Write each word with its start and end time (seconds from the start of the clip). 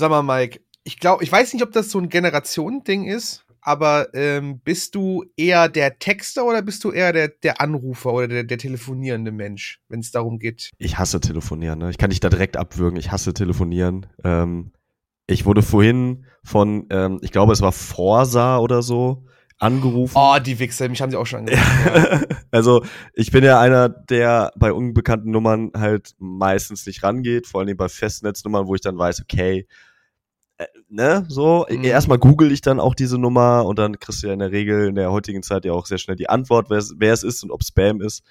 Sag 0.00 0.08
mal, 0.08 0.22
Mike, 0.22 0.60
ich 0.82 0.98
glaube, 0.98 1.22
ich 1.22 1.30
weiß 1.30 1.52
nicht, 1.52 1.62
ob 1.62 1.72
das 1.72 1.90
so 1.90 1.98
ein 1.98 2.08
Generationending 2.08 3.04
ist, 3.04 3.44
aber 3.60 4.08
ähm, 4.14 4.58
bist 4.60 4.94
du 4.94 5.26
eher 5.36 5.68
der 5.68 5.98
Texter 5.98 6.46
oder 6.46 6.62
bist 6.62 6.84
du 6.84 6.90
eher 6.90 7.12
der, 7.12 7.28
der 7.28 7.60
Anrufer 7.60 8.14
oder 8.14 8.26
der, 8.26 8.44
der 8.44 8.56
telefonierende 8.56 9.30
Mensch, 9.30 9.82
wenn 9.90 10.00
es 10.00 10.10
darum 10.10 10.38
geht? 10.38 10.70
Ich 10.78 10.98
hasse 10.98 11.20
telefonieren, 11.20 11.80
ne? 11.80 11.90
Ich 11.90 11.98
kann 11.98 12.08
dich 12.08 12.20
da 12.20 12.30
direkt 12.30 12.56
abwürgen. 12.56 12.98
Ich 12.98 13.12
hasse 13.12 13.34
telefonieren. 13.34 14.06
Ähm, 14.24 14.72
ich 15.26 15.44
wurde 15.44 15.60
vorhin 15.60 16.24
von, 16.42 16.86
ähm, 16.88 17.18
ich 17.20 17.30
glaube, 17.30 17.52
es 17.52 17.60
war 17.60 17.72
Forsa 17.72 18.56
oder 18.56 18.80
so, 18.80 19.26
angerufen. 19.60 20.14
Oh, 20.16 20.38
die 20.38 20.58
Wichser, 20.58 20.88
mich 20.88 21.00
haben 21.02 21.10
sie 21.10 21.18
auch 21.18 21.26
schon 21.26 21.40
angerufen. 21.40 22.26
also, 22.50 22.84
ich 23.12 23.30
bin 23.30 23.44
ja 23.44 23.60
einer, 23.60 23.88
der 23.88 24.52
bei 24.56 24.72
unbekannten 24.72 25.30
Nummern 25.30 25.70
halt 25.76 26.14
meistens 26.18 26.86
nicht 26.86 27.02
rangeht, 27.02 27.46
vor 27.46 27.60
allem 27.60 27.76
bei 27.76 27.88
Festnetznummern, 27.88 28.66
wo 28.66 28.74
ich 28.74 28.80
dann 28.80 28.98
weiß, 28.98 29.20
okay, 29.20 29.66
ne, 30.88 31.24
so, 31.28 31.66
mhm. 31.68 31.84
erstmal 31.84 32.18
google 32.18 32.52
ich 32.52 32.60
dann 32.60 32.80
auch 32.80 32.94
diese 32.94 33.18
Nummer 33.18 33.64
und 33.64 33.78
dann 33.78 33.98
kriegst 33.98 34.22
du 34.22 34.28
ja 34.28 34.32
in 34.32 34.38
der 34.38 34.52
Regel 34.52 34.88
in 34.88 34.94
der 34.94 35.10
heutigen 35.10 35.42
Zeit 35.42 35.64
ja 35.64 35.72
auch 35.72 35.86
sehr 35.86 35.98
schnell 35.98 36.16
die 36.16 36.28
Antwort, 36.28 36.70
wer, 36.70 36.82
wer 36.96 37.12
es 37.12 37.22
ist 37.22 37.42
und 37.42 37.50
ob 37.50 37.64
Spam 37.64 38.00
ist. 38.00 38.22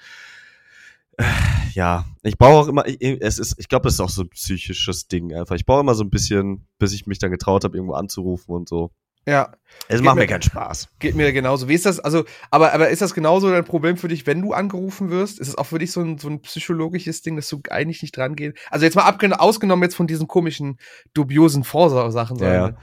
Ja, 1.73 2.05
ich 2.23 2.37
brauche 2.37 2.53
auch 2.53 2.67
immer, 2.67 2.87
ich, 2.87 3.01
es 3.01 3.39
ist, 3.39 3.55
ich 3.57 3.67
glaube, 3.67 3.87
es 3.87 3.95
ist 3.95 3.99
auch 3.99 4.09
so 4.09 4.23
ein 4.23 4.29
psychisches 4.29 5.07
Ding 5.07 5.33
einfach. 5.33 5.55
Ich 5.55 5.65
brauche 5.65 5.81
immer 5.81 5.93
so 5.93 6.03
ein 6.03 6.09
bisschen, 6.09 6.65
bis 6.77 6.93
ich 6.93 7.07
mich 7.07 7.19
dann 7.19 7.31
getraut 7.31 7.63
habe, 7.63 7.77
irgendwo 7.77 7.93
anzurufen 7.93 8.55
und 8.55 8.69
so. 8.69 8.91
Ja. 9.27 9.53
Es 9.87 10.01
macht 10.01 10.17
mir, 10.17 10.27
keinen 10.27 10.41
Spaß. 10.41 10.89
Geht 10.99 11.15
mir 11.15 11.31
genauso. 11.31 11.67
Wie 11.67 11.73
ist 11.73 11.85
das, 11.85 11.99
also, 11.99 12.25
aber, 12.51 12.73
aber 12.73 12.89
ist 12.89 13.01
das 13.01 13.13
genauso 13.13 13.49
dein 13.49 13.65
Problem 13.65 13.97
für 13.97 14.07
dich, 14.07 14.27
wenn 14.27 14.41
du 14.41 14.53
angerufen 14.53 15.09
wirst? 15.09 15.39
Ist 15.39 15.47
es 15.47 15.57
auch 15.57 15.65
für 15.65 15.79
dich 15.79 15.91
so 15.91 16.01
ein, 16.01 16.17
so 16.17 16.27
ein 16.27 16.41
psychologisches 16.41 17.21
Ding, 17.21 17.35
dass 17.35 17.49
du 17.49 17.61
eigentlich 17.69 18.01
nicht 18.01 18.15
dran 18.15 18.35
gehst? 18.35 18.57
Also 18.69 18.85
jetzt 18.85 18.95
mal 18.95 19.09
ausgenommen 19.37 19.83
jetzt 19.83 19.95
von 19.95 20.07
diesen 20.07 20.27
komischen, 20.27 20.77
dubiosen 21.13 21.63
Vorsachen. 21.63 22.37
Ja, 22.37 22.53
ja. 22.53 22.77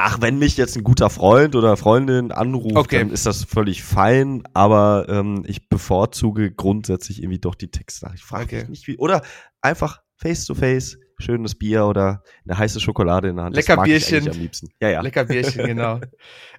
Ach, 0.00 0.20
wenn 0.20 0.38
mich 0.38 0.56
jetzt 0.56 0.76
ein 0.76 0.84
guter 0.84 1.10
Freund 1.10 1.56
oder 1.56 1.76
Freundin 1.76 2.30
anruft, 2.30 2.76
okay. 2.76 3.00
dann 3.00 3.10
ist 3.10 3.26
das 3.26 3.42
völlig 3.42 3.82
fein, 3.82 4.44
aber 4.54 5.06
ähm, 5.08 5.44
ich 5.44 5.68
bevorzuge 5.68 6.52
grundsätzlich 6.52 7.20
irgendwie 7.20 7.40
doch 7.40 7.56
die 7.56 7.72
Texte. 7.72 8.08
Ich 8.14 8.22
frage 8.22 8.44
okay. 8.44 8.60
mich 8.60 8.68
nicht 8.68 8.86
wie. 8.86 8.96
Oder 8.96 9.22
einfach 9.60 10.02
face 10.14 10.44
to 10.44 10.54
face 10.54 10.98
schönes 11.18 11.54
Bier 11.56 11.86
oder 11.86 12.22
eine 12.46 12.58
heiße 12.58 12.80
Schokolade 12.80 13.28
in 13.28 13.36
der 13.36 13.46
Hand. 13.46 13.56
Lecker 13.56 13.76
Bierchen. 13.82 14.28
am 14.28 14.38
liebsten. 14.38 14.68
Ja, 14.80 14.88
ja. 14.88 15.00
Lecker 15.00 15.24
Bierchen, 15.24 15.64
genau. 15.66 16.00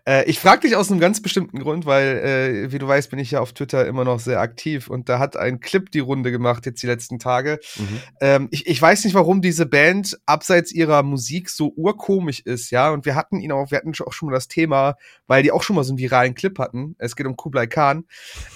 äh, 0.06 0.26
ich 0.30 0.40
frage 0.40 0.62
dich 0.62 0.76
aus 0.76 0.92
einem 0.92 1.00
ganz 1.00 1.22
bestimmten 1.22 1.60
Grund, 1.60 1.86
weil, 1.86 2.18
äh, 2.18 2.72
wie 2.72 2.78
du 2.78 2.88
weißt, 2.88 3.10
bin 3.10 3.20
ich 3.20 3.32
ja 3.32 3.40
auf 3.40 3.54
Twitter 3.54 3.88
immer 3.88 4.04
noch 4.04 4.20
sehr 4.20 4.42
aktiv 4.42 4.90
und 4.90 5.08
da 5.08 5.18
hat 5.20 5.38
ein 5.38 5.62
Clip 5.62 5.90
die 5.90 6.00
Runde 6.00 6.32
gemacht 6.32 6.66
jetzt 6.66 6.84
die 6.84 6.88
letzten 6.88 7.20
Tage. 7.20 7.60
Mhm. 7.78 8.00
Ähm, 8.20 8.48
ich, 8.52 8.68
ich 8.68 8.82
weiß 8.82 9.06
nicht, 9.06 9.14
warum 9.14 9.42
diese 9.42 9.66
Band 9.66 10.20
abseits 10.26 10.74
ihrer 10.74 11.04
Musik 11.04 11.50
so 11.50 11.74
urkomisch 11.76 12.42
ist, 12.42 12.70
ja. 12.72 12.90
Und 12.92 13.06
wir 13.06 13.16
hatten 13.16 13.40
ihn 13.40 13.52
auch, 13.52 13.72
wir 13.72 13.78
hatten 13.78 13.94
auch 14.06 14.14
schon 14.14 14.30
mal 14.30 14.36
das 14.36 14.50
Thema, 14.50 14.96
weil 15.28 15.44
die 15.44 15.52
auch 15.52 15.64
schon 15.64 15.76
mal 15.76 15.84
so 15.84 15.92
einen 15.92 16.00
viralen 16.00 16.36
Clip 16.36 16.58
hatten. 16.60 16.96
Es 17.00 17.16
geht 17.16 17.28
um 17.28 17.38
Kublai 17.38 17.68
Khan. 17.68 18.06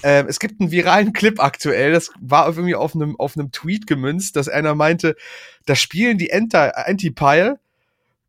Ähm, 0.04 0.26
es 0.28 0.40
gibt 0.40 0.60
einen 0.60 0.72
viralen 0.72 1.14
Clip 1.14 1.42
aktuell, 1.42 1.94
das 1.94 2.12
war 2.20 2.48
irgendwie 2.48 2.76
auf 2.76 2.94
einem 2.94 3.16
auf 3.18 3.38
einem 3.38 3.52
Tweet 3.52 3.88
gemünzt, 3.88 4.36
dass 4.36 4.50
einer 4.50 4.76
meinte, 4.76 5.16
da 5.66 5.76
spielen 5.76 6.18
die 6.18 6.34
Anti-Pile, 6.34 7.60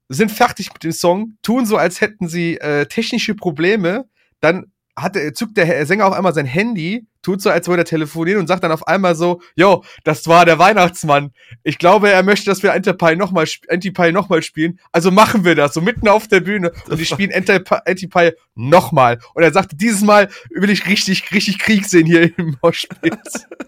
sind 0.08 0.30
fertig 0.30 0.72
mit 0.72 0.84
dem 0.84 0.92
Song, 0.92 1.36
tun 1.42 1.66
so, 1.66 1.76
als 1.76 2.00
hätten 2.00 2.28
sie 2.28 2.58
äh, 2.58 2.86
technische 2.86 3.34
Probleme, 3.34 4.06
dann 4.40 4.70
hat, 4.96 5.16
zückt 5.34 5.56
der 5.56 5.86
Sänger 5.86 6.06
auf 6.06 6.12
einmal 6.12 6.34
sein 6.34 6.46
Handy, 6.46 7.06
tut 7.22 7.42
so, 7.42 7.50
als 7.50 7.66
würde 7.66 7.82
er 7.82 7.86
telefonieren 7.86 8.40
und 8.40 8.46
sagt 8.46 8.62
dann 8.62 8.70
auf 8.70 8.86
einmal 8.86 9.16
so, 9.16 9.40
yo, 9.56 9.82
das 10.04 10.28
war 10.28 10.44
der 10.44 10.58
Weihnachtsmann. 10.58 11.32
Ich 11.64 11.78
glaube, 11.78 12.10
er 12.10 12.22
möchte, 12.22 12.46
dass 12.46 12.62
wir 12.62 12.72
Antipie 12.72 13.16
nochmal 13.16 13.46
Antipie 13.68 14.12
noch 14.12 14.28
mal 14.28 14.42
spielen. 14.42 14.78
Also 14.92 15.10
machen 15.10 15.44
wir 15.44 15.54
das, 15.54 15.74
so 15.74 15.80
mitten 15.80 16.06
auf 16.06 16.28
der 16.28 16.40
Bühne. 16.40 16.72
Und 16.88 17.00
die 17.00 17.06
spielen 17.06 17.32
Antipie 17.32 18.30
nochmal. 18.54 19.18
Und 19.34 19.42
er 19.42 19.52
sagte, 19.52 19.74
dieses 19.74 20.02
Mal 20.02 20.28
will 20.50 20.70
ich 20.70 20.86
richtig, 20.86 21.32
richtig 21.32 21.58
Krieg 21.58 21.86
sehen 21.86 22.06
hier 22.06 22.36
im 22.38 22.56
Moshpit. 22.62 23.18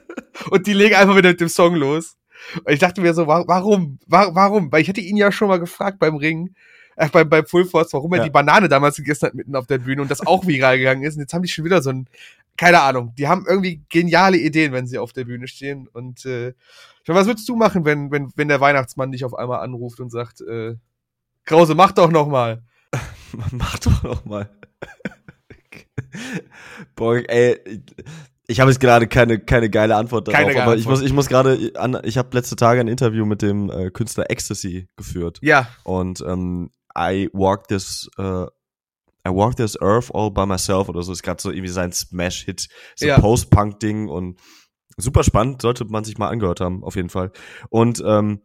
und 0.50 0.66
die 0.66 0.75
legen 0.75 0.94
einfach 0.94 1.16
wieder 1.16 1.31
mit 1.31 1.41
dem 1.41 1.48
Song 1.48 1.75
los. 1.75 2.16
Und 2.64 2.72
ich 2.72 2.78
dachte 2.78 3.00
mir 3.00 3.14
so, 3.14 3.26
warum? 3.26 3.98
Warum? 4.06 4.72
Weil 4.72 4.82
ich 4.82 4.88
hatte 4.88 5.00
ihn 5.00 5.16
ja 5.16 5.32
schon 5.32 5.48
mal 5.48 5.60
gefragt 5.60 5.98
beim 5.98 6.16
Ring, 6.16 6.54
äh, 6.97 7.08
beim, 7.08 7.28
beim 7.28 7.47
Full 7.47 7.66
Force, 7.66 7.92
warum 7.92 8.12
er 8.12 8.19
ja. 8.19 8.24
die 8.24 8.30
Banane 8.30 8.69
damals 8.69 8.97
gegessen 8.97 9.26
hat 9.26 9.34
mitten 9.34 9.54
auf 9.54 9.66
der 9.66 9.78
Bühne 9.78 10.02
und 10.02 10.10
das 10.10 10.26
auch 10.26 10.47
viral 10.47 10.78
gegangen 10.78 11.02
ist. 11.02 11.14
Und 11.14 11.20
jetzt 11.20 11.34
haben 11.34 11.42
die 11.42 11.48
schon 11.48 11.64
wieder 11.64 11.82
so 11.82 11.91
ein, 11.91 12.08
keine 12.56 12.80
Ahnung, 12.80 13.14
die 13.16 13.28
haben 13.28 13.44
irgendwie 13.47 13.82
geniale 13.88 14.38
Ideen, 14.38 14.72
wenn 14.72 14.86
sie 14.86 14.98
auf 14.98 15.12
der 15.12 15.24
Bühne 15.24 15.47
stehen. 15.47 15.88
Und 15.92 16.24
äh, 16.24 16.54
was 17.06 17.26
würdest 17.26 17.48
du 17.48 17.56
machen, 17.56 17.84
wenn, 17.84 18.10
wenn, 18.10 18.32
wenn 18.34 18.48
der 18.48 18.60
Weihnachtsmann 18.60 19.12
dich 19.12 19.24
auf 19.24 19.34
einmal 19.34 19.60
anruft 19.60 20.00
und 20.00 20.10
sagt, 20.10 20.41
äh, 20.41 20.76
Krause, 21.44 21.74
mach 21.74 21.92
doch 21.92 22.10
noch 22.10 22.26
mal. 22.26 22.62
mach 23.53 23.78
doch 23.78 24.03
noch 24.03 24.24
mal. 24.24 24.50
Boah, 26.97 27.16
ey, 27.28 27.82
ich 28.49 28.61
habe 28.61 28.71
jetzt 28.71 28.81
gerade 28.81 29.07
keine, 29.07 29.39
keine 29.39 29.71
geile 29.71 29.97
Antwort 29.97 30.29
darauf, 30.29 30.39
keine 30.39 30.53
aber 30.53 30.73
Antwort. 30.73 30.79
ich 30.79 30.87
muss, 30.87 31.03
ich 31.03 31.12
muss 31.12 31.29
gerade 31.29 31.73
an, 31.75 32.01
ich 32.05 32.17
habe 32.17 32.29
letzte 32.37 32.57
Tage 32.57 32.81
ein 32.81 32.89
Interview 32.89 33.27
mit 33.27 33.43
dem 33.43 33.71
äh, 33.71 33.91
Künstler 33.91 34.31
Ecstasy 34.31 34.89
geführt. 34.97 35.39
Ja. 35.43 35.69
Und 35.84 36.23
ähm, 36.27 36.71
I 36.97 37.29
walk 37.33 37.69
this, 37.69 38.09
uh, 38.19 38.47
I 39.27 39.31
walk 39.31 39.57
this 39.57 39.81
earth 39.81 40.15
all 40.15 40.31
by 40.31 40.47
myself 40.47 40.89
oder 40.89 41.03
so 41.03 41.12
ist 41.12 41.23
gerade 41.23 41.43
so 41.43 41.51
irgendwie 41.51 41.73
sein 41.73 41.93
Smash-Hit, 41.93 42.69
so 42.95 43.07
ja. 43.07 43.19
Post-Punk-Ding 43.19 44.09
und 44.09 44.39
super 44.97 45.25
spannend, 45.25 45.63
sollte 45.63 45.84
man 45.84 46.05
sich 46.05 46.17
mal 46.17 46.28
angehört 46.28 46.61
haben, 46.61 46.84
auf 46.84 46.95
jeden 46.95 47.11
Fall. 47.11 47.33
Und 47.69 48.03
ähm, 48.07 48.41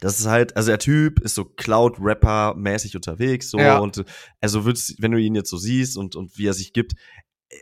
das 0.00 0.18
ist 0.18 0.26
halt, 0.26 0.56
also 0.56 0.70
der 0.70 0.80
Typ 0.80 1.20
ist 1.20 1.36
so 1.36 1.44
Cloud-Rapper-mäßig 1.44 2.96
unterwegs, 2.96 3.50
so 3.50 3.58
ja. 3.58 3.78
und 3.78 4.04
also 4.40 4.64
würdest, 4.64 5.00
wenn 5.00 5.12
du 5.12 5.18
ihn 5.18 5.36
jetzt 5.36 5.50
so 5.50 5.56
siehst 5.56 5.96
und 5.96 6.16
und 6.16 6.36
wie 6.36 6.48
er 6.48 6.52
sich 6.52 6.72
gibt, 6.72 6.94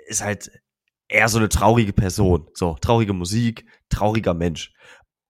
ist 0.09 0.25
halt 0.25 0.51
eher 1.12 1.28
so 1.28 1.39
eine 1.39 1.49
traurige 1.49 1.93
Person. 1.93 2.49
So, 2.55 2.77
traurige 2.81 3.12
Musik, 3.12 3.67
trauriger 3.89 4.34
Mensch. 4.34 4.73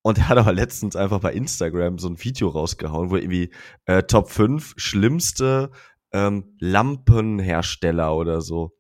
Und 0.03 0.19
er 0.19 0.29
hat 0.29 0.39
aber 0.39 0.53
letztens 0.53 0.97
einfach 0.97 1.21
bei 1.21 1.33
Instagram 1.33 1.99
so 1.99 2.09
ein 2.09 2.23
Video 2.23 2.49
rausgehauen, 2.49 3.11
wo 3.11 3.17
irgendwie 3.17 3.51
äh, 3.87 4.03
Top 4.03 4.31
5 4.31 4.75
schlimmste 4.77 5.71
ähm, 6.13 6.57
Lampenhersteller 6.59 8.15
oder 8.15 8.41
so. 8.41 8.73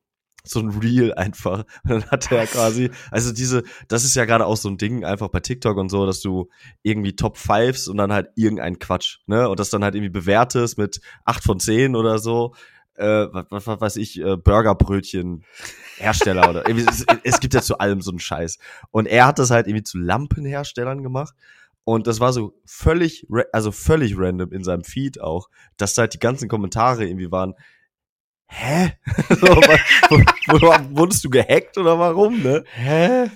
So 0.45 0.59
ein 0.59 0.71
Reel 0.71 1.15
einfach. 1.15 1.65
Und 1.85 1.91
dann 1.91 2.05
hat 2.11 2.33
er 2.33 2.47
quasi, 2.47 2.91
also 3.13 3.33
diese, 3.33 3.63
das 3.87 4.05
ist 4.05 4.17
ja 4.17 4.25
gerade 4.25 4.47
auch 4.47 4.57
so 4.57 4.69
ein 4.69 4.79
Ding 4.79 5.05
einfach 5.05 5.29
bei 5.29 5.39
TikTok 5.39 5.77
und 5.77 5.89
so, 5.89 6.05
dass 6.05 6.21
du 6.21 6.49
irgendwie 6.83 7.15
Top 7.15 7.37
5s 7.37 7.89
und 7.89 7.97
dann 7.99 8.13
halt 8.13 8.31
irgendein 8.35 8.81
Quatsch, 8.81 9.19
ne? 9.27 9.49
Und 9.49 9.61
das 9.61 9.71
dann 9.71 9.85
halt 9.85 9.95
irgendwie 9.95 10.11
bewertest 10.11 10.79
mit 10.79 11.01
8 11.25 11.45
von 11.45 11.61
10 11.61 11.95
oder 11.95 12.19
so 12.19 12.55
äh, 12.97 13.29
was, 13.33 13.47
was, 13.51 13.67
was 13.67 13.81
weiß 13.81 13.97
ich, 13.97 14.21
äh, 14.21 14.37
Burgerbrötchen 14.37 15.45
Hersteller 16.03 16.51
oder 16.51 16.69
irgendwie, 16.69 16.87
es, 16.89 17.07
es 17.23 17.41
gibt 17.41 17.55
ja 17.55 17.63
zu 17.63 17.79
allem 17.79 18.01
so 18.03 18.11
einen 18.11 18.19
Scheiß. 18.19 18.59
Und 18.91 19.07
er 19.07 19.27
hat 19.27 19.39
das 19.39 19.51
halt 19.51 19.67
irgendwie 19.67 19.85
zu 19.85 19.99
Lampenherstellern 19.99 21.03
gemacht. 21.03 21.35
Und 21.85 22.07
das 22.07 22.21
war 22.21 22.33
so 22.33 22.55
völlig, 22.65 23.27
also 23.53 23.73
völlig 23.73 24.17
random 24.17 24.53
in 24.53 24.63
seinem 24.63 24.85
Feed 24.85 25.21
auch, 25.21 25.49
dass 25.77 25.95
da 25.95 26.03
halt 26.03 26.15
die 26.15 26.21
ganzen 26.21 26.49
Kommentare 26.49 27.07
irgendwie 27.07 27.33
waren, 27.33 27.55
hä? 28.47 28.93
so, 29.31 29.47
wurdest 30.91 31.25
du 31.25 31.31
gehackt 31.31 31.79
oder 31.79 31.99
warum, 31.99 32.43
ne? 32.43 32.65
Hä? 32.75 33.31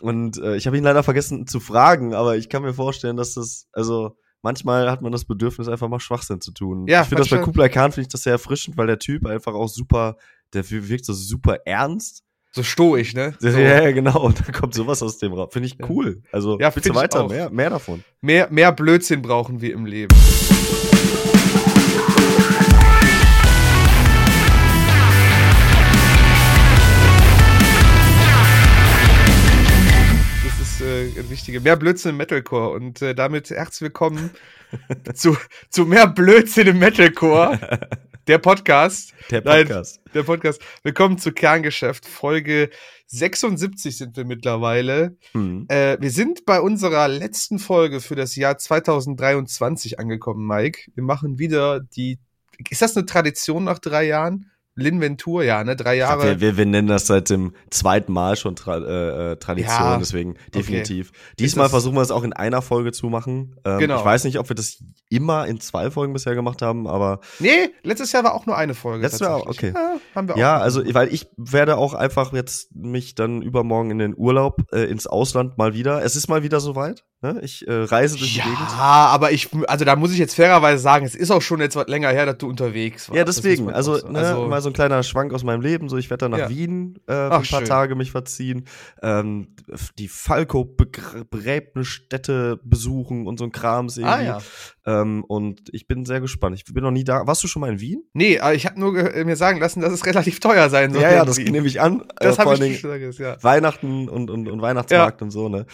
Und 0.00 0.38
äh, 0.38 0.56
ich 0.56 0.66
habe 0.66 0.76
ihn 0.76 0.84
leider 0.84 1.02
vergessen 1.02 1.46
zu 1.46 1.60
fragen, 1.60 2.14
aber 2.14 2.36
ich 2.36 2.48
kann 2.48 2.62
mir 2.62 2.74
vorstellen, 2.74 3.16
dass 3.16 3.34
das, 3.34 3.68
also 3.72 4.16
manchmal 4.42 4.90
hat 4.90 5.02
man 5.02 5.12
das 5.12 5.24
Bedürfnis, 5.24 5.68
einfach 5.68 5.88
mal 5.88 6.00
Schwachsinn 6.00 6.40
zu 6.40 6.52
tun. 6.52 6.86
Ja, 6.86 7.02
ich 7.02 7.08
finde 7.08 7.22
das 7.22 7.30
bei 7.30 7.38
Kublai 7.38 7.68
Khan, 7.68 7.92
finde 7.92 8.02
ich 8.02 8.12
das 8.12 8.22
sehr 8.22 8.32
erfrischend, 8.32 8.76
weil 8.76 8.86
der 8.86 8.98
Typ 8.98 9.26
einfach 9.26 9.54
auch 9.54 9.68
super, 9.68 10.16
der 10.52 10.68
wirkt 10.70 11.04
so 11.04 11.12
super 11.12 11.58
ernst. 11.64 12.22
So 12.52 12.62
stoisch, 12.62 13.14
ne? 13.14 13.34
So. 13.38 13.48
Ja, 13.48 13.90
genau. 13.92 14.20
Und 14.20 14.40
dann 14.40 14.52
kommt 14.52 14.74
sowas 14.74 15.02
aus 15.02 15.18
dem 15.18 15.34
Raum. 15.34 15.50
Finde 15.50 15.68
ich 15.68 15.76
cool. 15.90 16.22
Also, 16.32 16.58
ja, 16.58 16.70
bitte 16.70 16.94
weiter, 16.94 17.28
mehr, 17.28 17.50
mehr 17.50 17.70
davon. 17.70 18.02
Mehr, 18.22 18.48
mehr 18.50 18.72
Blödsinn 18.72 19.20
brauchen 19.20 19.60
wir 19.60 19.74
im 19.74 19.84
Leben. 19.84 20.14
äh, 30.86 31.30
wichtige. 31.30 31.60
Mehr 31.60 31.76
Blödsinn 31.76 32.10
im 32.12 32.16
Metalcore. 32.16 32.70
Und 32.70 33.02
äh, 33.02 33.14
damit 33.14 33.50
herzlich 33.50 33.82
willkommen 33.82 34.30
zu, 35.14 35.36
zu 35.68 35.84
mehr 35.84 36.06
Blödsinn 36.06 36.68
im 36.68 36.78
Metalcore. 36.78 37.80
Der 38.26 38.38
Podcast. 38.38 39.14
Der 39.30 39.40
Podcast. 39.40 40.00
Nein, 40.04 40.12
der 40.14 40.22
Podcast. 40.24 40.60
Willkommen 40.82 41.16
zu 41.16 41.30
Kerngeschäft. 41.30 42.06
Folge 42.06 42.70
76 43.06 43.96
sind 43.96 44.16
wir 44.16 44.24
mittlerweile. 44.24 45.16
Mhm. 45.32 45.66
Äh, 45.68 45.96
wir 46.00 46.10
sind 46.10 46.44
bei 46.44 46.60
unserer 46.60 47.06
letzten 47.06 47.60
Folge 47.60 48.00
für 48.00 48.16
das 48.16 48.34
Jahr 48.34 48.58
2023 48.58 50.00
angekommen, 50.00 50.44
Mike. 50.44 50.90
Wir 50.96 51.04
machen 51.04 51.38
wieder 51.38 51.78
die. 51.78 52.18
Ist 52.68 52.82
das 52.82 52.96
eine 52.96 53.06
Tradition 53.06 53.62
nach 53.62 53.78
drei 53.78 54.06
Jahren? 54.08 54.50
Linventur, 54.76 55.42
ja, 55.42 55.64
ne, 55.64 55.74
drei 55.74 55.96
Jahre. 55.96 56.20
Glaub, 56.20 56.28
wir, 56.34 56.40
wir, 56.40 56.56
wir, 56.58 56.66
nennen 56.66 56.86
das 56.86 57.06
seit 57.06 57.30
dem 57.30 57.54
zweiten 57.70 58.12
Mal 58.12 58.36
schon 58.36 58.56
Tra 58.56 58.76
äh, 58.76 59.32
äh 59.32 59.36
Tradition, 59.36 59.78
ja, 59.78 59.96
deswegen 59.98 60.34
definitiv. 60.54 61.08
Okay. 61.08 61.18
Diesmal 61.38 61.70
versuchen 61.70 61.96
wir 61.96 62.02
es 62.02 62.10
auch 62.10 62.22
in 62.22 62.34
einer 62.34 62.60
Folge 62.60 62.92
zu 62.92 63.06
machen. 63.08 63.56
Ähm, 63.64 63.78
genau. 63.78 63.98
Ich 63.98 64.04
weiß 64.04 64.24
nicht, 64.24 64.38
ob 64.38 64.50
wir 64.50 64.54
das 64.54 64.84
immer 65.08 65.46
in 65.46 65.60
zwei 65.60 65.90
Folgen 65.90 66.12
bisher 66.12 66.34
gemacht 66.34 66.60
haben, 66.60 66.86
aber. 66.86 67.20
Nee, 67.38 67.70
letztes 67.82 68.12
Jahr 68.12 68.24
war 68.24 68.34
auch 68.34 68.44
nur 68.44 68.56
eine 68.56 68.74
Folge. 68.74 69.02
Letztes 69.02 69.20
Jahr, 69.20 69.48
okay. 69.48 69.72
Ja, 69.74 69.96
haben 70.14 70.28
wir 70.28 70.34
auch 70.34 70.38
ja 70.38 70.58
also, 70.58 70.82
weil 70.94 71.12
ich 71.12 71.26
werde 71.38 71.78
auch 71.78 71.94
einfach 71.94 72.34
jetzt 72.34 72.74
mich 72.76 73.14
dann 73.14 73.40
übermorgen 73.40 73.90
in 73.90 73.98
den 73.98 74.14
Urlaub 74.14 74.62
äh, 74.72 74.84
ins 74.84 75.06
Ausland 75.06 75.56
mal 75.56 75.72
wieder. 75.72 76.04
Es 76.04 76.16
ist 76.16 76.28
mal 76.28 76.42
wieder 76.42 76.60
soweit. 76.60 77.02
Ne? 77.26 77.40
Ich 77.42 77.66
äh, 77.66 77.72
reise 77.72 78.16
durch 78.16 78.36
ja, 78.36 78.44
die 78.44 78.50
Gegend. 78.50 78.68
Ja, 78.70 79.06
aber 79.06 79.32
ich, 79.32 79.48
also 79.66 79.84
da 79.84 79.96
muss 79.96 80.12
ich 80.12 80.18
jetzt 80.18 80.36
fairerweise 80.36 80.80
sagen, 80.80 81.04
es 81.04 81.16
ist 81.16 81.32
auch 81.32 81.42
schon 81.42 81.60
etwas 81.60 81.88
länger 81.88 82.10
her, 82.10 82.26
dass 82.26 82.38
du 82.38 82.48
unterwegs 82.48 83.08
warst. 83.08 83.18
Ja, 83.18 83.24
deswegen. 83.24 83.70
Also, 83.70 83.96
so. 83.96 84.08
ne, 84.08 84.20
also, 84.20 84.46
mal 84.46 84.62
so 84.62 84.70
ein 84.70 84.74
kleiner 84.74 85.02
Schwank 85.02 85.34
aus 85.34 85.42
meinem 85.42 85.60
Leben. 85.60 85.88
So, 85.88 85.96
ich 85.96 86.08
werde 86.08 86.28
dann 86.28 86.30
nach 86.32 86.38
ja. 86.38 86.48
Wien 86.48 87.00
äh, 87.08 87.12
Ach, 87.12 87.24
ein 87.24 87.30
paar 87.30 87.42
schön. 87.42 87.64
Tage 87.64 87.96
mich 87.96 88.12
verziehen, 88.12 88.66
ähm, 89.02 89.48
die 89.98 90.06
Falco-Begräbnisstätte 90.06 92.60
besuchen 92.62 93.26
und 93.26 93.38
so 93.38 93.44
ein 93.44 93.52
Krams 93.52 93.96
irgendwie. 93.96 94.14
Ah, 94.14 94.22
ja. 94.22 94.38
Ähm, 94.86 95.24
und 95.24 95.62
ich 95.72 95.88
bin 95.88 96.04
sehr 96.04 96.20
gespannt. 96.20 96.54
Ich 96.54 96.64
bin 96.72 96.84
noch 96.84 96.92
nie 96.92 97.04
da. 97.04 97.26
Warst 97.26 97.42
du 97.42 97.48
schon 97.48 97.60
mal 97.60 97.72
in 97.72 97.80
Wien? 97.80 98.04
Nee, 98.12 98.38
aber 98.38 98.54
ich 98.54 98.66
habe 98.66 98.78
nur 98.78 98.92
mir 98.92 99.36
sagen 99.36 99.58
lassen, 99.58 99.80
dass 99.80 99.92
es 99.92 100.06
relativ 100.06 100.38
teuer 100.38 100.70
sein 100.70 100.92
soll. 100.92 101.02
Ja, 101.02 101.10
ja, 101.10 101.24
das 101.24 101.38
nehme 101.38 101.66
ich 101.66 101.80
an. 101.80 102.04
Das 102.18 102.38
äh, 102.38 102.42
habe 102.42 102.66
ich 102.66 102.78
schon 102.78 103.00
gesagt, 103.00 103.18
ja. 103.18 103.36
Weihnachten 103.42 104.08
und, 104.08 104.30
und, 104.30 104.46
und 104.48 104.62
Weihnachtsmarkt 104.62 105.22
und 105.22 105.32
so, 105.32 105.48
ne? 105.48 105.66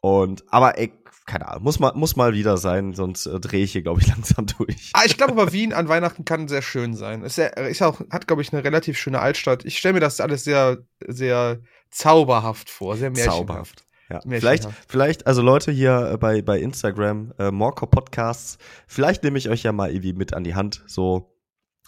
Und, 0.00 0.44
aber 0.48 0.78
ey, 0.78 0.92
keine 1.30 1.48
Ahnung, 1.48 1.62
muss 1.62 1.78
mal, 1.78 1.92
muss 1.94 2.16
mal 2.16 2.34
wieder 2.34 2.56
sein, 2.56 2.92
sonst 2.92 3.26
äh, 3.26 3.38
drehe 3.38 3.62
ich 3.62 3.70
hier, 3.70 3.82
glaube 3.82 4.00
ich, 4.00 4.08
langsam 4.14 4.46
durch. 4.46 4.90
Ah, 4.94 5.02
ich 5.06 5.16
glaube 5.16 5.32
aber 5.32 5.52
Wien 5.52 5.72
an 5.72 5.88
Weihnachten 5.88 6.24
kann 6.24 6.48
sehr 6.48 6.60
schön 6.60 6.94
sein. 6.94 7.22
Ist, 7.22 7.38
ja, 7.38 7.46
ist 7.46 7.82
auch, 7.82 8.00
hat, 8.10 8.26
glaube 8.26 8.42
ich, 8.42 8.52
eine 8.52 8.64
relativ 8.64 8.98
schöne 8.98 9.20
Altstadt. 9.20 9.64
Ich 9.64 9.78
stelle 9.78 9.94
mir 9.94 10.00
das 10.00 10.20
alles 10.20 10.42
sehr, 10.42 10.78
sehr 11.06 11.60
zauberhaft 11.90 12.68
vor, 12.68 12.96
sehr 12.96 13.10
märchenhaft. 13.10 13.38
Zauberhaft. 13.38 13.84
Ja, 14.10 14.20
vielleicht, 14.28 14.66
vielleicht, 14.88 15.28
also 15.28 15.40
Leute 15.40 15.70
hier 15.70 16.10
äh, 16.14 16.16
bei, 16.16 16.42
bei 16.42 16.58
Instagram, 16.58 17.32
äh, 17.38 17.52
Morco 17.52 17.86
Podcasts, 17.86 18.58
vielleicht 18.88 19.22
nehme 19.22 19.38
ich 19.38 19.48
euch 19.48 19.62
ja 19.62 19.70
mal 19.70 19.90
irgendwie 19.90 20.14
mit 20.14 20.34
an 20.34 20.42
die 20.42 20.56
Hand, 20.56 20.82
so 20.88 21.36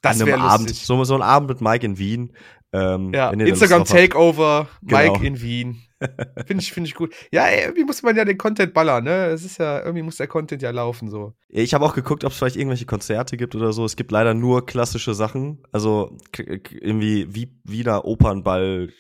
das 0.03 0.21
an 0.21 0.29
einem 0.29 0.41
Abend, 0.41 0.73
so, 0.73 1.03
so 1.03 1.17
ein 1.17 1.23
Abend 1.23 1.49
mit 1.49 1.61
Mike 1.61 1.85
in 1.85 1.99
Wien. 1.99 2.33
Ähm, 2.73 3.13
ja, 3.13 3.31
Instagram 3.31 3.85
Takeover, 3.85 4.69
Mike 4.83 5.15
genau. 5.15 5.21
in 5.21 5.43
Wien. 5.43 5.83
Finde 6.47 6.63
ich, 6.63 6.73
finde 6.73 6.89
ich 6.89 6.95
gut. 6.95 7.15
Ja, 7.31 7.47
ey, 7.47 7.63
irgendwie 7.63 7.85
muss 7.85 8.03
man 8.03 8.17
ja 8.17 8.25
den 8.25 8.39
Content 8.39 8.75
ballern, 8.75 9.05
ne? 9.05 9.27
Es 9.27 9.45
ist 9.45 9.59
ja, 9.59 9.81
irgendwie 9.81 10.03
muss 10.03 10.17
der 10.17 10.27
Content 10.27 10.63
ja 10.63 10.71
laufen, 10.71 11.09
so. 11.09 11.35
Ich 11.49 11.75
habe 11.75 11.85
auch 11.85 11.95
geguckt, 11.95 12.25
ob 12.25 12.33
es 12.33 12.39
vielleicht 12.39 12.57
irgendwelche 12.57 12.87
Konzerte 12.87 13.37
gibt 13.37 13.55
oder 13.55 13.73
so. 13.73 13.85
Es 13.85 13.97
gibt 13.97 14.11
leider 14.11 14.35
nur 14.35 14.67
klassische 14.67 15.15
Sachen. 15.15 15.63
Also, 15.73 16.17
irgendwie, 16.37 17.35
wie, 17.35 17.55
wieder 17.65 18.05
Opernball, 18.05 18.91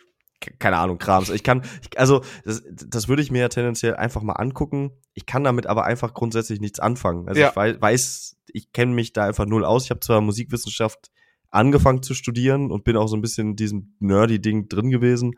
keine 0.58 0.78
Ahnung, 0.78 0.99
Krams. 0.99 1.31
Ich 1.31 1.43
kann, 1.43 1.62
ich, 1.82 1.99
also, 1.99 2.22
das, 2.44 2.62
das 2.66 3.08
würde 3.08 3.22
ich 3.22 3.31
mir 3.31 3.40
ja 3.40 3.49
tendenziell 3.49 3.96
einfach 3.96 4.22
mal 4.22 4.34
angucken. 4.34 4.93
Ich 5.14 5.26
kann 5.26 5.44
damit 5.44 5.66
aber 5.66 5.84
einfach 5.84 6.14
grundsätzlich 6.14 6.60
nichts 6.60 6.81
anfangen. 6.81 7.28
Also, 7.28 7.40
ja. 7.40 7.50
ich 7.50 7.56
weiß, 7.56 7.81
weiß 7.81 8.37
ich 8.52 8.72
kenne 8.72 8.93
mich 8.93 9.12
da 9.12 9.25
einfach 9.25 9.46
null 9.46 9.64
aus. 9.64 9.84
Ich 9.84 9.90
habe 9.90 10.00
zwar 10.00 10.20
Musikwissenschaft 10.20 11.10
angefangen 11.52 12.02
zu 12.02 12.14
studieren 12.14 12.70
und 12.70 12.84
bin 12.84 12.96
auch 12.96 13.06
so 13.06 13.16
ein 13.16 13.20
bisschen 13.20 13.50
in 13.50 13.56
diesem 13.56 13.94
nerdy-Ding 14.00 14.69
drin 14.69 14.90
gewesen 14.90 15.34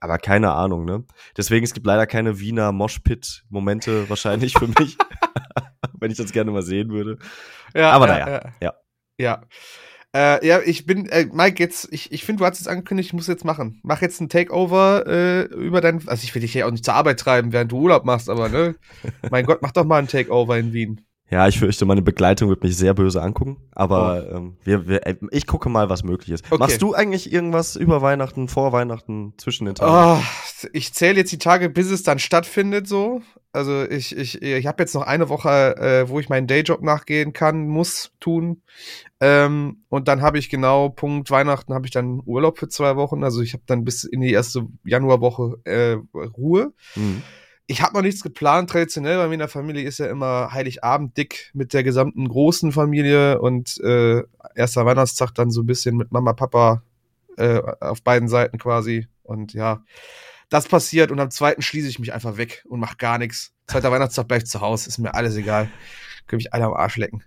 aber 0.00 0.18
keine 0.18 0.52
Ahnung, 0.52 0.84
ne? 0.84 1.04
Deswegen, 1.36 1.64
es 1.64 1.74
gibt 1.74 1.86
leider 1.86 2.06
keine 2.06 2.40
Wiener 2.40 2.72
Moshpit-Momente 2.72 4.08
wahrscheinlich 4.08 4.54
für 4.54 4.68
mich. 4.68 4.96
Wenn 6.00 6.10
ich 6.10 6.16
das 6.16 6.32
gerne 6.32 6.50
mal 6.50 6.62
sehen 6.62 6.90
würde. 6.90 7.18
Ja, 7.74 7.92
aber 7.92 8.08
ja, 8.08 8.24
naja, 8.24 8.28
ja. 8.32 8.50
Ja. 8.60 8.74
ja. 9.18 9.42
Äh, 10.12 10.44
ja, 10.44 10.60
ich 10.60 10.86
bin, 10.86 11.06
äh, 11.06 11.26
Mike, 11.32 11.62
jetzt, 11.62 11.88
ich, 11.92 12.10
ich 12.10 12.24
finde, 12.24 12.40
du 12.40 12.46
hast 12.46 12.60
es 12.60 12.66
angekündigt, 12.66 13.10
ich 13.10 13.12
muss 13.12 13.28
jetzt 13.28 13.44
machen. 13.44 13.78
Mach 13.84 14.02
jetzt 14.02 14.20
ein 14.20 14.28
Takeover 14.28 15.06
äh, 15.06 15.42
über 15.42 15.80
dein, 15.80 16.06
also 16.08 16.24
ich 16.24 16.34
will 16.34 16.42
dich 16.42 16.52
ja 16.52 16.66
auch 16.66 16.70
nicht 16.72 16.84
zur 16.84 16.94
Arbeit 16.94 17.20
treiben, 17.20 17.52
während 17.52 17.70
du 17.70 17.78
Urlaub 17.78 18.04
machst, 18.04 18.28
aber 18.28 18.48
ne, 18.48 18.74
mein 19.30 19.46
Gott, 19.46 19.62
mach 19.62 19.70
doch 19.70 19.84
mal 19.84 19.98
ein 19.98 20.08
Takeover 20.08 20.58
in 20.58 20.72
Wien. 20.72 21.06
Ja, 21.30 21.46
ich 21.46 21.60
fürchte, 21.60 21.84
meine 21.84 22.02
Begleitung 22.02 22.48
wird 22.48 22.64
mich 22.64 22.76
sehr 22.76 22.92
böse 22.92 23.22
angucken. 23.22 23.58
Aber 23.70 24.26
oh. 24.28 24.36
ähm, 24.36 24.56
wir, 24.64 24.88
wir, 24.88 25.00
ich 25.30 25.46
gucke 25.46 25.68
mal, 25.68 25.88
was 25.88 26.02
möglich 26.02 26.30
ist. 26.30 26.44
Okay. 26.46 26.58
Machst 26.58 26.82
du 26.82 26.92
eigentlich 26.92 27.32
irgendwas 27.32 27.76
über 27.76 28.02
Weihnachten, 28.02 28.48
vor 28.48 28.72
Weihnachten, 28.72 29.34
zwischen 29.38 29.66
den 29.66 29.76
Tagen? 29.76 30.20
Oh, 30.20 30.68
ich 30.72 30.92
zähle 30.92 31.18
jetzt 31.18 31.30
die 31.30 31.38
Tage, 31.38 31.70
bis 31.70 31.90
es 31.90 32.02
dann 32.02 32.18
stattfindet, 32.18 32.88
so. 32.88 33.22
Also 33.52 33.84
ich, 33.84 34.16
ich, 34.16 34.42
ich 34.42 34.66
habe 34.66 34.82
jetzt 34.82 34.94
noch 34.94 35.02
eine 35.02 35.28
Woche, 35.28 35.76
äh, 35.76 36.08
wo 36.08 36.18
ich 36.18 36.28
meinen 36.28 36.48
Dayjob 36.48 36.82
nachgehen 36.82 37.32
kann, 37.32 37.68
muss, 37.68 38.12
tun. 38.18 38.62
Ähm, 39.20 39.84
und 39.88 40.08
dann 40.08 40.22
habe 40.22 40.38
ich 40.38 40.50
genau 40.50 40.88
Punkt 40.88 41.30
Weihnachten 41.30 41.74
habe 41.74 41.86
ich 41.86 41.92
dann 41.92 42.22
Urlaub 42.24 42.58
für 42.58 42.68
zwei 42.68 42.96
Wochen. 42.96 43.22
Also 43.22 43.40
ich 43.40 43.52
habe 43.52 43.62
dann 43.66 43.84
bis 43.84 44.02
in 44.02 44.20
die 44.20 44.32
erste 44.32 44.66
Januarwoche 44.84 45.58
äh, 45.64 45.96
Ruhe. 46.14 46.72
Mhm 46.96 47.22
ich 47.70 47.82
habe 47.82 47.94
noch 47.94 48.02
nichts 48.02 48.24
geplant. 48.24 48.68
Traditionell 48.68 49.16
bei 49.16 49.28
mir 49.28 49.34
in 49.34 49.38
der 49.38 49.48
Familie 49.48 49.84
ist 49.84 49.98
ja 49.98 50.06
immer 50.06 50.52
Heiligabend 50.52 51.16
dick 51.16 51.52
mit 51.54 51.72
der 51.72 51.84
gesamten 51.84 52.26
großen 52.26 52.72
Familie 52.72 53.40
und 53.40 53.78
äh, 53.78 54.24
erster 54.56 54.86
Weihnachtstag 54.86 55.30
dann 55.36 55.52
so 55.52 55.62
ein 55.62 55.66
bisschen 55.66 55.96
mit 55.96 56.10
Mama, 56.10 56.32
Papa 56.32 56.82
äh, 57.36 57.60
auf 57.78 58.02
beiden 58.02 58.28
Seiten 58.28 58.58
quasi. 58.58 59.06
Und 59.22 59.54
ja, 59.54 59.84
das 60.48 60.66
passiert 60.66 61.12
und 61.12 61.20
am 61.20 61.30
zweiten 61.30 61.62
schließe 61.62 61.86
ich 61.86 62.00
mich 62.00 62.12
einfach 62.12 62.38
weg 62.38 62.64
und 62.68 62.80
mache 62.80 62.96
gar 62.96 63.18
nichts. 63.18 63.52
Zweiter 63.68 63.92
Weihnachtstag 63.92 64.26
bleib 64.26 64.42
ich 64.42 64.48
zu 64.48 64.60
Hause, 64.60 64.88
ist 64.88 64.98
mir 64.98 65.14
alles 65.14 65.36
egal. 65.36 65.70
Können 66.26 66.38
mich 66.38 66.52
alle 66.52 66.64
am 66.64 66.74
Arsch 66.74 66.96
lecken. 66.96 67.22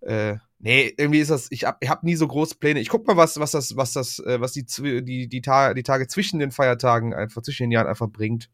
Äh, 0.00 0.38
nee, 0.58 0.92
irgendwie 0.96 1.20
ist 1.20 1.30
das, 1.30 1.52
ich 1.52 1.66
hab, 1.66 1.76
ich 1.80 1.88
hab 1.88 2.02
nie 2.02 2.16
so 2.16 2.26
große 2.26 2.56
Pläne. 2.56 2.80
Ich 2.80 2.88
guck 2.88 3.06
mal, 3.06 3.16
was, 3.16 3.38
was 3.38 3.52
das, 3.52 3.76
was 3.76 3.92
das, 3.92 4.18
äh, 4.18 4.40
was 4.40 4.50
die, 4.50 4.64
die, 4.66 5.04
die, 5.04 5.28
die 5.28 5.40
Tage 5.40 6.08
zwischen 6.08 6.40
den 6.40 6.50
Feiertagen 6.50 7.14
einfach, 7.14 7.42
zwischen 7.42 7.62
den 7.62 7.70
Jahren 7.70 7.86
einfach 7.86 8.08
bringt 8.08 8.50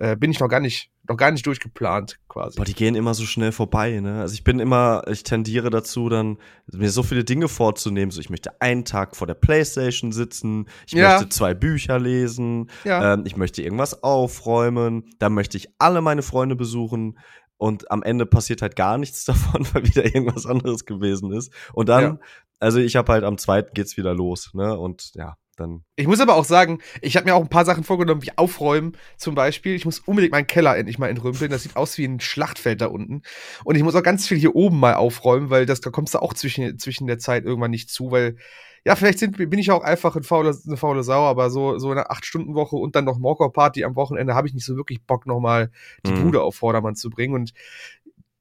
äh, 0.00 0.16
bin 0.16 0.30
ich 0.30 0.40
noch 0.40 0.48
gar 0.48 0.60
nicht, 0.60 0.90
noch 1.06 1.16
gar 1.16 1.30
nicht 1.30 1.44
durchgeplant 1.46 2.18
quasi. 2.26 2.56
Boah, 2.56 2.64
die 2.64 2.74
gehen 2.74 2.94
immer 2.94 3.12
so 3.12 3.24
schnell 3.26 3.52
vorbei, 3.52 4.00
ne? 4.00 4.22
Also 4.22 4.32
ich 4.32 4.44
bin 4.44 4.58
immer, 4.58 5.02
ich 5.08 5.24
tendiere 5.24 5.68
dazu, 5.68 6.08
dann 6.08 6.38
mir 6.72 6.90
so 6.90 7.02
viele 7.02 7.22
Dinge 7.22 7.48
vorzunehmen. 7.48 8.10
So, 8.10 8.18
ich 8.18 8.30
möchte 8.30 8.58
einen 8.62 8.86
Tag 8.86 9.14
vor 9.14 9.26
der 9.26 9.34
Playstation 9.34 10.10
sitzen, 10.10 10.68
ich 10.86 10.94
ja. 10.94 11.12
möchte 11.12 11.28
zwei 11.28 11.52
Bücher 11.52 11.98
lesen, 11.98 12.70
ja. 12.84 13.12
ähm, 13.12 13.24
ich 13.26 13.36
möchte 13.36 13.62
irgendwas 13.62 14.02
aufräumen, 14.02 15.04
dann 15.18 15.34
möchte 15.34 15.58
ich 15.58 15.68
alle 15.78 16.00
meine 16.00 16.22
Freunde 16.22 16.56
besuchen. 16.56 17.18
Und 17.58 17.90
am 17.90 18.02
Ende 18.02 18.24
passiert 18.24 18.62
halt 18.62 18.74
gar 18.74 18.96
nichts 18.96 19.24
davon, 19.26 19.66
weil 19.74 19.84
wieder 19.84 20.06
irgendwas 20.06 20.46
anderes 20.46 20.86
gewesen 20.86 21.30
ist. 21.30 21.52
Und 21.74 21.90
dann, 21.90 22.02
ja. 22.02 22.18
also 22.58 22.78
ich 22.78 22.96
habe 22.96 23.12
halt 23.12 23.22
am 23.22 23.36
zweiten 23.36 23.74
geht's 23.74 23.98
wieder 23.98 24.14
los, 24.14 24.54
ne? 24.54 24.78
Und 24.78 25.12
ja, 25.14 25.36
dann. 25.60 25.84
Ich 25.96 26.06
muss 26.06 26.20
aber 26.20 26.34
auch 26.34 26.44
sagen, 26.44 26.80
ich 27.00 27.16
habe 27.16 27.26
mir 27.26 27.34
auch 27.34 27.42
ein 27.42 27.48
paar 27.48 27.64
Sachen 27.64 27.84
vorgenommen, 27.84 28.22
wie 28.22 28.36
aufräumen 28.36 28.96
zum 29.16 29.34
Beispiel. 29.34 29.74
Ich 29.74 29.84
muss 29.84 30.00
unbedingt 30.00 30.32
meinen 30.32 30.46
Keller 30.46 30.76
endlich 30.76 30.98
mal 30.98 31.08
entrümpeln. 31.08 31.50
Das 31.50 31.62
sieht 31.62 31.76
aus 31.76 31.98
wie 31.98 32.04
ein 32.04 32.20
Schlachtfeld 32.20 32.80
da 32.80 32.86
unten. 32.86 33.22
Und 33.64 33.76
ich 33.76 33.82
muss 33.82 33.94
auch 33.94 34.02
ganz 34.02 34.26
viel 34.26 34.38
hier 34.38 34.56
oben 34.56 34.80
mal 34.80 34.94
aufräumen, 34.94 35.50
weil 35.50 35.66
das 35.66 35.80
da 35.80 35.90
kommst 35.90 36.14
du 36.14 36.18
auch 36.18 36.34
zwischen, 36.34 36.78
zwischen 36.78 37.06
der 37.06 37.18
Zeit 37.18 37.44
irgendwann 37.44 37.70
nicht 37.70 37.90
zu, 37.90 38.10
weil 38.10 38.36
ja, 38.84 38.96
vielleicht 38.96 39.18
sind, 39.18 39.36
bin 39.36 39.58
ich 39.58 39.70
auch 39.70 39.82
einfach 39.82 40.16
ein 40.16 40.22
faule, 40.22 40.56
eine 40.66 40.76
faule 40.76 41.02
Sau, 41.02 41.24
aber 41.24 41.50
so, 41.50 41.78
so 41.78 41.90
eine 41.90 42.10
8-Stunden-Woche 42.10 42.76
und 42.76 42.96
dann 42.96 43.04
noch 43.04 43.18
Morkor-Party 43.18 43.84
am 43.84 43.94
Wochenende 43.94 44.34
habe 44.34 44.48
ich 44.48 44.54
nicht 44.54 44.64
so 44.64 44.76
wirklich 44.76 45.02
Bock, 45.02 45.26
nochmal 45.26 45.70
die 46.06 46.12
mhm. 46.12 46.22
Bude 46.22 46.42
auf 46.42 46.56
Vordermann 46.56 46.94
zu 46.94 47.10
bringen. 47.10 47.34
Und 47.34 47.52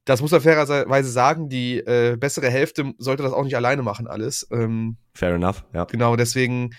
das 0.05 0.21
muss 0.21 0.31
er 0.31 0.41
fairerweise 0.41 1.09
sagen, 1.09 1.49
die 1.49 1.77
äh, 1.77 2.15
bessere 2.17 2.49
Hälfte 2.49 2.93
sollte 2.97 3.21
das 3.21 3.33
auch 3.33 3.43
nicht 3.43 3.55
alleine 3.55 3.83
machen, 3.83 4.07
alles. 4.07 4.47
Ähm, 4.51 4.97
Fair 5.13 5.35
enough, 5.35 5.65
ja. 5.73 5.83
Genau, 5.85 6.15
deswegen 6.15 6.71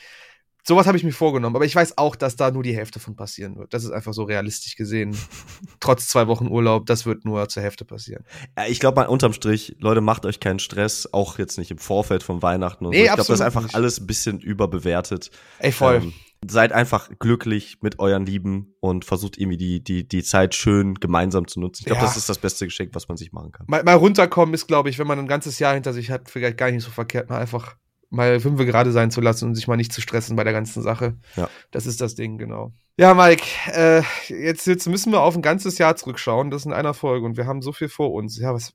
Sowas 0.64 0.86
habe 0.86 0.96
ich 0.96 1.04
mir 1.04 1.12
vorgenommen, 1.12 1.56
aber 1.56 1.64
ich 1.64 1.74
weiß 1.74 1.98
auch, 1.98 2.16
dass 2.16 2.36
da 2.36 2.50
nur 2.50 2.62
die 2.62 2.76
Hälfte 2.76 3.00
von 3.00 3.16
passieren 3.16 3.56
wird. 3.56 3.72
Das 3.74 3.84
ist 3.84 3.90
einfach 3.90 4.12
so 4.12 4.24
realistisch 4.24 4.76
gesehen. 4.76 5.16
Trotz 5.80 6.08
zwei 6.08 6.26
Wochen 6.26 6.48
Urlaub, 6.48 6.86
das 6.86 7.06
wird 7.06 7.24
nur 7.24 7.48
zur 7.48 7.62
Hälfte 7.62 7.84
passieren. 7.84 8.24
Ich 8.68 8.80
glaube 8.80 9.00
mal 9.00 9.08
unterm 9.08 9.32
Strich, 9.32 9.76
Leute, 9.78 10.00
macht 10.00 10.26
euch 10.26 10.40
keinen 10.40 10.58
Stress, 10.58 11.08
auch 11.12 11.38
jetzt 11.38 11.58
nicht 11.58 11.70
im 11.70 11.78
Vorfeld 11.78 12.22
von 12.22 12.42
Weihnachten 12.42 12.84
und 12.86 12.92
nee, 12.92 12.98
so. 12.98 13.02
Ich 13.02 13.08
glaube, 13.08 13.18
das 13.18 13.30
ist 13.30 13.40
einfach 13.40 13.62
nicht. 13.62 13.74
alles 13.74 14.00
ein 14.00 14.06
bisschen 14.06 14.40
überbewertet. 14.40 15.30
Ey, 15.58 15.72
voll. 15.72 15.96
Ähm, 15.96 16.12
seid 16.48 16.72
einfach 16.72 17.10
glücklich 17.18 17.78
mit 17.82 17.98
euren 17.98 18.24
Lieben 18.24 18.74
und 18.80 19.04
versucht 19.04 19.38
irgendwie 19.38 19.58
die, 19.58 19.84
die, 19.84 20.08
die 20.08 20.22
Zeit 20.22 20.54
schön 20.54 20.94
gemeinsam 20.94 21.46
zu 21.46 21.60
nutzen. 21.60 21.82
Ich 21.82 21.86
glaube, 21.86 22.00
ja. 22.00 22.06
das 22.06 22.16
ist 22.16 22.28
das 22.28 22.38
beste 22.38 22.64
Geschenk, 22.64 22.94
was 22.94 23.08
man 23.08 23.16
sich 23.16 23.32
machen 23.32 23.52
kann. 23.52 23.66
Mal, 23.68 23.82
mal 23.84 23.94
runterkommen 23.94 24.54
ist, 24.54 24.66
glaube 24.66 24.88
ich, 24.88 24.98
wenn 24.98 25.06
man 25.06 25.18
ein 25.18 25.28
ganzes 25.28 25.58
Jahr 25.58 25.74
hinter 25.74 25.92
sich 25.92 26.10
hat, 26.10 26.30
vielleicht 26.30 26.56
gar 26.56 26.70
nicht 26.70 26.82
so 26.82 26.90
verkehrt, 26.90 27.28
mal 27.28 27.38
einfach 27.38 27.76
mal 28.10 28.40
fünf 28.40 28.58
gerade 28.58 28.92
sein 28.92 29.10
zu 29.10 29.20
lassen 29.20 29.46
und 29.46 29.54
sich 29.54 29.68
mal 29.68 29.76
nicht 29.76 29.92
zu 29.92 30.00
stressen 30.00 30.36
bei 30.36 30.44
der 30.44 30.52
ganzen 30.52 30.82
Sache. 30.82 31.16
Ja. 31.36 31.48
Das 31.70 31.86
ist 31.86 32.00
das 32.00 32.14
Ding, 32.14 32.38
genau. 32.38 32.72
Ja, 32.96 33.14
Mike, 33.14 33.44
äh, 33.72 34.02
jetzt, 34.28 34.66
jetzt 34.66 34.86
müssen 34.86 35.12
wir 35.12 35.22
auf 35.22 35.34
ein 35.34 35.42
ganzes 35.42 35.78
Jahr 35.78 35.96
zurückschauen. 35.96 36.50
Das 36.50 36.62
ist 36.62 36.66
in 36.66 36.72
einer 36.72 36.92
Folge 36.92 37.24
und 37.24 37.36
wir 37.36 37.46
haben 37.46 37.62
so 37.62 37.72
viel 37.72 37.88
vor 37.88 38.12
uns. 38.12 38.38
Ja, 38.38 38.52
was 38.52 38.74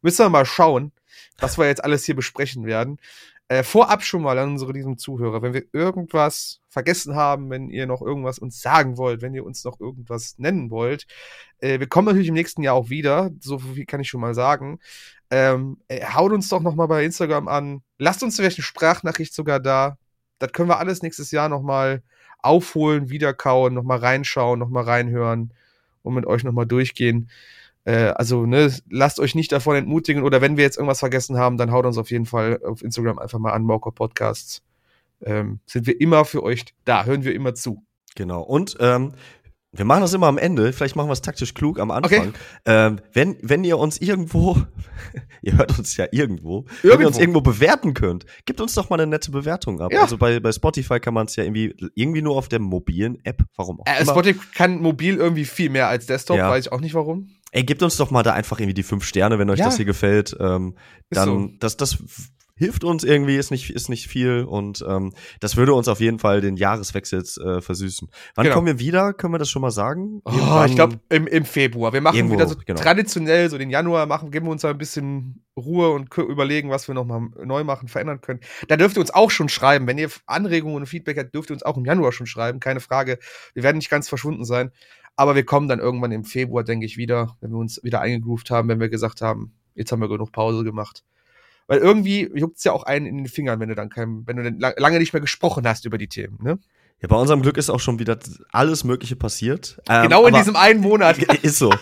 müssen 0.00 0.24
wir 0.24 0.30
mal 0.30 0.46
schauen, 0.46 0.92
was 1.38 1.58
wir 1.58 1.66
jetzt 1.66 1.84
alles 1.84 2.04
hier 2.04 2.16
besprechen 2.16 2.64
werden. 2.64 2.98
Äh, 3.48 3.64
vorab 3.64 4.04
schon 4.04 4.22
mal 4.22 4.38
an 4.38 4.52
unsere 4.52 4.72
lieben 4.72 4.96
Zuhörer, 4.96 5.42
wenn 5.42 5.52
wir 5.52 5.64
irgendwas 5.72 6.60
vergessen 6.68 7.16
haben, 7.16 7.50
wenn 7.50 7.68
ihr 7.68 7.86
noch 7.86 8.00
irgendwas 8.00 8.38
uns 8.38 8.60
sagen 8.60 8.96
wollt, 8.96 9.22
wenn 9.22 9.34
ihr 9.34 9.44
uns 9.44 9.64
noch 9.64 9.80
irgendwas 9.80 10.38
nennen 10.38 10.70
wollt. 10.70 11.06
Äh, 11.58 11.80
wir 11.80 11.88
kommen 11.88 12.06
natürlich 12.06 12.28
im 12.28 12.34
nächsten 12.34 12.62
Jahr 12.62 12.76
auch 12.76 12.90
wieder, 12.90 13.30
so 13.40 13.58
viel 13.58 13.86
kann 13.86 14.00
ich 14.00 14.08
schon 14.08 14.20
mal 14.20 14.34
sagen. 14.34 14.78
Ähm, 15.30 15.78
äh, 15.88 16.04
haut 16.04 16.32
uns 16.32 16.48
doch 16.48 16.60
noch 16.60 16.74
mal 16.74 16.86
bei 16.86 17.04
Instagram 17.04 17.48
an. 17.48 17.82
Lasst 17.98 18.22
uns 18.22 18.36
vielleicht 18.36 18.58
eine 18.58 18.64
Sprachnachricht 18.64 19.32
sogar 19.32 19.60
da. 19.60 19.96
Das 20.38 20.52
können 20.52 20.68
wir 20.68 20.78
alles 20.78 21.02
nächstes 21.02 21.30
Jahr 21.30 21.48
noch 21.48 21.62
mal 21.62 22.02
aufholen, 22.38 23.10
wiederkauen, 23.10 23.74
noch 23.74 23.84
mal 23.84 23.98
reinschauen, 23.98 24.58
noch 24.58 24.70
mal 24.70 24.84
reinhören 24.84 25.52
und 26.02 26.14
mit 26.14 26.26
euch 26.26 26.44
noch 26.44 26.52
mal 26.52 26.64
durchgehen. 26.64 27.30
Äh, 27.84 28.12
also, 28.16 28.46
ne, 28.46 28.74
lasst 28.88 29.20
euch 29.20 29.34
nicht 29.34 29.52
davon 29.52 29.76
entmutigen 29.76 30.22
oder 30.22 30.40
wenn 30.40 30.56
wir 30.56 30.64
jetzt 30.64 30.76
irgendwas 30.76 31.00
vergessen 31.00 31.38
haben, 31.38 31.58
dann 31.58 31.72
haut 31.72 31.86
uns 31.86 31.98
auf 31.98 32.10
jeden 32.10 32.26
Fall 32.26 32.60
auf 32.64 32.82
Instagram 32.82 33.18
einfach 33.18 33.38
mal 33.38 33.52
an, 33.52 33.64
Mauker 33.64 33.92
Podcasts. 33.92 34.62
Ähm, 35.22 35.60
sind 35.66 35.86
wir 35.86 36.00
immer 36.00 36.24
für 36.24 36.42
euch 36.42 36.64
da, 36.84 37.04
hören 37.04 37.24
wir 37.24 37.34
immer 37.34 37.54
zu. 37.54 37.84
Genau. 38.16 38.42
Und 38.42 38.76
ähm, 38.80 39.12
wir 39.72 39.84
machen 39.84 40.00
das 40.00 40.12
immer 40.12 40.26
am 40.26 40.38
Ende, 40.38 40.72
vielleicht 40.72 40.96
machen 40.96 41.08
wir 41.08 41.12
es 41.12 41.22
taktisch 41.22 41.54
klug 41.54 41.78
am 41.78 41.92
Anfang. 41.92 42.28
Okay. 42.28 42.32
Ähm, 42.64 43.00
wenn, 43.12 43.36
wenn 43.40 43.62
ihr 43.62 43.78
uns 43.78 43.98
irgendwo, 43.98 44.56
ihr 45.42 45.56
hört 45.56 45.78
uns 45.78 45.96
ja 45.96 46.06
irgendwo, 46.10 46.64
irgendwo, 46.82 46.88
wenn 46.88 47.00
ihr 47.00 47.06
uns 47.06 47.18
irgendwo 47.18 47.40
bewerten 47.40 47.94
könnt, 47.94 48.26
gebt 48.46 48.60
uns 48.60 48.74
doch 48.74 48.90
mal 48.90 48.98
eine 48.98 49.08
nette 49.08 49.30
Bewertung 49.30 49.80
ab. 49.80 49.92
Ja. 49.92 50.02
Also 50.02 50.18
bei, 50.18 50.40
bei 50.40 50.50
Spotify 50.50 50.98
kann 50.98 51.14
man 51.14 51.26
es 51.26 51.36
ja 51.36 51.44
irgendwie, 51.44 51.74
irgendwie 51.94 52.20
nur 52.20 52.36
auf 52.36 52.48
der 52.48 52.58
mobilen 52.58 53.24
App, 53.24 53.44
warum 53.56 53.80
auch 53.80 53.86
äh, 53.86 54.02
immer. 54.02 54.12
Spotify 54.12 54.40
kann 54.54 54.80
mobil 54.80 55.16
irgendwie 55.16 55.44
viel 55.44 55.70
mehr 55.70 55.86
als 55.86 56.06
Desktop, 56.06 56.38
ja. 56.38 56.50
weiß 56.50 56.66
ich 56.66 56.72
auch 56.72 56.80
nicht 56.80 56.94
warum. 56.94 57.28
Ey, 57.52 57.62
gebt 57.62 57.82
uns 57.82 57.96
doch 57.96 58.10
mal 58.10 58.22
da 58.24 58.32
einfach 58.32 58.58
irgendwie 58.58 58.74
die 58.74 58.82
fünf 58.82 59.04
Sterne, 59.04 59.38
wenn 59.38 59.50
euch 59.50 59.58
ja. 59.58 59.66
das 59.66 59.76
hier 59.76 59.84
gefällt. 59.84 60.36
Ähm, 60.40 60.76
dann, 61.10 61.28
so. 61.28 61.50
das, 61.58 61.76
das 61.76 61.98
hilft 62.60 62.84
uns 62.84 63.04
irgendwie, 63.04 63.36
ist 63.36 63.50
nicht, 63.50 63.70
ist 63.70 63.88
nicht 63.88 64.06
viel 64.06 64.44
und 64.44 64.84
ähm, 64.86 65.14
das 65.40 65.56
würde 65.56 65.72
uns 65.72 65.88
auf 65.88 65.98
jeden 65.98 66.18
Fall 66.18 66.42
den 66.42 66.56
Jahreswechsel 66.58 67.20
äh, 67.22 67.62
versüßen. 67.62 68.10
Wann 68.34 68.44
genau. 68.44 68.54
kommen 68.54 68.66
wir 68.66 68.78
wieder? 68.78 69.14
Können 69.14 69.32
wir 69.32 69.38
das 69.38 69.48
schon 69.48 69.62
mal 69.62 69.70
sagen? 69.70 70.20
Oh, 70.26 70.62
ich 70.66 70.74
glaube 70.74 71.00
im, 71.08 71.26
im 71.26 71.46
Februar. 71.46 71.94
Wir 71.94 72.02
machen 72.02 72.16
irgendwo, 72.16 72.34
wieder 72.34 72.46
so 72.46 72.56
genau. 72.66 72.78
traditionell 72.78 73.48
so 73.48 73.56
den 73.56 73.70
Januar 73.70 74.04
machen, 74.04 74.30
geben 74.30 74.44
wir 74.44 74.52
uns 74.52 74.62
ein 74.66 74.76
bisschen 74.76 75.42
Ruhe 75.56 75.88
und 75.88 76.14
überlegen, 76.18 76.68
was 76.68 76.86
wir 76.86 76.94
nochmal 76.94 77.28
neu 77.42 77.64
machen, 77.64 77.88
verändern 77.88 78.20
können. 78.20 78.40
Da 78.68 78.76
dürft 78.76 78.98
ihr 78.98 79.00
uns 79.00 79.10
auch 79.10 79.30
schon 79.30 79.48
schreiben. 79.48 79.86
Wenn 79.86 79.96
ihr 79.96 80.10
Anregungen 80.26 80.76
und 80.76 80.86
Feedback 80.86 81.16
habt, 81.16 81.34
dürft 81.34 81.48
ihr 81.48 81.54
uns 81.54 81.62
auch 81.62 81.78
im 81.78 81.86
Januar 81.86 82.12
schon 82.12 82.26
schreiben, 82.26 82.60
keine 82.60 82.80
Frage. 82.80 83.18
Wir 83.54 83.62
werden 83.62 83.78
nicht 83.78 83.90
ganz 83.90 84.06
verschwunden 84.06 84.44
sein. 84.44 84.70
Aber 85.16 85.34
wir 85.34 85.46
kommen 85.46 85.66
dann 85.66 85.78
irgendwann 85.78 86.12
im 86.12 86.24
Februar, 86.24 86.62
denke 86.62 86.84
ich, 86.84 86.98
wieder, 86.98 87.38
wenn 87.40 87.52
wir 87.52 87.58
uns 87.58 87.82
wieder 87.82 88.02
eingegroovt 88.02 88.50
haben, 88.50 88.68
wenn 88.68 88.80
wir 88.80 88.90
gesagt 88.90 89.22
haben, 89.22 89.54
jetzt 89.74 89.92
haben 89.92 90.00
wir 90.00 90.08
genug 90.08 90.30
Pause 90.30 90.62
gemacht. 90.62 91.04
Weil 91.66 91.78
irgendwie 91.78 92.30
juckt 92.34 92.58
es 92.58 92.64
ja 92.64 92.72
auch 92.72 92.82
einen 92.82 93.06
in 93.06 93.16
den 93.18 93.28
Fingern, 93.28 93.60
wenn 93.60 93.68
du 93.68 93.74
dann 93.74 93.90
kein, 93.90 94.26
wenn 94.26 94.36
du 94.36 94.42
dann 94.42 94.58
lange 94.58 94.98
nicht 94.98 95.12
mehr 95.12 95.20
gesprochen 95.20 95.66
hast 95.66 95.84
über 95.84 95.98
die 95.98 96.08
Themen, 96.08 96.38
ne? 96.42 96.58
Ja, 97.02 97.08
bei 97.08 97.16
unserem 97.16 97.40
Glück 97.40 97.56
ist 97.56 97.70
auch 97.70 97.80
schon 97.80 97.98
wieder 97.98 98.18
alles 98.52 98.84
Mögliche 98.84 99.16
passiert. 99.16 99.80
Ähm, 99.88 100.02
genau 100.02 100.26
in 100.26 100.34
diesem 100.34 100.54
einen 100.54 100.80
Monat. 100.80 101.16
Ist 101.42 101.58
so. 101.58 101.72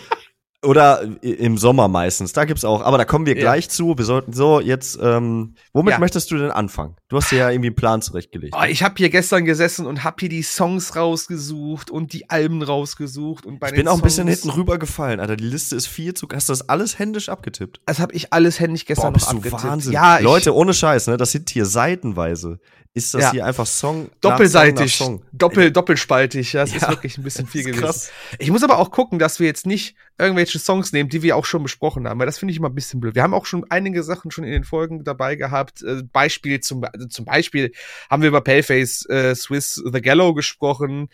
Oder 0.61 1.07
im 1.21 1.57
Sommer 1.57 1.87
meistens. 1.87 2.33
Da 2.33 2.43
gibt's 2.43 2.65
auch. 2.65 2.81
Aber 2.81 2.97
da 2.97 3.05
kommen 3.05 3.25
wir 3.25 3.33
ja. 3.33 3.39
gleich 3.39 3.69
zu. 3.69 3.97
Wir 3.97 4.03
sollten 4.03 4.33
so 4.33 4.59
jetzt. 4.59 4.99
Ähm, 5.01 5.55
womit 5.71 5.93
ja. 5.93 5.99
möchtest 5.99 6.29
du 6.31 6.37
denn 6.37 6.51
anfangen? 6.51 6.97
Du 7.07 7.15
hast 7.15 7.31
dir 7.31 7.37
ja 7.37 7.49
irgendwie 7.49 7.69
einen 7.69 7.75
Plan 7.77 8.01
zurechtgelegt. 8.01 8.53
Oh, 8.57 8.65
ich 8.65 8.83
habe 8.83 8.95
hier 8.97 9.09
gestern 9.09 9.45
gesessen 9.45 9.85
und 9.85 10.03
habe 10.03 10.17
hier 10.19 10.27
die 10.27 10.43
Songs 10.43 10.97
rausgesucht 10.97 11.89
und 11.89 12.11
die 12.11 12.29
Alben 12.29 12.61
rausgesucht 12.61 13.45
und 13.45 13.61
bei 13.61 13.69
Ich 13.69 13.75
bin 13.75 13.87
auch 13.87 13.95
ein 13.95 14.01
bisschen 14.01 14.27
hinten 14.27 14.49
rübergefallen, 14.49 15.21
Alter. 15.21 15.37
Die 15.37 15.45
Liste 15.45 15.77
ist 15.77 15.87
viel 15.87 16.13
zu. 16.13 16.27
Hast 16.33 16.49
du 16.49 16.51
das 16.51 16.67
alles 16.67 16.99
händisch 16.99 17.29
abgetippt? 17.29 17.79
Das 17.85 17.99
habe 17.99 18.13
ich 18.13 18.33
alles 18.33 18.59
händisch 18.59 18.83
gestern 18.83 19.13
Boah, 19.13 19.19
noch 19.19 19.27
abgetippt. 19.29 19.63
Wahnsinn. 19.63 19.93
Ja, 19.93 20.19
Leute, 20.19 20.53
ohne 20.53 20.73
Scheiß, 20.73 21.07
ne? 21.07 21.15
Das 21.15 21.31
sind 21.31 21.49
hier 21.49 21.65
seitenweise 21.65 22.59
ist 22.93 23.13
das 23.13 23.21
ja. 23.21 23.31
hier 23.31 23.45
einfach 23.45 23.67
Song 23.67 24.09
doppelseitig, 24.21 24.95
Song 24.95 25.19
Song. 25.19 25.25
Doppel, 25.31 25.71
doppelspaltig. 25.71 26.53
Ja, 26.53 26.65
das 26.65 26.75
ist 26.75 26.89
wirklich 26.89 27.17
ein 27.17 27.23
bisschen 27.23 27.47
viel 27.47 27.63
gewesen. 27.63 27.81
Krass. 27.81 28.11
Ich 28.39 28.49
muss 28.51 28.63
aber 28.63 28.79
auch 28.79 28.91
gucken, 28.91 29.19
dass 29.19 29.39
wir 29.39 29.47
jetzt 29.47 29.65
nicht 29.65 29.95
irgendwelche 30.19 30.59
Songs 30.59 30.91
nehmen, 30.91 31.09
die 31.09 31.23
wir 31.23 31.37
auch 31.37 31.45
schon 31.45 31.63
besprochen 31.63 32.07
haben, 32.07 32.19
weil 32.19 32.25
das 32.25 32.37
finde 32.37 32.51
ich 32.51 32.57
immer 32.57 32.69
ein 32.69 32.75
bisschen 32.75 32.99
blöd. 32.99 33.15
Wir 33.15 33.23
haben 33.23 33.33
auch 33.33 33.45
schon 33.45 33.65
einige 33.69 34.03
Sachen 34.03 34.31
schon 34.31 34.43
in 34.43 34.51
den 34.51 34.63
Folgen 34.63 35.03
dabei 35.03 35.35
gehabt. 35.35 35.81
Äh, 35.81 36.03
Beispiel 36.03 36.59
zum, 36.59 36.83
also 36.83 37.07
zum 37.07 37.25
Beispiel 37.25 37.71
haben 38.09 38.21
wir 38.21 38.29
über 38.29 38.41
Paleface 38.41 39.05
äh, 39.09 39.33
Swiss 39.33 39.75
The 39.75 40.01
Gallow 40.01 40.33
gesprochen. 40.33 41.09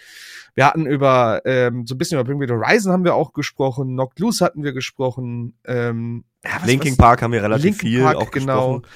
Wir 0.55 0.65
hatten 0.65 0.85
über 0.85 1.41
ähm, 1.45 1.85
so 1.85 1.95
ein 1.95 1.97
bisschen 1.97 2.19
über 2.19 2.25
Bring 2.25 2.39
Me 2.39 2.47
the 2.47 2.53
Horizon 2.53 2.91
haben 2.91 3.03
wir 3.03 3.15
auch 3.15 3.33
gesprochen. 3.33 3.93
Knocked 3.93 4.19
Loose 4.19 4.43
hatten 4.43 4.63
wir 4.63 4.73
gesprochen. 4.73 5.57
Ähm, 5.65 6.25
ja, 6.43 6.57
was, 6.59 6.65
Linking 6.65 6.93
was? 6.93 6.97
Park 6.97 7.21
haben 7.21 7.31
wir 7.31 7.43
relativ 7.43 7.63
Linkin 7.63 7.89
viel 7.89 8.01
Park, 8.01 8.17
auch 8.17 8.31
genau, 8.31 8.79
gesprochen. 8.79 8.95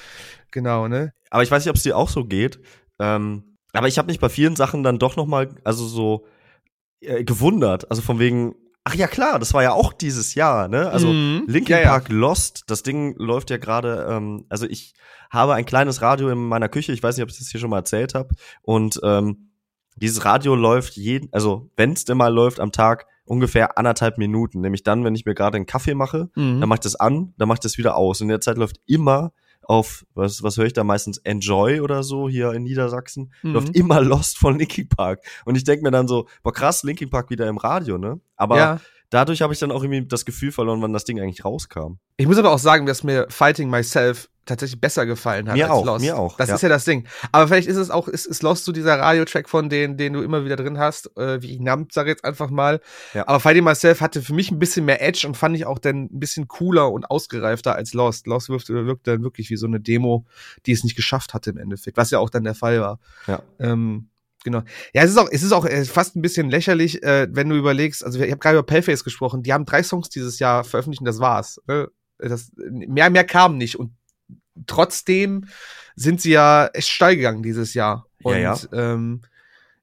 Genau, 0.50 0.88
ne? 0.88 1.12
Aber 1.30 1.42
ich 1.42 1.50
weiß 1.50 1.64
nicht, 1.64 1.70
ob 1.70 1.76
es 1.76 1.84
dir 1.84 1.96
auch 1.96 2.08
so 2.08 2.24
geht. 2.24 2.60
Ähm, 2.98 3.56
aber 3.72 3.86
ich 3.86 3.98
habe 3.98 4.08
mich 4.08 4.18
bei 4.18 4.28
vielen 4.28 4.56
Sachen 4.56 4.82
dann 4.82 4.98
doch 4.98 5.16
noch 5.16 5.26
mal, 5.26 5.48
also 5.62 5.86
so 5.86 6.26
äh, 7.00 7.24
gewundert. 7.24 7.90
Also 7.90 8.02
von 8.02 8.18
wegen, 8.18 8.54
ach 8.84 8.94
ja 8.94 9.06
klar, 9.06 9.38
das 9.38 9.54
war 9.54 9.62
ja 9.62 9.72
auch 9.72 9.92
dieses 9.92 10.34
Jahr, 10.34 10.68
ne? 10.68 10.90
Also 10.90 11.08
mhm. 11.08 11.44
Linkin 11.46 11.76
ja, 11.76 11.82
Park 11.82 12.08
ja. 12.08 12.14
Lost, 12.14 12.64
das 12.68 12.82
Ding 12.82 13.14
läuft 13.18 13.50
ja 13.50 13.58
gerade. 13.58 14.06
Ähm, 14.08 14.46
also 14.48 14.66
ich 14.66 14.94
habe 15.30 15.54
ein 15.54 15.64
kleines 15.64 16.02
Radio 16.02 16.28
in 16.28 16.38
meiner 16.38 16.68
Küche. 16.68 16.92
Ich 16.92 17.02
weiß 17.02 17.16
nicht, 17.16 17.22
ob 17.22 17.30
ich 17.30 17.38
das 17.38 17.48
hier 17.48 17.60
schon 17.60 17.70
mal 17.70 17.78
erzählt 17.78 18.14
habe. 18.14 18.34
Und 18.62 19.00
ähm, 19.04 19.50
dieses 19.96 20.24
Radio 20.24 20.54
läuft 20.54 20.96
jeden, 20.96 21.28
also 21.32 21.70
wenn 21.76 21.92
es 21.92 22.04
denn 22.04 22.16
mal 22.16 22.32
läuft 22.32 22.58
am 22.58 22.72
Tag 22.72 23.06
ungefähr 23.24 23.78
anderthalb 23.78 24.18
Minuten. 24.18 24.60
Nämlich 24.60 24.82
dann, 24.82 25.04
wenn 25.04 25.14
ich 25.14 25.24
mir 25.24 25.34
gerade 25.34 25.56
einen 25.56 25.66
Kaffee 25.66 25.94
mache, 25.94 26.30
mhm. 26.34 26.60
dann 26.60 26.68
mache 26.68 26.78
ich 26.78 26.80
das 26.80 26.96
an, 26.96 27.34
dann 27.36 27.48
mache 27.48 27.56
ich 27.56 27.60
das 27.60 27.78
wieder 27.78 27.96
aus. 27.96 28.20
Und 28.20 28.24
in 28.24 28.30
der 28.30 28.40
Zeit 28.40 28.58
läuft 28.58 28.80
immer 28.86 29.32
auf, 29.70 30.04
was, 30.14 30.42
was 30.42 30.56
höre 30.56 30.66
ich 30.66 30.72
da 30.72 30.82
meistens, 30.82 31.18
Enjoy 31.18 31.80
oder 31.80 32.02
so 32.02 32.28
hier 32.28 32.50
in 32.54 32.64
Niedersachsen, 32.64 33.32
mhm. 33.44 33.52
läuft 33.52 33.76
immer 33.76 34.00
Lost 34.00 34.36
von 34.36 34.58
Linkin 34.58 34.88
Park. 34.88 35.20
Und 35.44 35.54
ich 35.54 35.62
denke 35.62 35.84
mir 35.84 35.92
dann 35.92 36.08
so, 36.08 36.26
boah 36.42 36.52
krass, 36.52 36.82
Linkin 36.82 37.08
Park 37.08 37.30
wieder 37.30 37.46
im 37.46 37.56
Radio, 37.56 37.96
ne? 37.96 38.20
Aber 38.34 38.56
ja. 38.56 38.80
dadurch 39.10 39.42
habe 39.42 39.52
ich 39.52 39.60
dann 39.60 39.70
auch 39.70 39.84
irgendwie 39.84 40.04
das 40.08 40.24
Gefühl 40.24 40.50
verloren, 40.50 40.82
wann 40.82 40.92
das 40.92 41.04
Ding 41.04 41.20
eigentlich 41.20 41.44
rauskam. 41.44 41.98
Ich 42.16 42.26
muss 42.26 42.36
aber 42.36 42.50
auch 42.50 42.58
sagen, 42.58 42.84
dass 42.84 43.04
mir 43.04 43.26
Fighting 43.30 43.70
Myself 43.70 44.28
tatsächlich 44.50 44.80
besser 44.80 45.06
gefallen 45.06 45.48
hat 45.48 45.56
mir 45.56 45.64
als 45.64 45.72
auch, 45.72 45.84
Lost. 45.84 46.04
Mir 46.04 46.18
auch. 46.18 46.36
Das 46.36 46.48
ja. 46.48 46.54
ist 46.56 46.62
ja 46.62 46.68
das 46.68 46.84
Ding. 46.84 47.06
Aber 47.32 47.48
vielleicht 47.48 47.68
ist 47.68 47.76
es 47.76 47.90
auch, 47.90 48.08
ist, 48.08 48.26
ist 48.26 48.42
Lost 48.42 48.64
so 48.64 48.72
dieser 48.72 48.98
Radiotrack 48.98 49.48
von 49.48 49.68
denen, 49.68 49.96
den 49.96 50.12
du 50.12 50.22
immer 50.22 50.44
wieder 50.44 50.56
drin 50.56 50.78
hast, 50.78 51.16
äh, 51.16 51.40
wie 51.42 51.52
ich 51.52 51.60
Namt 51.60 51.92
sage 51.92 52.10
jetzt 52.10 52.24
einfach 52.24 52.50
mal. 52.50 52.80
Ja. 53.14 53.26
Aber 53.28 53.40
Fighting 53.40 53.64
Myself 53.64 54.00
hatte 54.00 54.22
für 54.22 54.34
mich 54.34 54.50
ein 54.50 54.58
bisschen 54.58 54.84
mehr 54.84 55.02
Edge 55.02 55.26
und 55.26 55.36
fand 55.36 55.56
ich 55.56 55.66
auch 55.66 55.78
dann 55.78 56.04
ein 56.04 56.20
bisschen 56.20 56.48
cooler 56.48 56.90
und 56.90 57.10
ausgereifter 57.10 57.74
als 57.74 57.94
Lost. 57.94 58.26
Lost 58.26 58.48
wirkte, 58.48 58.86
wirkte 58.86 59.12
dann 59.12 59.22
wirklich 59.22 59.50
wie 59.50 59.56
so 59.56 59.66
eine 59.66 59.80
Demo, 59.80 60.26
die 60.66 60.72
es 60.72 60.84
nicht 60.84 60.96
geschafft 60.96 61.32
hatte 61.34 61.50
im 61.50 61.58
Endeffekt, 61.58 61.96
was 61.96 62.10
ja 62.10 62.18
auch 62.18 62.30
dann 62.30 62.44
der 62.44 62.54
Fall 62.54 62.80
war. 62.80 62.98
Ja. 63.26 63.42
Ähm, 63.58 64.10
Genau. 64.42 64.62
Ja, 64.94 65.02
es 65.02 65.10
ist 65.10 65.18
auch, 65.18 65.28
es 65.30 65.42
ist 65.42 65.52
auch 65.52 65.66
äh, 65.66 65.84
fast 65.84 66.16
ein 66.16 66.22
bisschen 66.22 66.48
lächerlich, 66.48 67.02
äh, 67.02 67.28
wenn 67.30 67.50
du 67.50 67.56
überlegst, 67.56 68.02
also 68.02 68.18
ich 68.18 68.30
habe 68.30 68.38
gerade 68.38 68.56
über 68.56 68.64
Paleface 68.64 69.04
gesprochen, 69.04 69.42
die 69.42 69.52
haben 69.52 69.66
drei 69.66 69.82
Songs 69.82 70.08
dieses 70.08 70.38
Jahr 70.38 70.64
veröffentlicht 70.64 71.02
und 71.02 71.06
das 71.06 71.20
war's. 71.20 71.60
Ne? 71.66 71.90
Das, 72.18 72.50
mehr, 72.56 73.10
mehr 73.10 73.24
kam 73.24 73.56
nicht. 73.56 73.78
Und 73.78 73.92
trotzdem 74.66 75.46
sind 75.96 76.20
sie 76.20 76.30
ja 76.30 76.66
echt 76.72 76.88
steil 76.88 77.16
gegangen 77.16 77.42
dieses 77.42 77.74
Jahr. 77.74 78.06
Und 78.22 78.34
ja, 78.34 78.54
ja. 78.54 78.58
Ähm, 78.72 79.22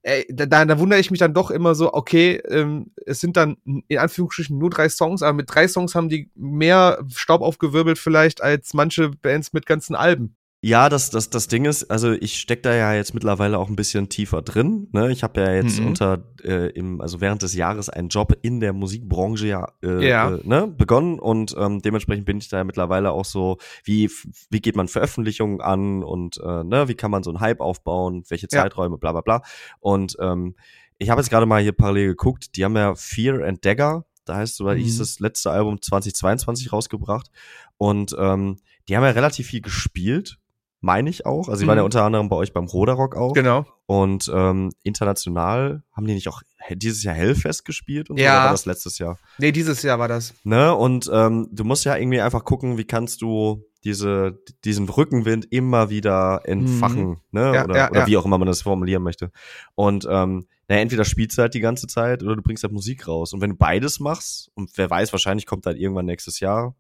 ey, 0.08 0.26
da, 0.30 0.46
da 0.64 0.80
wundere 0.80 1.02
ich 1.02 1.12
mich 1.12 1.20
dann 1.20 1.34
doch 1.34 1.52
immer 1.52 1.76
so, 1.76 1.94
okay, 1.94 2.42
ähm, 2.48 2.92
es 3.06 3.20
sind 3.20 3.36
dann 3.36 3.58
in 3.88 3.98
Anführungsstrichen 3.98 4.58
nur 4.58 4.70
drei 4.70 4.88
Songs, 4.88 5.22
aber 5.22 5.34
mit 5.34 5.54
drei 5.54 5.68
Songs 5.68 5.96
haben 5.96 6.08
die 6.08 6.32
mehr 6.34 7.04
Staub 7.14 7.42
aufgewirbelt 7.42 8.00
vielleicht 8.00 8.42
als 8.42 8.74
manche 8.74 9.10
Bands 9.10 9.52
mit 9.52 9.66
ganzen 9.66 9.96
Alben. 9.96 10.37
Ja, 10.62 10.90
das, 10.90 11.12
das, 11.12 11.30
das 11.30 11.48
Ding 11.48 11.66
ist, 11.66 11.92
also 11.92 12.14
ich 12.14 12.40
steck 12.40 12.64
da 12.64 12.74
ja 12.74 12.92
jetzt 12.94 13.14
mittlerweile 13.14 13.60
auch 13.60 13.70
ein 13.70 13.76
bisschen 13.76 14.10
tiefer 14.10 14.42
drin. 14.42 14.88
Ne? 14.92 15.12
Ich 15.12 15.22
habe 15.22 15.40
ja 15.40 15.54
jetzt 15.54 15.80
mhm. 15.80 15.88
unter, 15.88 16.24
äh, 16.44 16.72
im, 16.72 17.00
also 17.00 17.22
während 17.22 17.44
des 17.44 17.54
Jahres 17.54 17.90
einen 17.90 18.10
Job 18.10 18.36
in 18.42 18.60
der 18.60 18.74
Musikbranche 18.74 19.48
ja, 19.48 19.72
äh, 19.84 20.08
ja. 20.08 20.36
Äh, 20.36 20.40
ne, 20.44 20.68
begonnen 20.68 21.20
und 21.20 21.56
ähm, 21.60 21.84
dementsprechend 21.84 22.26
bin 22.26 22.40
ich 22.40 22.50
da 22.50 22.58
ja 22.58 22.64
mittlerweile 22.64 23.12
auch 23.12 23.26
so, 23.26 23.58
wie, 23.84 24.10
wie 24.50 24.60
geht 24.60 24.76
man 24.76 24.88
Veröffentlichungen 24.88 25.62
an 25.62 26.04
und 26.04 26.38
äh, 26.38 26.64
ne, 26.64 26.88
wie 26.88 26.96
kann 26.96 27.12
man 27.12 27.22
so 27.22 27.30
einen 27.30 27.40
Hype 27.40 27.62
aufbauen, 27.62 28.24
welche 28.28 28.48
Zeiträume, 28.48 28.96
ja. 28.96 28.98
bla 28.98 29.12
bla 29.12 29.22
bla. 29.22 29.42
Und 29.80 30.18
ähm, 30.20 30.56
ich 30.98 31.12
habe 31.12 31.22
jetzt 31.22 31.30
gerade 31.30 31.46
mal 31.46 31.62
hier 31.62 31.74
parallel 31.74 32.08
geguckt, 32.08 32.56
die 32.56 32.66
haben 32.66 32.76
ja 32.76 32.96
Fear 32.96 33.46
and 33.46 33.64
Dagger, 33.64 34.06
da 34.26 34.38
heißt, 34.38 34.60
oder 34.62 34.74
mhm. 34.74 34.80
hieß 34.80 34.98
das 34.98 35.20
letzte 35.20 35.52
Album 35.52 35.80
2022 35.80 36.74
rausgebracht. 36.74 37.30
Und 37.78 38.16
ähm, 38.18 38.58
die 38.90 38.98
haben 38.98 39.04
ja 39.04 39.12
relativ 39.12 39.48
viel 39.48 39.62
gespielt 39.62 40.40
meine 40.80 41.10
ich 41.10 41.26
auch. 41.26 41.50
Also, 41.50 41.60
die 41.60 41.66
mhm. 41.66 41.70
waren 41.70 41.78
ja 41.78 41.84
mhm. 41.84 41.86
unter 41.86 42.04
anderem 42.04 42.30
bei 42.30 42.36
euch 42.36 42.54
beim 42.54 42.66
Roderock 42.66 43.16
auch. 43.16 43.34
Genau. 43.34 43.66
Und 43.86 44.32
ähm, 44.34 44.72
international 44.84 45.84
haben 45.94 46.08
die 46.08 46.14
nicht 46.14 46.28
auch 46.28 46.42
dieses 46.70 47.04
Jahr 47.04 47.16
Hellfest 47.16 47.66
gespielt 47.66 48.10
und 48.10 48.20
ja. 48.20 48.26
so, 48.26 48.32
oder 48.32 48.44
war 48.46 48.52
das 48.52 48.66
letztes 48.66 48.98
Jahr? 48.98 49.18
Nee, 49.38 49.52
dieses 49.52 49.82
Jahr 49.82 49.98
war 50.00 50.08
das. 50.08 50.34
Ne? 50.44 50.76
Und 50.76 51.10
ähm, 51.14 51.48
du 51.52 51.64
musst 51.64 51.86
ja 51.86 51.96
irgendwie 51.96 52.20
einfach 52.20 52.44
gucken, 52.44 52.78
wie 52.78 52.84
kannst 52.84 53.22
du 53.22 53.64
diese, 53.84 54.44
diesen 54.66 54.90
Rückenwind 54.90 55.48
immer 55.52 55.90
wieder 55.90 56.42
entfachen, 56.44 57.10
mhm. 57.10 57.18
ne? 57.32 57.54
Ja, 57.54 57.64
oder, 57.64 57.78
ja, 57.78 57.90
oder 57.90 58.08
wie 58.08 58.18
auch 58.18 58.26
immer 58.26 58.38
man 58.38 58.48
das 58.48 58.64
formulieren 58.64 59.04
möchte. 59.04 59.32
Und 59.76 60.06
ähm, 60.10 60.48
naja, 60.68 60.82
entweder 60.82 61.06
spielst 61.06 61.38
du 61.38 61.44
halt 61.44 61.54
die 61.54 61.62
ganze 61.62 61.88
Zeit 61.88 62.24
oder 62.24 62.36
du 62.36 62.42
bringst 62.42 62.64
halt 62.64 62.74
Musik 62.74 63.08
raus. 63.08 63.32
Und 63.32 63.40
wenn 63.40 63.52
du 63.52 63.56
beides 63.56 64.02
machst, 64.02 64.52
und 64.56 64.72
wer 64.76 64.90
weiß, 64.90 65.14
wahrscheinlich 65.14 65.46
kommt 65.46 65.66
halt 65.66 65.78
irgendwann 65.78 66.06
nächstes 66.06 66.42
Jahr 66.42 66.76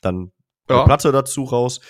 dann 0.00 0.30
eine 0.68 0.84
Platte 0.84 1.10
dazu 1.10 1.44
raus, 1.44 1.80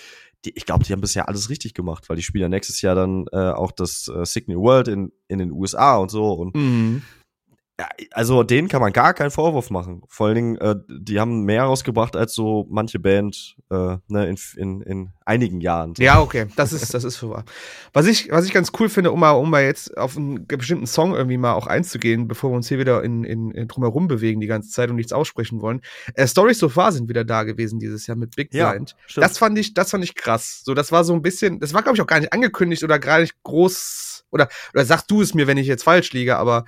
die, 0.45 0.53
ich 0.55 0.65
glaube, 0.65 0.83
die 0.83 0.93
haben 0.93 1.01
bisher 1.01 1.27
alles 1.27 1.49
richtig 1.49 1.73
gemacht, 1.73 2.09
weil 2.09 2.15
die 2.15 2.23
spielen 2.23 2.43
ja 2.43 2.49
nächstes 2.49 2.81
Jahr 2.81 2.95
dann 2.95 3.25
äh, 3.31 3.51
auch 3.51 3.71
das 3.71 4.07
äh, 4.07 4.25
Signal 4.25 4.57
World 4.57 4.87
in, 4.87 5.11
in 5.27 5.39
den 5.39 5.51
USA 5.51 5.97
und 5.97 6.09
so. 6.09 6.33
Und 6.33 6.55
mhm. 6.55 7.01
Ja, 7.79 7.87
also 8.11 8.41
denen 8.41 8.69
kann 8.69 8.81
man 8.81 8.91
gar 8.91 9.13
keinen 9.13 9.29
Vorwurf 9.29 9.69
machen. 9.69 10.01
Vor 10.07 10.27
allen 10.27 10.35
Dingen, 10.35 10.57
äh, 10.57 10.75
die 10.89 11.19
haben 11.19 11.43
mehr 11.43 11.63
rausgebracht 11.63 12.15
als 12.15 12.33
so 12.33 12.65
manche 12.71 12.97
Band 12.97 13.55
äh, 13.69 13.97
ne, 14.07 14.27
in, 14.27 14.37
in, 14.55 14.81
in 14.81 15.09
einigen 15.25 15.61
Jahren. 15.61 15.93
Ja, 15.99 16.19
okay, 16.19 16.47
das 16.55 16.73
ist 16.73 16.95
das 16.95 17.03
ist 17.03 17.21
wahr. 17.21 17.45
Was 17.93 18.07
ich 18.07 18.31
was 18.31 18.45
ich 18.45 18.53
ganz 18.53 18.71
cool 18.79 18.89
finde, 18.89 19.11
um 19.11 19.19
mal 19.19 19.31
um 19.31 19.51
mal 19.51 19.63
jetzt 19.63 19.95
auf 19.95 20.17
einen 20.17 20.47
bestimmten 20.47 20.87
Song 20.87 21.13
irgendwie 21.13 21.37
mal 21.37 21.53
auch 21.53 21.67
einzugehen, 21.67 22.27
bevor 22.27 22.49
wir 22.49 22.55
uns 22.55 22.67
hier 22.67 22.79
wieder 22.79 23.03
in, 23.03 23.23
in, 23.23 23.51
in 23.51 23.67
drumherum 23.67 24.07
bewegen 24.07 24.41
die 24.41 24.47
ganze 24.47 24.71
Zeit 24.71 24.89
und 24.89 24.95
nichts 24.95 25.13
aussprechen 25.13 25.61
wollen. 25.61 25.81
Äh, 26.15 26.27
Stories 26.27 26.57
so 26.57 26.69
far 26.69 26.91
sind 26.91 27.09
wieder 27.09 27.25
da 27.25 27.43
gewesen 27.43 27.77
dieses 27.77 28.07
Jahr 28.07 28.17
mit 28.17 28.35
Big 28.35 28.49
Blind. 28.49 28.95
Ja, 29.15 29.21
das 29.21 29.37
fand 29.37 29.55
ich 29.59 29.75
das 29.75 29.91
fand 29.91 30.03
ich 30.03 30.15
krass. 30.15 30.63
So, 30.65 30.73
das 30.73 30.91
war 30.91 31.03
so 31.03 31.13
ein 31.13 31.21
bisschen, 31.21 31.59
das 31.59 31.75
war 31.75 31.83
glaube 31.83 31.95
ich 31.95 32.01
auch 32.01 32.07
gar 32.07 32.19
nicht 32.19 32.33
angekündigt 32.33 32.83
oder 32.83 32.97
gar 32.97 33.19
nicht 33.19 33.35
groß 33.43 34.25
oder 34.31 34.49
oder 34.73 34.83
sagst 34.83 35.11
du 35.11 35.21
es 35.21 35.35
mir, 35.35 35.45
wenn 35.45 35.57
ich 35.57 35.67
jetzt 35.67 35.83
falsch 35.83 36.11
liege, 36.13 36.37
aber 36.37 36.65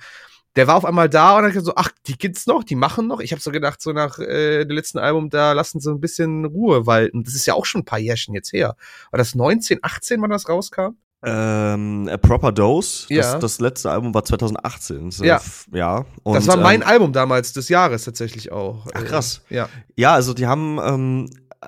der 0.56 0.66
war 0.66 0.76
auf 0.76 0.84
einmal 0.84 1.08
da 1.08 1.36
und 1.36 1.44
hat 1.44 1.52
gesagt 1.52 1.66
so, 1.66 1.74
ach, 1.76 1.90
die 2.06 2.18
gibt's 2.18 2.46
noch, 2.46 2.64
die 2.64 2.74
machen 2.74 3.06
noch. 3.06 3.20
Ich 3.20 3.32
habe 3.32 3.40
so 3.40 3.50
gedacht, 3.50 3.80
so 3.80 3.92
nach 3.92 4.18
äh, 4.18 4.64
dem 4.64 4.76
letzten 4.76 4.98
Album, 4.98 5.30
da 5.30 5.52
lassen 5.52 5.80
sie 5.80 5.90
ein 5.90 6.00
bisschen 6.00 6.44
Ruhe 6.44 6.86
walten. 6.86 7.22
Das 7.22 7.34
ist 7.34 7.46
ja 7.46 7.54
auch 7.54 7.66
schon 7.66 7.82
ein 7.82 7.84
paar 7.84 7.98
Jährchen 7.98 8.34
jetzt 8.34 8.52
her. 8.52 8.76
War 9.10 9.18
das 9.18 9.34
19, 9.34 9.78
18, 9.82 10.20
wann 10.20 10.30
das 10.30 10.48
rauskam? 10.48 10.96
Ähm, 11.22 12.08
A 12.10 12.16
Proper 12.16 12.50
Dose, 12.50 13.06
ja. 13.10 13.20
das, 13.20 13.38
das 13.40 13.60
letzte 13.60 13.90
Album 13.90 14.14
war 14.14 14.24
2018. 14.24 15.10
So, 15.10 15.24
ja. 15.24 15.40
ja. 15.72 16.06
Und, 16.22 16.34
das 16.34 16.48
war 16.48 16.56
mein 16.56 16.80
ähm, 16.80 16.88
Album 16.88 17.12
damals 17.12 17.52
des 17.52 17.68
Jahres 17.68 18.04
tatsächlich 18.04 18.50
auch. 18.50 18.86
Ach 18.94 19.04
krass. 19.04 19.42
Äh, 19.50 19.56
ja. 19.56 19.68
Ja, 19.96 20.14
also 20.14 20.32
die 20.32 20.46
haben 20.46 20.78
ähm, 20.82 21.30
äh, 21.60 21.66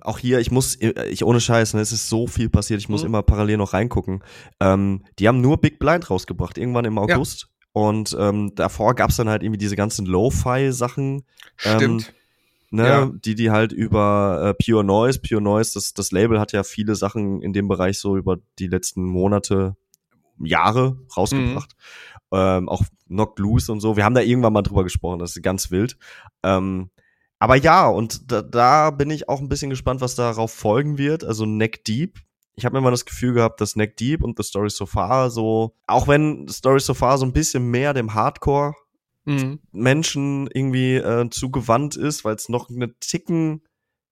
auch 0.00 0.18
hier, 0.18 0.38
ich 0.38 0.50
muss, 0.50 0.78
ich 0.80 1.24
ohne 1.24 1.40
Scheiß, 1.40 1.74
ne, 1.74 1.80
es 1.80 1.92
ist 1.92 2.08
so 2.08 2.26
viel 2.26 2.48
passiert, 2.48 2.80
ich 2.80 2.88
muss 2.88 3.02
mhm. 3.02 3.08
immer 3.08 3.22
parallel 3.22 3.58
noch 3.58 3.74
reingucken. 3.74 4.22
Ähm, 4.60 5.04
die 5.18 5.28
haben 5.28 5.40
nur 5.40 5.60
Big 5.60 5.78
Blind 5.78 6.08
rausgebracht, 6.08 6.56
irgendwann 6.56 6.86
im 6.86 6.98
August. 6.98 7.42
Ja. 7.42 7.48
Und 7.76 8.16
ähm, 8.18 8.54
davor 8.54 8.94
gab's 8.94 9.16
dann 9.16 9.28
halt 9.28 9.42
irgendwie 9.42 9.58
diese 9.58 9.76
ganzen 9.76 10.06
Lo-Fi-Sachen. 10.06 11.24
Ähm, 11.62 11.76
Stimmt. 11.76 12.14
Ne, 12.70 12.88
ja. 12.88 13.12
die 13.14 13.34
die 13.34 13.50
halt 13.50 13.70
über 13.70 14.54
äh, 14.58 14.64
Pure 14.64 14.82
Noise, 14.82 15.20
Pure 15.20 15.42
Noise, 15.42 15.74
das, 15.74 15.92
das 15.92 16.10
Label 16.10 16.40
hat 16.40 16.52
ja 16.52 16.62
viele 16.62 16.94
Sachen 16.94 17.42
in 17.42 17.52
dem 17.52 17.68
Bereich 17.68 17.98
so 17.98 18.16
über 18.16 18.38
die 18.58 18.68
letzten 18.68 19.04
Monate, 19.04 19.76
Jahre 20.38 20.96
rausgebracht. 21.14 21.76
Mhm. 22.32 22.38
Ähm, 22.38 22.68
auch 22.70 22.82
Knocked 23.08 23.40
Loose 23.40 23.70
und 23.70 23.80
so. 23.80 23.98
Wir 23.98 24.06
haben 24.06 24.14
da 24.14 24.22
irgendwann 24.22 24.54
mal 24.54 24.62
drüber 24.62 24.82
gesprochen, 24.82 25.18
das 25.18 25.36
ist 25.36 25.42
ganz 25.42 25.70
wild. 25.70 25.98
Ähm, 26.42 26.88
aber 27.38 27.56
ja, 27.56 27.86
und 27.88 28.32
da, 28.32 28.40
da 28.40 28.90
bin 28.90 29.10
ich 29.10 29.28
auch 29.28 29.40
ein 29.40 29.50
bisschen 29.50 29.68
gespannt, 29.68 30.00
was 30.00 30.14
darauf 30.14 30.50
folgen 30.50 30.96
wird. 30.96 31.24
Also 31.24 31.44
Neck 31.44 31.84
Deep 31.84 32.20
ich 32.56 32.64
habe 32.64 32.78
immer 32.78 32.90
das 32.90 33.04
Gefühl 33.04 33.34
gehabt, 33.34 33.60
dass 33.60 33.76
Neck 33.76 33.96
Deep 33.98 34.24
und 34.24 34.38
The 34.38 34.42
Story 34.42 34.70
So 34.70 34.86
Far 34.86 35.30
so, 35.30 35.74
auch 35.86 36.08
wenn 36.08 36.48
The 36.48 36.54
Story 36.54 36.80
So 36.80 36.94
Far 36.94 37.18
so 37.18 37.26
ein 37.26 37.32
bisschen 37.32 37.70
mehr 37.70 37.92
dem 37.92 38.14
Hardcore 38.14 38.74
mhm. 39.26 39.60
Menschen 39.72 40.48
irgendwie 40.52 40.94
äh, 40.94 41.28
zugewandt 41.30 41.96
ist, 41.96 42.24
weil 42.24 42.34
es 42.34 42.48
noch 42.48 42.70
eine 42.70 42.98
Ticken, 42.98 43.62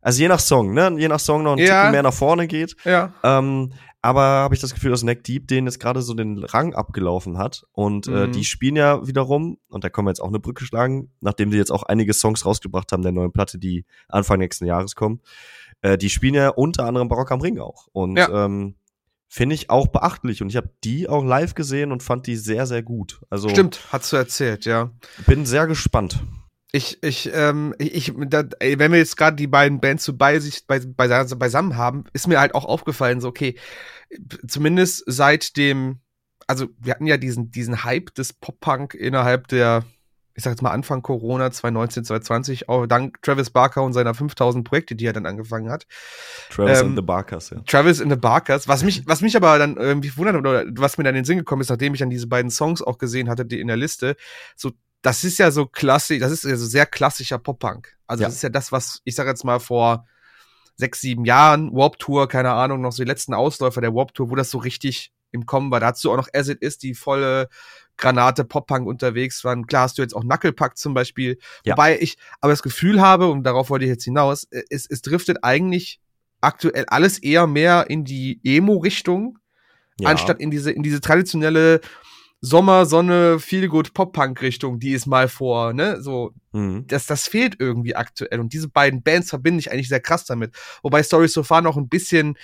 also 0.03 0.21
je 0.21 0.29
nach 0.29 0.41
Song, 0.41 0.75
ne, 0.75 0.95
je 0.99 1.09
nach 1.09 1.21
Song 1.21 1.43
noch 1.43 1.53
ein 1.53 1.59
ja. 1.59 1.81
Ticken 1.81 1.93
mehr 1.93 2.03
nach 2.03 2.13
vorne 2.13 2.47
geht. 2.47 2.77
Ja. 2.85 3.15
Ähm, 3.23 3.73
aber 4.03 4.21
habe 4.21 4.55
ich 4.55 4.61
das 4.61 4.75
Gefühl, 4.75 4.91
dass 4.91 5.03
Neck 5.03 5.25
Deep 5.25 5.49
den 5.49 5.65
jetzt 5.65 5.81
gerade 5.81 6.03
so 6.03 6.13
den 6.13 6.45
Rang 6.45 6.75
abgelaufen 6.75 7.39
hat. 7.39 7.65
Und 7.73 8.07
äh, 8.07 8.27
mhm. 8.27 8.33
die 8.33 8.45
spielen 8.45 8.77
ja 8.77 9.07
wiederum, 9.07 9.57
und 9.71 9.83
da 9.83 9.89
können 9.89 10.07
wir 10.07 10.11
jetzt 10.11 10.21
auch 10.21 10.29
eine 10.29 10.41
Brücke 10.41 10.67
schlagen, 10.67 11.11
nachdem 11.23 11.51
die 11.51 11.57
jetzt 11.57 11.73
auch 11.73 11.85
einige 11.85 12.13
Songs 12.13 12.45
rausgebracht 12.45 12.93
haben 12.93 13.03
der 13.03 13.13
neuen 13.13 13.33
Platte, 13.33 13.59
die 13.59 13.87
Anfang 14.09 14.41
nächsten 14.41 14.67
Jahres 14.67 14.95
kommen 14.95 15.23
äh, 15.85 15.99
die 15.99 16.09
spielen 16.09 16.35
ja 16.35 16.49
unter 16.49 16.87
anderem 16.87 17.09
Barock 17.09 17.31
am 17.31 17.43
Ring 17.43 17.59
auch. 17.59 17.89
Und 17.93 18.17
ja. 18.17 18.47
ähm, 18.47 18.75
finde 19.29 19.55
ich 19.55 19.69
auch 19.69 19.89
beachtlich. 19.89 20.41
Und 20.41 20.49
ich 20.49 20.57
habe 20.57 20.71
die 20.83 21.09
auch 21.09 21.23
live 21.23 21.55
gesehen 21.55 21.93
und 21.93 22.03
fand 22.03 22.27
die 22.27 22.37
sehr, 22.37 22.67
sehr 22.67 22.83
gut. 22.83 23.21
Also 23.29 23.51
Stimmt, 23.51 23.81
hast 23.91 24.11
du 24.11 24.17
erzählt, 24.17 24.65
ja. 24.65 24.91
Bin 25.27 25.45
sehr 25.45 25.67
gespannt. 25.67 26.25
Ich, 26.73 27.03
ich, 27.03 27.31
ähm, 27.35 27.75
ich, 27.79 28.15
da, 28.29 28.45
wenn 28.61 28.93
wir 28.93 28.99
jetzt 28.99 29.19
gerade 29.19 29.37
die 29.37 29.47
beiden 29.47 29.79
Bands 29.79 30.05
so 30.05 30.17
bei 30.17 30.41
sich 30.41 30.67
bei, 30.67 30.81
bei, 30.81 31.07
beisammen 31.07 31.77
haben, 31.77 32.05
ist 32.15 32.29
mir 32.29 32.41
halt 32.41 32.55
auch 32.55 32.65
aufgefallen, 32.65 33.21
so, 33.21 33.29
okay, 33.29 33.57
zumindest 34.49 35.05
seit 35.07 35.57
dem, 35.59 36.01
also 36.47 36.69
wir 36.79 36.95
hatten 36.95 37.07
ja 37.07 37.19
diesen, 37.19 37.51
diesen 37.51 37.85
Hype 37.85 38.15
des 38.15 38.33
Pop-Punk 38.33 38.95
innerhalb 38.95 39.49
der 39.49 39.85
ich 40.35 40.43
sag 40.43 40.51
jetzt 40.51 40.63
mal 40.63 40.71
Anfang 40.71 41.03
Corona 41.03 41.51
2019, 41.51 42.05
2020, 42.05 42.69
auch 42.69 42.87
dank 42.87 43.23
Travis 43.23 43.51
Barker 43.51 43.83
und 43.83 43.93
seiner 43.93 44.15
5000 44.15 44.67
Projekte, 44.67 44.97
die 44.97 45.07
er 45.07 45.13
dann 45.13 45.27
angefangen 45.27 45.71
hat. 45.71 45.87
Travis 46.51 46.81
ähm, 46.81 46.89
in 46.89 46.97
the 46.97 47.03
Barkers, 47.03 47.51
ja. 47.51 47.61
Travis 47.67 48.01
in 48.01 48.11
the 48.11 48.17
Barkers, 48.17 48.67
was 48.67 48.83
mich, 48.83 49.03
was 49.07 49.21
mich 49.21 49.37
aber 49.37 49.59
dann 49.59 49.77
irgendwie 49.77 50.17
wundert 50.17 50.37
oder 50.37 50.65
was 50.73 50.99
mir 50.99 51.05
dann 51.05 51.15
in 51.15 51.21
den 51.21 51.25
Sinn 51.25 51.39
gekommen 51.39 51.63
ist, 51.63 51.71
nachdem 51.71 51.95
ich 51.95 52.01
dann 52.01 52.11
diese 52.11 52.27
beiden 52.27 52.51
Songs 52.51 52.83
auch 52.83 52.99
gesehen 52.99 53.29
hatte, 53.29 53.47
die 53.47 53.61
in 53.61 53.69
der 53.69 53.77
Liste, 53.77 54.17
so, 54.57 54.73
das 55.03 55.23
ist 55.23 55.39
ja 55.39 55.51
so 55.51 55.67
klassisch, 55.67 56.19
das 56.19 56.33
ist 56.33 56.45
ja 56.45 56.57
so 56.57 56.67
sehr 56.67 56.87
klassischer 56.87 57.39
Pop-Punk. 57.39 57.97
Also 58.07 58.23
ja. 58.23 58.29
das 58.29 58.37
ist 58.37 58.43
ja 58.43 58.49
das, 58.49 58.73
was, 58.73 59.01
ich 59.05 59.15
sag 59.15 59.27
jetzt 59.27 59.45
mal 59.45 59.61
vor 59.61 60.07
sechs, 60.77 61.01
sieben 61.01 61.25
Jahren, 61.25 61.73
Warp 61.73 61.99
Tour, 61.99 62.29
keine 62.29 62.53
Ahnung, 62.53 62.81
noch 62.81 62.93
so 62.93 63.05
die 63.05 63.09
letzten 63.09 63.35
Ausläufer 63.35 63.81
der 63.81 63.95
Warp 63.95 64.15
Tour, 64.15 64.31
wo 64.31 64.35
das 64.35 64.51
so 64.51 64.59
richtig 64.59 65.13
im 65.31 65.47
Kommen 65.47 65.71
war. 65.71 65.81
Da 65.81 65.89
hast 65.89 66.03
du 66.05 66.13
auch 66.13 66.17
noch 66.17 66.29
As 66.33 66.49
It 66.49 66.63
Is, 66.63 66.79
die 66.79 66.95
volle 66.95 67.49
Granate 67.97 68.45
Pop-Punk 68.45 68.87
unterwegs 68.87 69.45
waren. 69.45 69.67
Klar 69.67 69.85
hast 69.85 69.99
du 69.99 70.03
jetzt 70.03 70.15
auch 70.15 70.23
Knucklepack 70.23 70.77
zum 70.77 70.95
Beispiel. 70.95 71.39
Ja. 71.65 71.73
Wobei 71.73 71.99
ich 71.99 72.17
aber 72.41 72.53
das 72.53 72.63
Gefühl 72.63 73.01
habe, 73.01 73.29
und 73.29 73.45
darauf 73.45 73.71
wollte 73.71 73.85
ich 73.85 73.91
jetzt 73.91 74.05
hinaus, 74.05 74.45
äh, 74.51 74.63
es, 74.71 74.87
es 74.89 75.03
driftet 75.03 75.39
eigentlich 75.43 76.01
aktuell 76.41 76.85
alles 76.89 77.19
eher 77.19 77.47
mehr 77.47 77.87
in 77.89 78.05
die 78.05 78.41
Emo-Richtung, 78.45 79.39
ja. 80.01 80.09
anstatt 80.09 80.41
in 80.41 80.51
diese, 80.51 80.71
in 80.71 80.83
diese 80.83 81.01
traditionelle 81.01 81.81
Sommer, 82.41 82.85
Sonne, 82.85 83.39
Feelgood, 83.39 83.95
Pop-Punk-Richtung, 83.95 84.79
die 84.79 84.93
ist 84.93 85.07
mal 85.07 85.29
vor, 85.29 85.73
ne, 85.73 86.03
so, 86.03 86.33
mhm. 86.53 86.87
das, 86.87 87.07
das 87.07 87.27
fehlt 87.27 87.57
irgendwie 87.59 87.97
aktuell. 87.97 88.39
Und 88.39 88.53
diese 88.53 88.69
beiden 88.69 89.03
Bands 89.03 89.31
verbinde 89.31 89.61
ich 89.61 89.73
eigentlich 89.73 89.89
sehr 89.89 90.01
krass 90.01 90.27
damit. 90.27 90.55
Wobei 90.83 91.03
Story 91.03 91.29
So 91.29 91.43
Far 91.43 91.63
noch 91.63 91.79
ein 91.79 91.89
bisschen 91.89 92.37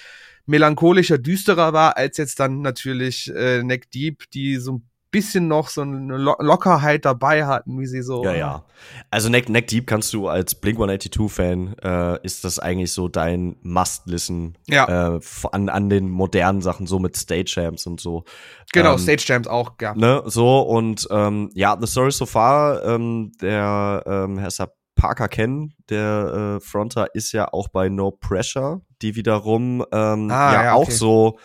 melancholischer, 0.46 1.18
düsterer 1.18 1.74
war, 1.74 1.98
als 1.98 2.16
jetzt 2.16 2.40
dann 2.40 2.62
natürlich 2.62 3.30
äh, 3.34 3.62
Neck 3.62 3.90
Deep, 3.90 4.30
die 4.30 4.56
so 4.56 4.72
ein 4.72 4.89
bisschen 5.10 5.48
noch 5.48 5.68
so 5.68 5.82
eine 5.82 6.16
Lockerheit 6.16 7.04
dabei 7.04 7.46
hatten, 7.46 7.78
wie 7.80 7.86
sie 7.86 8.02
so. 8.02 8.24
Ja, 8.24 8.34
ja. 8.34 8.64
Also 9.10 9.28
Neck, 9.28 9.48
Neck 9.48 9.66
Deep 9.66 9.86
kannst 9.86 10.12
du 10.12 10.28
als 10.28 10.54
Blink 10.54 10.78
182-Fan, 10.78 11.76
äh, 11.82 12.24
ist 12.24 12.44
das 12.44 12.58
eigentlich 12.58 12.92
so 12.92 13.08
dein 13.08 13.56
Must-Listen 13.62 14.56
ja. 14.68 15.16
äh, 15.16 15.20
an, 15.52 15.68
an 15.68 15.90
den 15.90 16.08
modernen 16.08 16.62
Sachen, 16.62 16.86
so 16.86 16.98
mit 16.98 17.16
Stage 17.16 17.52
Jams 17.56 17.86
und 17.86 18.00
so. 18.00 18.24
Genau, 18.72 18.92
ähm, 18.92 18.98
Stage 18.98 19.24
Jams 19.26 19.48
auch, 19.48 19.72
ja. 19.80 19.94
Ne, 19.94 20.22
so 20.26 20.60
und 20.60 21.08
ähm, 21.10 21.50
ja, 21.54 21.76
The 21.78 21.86
Story 21.86 22.12
So 22.12 22.26
Far, 22.26 22.84
ähm, 22.84 23.32
der 23.40 24.02
ähm, 24.06 24.38
Herr 24.38 24.50
Sap 24.50 24.74
Parker 25.00 25.28
kennen, 25.28 25.72
der 25.88 26.58
äh, 26.58 26.60
Fronter 26.60 27.14
ist 27.14 27.32
ja 27.32 27.48
auch 27.52 27.68
bei 27.68 27.88
No 27.88 28.10
Pressure, 28.10 28.82
die 29.00 29.16
wiederum 29.16 29.84
ähm, 29.92 30.30
ah, 30.30 30.52
ja, 30.52 30.64
ja, 30.64 30.74
auch 30.74 30.90
so 30.90 31.38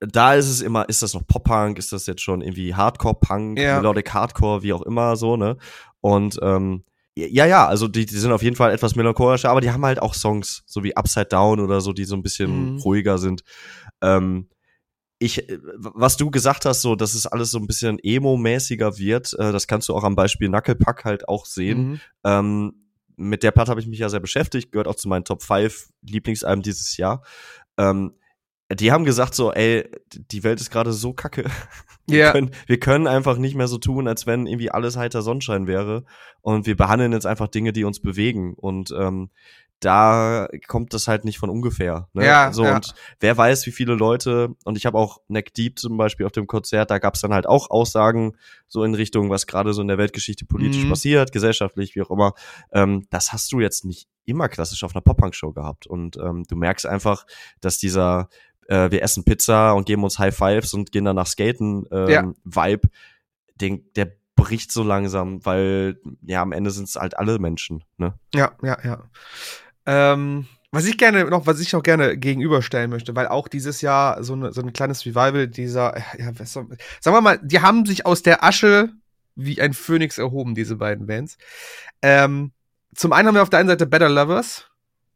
da 0.00 0.34
ist 0.34 0.48
es 0.48 0.60
immer, 0.60 0.88
ist 0.88 1.02
das 1.02 1.14
noch 1.14 1.26
Pop-Punk, 1.26 1.78
ist 1.78 1.92
das 1.92 2.06
jetzt 2.06 2.22
schon 2.22 2.40
irgendwie 2.40 2.74
Hardcore-Punk, 2.74 3.58
ja. 3.58 3.76
Melodic 3.76 4.12
Hardcore, 4.12 4.62
wie 4.62 4.72
auch 4.72 4.82
immer 4.82 5.16
so, 5.16 5.36
ne? 5.36 5.56
Und 6.00 6.38
ähm, 6.42 6.84
ja, 7.16 7.46
ja, 7.46 7.66
also 7.66 7.88
die, 7.88 8.06
die 8.06 8.16
sind 8.16 8.30
auf 8.30 8.42
jeden 8.42 8.54
Fall 8.54 8.72
etwas 8.72 8.94
melancholischer, 8.94 9.50
aber 9.50 9.60
die 9.60 9.72
haben 9.72 9.84
halt 9.84 10.00
auch 10.00 10.14
Songs, 10.14 10.62
so 10.66 10.84
wie 10.84 10.96
Upside 10.96 11.26
Down 11.26 11.58
oder 11.58 11.80
so, 11.80 11.92
die 11.92 12.04
so 12.04 12.14
ein 12.14 12.22
bisschen 12.22 12.74
mhm. 12.74 12.78
ruhiger 12.78 13.18
sind. 13.18 13.42
Ähm, 14.00 14.48
ich, 15.18 15.48
äh, 15.48 15.58
was 15.78 16.16
du 16.16 16.30
gesagt 16.30 16.64
hast, 16.64 16.82
so, 16.82 16.94
dass 16.94 17.14
es 17.14 17.26
alles 17.26 17.50
so 17.50 17.58
ein 17.58 17.66
bisschen 17.66 17.98
emo-mäßiger 17.98 18.98
wird, 18.98 19.32
äh, 19.34 19.50
das 19.50 19.66
kannst 19.66 19.88
du 19.88 19.96
auch 19.96 20.04
am 20.04 20.14
Beispiel 20.14 20.48
Knucklepack 20.48 21.04
halt 21.04 21.28
auch 21.28 21.44
sehen. 21.44 21.88
Mhm. 21.88 22.00
Ähm, 22.24 22.72
mit 23.16 23.42
der 23.42 23.50
Platte 23.50 23.72
habe 23.72 23.80
ich 23.80 23.88
mich 23.88 23.98
ja 23.98 24.08
sehr 24.08 24.20
beschäftigt, 24.20 24.70
gehört 24.70 24.86
auch 24.86 24.94
zu 24.94 25.08
meinen 25.08 25.24
Top 25.24 25.42
5 25.42 25.88
Lieblingsalben 26.02 26.62
dieses 26.62 26.96
Jahr. 26.96 27.24
Ähm, 27.76 28.12
die 28.70 28.92
haben 28.92 29.04
gesagt 29.04 29.34
so, 29.34 29.52
ey, 29.52 29.88
die 30.12 30.44
Welt 30.44 30.60
ist 30.60 30.70
gerade 30.70 30.92
so 30.92 31.12
kacke. 31.12 31.44
Wir, 32.06 32.18
yeah. 32.20 32.32
können, 32.32 32.52
wir 32.66 32.80
können 32.80 33.06
einfach 33.06 33.36
nicht 33.36 33.54
mehr 33.54 33.68
so 33.68 33.76
tun, 33.76 34.08
als 34.08 34.26
wenn 34.26 34.46
irgendwie 34.46 34.70
alles 34.70 34.96
heiter 34.96 35.20
Sonnenschein 35.20 35.66
wäre. 35.66 36.04
Und 36.40 36.66
wir 36.66 36.74
behandeln 36.74 37.12
jetzt 37.12 37.26
einfach 37.26 37.48
Dinge, 37.48 37.74
die 37.74 37.84
uns 37.84 38.00
bewegen. 38.00 38.54
Und 38.54 38.94
ähm, 38.98 39.28
da 39.80 40.48
kommt 40.66 40.92
das 40.92 41.06
halt 41.06 41.24
nicht 41.24 41.38
von 41.38 41.50
ungefähr. 41.50 42.08
Ne? 42.12 42.24
Ja, 42.24 42.52
so 42.52 42.64
ja. 42.64 42.76
und 42.76 42.94
wer 43.20 43.36
weiß, 43.36 43.66
wie 43.66 43.70
viele 43.70 43.94
Leute 43.94 44.54
und 44.64 44.76
ich 44.76 44.86
habe 44.86 44.98
auch 44.98 45.20
Neck 45.28 45.54
Deep 45.54 45.78
zum 45.78 45.96
Beispiel 45.96 46.26
auf 46.26 46.32
dem 46.32 46.46
Konzert, 46.46 46.90
da 46.90 46.98
gab 46.98 47.14
es 47.14 47.20
dann 47.20 47.32
halt 47.32 47.46
auch 47.46 47.70
Aussagen 47.70 48.36
so 48.66 48.82
in 48.82 48.94
Richtung, 48.94 49.30
was 49.30 49.46
gerade 49.46 49.72
so 49.72 49.82
in 49.82 49.88
der 49.88 49.98
Weltgeschichte 49.98 50.46
politisch 50.46 50.84
mhm. 50.84 50.90
passiert, 50.90 51.32
gesellschaftlich, 51.32 51.94
wie 51.94 52.02
auch 52.02 52.10
immer. 52.10 52.34
Ähm, 52.72 53.06
das 53.10 53.32
hast 53.32 53.52
du 53.52 53.60
jetzt 53.60 53.84
nicht 53.84 54.08
immer 54.24 54.48
klassisch 54.48 54.82
auf 54.84 54.94
einer 54.94 55.00
Pop-Punk-Show 55.00 55.52
gehabt 55.52 55.86
und 55.86 56.16
ähm, 56.16 56.44
du 56.48 56.56
merkst 56.56 56.84
einfach, 56.84 57.24
dass 57.60 57.78
dieser 57.78 58.28
äh, 58.68 58.90
wir 58.90 59.02
essen 59.02 59.24
Pizza 59.24 59.72
und 59.72 59.86
geben 59.86 60.04
uns 60.04 60.18
High 60.18 60.34
Fives 60.34 60.72
und 60.74 60.92
gehen 60.92 61.04
danach 61.04 61.26
skaten 61.26 61.86
ähm, 61.90 62.08
ja. 62.08 62.32
Vibe, 62.44 62.88
den, 63.56 63.90
der 63.96 64.12
bricht 64.36 64.70
so 64.70 64.84
langsam, 64.84 65.44
weil 65.44 65.98
ja 66.22 66.42
am 66.42 66.52
Ende 66.52 66.70
sind 66.70 66.88
es 66.88 66.96
halt 66.96 67.18
alle 67.18 67.38
Menschen. 67.38 67.82
Ne? 67.96 68.14
Ja, 68.34 68.52
ja, 68.62 68.78
ja. 68.84 69.10
Ähm, 69.84 70.46
was 70.70 70.84
ich 70.84 70.98
gerne 70.98 71.24
noch, 71.24 71.46
was 71.46 71.60
ich 71.60 71.74
auch 71.74 71.82
gerne 71.82 72.16
gegenüberstellen 72.16 72.90
möchte, 72.90 73.16
weil 73.16 73.26
auch 73.26 73.48
dieses 73.48 73.80
Jahr 73.80 74.22
so, 74.22 74.34
eine, 74.34 74.52
so 74.52 74.60
ein 74.60 74.72
kleines 74.72 75.06
Revival 75.06 75.48
dieser, 75.48 75.96
ja, 76.18 76.30
was 76.38 76.52
soll, 76.52 76.68
sagen 77.00 77.16
wir 77.16 77.20
mal, 77.22 77.40
die 77.42 77.60
haben 77.60 77.86
sich 77.86 78.04
aus 78.04 78.22
der 78.22 78.44
Asche 78.44 78.90
wie 79.34 79.60
ein 79.60 79.72
Phönix 79.72 80.18
erhoben, 80.18 80.54
diese 80.54 80.76
beiden 80.76 81.06
Bands. 81.06 81.38
Ähm, 82.02 82.52
zum 82.94 83.12
einen 83.12 83.28
haben 83.28 83.34
wir 83.34 83.42
auf 83.42 83.50
der 83.50 83.60
einen 83.60 83.68
Seite 83.68 83.86
Better 83.86 84.08
Lovers, 84.08 84.67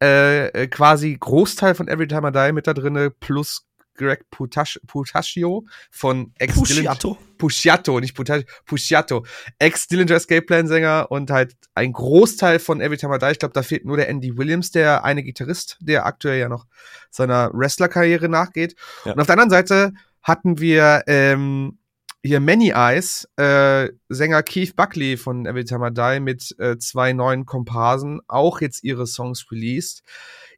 äh, 0.03 0.49
äh 0.49 0.67
quasi 0.67 1.17
Großteil 1.19 1.75
von 1.75 1.89
Every 1.89 2.09
Time 2.09 2.29
I 2.29 2.33
Die 2.33 2.53
mit 2.53 2.67
da 2.67 2.75
drinne, 2.75 3.11
plus 3.11 3.67
Greg 3.95 4.25
Putacchio 4.31 5.67
von 5.91 6.33
ex 6.39 6.55
Pusciato. 6.55 7.19
Pusciato, 7.39 8.01
nicht 8.01 8.15
Putacchio, 8.15 8.47
Pusciato. 8.65 9.25
Ex-Dillinger 9.59 10.17
Escape 10.17 10.43
Plan 10.43 10.67
Sänger 10.67 11.11
und 11.11 11.31
halt 11.31 11.55
ein 11.75 11.93
Großteil 11.93 12.59
von 12.59 12.81
Every 12.81 12.97
Time 12.97 13.17
I 13.17 13.19
Die. 13.19 13.33
Ich 13.33 13.39
glaube, 13.39 13.55
da 13.55 13.63
fehlt 13.63 13.85
nur 13.85 13.97
der 13.97 14.09
Andy 14.09 14.37
Williams, 14.37 14.71
der 14.71 15.05
eine 15.05 15.23
Gitarrist, 15.23 15.79
der 15.81 16.07
aktuell 16.07 16.41
ja 16.41 16.49
noch 16.49 16.67
seiner 17.11 17.51
Wrestler-Karriere 17.53 18.29
nachgeht. 18.29 18.75
Ja. 19.05 19.13
Und 19.13 19.21
auf 19.21 19.27
der 19.27 19.35
anderen 19.35 19.51
Seite 19.51 19.93
hatten 20.23 20.59
wir 20.59 21.03
ähm, 21.07 21.79
hier 22.25 22.41
Many 22.41 22.71
Eyes, 22.71 23.29
äh, 23.37 23.89
Sänger 24.09 24.43
Keith 24.43 24.77
Buckley 24.77 25.17
von 25.17 25.45
Every 25.45 25.65
Time 25.65 25.89
I 25.89 25.93
Die 25.93 26.21
mit 26.21 26.55
äh, 26.59 26.79
zwei 26.79 27.13
neuen 27.13 27.47
Komparsen, 27.47 28.21
auch 28.29 28.61
jetzt 28.61 28.85
ihre 28.85 29.07
Songs 29.07 29.47
released 29.51 30.03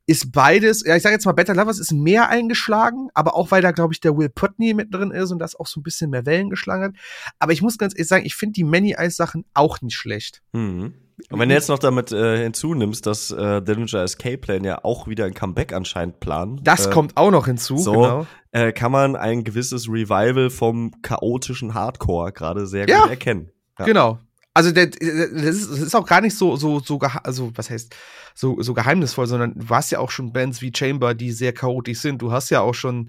ist 0.06 0.32
beides, 0.32 0.84
ja, 0.84 0.96
ich 0.96 1.02
sage 1.02 1.14
jetzt 1.14 1.24
mal, 1.24 1.32
Better 1.32 1.54
Lovers 1.54 1.78
ist 1.78 1.92
mehr 1.92 2.28
eingeschlagen, 2.28 3.08
aber 3.14 3.34
auch 3.34 3.50
weil 3.50 3.62
da, 3.62 3.70
glaube 3.70 3.94
ich, 3.94 4.00
der 4.00 4.16
Will 4.16 4.28
Putney 4.28 4.74
mit 4.74 4.92
drin 4.92 5.10
ist 5.10 5.30
und 5.30 5.38
das 5.38 5.56
auch 5.56 5.66
so 5.66 5.80
ein 5.80 5.82
bisschen 5.82 6.10
mehr 6.10 6.26
Wellen 6.26 6.50
geschlagen 6.50 6.84
hat. 6.84 6.92
Aber 7.38 7.52
ich 7.52 7.62
muss 7.62 7.78
ganz 7.78 7.94
ehrlich 7.94 8.08
sagen, 8.08 8.26
ich 8.26 8.34
finde 8.34 8.52
die 8.52 8.64
Many 8.64 8.92
Eyes 8.98 9.16
Sachen 9.16 9.44
auch 9.54 9.80
nicht 9.80 9.96
schlecht. 9.96 10.42
Mhm. 10.52 10.94
Und 11.30 11.38
wenn 11.38 11.48
du 11.48 11.54
jetzt 11.54 11.68
noch 11.68 11.78
damit 11.78 12.12
äh, 12.12 12.42
hinzunimmst, 12.42 13.06
dass 13.06 13.30
äh, 13.30 13.62
Dillinger 13.62 14.02
Escape 14.02 14.38
Plan 14.38 14.64
ja 14.64 14.84
auch 14.84 15.06
wieder 15.06 15.24
ein 15.26 15.34
Comeback 15.34 15.72
anscheinend 15.72 16.20
planen. 16.20 16.60
Das 16.62 16.86
äh, 16.86 16.90
kommt 16.90 17.16
auch 17.16 17.30
noch 17.30 17.46
hinzu, 17.46 17.78
so, 17.78 17.92
genau. 17.92 18.26
Äh, 18.50 18.72
kann 18.72 18.90
man 18.92 19.16
ein 19.16 19.44
gewisses 19.44 19.88
Revival 19.88 20.50
vom 20.50 20.90
chaotischen 21.02 21.72
Hardcore 21.72 22.32
gerade 22.32 22.66
sehr 22.66 22.88
ja, 22.88 23.02
gut 23.02 23.10
erkennen. 23.10 23.50
Ja. 23.78 23.84
Genau. 23.84 24.18
Also 24.54 24.70
der, 24.70 24.86
das, 24.86 25.00
ist, 25.00 25.70
das 25.70 25.78
ist 25.80 25.96
auch 25.96 26.06
gar 26.06 26.20
nicht 26.20 26.36
so, 26.36 26.54
so, 26.54 26.78
so, 26.78 26.98
also 27.24 27.50
was 27.56 27.70
heißt, 27.70 27.94
so, 28.34 28.62
so 28.62 28.72
geheimnisvoll, 28.72 29.26
sondern 29.26 29.54
du 29.54 29.68
hast 29.68 29.90
ja 29.90 29.98
auch 29.98 30.10
schon 30.10 30.32
Bands 30.32 30.62
wie 30.62 30.72
Chamber, 30.74 31.14
die 31.14 31.32
sehr 31.32 31.52
chaotisch 31.52 31.98
sind. 31.98 32.22
Du 32.22 32.32
hast 32.32 32.50
ja 32.50 32.60
auch 32.60 32.74
schon 32.74 33.08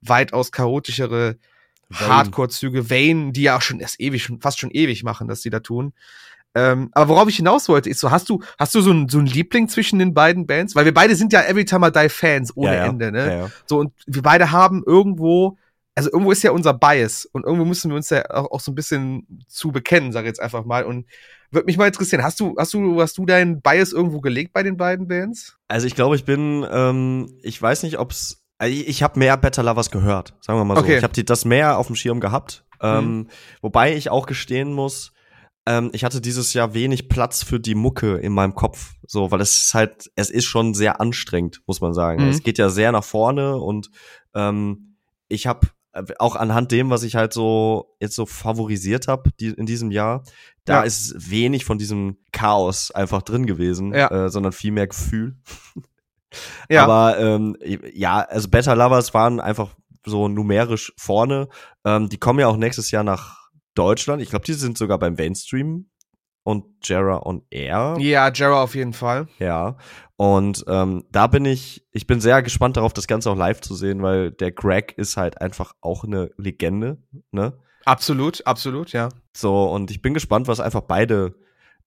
weitaus 0.00 0.52
chaotischere 0.52 1.36
Hardcore-Züge, 1.92 2.90
Vane, 2.90 3.32
die 3.32 3.42
ja 3.42 3.56
auch 3.56 3.62
schon 3.62 3.80
erst 3.80 4.00
ewig, 4.00 4.30
fast 4.40 4.58
schon 4.58 4.70
ewig 4.70 5.04
machen, 5.04 5.28
dass 5.28 5.42
sie 5.42 5.50
da 5.50 5.60
tun. 5.60 5.92
Ähm, 6.56 6.90
aber 6.92 7.08
worauf 7.08 7.28
ich 7.28 7.36
hinaus 7.36 7.68
wollte, 7.68 7.90
ist 7.90 7.98
so, 7.98 8.10
hast 8.10 8.28
du, 8.28 8.42
hast 8.58 8.74
du 8.74 8.80
so 8.80 8.92
ein, 8.92 9.08
so 9.08 9.18
ein 9.18 9.26
Liebling 9.26 9.68
zwischen 9.68 9.98
den 9.98 10.14
beiden 10.14 10.46
Bands? 10.46 10.76
Weil 10.76 10.84
wir 10.84 10.94
beide 10.94 11.16
sind 11.16 11.32
ja 11.32 11.42
Every 11.42 11.64
Time 11.64 11.88
I 11.88 11.90
Die 11.90 12.08
Fans 12.08 12.56
ohne 12.56 12.74
ja, 12.74 12.84
ja. 12.84 12.86
Ende, 12.86 13.10
ne? 13.10 13.38
Ja. 13.38 13.50
So, 13.66 13.78
und 13.80 13.92
wir 14.06 14.22
beide 14.22 14.52
haben 14.52 14.82
irgendwo, 14.86 15.58
also 15.94 16.10
irgendwo 16.10 16.32
ist 16.32 16.42
ja 16.42 16.50
unser 16.50 16.74
Bias 16.74 17.24
und 17.26 17.44
irgendwo 17.44 17.64
müssen 17.64 17.90
wir 17.90 17.96
uns 17.96 18.10
ja 18.10 18.28
auch, 18.30 18.50
auch 18.50 18.60
so 18.60 18.72
ein 18.72 18.74
bisschen 18.74 19.44
zu 19.48 19.70
bekennen, 19.70 20.12
sag 20.12 20.22
ich 20.22 20.28
jetzt 20.28 20.40
einfach 20.40 20.64
mal. 20.64 20.84
Und 20.84 21.06
würde 21.50 21.66
mich 21.66 21.76
mal 21.76 21.86
interessieren, 21.86 22.22
hast 22.24 22.40
du, 22.40 22.54
hast 22.58 22.74
du, 22.74 23.00
hast 23.00 23.16
du 23.16 23.26
deinen 23.26 23.62
Bias 23.62 23.92
irgendwo 23.92 24.20
gelegt 24.20 24.52
bei 24.52 24.62
den 24.62 24.76
beiden 24.76 25.06
Bands? 25.06 25.56
Also 25.68 25.86
ich 25.86 25.94
glaube, 25.94 26.16
ich 26.16 26.24
bin, 26.24 26.66
ähm, 26.70 27.38
ich 27.42 27.60
weiß 27.60 27.84
nicht, 27.84 27.98
ob's, 27.98 28.42
also 28.58 28.74
ich, 28.74 28.88
ich 28.88 29.02
habe 29.02 29.18
mehr 29.18 29.36
Better 29.36 29.62
Lovers 29.62 29.90
gehört, 29.90 30.34
sagen 30.40 30.58
wir 30.58 30.64
mal 30.64 30.74
so. 30.76 30.82
Okay. 30.82 30.98
Ich 30.98 31.04
habe 31.04 31.24
das 31.24 31.44
mehr 31.44 31.78
auf 31.78 31.86
dem 31.86 31.96
Schirm 31.96 32.20
gehabt. 32.20 32.64
Ähm, 32.80 33.04
Mhm. 33.04 33.28
Wobei 33.62 33.94
ich 33.94 34.10
auch 34.10 34.26
gestehen 34.26 34.72
muss, 34.72 35.12
ähm, 35.66 35.90
ich 35.92 36.04
hatte 36.04 36.20
dieses 36.20 36.52
Jahr 36.54 36.74
wenig 36.74 37.08
Platz 37.08 37.42
für 37.42 37.58
die 37.60 37.74
Mucke 37.74 38.16
in 38.16 38.32
meinem 38.32 38.54
Kopf, 38.54 38.94
so, 39.06 39.30
weil 39.30 39.40
es 39.40 39.64
ist 39.64 39.74
halt, 39.74 40.10
es 40.16 40.30
ist 40.30 40.44
schon 40.44 40.74
sehr 40.74 41.00
anstrengend, 41.00 41.62
muss 41.66 41.80
man 41.80 41.94
sagen. 41.94 42.22
Mhm. 42.24 42.30
Es 42.30 42.42
geht 42.42 42.58
ja 42.58 42.68
sehr 42.68 42.92
nach 42.92 43.04
vorne 43.04 43.56
und 43.56 43.90
ähm, 44.34 44.96
ich 45.28 45.46
habe 45.46 45.68
auch 46.18 46.36
anhand 46.36 46.72
dem, 46.72 46.90
was 46.90 47.02
ich 47.04 47.14
halt 47.16 47.32
so 47.32 47.94
jetzt 48.00 48.16
so 48.16 48.26
favorisiert 48.26 49.06
habe 49.08 49.30
die, 49.40 49.48
in 49.48 49.66
diesem 49.66 49.90
Jahr, 49.90 50.24
da 50.64 50.78
Ja. 50.78 50.82
ist 50.82 51.30
wenig 51.30 51.64
von 51.64 51.78
diesem 51.78 52.16
Chaos 52.32 52.90
einfach 52.90 53.22
drin 53.22 53.46
gewesen, 53.46 53.94
Ja. 53.94 54.10
äh, 54.10 54.30
sondern 54.30 54.52
viel 54.52 54.72
mehr 54.72 54.86
Gefühl. 54.88 55.36
Ja. 56.68 56.82
Aber 56.82 57.16
ähm, 57.20 57.56
ja, 57.92 58.18
also 58.18 58.48
Better 58.48 58.74
Lovers 58.74 59.14
waren 59.14 59.38
einfach 59.38 59.76
so 60.04 60.26
numerisch 60.26 60.92
vorne. 60.96 61.48
Ähm, 61.84 62.08
die 62.08 62.18
kommen 62.18 62.40
ja 62.40 62.48
auch 62.48 62.56
nächstes 62.56 62.90
Jahr 62.90 63.04
nach 63.04 63.50
Deutschland. 63.76 64.20
Ich 64.20 64.30
glaube, 64.30 64.44
die 64.44 64.54
sind 64.54 64.76
sogar 64.76 64.98
beim 64.98 65.14
Mainstream 65.14 65.86
und 66.44 66.64
Jera 66.82 67.22
on 67.24 67.42
Air. 67.50 67.96
ja, 67.98 68.30
Jera 68.30 68.62
auf 68.62 68.74
jeden 68.74 68.92
Fall. 68.92 69.26
Ja. 69.38 69.76
Und 70.16 70.64
ähm, 70.68 71.04
da 71.10 71.26
bin 71.26 71.44
ich, 71.44 71.84
ich 71.90 72.06
bin 72.06 72.20
sehr 72.20 72.42
gespannt 72.42 72.76
darauf, 72.76 72.92
das 72.92 73.08
Ganze 73.08 73.30
auch 73.30 73.36
live 73.36 73.60
zu 73.60 73.74
sehen, 73.74 74.02
weil 74.02 74.30
der 74.30 74.52
Greg 74.52 74.94
ist 74.96 75.16
halt 75.16 75.40
einfach 75.40 75.74
auch 75.80 76.04
eine 76.04 76.30
Legende, 76.36 76.98
ne? 77.32 77.54
Absolut, 77.84 78.46
absolut, 78.46 78.92
ja. 78.92 79.08
So, 79.36 79.64
und 79.64 79.90
ich 79.90 80.00
bin 80.00 80.14
gespannt, 80.14 80.46
was 80.46 80.60
einfach 80.60 80.82
beide 80.82 81.34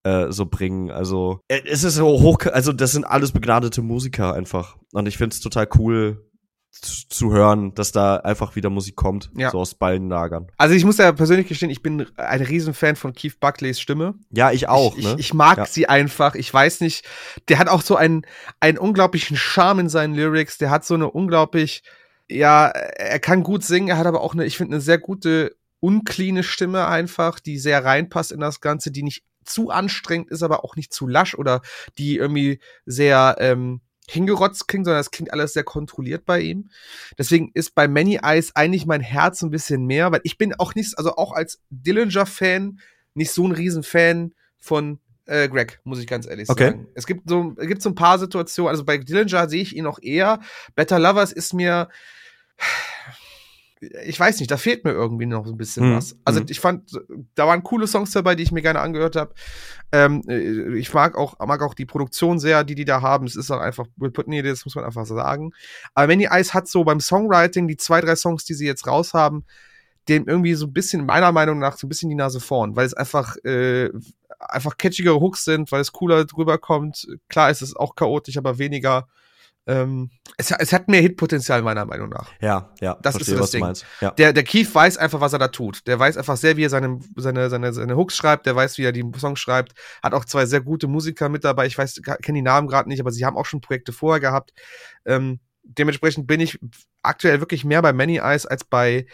äh, 0.04 0.30
so 0.30 0.46
bringen. 0.46 0.90
Also, 0.90 1.40
es 1.48 1.82
ist 1.84 1.94
so 1.94 2.20
hoch, 2.20 2.38
also 2.52 2.72
das 2.72 2.92
sind 2.92 3.04
alles 3.04 3.32
begnadete 3.32 3.82
Musiker 3.82 4.34
einfach. 4.34 4.76
Und 4.92 5.08
ich 5.08 5.16
find's 5.16 5.40
total 5.40 5.68
cool 5.78 6.27
zu, 6.80 7.32
hören, 7.32 7.74
dass 7.74 7.92
da 7.92 8.16
einfach 8.16 8.56
wieder 8.56 8.70
Musik 8.70 8.96
kommt, 8.96 9.30
Ja. 9.36 9.50
so 9.50 9.58
aus 9.58 9.74
beiden 9.74 10.08
Lagern. 10.08 10.46
Also 10.56 10.74
ich 10.74 10.84
muss 10.84 10.98
ja 10.98 11.10
persönlich 11.12 11.48
gestehen, 11.48 11.70
ich 11.70 11.82
bin 11.82 12.06
ein 12.16 12.42
Riesenfan 12.42 12.96
von 12.96 13.12
Keith 13.12 13.40
Buckleys 13.40 13.80
Stimme. 13.80 14.14
Ja, 14.30 14.50
ich 14.52 14.68
auch, 14.68 14.96
ich, 14.96 15.04
ne? 15.04 15.12
ich, 15.14 15.20
ich 15.20 15.34
mag 15.34 15.58
Ja. 15.58 15.66
sie 15.66 15.88
einfach. 15.88 16.34
Ich 16.34 16.52
weiß 16.52 16.80
nicht, 16.80 17.04
der 17.48 17.58
hat 17.58 17.68
auch 17.68 17.82
so 17.82 17.96
einen, 17.96 18.22
einen 18.60 18.78
unglaublichen 18.78 19.36
Charme 19.36 19.80
in 19.80 19.88
seinen 19.88 20.14
Lyrics. 20.14 20.58
Der 20.58 20.70
hat 20.70 20.84
so 20.84 20.94
eine 20.94 21.10
unglaublich, 21.10 21.82
ja, 22.28 22.66
er 22.68 23.18
kann 23.20 23.42
gut 23.42 23.64
singen, 23.64 23.88
er 23.88 23.98
hat 23.98 24.06
aber 24.06 24.20
auch 24.20 24.34
eine, 24.34 24.44
ich 24.44 24.56
finde, 24.56 24.74
eine 24.76 24.80
sehr 24.80 24.98
gute, 24.98 25.56
uncleane 25.80 26.42
Stimme 26.42 26.86
einfach, 26.88 27.38
die 27.40 27.58
sehr 27.58 27.84
reinpasst 27.84 28.32
in 28.32 28.40
das 28.40 28.60
Ganze, 28.60 28.90
die 28.90 29.02
nicht 29.02 29.22
zu 29.44 29.70
anstrengend 29.70 30.30
ist, 30.30 30.42
aber 30.42 30.64
auch 30.64 30.76
nicht 30.76 30.92
zu 30.92 31.06
lasch 31.06 31.34
oder 31.34 31.62
die 31.96 32.16
irgendwie 32.16 32.60
sehr 32.84 33.36
ähm, 33.38 33.80
hingerotzt 34.08 34.68
klingt, 34.68 34.86
sondern 34.86 35.00
das 35.00 35.10
klingt 35.10 35.32
alles 35.32 35.52
sehr 35.52 35.64
kontrolliert 35.64 36.24
bei 36.24 36.40
ihm. 36.40 36.70
Deswegen 37.18 37.50
ist 37.54 37.74
bei 37.74 37.88
Many 37.88 38.20
Eyes 38.22 38.56
eigentlich 38.56 38.86
mein 38.86 39.00
Herz 39.00 39.42
ein 39.42 39.50
bisschen 39.50 39.84
mehr, 39.86 40.10
weil 40.10 40.20
ich 40.24 40.38
bin 40.38 40.54
auch 40.54 40.74
nicht, 40.74 40.96
also 40.96 41.16
auch 41.16 41.32
als 41.32 41.60
Dillinger-Fan 41.70 42.80
nicht 43.14 43.32
so 43.32 43.46
ein 43.46 43.52
Riesenfan 43.52 44.32
von 44.56 44.98
äh, 45.26 45.48
Greg, 45.48 45.80
muss 45.84 45.98
ich 45.98 46.06
ganz 46.06 46.26
ehrlich 46.26 46.48
Okay. 46.48 46.68
sagen. 46.68 46.88
Es 46.94 47.06
gibt 47.06 47.28
so, 47.28 47.54
es 47.58 47.66
gibt 47.66 47.82
so 47.82 47.90
ein 47.90 47.94
paar 47.94 48.18
Situationen, 48.18 48.70
also 48.70 48.84
bei 48.84 48.96
Dillinger 48.96 49.48
sehe 49.48 49.62
ich 49.62 49.76
ihn 49.76 49.86
auch 49.86 49.98
eher. 50.00 50.40
Better 50.74 50.98
Lovers 50.98 51.32
ist 51.32 51.52
mir, 51.52 51.88
ich 53.80 54.18
weiß 54.18 54.38
nicht, 54.40 54.50
da 54.50 54.56
fehlt 54.56 54.84
mir 54.84 54.90
irgendwie 54.92 55.26
noch 55.26 55.46
so 55.46 55.52
ein 55.52 55.56
bisschen 55.58 55.90
Mhm. 55.90 55.96
was. 55.96 56.16
Also 56.24 56.40
Mhm. 56.40 56.46
ich 56.48 56.60
fand, 56.60 56.90
da 57.34 57.46
waren 57.46 57.62
coole 57.62 57.86
Songs 57.86 58.10
dabei, 58.10 58.34
die 58.34 58.42
ich 58.42 58.52
mir 58.52 58.62
gerne 58.62 58.80
angehört 58.80 59.16
habe. 59.16 59.34
Ähm, 59.92 60.22
äh, 60.28 60.76
ich 60.78 60.92
mag 60.92 61.16
auch, 61.16 61.38
mag 61.46 61.62
auch 61.62 61.74
die 61.74 61.86
Produktion 61.86 62.38
sehr, 62.38 62.64
die 62.64 62.74
die 62.74 62.84
da 62.84 63.02
haben. 63.02 63.26
Es 63.26 63.36
ist 63.36 63.50
auch 63.50 63.60
einfach 63.60 63.86
Putney, 64.12 64.42
das 64.42 64.64
muss 64.64 64.74
man 64.74 64.84
einfach 64.84 65.06
sagen. 65.06 65.52
Aber 65.94 66.08
Many 66.08 66.24
Eyes 66.24 66.54
hat 66.54 66.68
so 66.68 66.84
beim 66.84 67.00
Songwriting 67.00 67.68
die 67.68 67.76
zwei, 67.76 68.00
drei 68.00 68.16
Songs, 68.16 68.44
die 68.44 68.54
sie 68.54 68.66
jetzt 68.66 68.86
raus 68.86 69.14
haben, 69.14 69.44
dem 70.08 70.26
irgendwie 70.26 70.54
so 70.54 70.66
ein 70.66 70.72
bisschen, 70.72 71.04
meiner 71.06 71.32
Meinung 71.32 71.58
nach, 71.58 71.76
so 71.76 71.86
ein 71.86 71.88
bisschen 71.90 72.08
die 72.10 72.16
Nase 72.16 72.40
vorn, 72.40 72.74
weil 72.76 72.86
es 72.86 72.94
einfach, 72.94 73.36
äh, 73.44 73.90
einfach 74.40 74.76
catchigere 74.76 75.20
Hooks 75.20 75.44
sind, 75.44 75.70
weil 75.72 75.80
es 75.82 75.92
cooler 75.92 76.24
drüber 76.24 76.58
kommt. 76.58 77.06
Klar 77.28 77.50
ist 77.50 77.60
es 77.62 77.76
auch 77.76 77.94
chaotisch, 77.94 78.36
aber 78.38 78.58
weniger. 78.58 79.06
Ähm, 79.68 80.10
es, 80.38 80.50
es 80.50 80.72
hat 80.72 80.88
mehr 80.88 81.02
Hitpotenzial, 81.02 81.60
meiner 81.60 81.84
Meinung 81.84 82.08
nach. 82.08 82.32
ja, 82.40 82.72
ja, 82.80 82.96
Das 83.02 83.16
ist 83.16 83.28
verstehe, 83.28 83.34
so 83.34 83.40
das 83.60 83.60
was 83.60 83.80
Ding. 83.80 83.88
Ja. 84.00 84.10
Der, 84.12 84.32
der 84.32 84.42
Keith 84.42 84.74
weiß 84.74 84.96
einfach, 84.96 85.20
was 85.20 85.34
er 85.34 85.38
da 85.38 85.48
tut. 85.48 85.86
Der 85.86 85.98
weiß 85.98 86.16
einfach 86.16 86.38
sehr, 86.38 86.56
wie 86.56 86.64
er 86.64 86.70
seine, 86.70 86.98
seine, 87.16 87.50
seine, 87.50 87.72
seine 87.74 87.96
Hooks 87.96 88.16
schreibt, 88.16 88.46
der 88.46 88.56
weiß, 88.56 88.78
wie 88.78 88.84
er 88.84 88.92
die 88.92 89.04
Songs 89.18 89.38
schreibt, 89.38 89.74
hat 90.02 90.14
auch 90.14 90.24
zwei 90.24 90.46
sehr 90.46 90.62
gute 90.62 90.88
Musiker 90.88 91.28
mit 91.28 91.44
dabei. 91.44 91.66
Ich 91.66 91.76
weiß, 91.76 92.00
kenne 92.02 92.38
die 92.38 92.42
Namen 92.42 92.66
gerade 92.66 92.88
nicht, 92.88 93.00
aber 93.00 93.10
sie 93.10 93.26
haben 93.26 93.36
auch 93.36 93.44
schon 93.44 93.60
Projekte 93.60 93.92
vorher 93.92 94.20
gehabt. 94.20 94.54
Ähm, 95.04 95.38
dementsprechend 95.64 96.26
bin 96.26 96.40
ich 96.40 96.58
aktuell 97.02 97.40
wirklich 97.40 97.66
mehr 97.66 97.82
bei 97.82 97.92
Many 97.92 98.16
Eyes 98.16 98.46
als 98.46 98.64
bei 98.64 99.04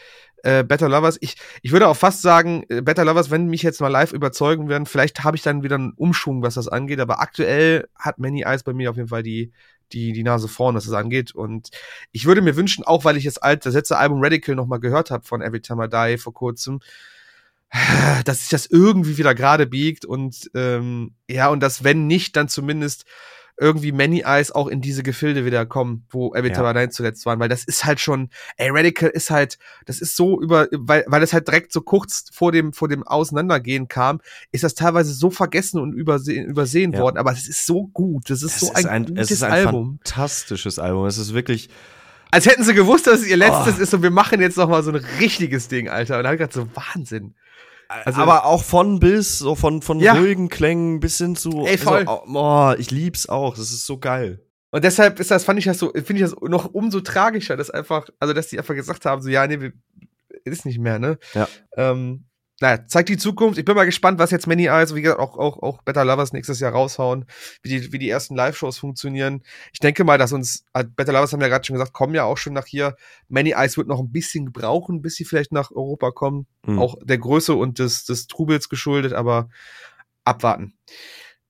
äh, 0.45 0.63
Better 0.63 0.89
Lovers. 0.89 1.17
Ich, 1.21 1.37
ich 1.63 1.73
würde 1.73 1.89
auch 1.89 1.97
fast 1.97 2.23
sagen, 2.23 2.65
äh, 2.69 2.81
Better 2.81 3.05
Lovers, 3.05 3.31
wenn 3.31 3.47
mich 3.47 3.63
jetzt 3.63 3.81
mal 3.81 3.89
live 3.89 4.13
überzeugen 4.13 4.69
werden, 4.69 4.87
vielleicht 4.87 5.25
habe 5.25 5.37
ich 5.37 5.43
dann 5.43 5.63
wieder 5.63 5.77
einen 5.77 5.95
Umschwung, 5.97 6.43
was 6.43 6.55
das 6.55 6.69
angeht, 6.69 7.01
aber 7.01 7.21
aktuell 7.21 7.89
hat 7.99 8.19
Many 8.19 8.43
Eyes 8.43 8.63
bei 8.63 8.73
mir 8.73 8.91
auf 8.91 8.97
jeden 8.97 9.09
Fall 9.09 9.23
die, 9.23 9.53
die, 9.95 10.13
die 10.13 10.23
Nase 10.23 10.49
vorn, 10.49 10.75
was 10.75 10.85
das 10.85 10.95
angeht. 10.95 11.35
Und 11.35 11.71
ich 12.13 12.27
würde 12.27 12.43
mir 12.43 12.57
wünschen, 12.57 12.85
auch 12.85 13.05
weil 13.05 13.17
ich 13.17 13.25
das 13.25 13.39
alte, 13.39 13.69
das 13.69 13.75
letzte 13.75 13.97
Album 13.97 14.23
Radical 14.23 14.55
nochmal 14.55 14.81
gehört 14.81 15.11
habe 15.11 15.25
von 15.25 15.41
Every 15.41 15.61
Time 15.61 15.87
I 15.87 15.89
Die 15.89 16.19
vor 16.19 16.35
kurzem, 16.35 16.81
dass 18.25 18.41
sich 18.41 18.49
das 18.51 18.67
irgendwie 18.67 19.17
wieder 19.17 19.35
gerade 19.35 19.67
biegt 19.67 20.05
und 20.05 20.51
ähm, 20.55 21.15
ja, 21.29 21.49
und 21.49 21.61
dass, 21.61 21.85
wenn 21.85 22.07
nicht, 22.07 22.37
dann 22.37 22.49
zumindest 22.49 23.05
irgendwie 23.59 23.93
Many 23.93 24.23
Eyes 24.27 24.51
auch 24.51 24.67
in 24.67 24.81
diese 24.81 25.03
Gefilde 25.03 25.45
wieder 25.45 25.65
kommen, 25.67 26.05
wo 26.11 26.35
Every 26.35 26.51
Ja. 26.53 26.73
Die 26.73 26.89
zuletzt 26.91 27.25
waren, 27.25 27.39
weil 27.39 27.49
das 27.49 27.65
ist 27.65 27.85
halt 27.85 28.01
schon, 28.01 28.31
ey, 28.57 28.69
Radical 28.71 29.11
ist 29.11 29.31
halt, 29.31 29.59
das 29.87 30.01
ist 30.01 30.17
so 30.17 30.41
über, 30.41 30.67
weil, 30.73 31.05
weil 31.07 31.21
das 31.21 31.33
halt 31.33 31.47
direkt 31.47 31.73
so 31.73 31.81
kurz 31.81 32.25
vor 32.33 32.51
dem, 32.53 32.73
vor 32.73 32.89
dem 32.89 33.03
Auseinandergehen 33.05 33.87
kam, 33.89 34.21
ist 34.51 34.65
das 34.65 34.75
teilweise 34.75 35.13
so 35.13 35.31
vergessen 35.31 35.81
und 35.81 35.93
übersehen, 35.93 36.47
übersehen 36.47 36.93
Ja. 36.93 37.01
worden, 37.01 37.17
aber 37.19 37.33
es 37.33 37.49
ist 37.49 37.65
so 37.67 37.87
gut, 37.89 38.29
das 38.31 38.43
ist 38.43 38.55
Es 38.57 38.61
so 38.61 38.73
ist 38.73 38.87
ein, 38.87 39.03
es 39.05 39.09
gutes 39.09 39.31
ist 39.31 39.43
ein 39.45 39.53
Album. 39.53 39.99
fantastisches 40.05 40.79
Album. 40.79 41.07
Es 41.07 41.19
ist 41.19 41.33
wirklich, 41.35 41.69
Als 42.33 42.47
hätten 42.47 42.65
sie 42.65 42.75
gewusst, 42.75 43.07
dass 43.07 43.21
es 43.21 43.27
ihr 43.29 43.37
letztes 43.37 43.79
Oh. 43.79 43.83
ist 43.83 43.95
und 43.95 44.03
wir 44.03 44.11
machen 44.11 44.41
jetzt 44.41 44.57
noch 44.57 44.69
mal 44.69 44.83
so 44.83 44.91
ein 44.91 44.97
richtiges 45.21 45.69
Ding, 45.69 45.89
Alter. 45.89 46.17
Und 46.19 46.25
dann 46.25 46.33
hab 46.33 46.41
ich 46.41 46.51
gedacht, 46.51 46.53
so 46.53 46.67
Wahnsinn. 46.75 47.35
Also, 47.89 48.21
aber 48.21 48.47
auch 48.47 48.63
von 48.63 49.01
bis, 49.01 49.39
so 49.39 49.55
von, 49.55 49.83
von 49.83 50.01
ja. 50.01 50.15
ruhigen 50.15 50.49
Klängen 50.49 51.01
bis 51.01 51.19
hin 51.19 51.37
zu. 51.37 51.65
Ey, 51.67 51.79
voll. 51.79 52.07
Also, 52.07 52.23
oh, 52.27 52.75
ich 52.79 52.91
lieb's 52.91 53.29
auch. 53.29 53.57
Das 53.57 53.73
ist 53.73 53.87
so 53.87 53.99
geil. 53.99 54.41
Und 54.71 54.83
deshalb 54.83 55.21
ist 55.21 55.31
das, 55.31 55.45
fand 55.45 55.59
ich 55.59 55.67
das 55.67 55.79
so, 55.79 55.93
finde 55.93 56.15
ich 56.15 56.21
das 56.23 56.35
noch 56.41 56.75
umso 56.75 57.01
tragischer, 57.01 57.57
dass 57.57 57.71
einfach, 57.71 58.09
also 58.19 58.35
dass 58.35 58.49
die 58.49 58.59
einfach 58.59 58.75
gesagt 58.75 59.05
haben, 59.05 59.23
so, 59.23 59.29
ja, 59.29 59.47
nee, 59.47 59.73
ist 60.45 60.67
nicht 60.67 60.79
mehr, 60.79 60.99
ne? 60.99 61.19
Ja. 61.33 61.49
Ähm, 61.77 62.25
naja, 62.65 62.87
zeigt 62.87 63.11
die 63.11 63.19
Zukunft. 63.19 63.59
Ich 63.59 63.67
bin 63.67 63.75
mal 63.75 63.85
gespannt, 63.85 64.19
was 64.19 64.31
jetzt 64.31 64.47
Many 64.47 64.69
Eyes, 64.69 64.95
wie 64.95 65.03
gesagt, 65.03 65.21
auch, 65.21 65.37
auch, 65.37 65.63
auch 65.63 65.83
Better 65.83 66.03
Lovers 66.03 66.33
nächstes 66.33 66.61
Jahr 66.61 66.73
raushauen, 66.73 67.27
wie 67.61 67.69
die, 67.69 67.93
wie 67.93 67.99
die 67.99 68.09
ersten 68.09 68.35
Live-Shows 68.37 68.79
funktionieren. 68.79 69.43
Ich 69.75 69.81
denke 69.81 70.03
mal, 70.03 70.17
dass 70.17 70.33
uns, 70.33 70.65
äh, 70.73 70.83
Better 70.83 71.13
Lovers 71.13 71.35
haben 71.35 71.43
ja 71.43 71.49
gerade 71.49 71.67
schon 71.67 71.75
gesagt, 71.75 71.93
kommen 71.93 72.15
ja 72.15 72.25
auch 72.25 72.39
schon 72.39 72.55
nach 72.55 72.65
hier. 72.65 72.97
Many 73.29 73.51
Eyes 73.51 73.77
wird 73.77 73.87
noch 73.87 74.01
ein 74.01 74.13
bisschen 74.13 74.51
brauchen, 74.51 75.03
bis 75.03 75.17
sie 75.17 75.27
vielleicht 75.27 75.53
nach 75.53 75.73
Europa 75.73 76.11
kommen. 76.11 76.47
Mhm. 76.65 76.79
Auch 76.79 76.97
der 77.03 77.19
Größe 77.19 77.53
und 77.53 77.79
des, 77.79 78.07
des 78.07 78.29
Trubels 78.29 78.71
geschuldet, 78.71 79.13
aber 79.13 79.51
abwarten. 80.25 80.73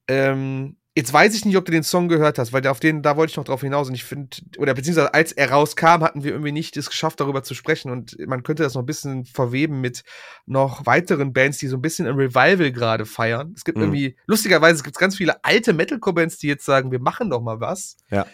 Ähm, 0.09 0.79
Jetzt 0.97 1.13
weiß 1.13 1.35
ich 1.35 1.45
nicht, 1.45 1.57
ob 1.57 1.65
du 1.65 1.73
den 1.73 1.83
Song 1.83 2.07
gehört 2.09 2.39
hast, 2.39 2.53
weil 2.53 2.65
auf 2.69 2.79
den, 2.79 3.03
da 3.03 3.17
wollte 3.17 3.33
ich 3.33 3.37
noch 3.37 3.45
drauf 3.45 3.63
hinaus 3.63 3.89
und 3.89 3.95
ich 3.95 4.05
finde, 4.05 4.37
oder 4.59 4.75
beziehungsweise 4.75 5.13
als 5.13 5.33
er 5.33 5.51
rauskam, 5.51 6.03
hatten 6.03 6.23
wir 6.23 6.31
irgendwie 6.31 6.53
nicht 6.53 6.77
es 6.77 6.89
geschafft, 6.89 7.19
darüber 7.19 7.43
zu 7.43 7.55
sprechen 7.55 7.91
und 7.91 8.17
man 8.29 8.45
könnte 8.45 8.63
das 8.63 8.75
noch 8.75 8.83
ein 8.83 8.87
bisschen 8.87 9.25
verweben 9.25 9.81
mit 9.81 10.05
noch 10.47 10.87
weiteren 10.87 11.33
Bands, 11.33 11.59
die 11.59 11.67
so 11.67 11.77
ein 11.77 11.83
bisschen 11.83 12.07
ein 12.07 12.15
Revival 12.15 12.71
gerade 12.71 13.07
feiern. 13.07 13.55
Es 13.57 13.65
gibt 13.65 13.77
mhm. 13.77 13.85
irgendwie, 13.85 14.17
lustigerweise, 14.27 14.77
es 14.77 14.85
gibt 14.85 14.97
ganz 14.97 15.17
viele 15.17 15.45
alte 15.45 15.73
Metalcore-Bands, 15.73 16.39
die 16.39 16.47
jetzt 16.47 16.65
sagen, 16.65 16.93
wir 16.93 17.01
machen 17.01 17.29
doch 17.29 17.43
mal 17.43 17.59
was. 17.59 17.97
Ja. 18.11 18.27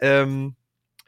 Ähm, 0.00 0.56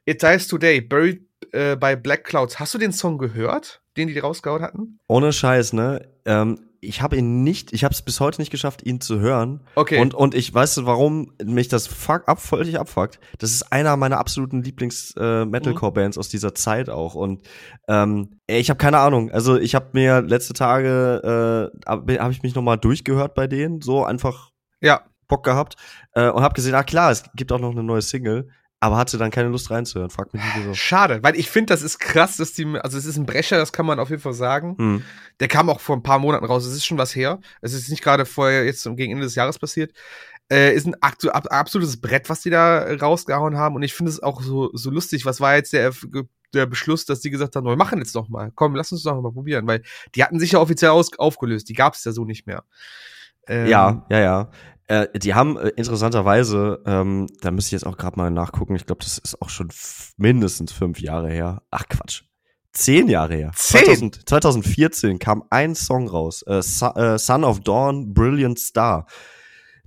It 0.05 0.23
Dies 0.23 0.47
Today, 0.47 0.81
Buried 0.81 1.27
äh, 1.51 1.75
by 1.75 1.97
Black 1.97 2.23
Clouds. 2.23 2.61
Hast 2.61 2.73
du 2.75 2.79
den 2.79 2.93
Song 2.93 3.19
gehört, 3.19 3.83
den 3.97 4.07
die 4.07 4.19
rausgehauen 4.19 4.63
hatten? 4.63 5.01
Ohne 5.09 5.33
Scheiß, 5.33 5.73
ne? 5.73 6.09
Ähm, 6.25 6.70
ich 6.81 7.03
habe 7.03 7.17
ihn 7.17 7.45
nicht, 7.45 7.73
ich 7.73 7.85
habe 7.85 7.93
es 7.93 8.03
bis 8.03 8.21
heute 8.21 8.41
nicht 8.41 8.51
geschafft, 8.51 8.83
ihn 8.85 9.01
zu 9.01 9.21
hören. 9.21 9.61
Okay. 9.75 10.01
Und, 10.01 10.15
und 10.15 10.35
ich 10.35 10.53
weiß, 10.53 10.85
warum 10.87 11.33
mich 11.45 11.69
das 11.69 11.87
fuck 11.87 12.27
ab, 12.27 12.41
völlig 12.41 12.79
abfuckt. 12.79 13.21
Das 13.39 13.51
ist 13.51 13.71
einer 13.71 13.97
meiner 13.97 14.19
absoluten 14.19 14.63
Lieblings-Metalcore-Bands 14.63 16.17
äh, 16.17 16.21
aus 16.21 16.29
dieser 16.29 16.55
Zeit 16.55 16.89
auch. 16.89 17.15
Und 17.15 17.43
ähm, 17.89 18.41
ich 18.47 18.71
habe 18.71 18.79
keine 18.79 18.99
Ahnung. 18.99 19.31
Also 19.31 19.59
ich 19.59 19.75
habe 19.75 19.91
mir 19.93 20.23
letzte 20.23 20.55
Tage, 20.55 21.71
äh, 21.85 21.89
habe 21.89 22.19
hab 22.19 22.31
ich 22.31 22.43
mich 22.43 22.55
nochmal 22.55 22.79
durchgehört 22.79 23.35
bei 23.35 23.47
denen, 23.47 23.83
so 23.83 24.05
einfach 24.05 24.51
ja. 24.81 25.03
Bock 25.29 25.45
gehabt 25.45 25.77
äh, 26.15 26.31
und 26.31 26.43
habe 26.43 26.55
gesehen, 26.55 26.75
ah 26.75 26.83
klar, 26.83 27.11
es 27.11 27.25
gibt 27.35 27.53
auch 27.53 27.61
noch 27.61 27.71
eine 27.71 27.83
neue 27.83 28.03
Single 28.03 28.49
aber 28.81 28.97
hatte 28.97 29.19
dann 29.19 29.31
keine 29.31 29.51
Lust 29.51 29.71
reinzuhören. 29.71 30.09
Frag 30.09 30.33
mich 30.33 30.43
nicht 30.43 30.57
wieso. 30.57 30.75
Schade, 30.75 31.23
weil 31.23 31.37
ich 31.37 31.51
finde, 31.51 31.75
das 31.75 31.83
ist 31.83 31.99
krass, 31.99 32.39
dass 32.39 32.55
die, 32.55 32.67
also 32.81 32.97
es 32.97 33.05
ist 33.05 33.19
ein 33.19 33.27
Brecher, 33.27 33.59
das 33.59 33.73
kann 33.73 33.85
man 33.85 34.01
auf 34.01 34.09
jeden 34.09 34.23
Fall 34.23 34.33
sagen. 34.33 34.75
Hm. 34.79 35.05
Der 35.39 35.49
kam 35.49 35.69
auch 35.69 35.81
vor 35.81 35.97
ein 35.97 36.03
paar 36.03 36.19
Monaten 36.19 36.47
raus, 36.47 36.65
es 36.65 36.75
ist 36.75 36.87
schon 36.87 36.97
was 36.97 37.15
her. 37.15 37.41
Es 37.61 37.75
ist 37.75 37.91
nicht 37.91 38.03
gerade 38.03 38.25
vorher 38.25 38.65
jetzt 38.65 38.85
gegen 38.97 39.13
Ende 39.13 39.25
des 39.25 39.35
Jahres 39.35 39.59
passiert. 39.59 39.93
Äh, 40.51 40.75
ist 40.75 40.87
ein 40.87 40.97
absolutes 41.01 42.01
Brett, 42.01 42.29
was 42.29 42.41
die 42.41 42.51
da 42.51 42.83
rausgehauen 42.95 43.57
haben 43.57 43.77
und 43.77 43.83
ich 43.83 43.95
finde 43.95 44.11
es 44.11 44.21
auch 44.21 44.43
so, 44.43 44.71
so 44.73 44.91
lustig. 44.91 45.27
Was 45.27 45.41
war 45.41 45.55
jetzt 45.55 45.75
der, 45.75 45.93
der 46.55 46.67
Beschluss, 46.67 47.05
dass 47.05 47.21
die 47.21 47.31
gesagt 47.31 47.57
haben, 47.57 47.67
wir 47.67 47.77
machen 47.77 47.99
jetzt 47.99 48.15
noch 48.15 48.29
mal. 48.31 48.51
Komm, 48.55 48.75
lass 48.75 48.91
uns 48.91 49.03
doch 49.03 49.21
mal 49.21 49.31
probieren, 49.31 49.67
weil 49.67 49.83
die 50.15 50.25
hatten 50.25 50.41
sich 50.41 50.53
ja 50.53 50.59
offiziell 50.59 50.91
aus, 50.91 51.17
aufgelöst. 51.19 51.69
Die 51.69 51.75
gab 51.75 51.95
es 51.95 52.05
ja 52.05 52.13
so 52.13 52.25
nicht 52.25 52.47
mehr. 52.47 52.65
Ähm, 53.47 53.67
ja, 53.67 54.07
ja, 54.11 54.21
ja. 54.21 54.51
Äh, 54.91 55.21
die 55.21 55.35
haben 55.35 55.57
äh, 55.57 55.69
interessanterweise, 55.77 56.83
ähm, 56.85 57.29
da 57.43 57.53
müsste 57.53 57.69
ich 57.69 57.81
jetzt 57.81 57.87
auch 57.87 57.97
gerade 57.97 58.17
mal 58.19 58.29
nachgucken, 58.29 58.75
ich 58.75 58.87
glaube, 58.87 59.05
das 59.05 59.19
ist 59.19 59.41
auch 59.41 59.49
schon 59.49 59.69
mindestens 60.17 60.73
fünf 60.73 60.99
Jahre 60.99 61.31
her. 61.31 61.63
Ach 61.71 61.85
Quatsch. 61.89 62.25
Zehn 62.73 63.07
Jahre 63.07 63.37
her. 63.37 63.53
Zehn? 63.55 63.85
2000, 63.85 64.29
2014 64.29 65.19
kam 65.21 65.45
ein 65.49 65.77
Song 65.77 66.09
raus. 66.09 66.43
Äh, 66.43 66.57
äh, 66.57 67.19
Son 67.19 67.45
of 67.45 67.61
Dawn, 67.61 68.13
Brilliant 68.13 68.59
Star. 68.59 69.07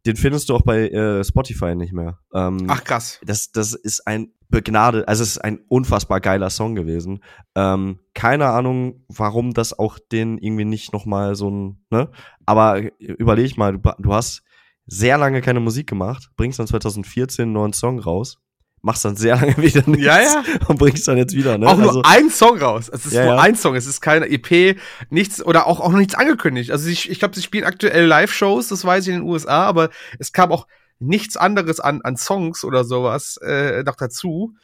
Den 0.05 0.15
findest 0.15 0.47
du 0.47 0.55
auch 0.55 0.61
bei 0.61 0.87
äh, 0.87 1.21
Spotify 1.25 1.75
nicht 1.75 1.91
mehr. 1.91 2.19
Ähm, 2.33 2.67
Ach 2.69 2.85
krass. 2.85 3.19
Das, 3.25 3.51
das 3.51 3.73
ist 3.73 4.07
ein 4.07 4.31
begnade, 4.47 5.05
also 5.05 5.21
es 5.21 5.31
ist 5.31 5.37
ein 5.39 5.59
unfassbar 5.67 6.21
geiler 6.21 6.49
Song 6.49 6.75
gewesen. 6.75 7.21
Ähm, 7.55 7.99
keine 8.13 8.45
Ahnung, 8.47 9.03
warum 9.09 9.53
das 9.53 9.77
auch 9.77 9.99
den 9.99 10.37
irgendwie 10.37 10.63
nicht 10.63 10.93
noch 10.93 11.05
mal 11.05 11.35
so 11.35 11.49
ein, 11.49 11.83
ne? 11.89 12.09
Aber 12.45 12.81
überleg 12.99 13.57
mal, 13.57 13.73
du, 13.73 13.91
du 13.99 14.13
hast 14.13 14.43
sehr 14.85 15.17
lange 15.17 15.41
keine 15.41 15.59
Musik 15.59 15.87
gemacht, 15.87 16.29
bringst 16.35 16.59
dann 16.59 16.67
2014 16.67 17.43
einen 17.43 17.53
neuen 17.53 17.73
Song 17.73 17.99
raus, 17.99 18.37
machst 18.81 19.05
dann 19.05 19.15
sehr 19.15 19.35
lange 19.39 19.57
wieder 19.57 19.83
nichts 19.87 20.05
ja, 20.05 20.21
ja. 20.21 20.43
und 20.67 20.77
bringst 20.77 21.07
dann 21.07 21.17
jetzt 21.17 21.35
wieder, 21.35 21.57
ne? 21.57 21.67
Auch 21.67 21.77
also, 21.77 21.93
nur 21.93 22.05
ein 22.05 22.29
Song 22.29 22.57
raus. 22.59 22.89
Es 22.93 23.05
ist 23.05 23.13
ja, 23.13 23.25
nur 23.25 23.41
ein 23.41 23.55
Song, 23.55 23.75
es 23.75 23.87
ist 23.87 24.01
keine 24.01 24.29
EP, 24.29 24.77
nichts 25.09 25.43
oder 25.43 25.67
auch, 25.67 25.79
auch 25.79 25.91
noch 25.91 25.99
nichts 25.99 26.15
angekündigt. 26.15 26.71
Also 26.71 26.89
ich, 26.89 27.09
ich 27.09 27.19
glaube, 27.19 27.35
sie 27.35 27.41
spielen 27.41 27.63
aktuell 27.63 28.05
Live-Shows, 28.05 28.67
das 28.67 28.85
weiß 28.85 29.07
ich 29.07 29.13
in 29.13 29.21
den 29.21 29.29
USA, 29.29 29.65
aber 29.65 29.89
es 30.19 30.31
kam 30.31 30.51
auch 30.51 30.67
nichts 30.99 31.37
anderes 31.37 31.79
an, 31.79 32.01
an 32.01 32.17
Songs 32.17 32.63
oder 32.63 32.83
sowas 32.83 33.37
äh, 33.37 33.83
noch 33.83 33.95
dazu. 33.95 34.55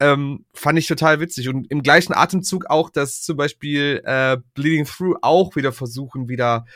Ähm, 0.00 0.46
fand 0.52 0.78
ich 0.78 0.88
total 0.88 1.20
witzig. 1.20 1.48
Und 1.48 1.70
im 1.70 1.82
gleichen 1.82 2.12
Atemzug 2.12 2.66
auch, 2.66 2.90
dass 2.90 3.22
zum 3.22 3.36
Beispiel 3.36 4.02
äh, 4.04 4.38
Bleeding 4.54 4.84
Through 4.84 5.18
auch 5.22 5.54
wieder 5.54 5.70
versuchen, 5.72 6.28
wieder 6.28 6.66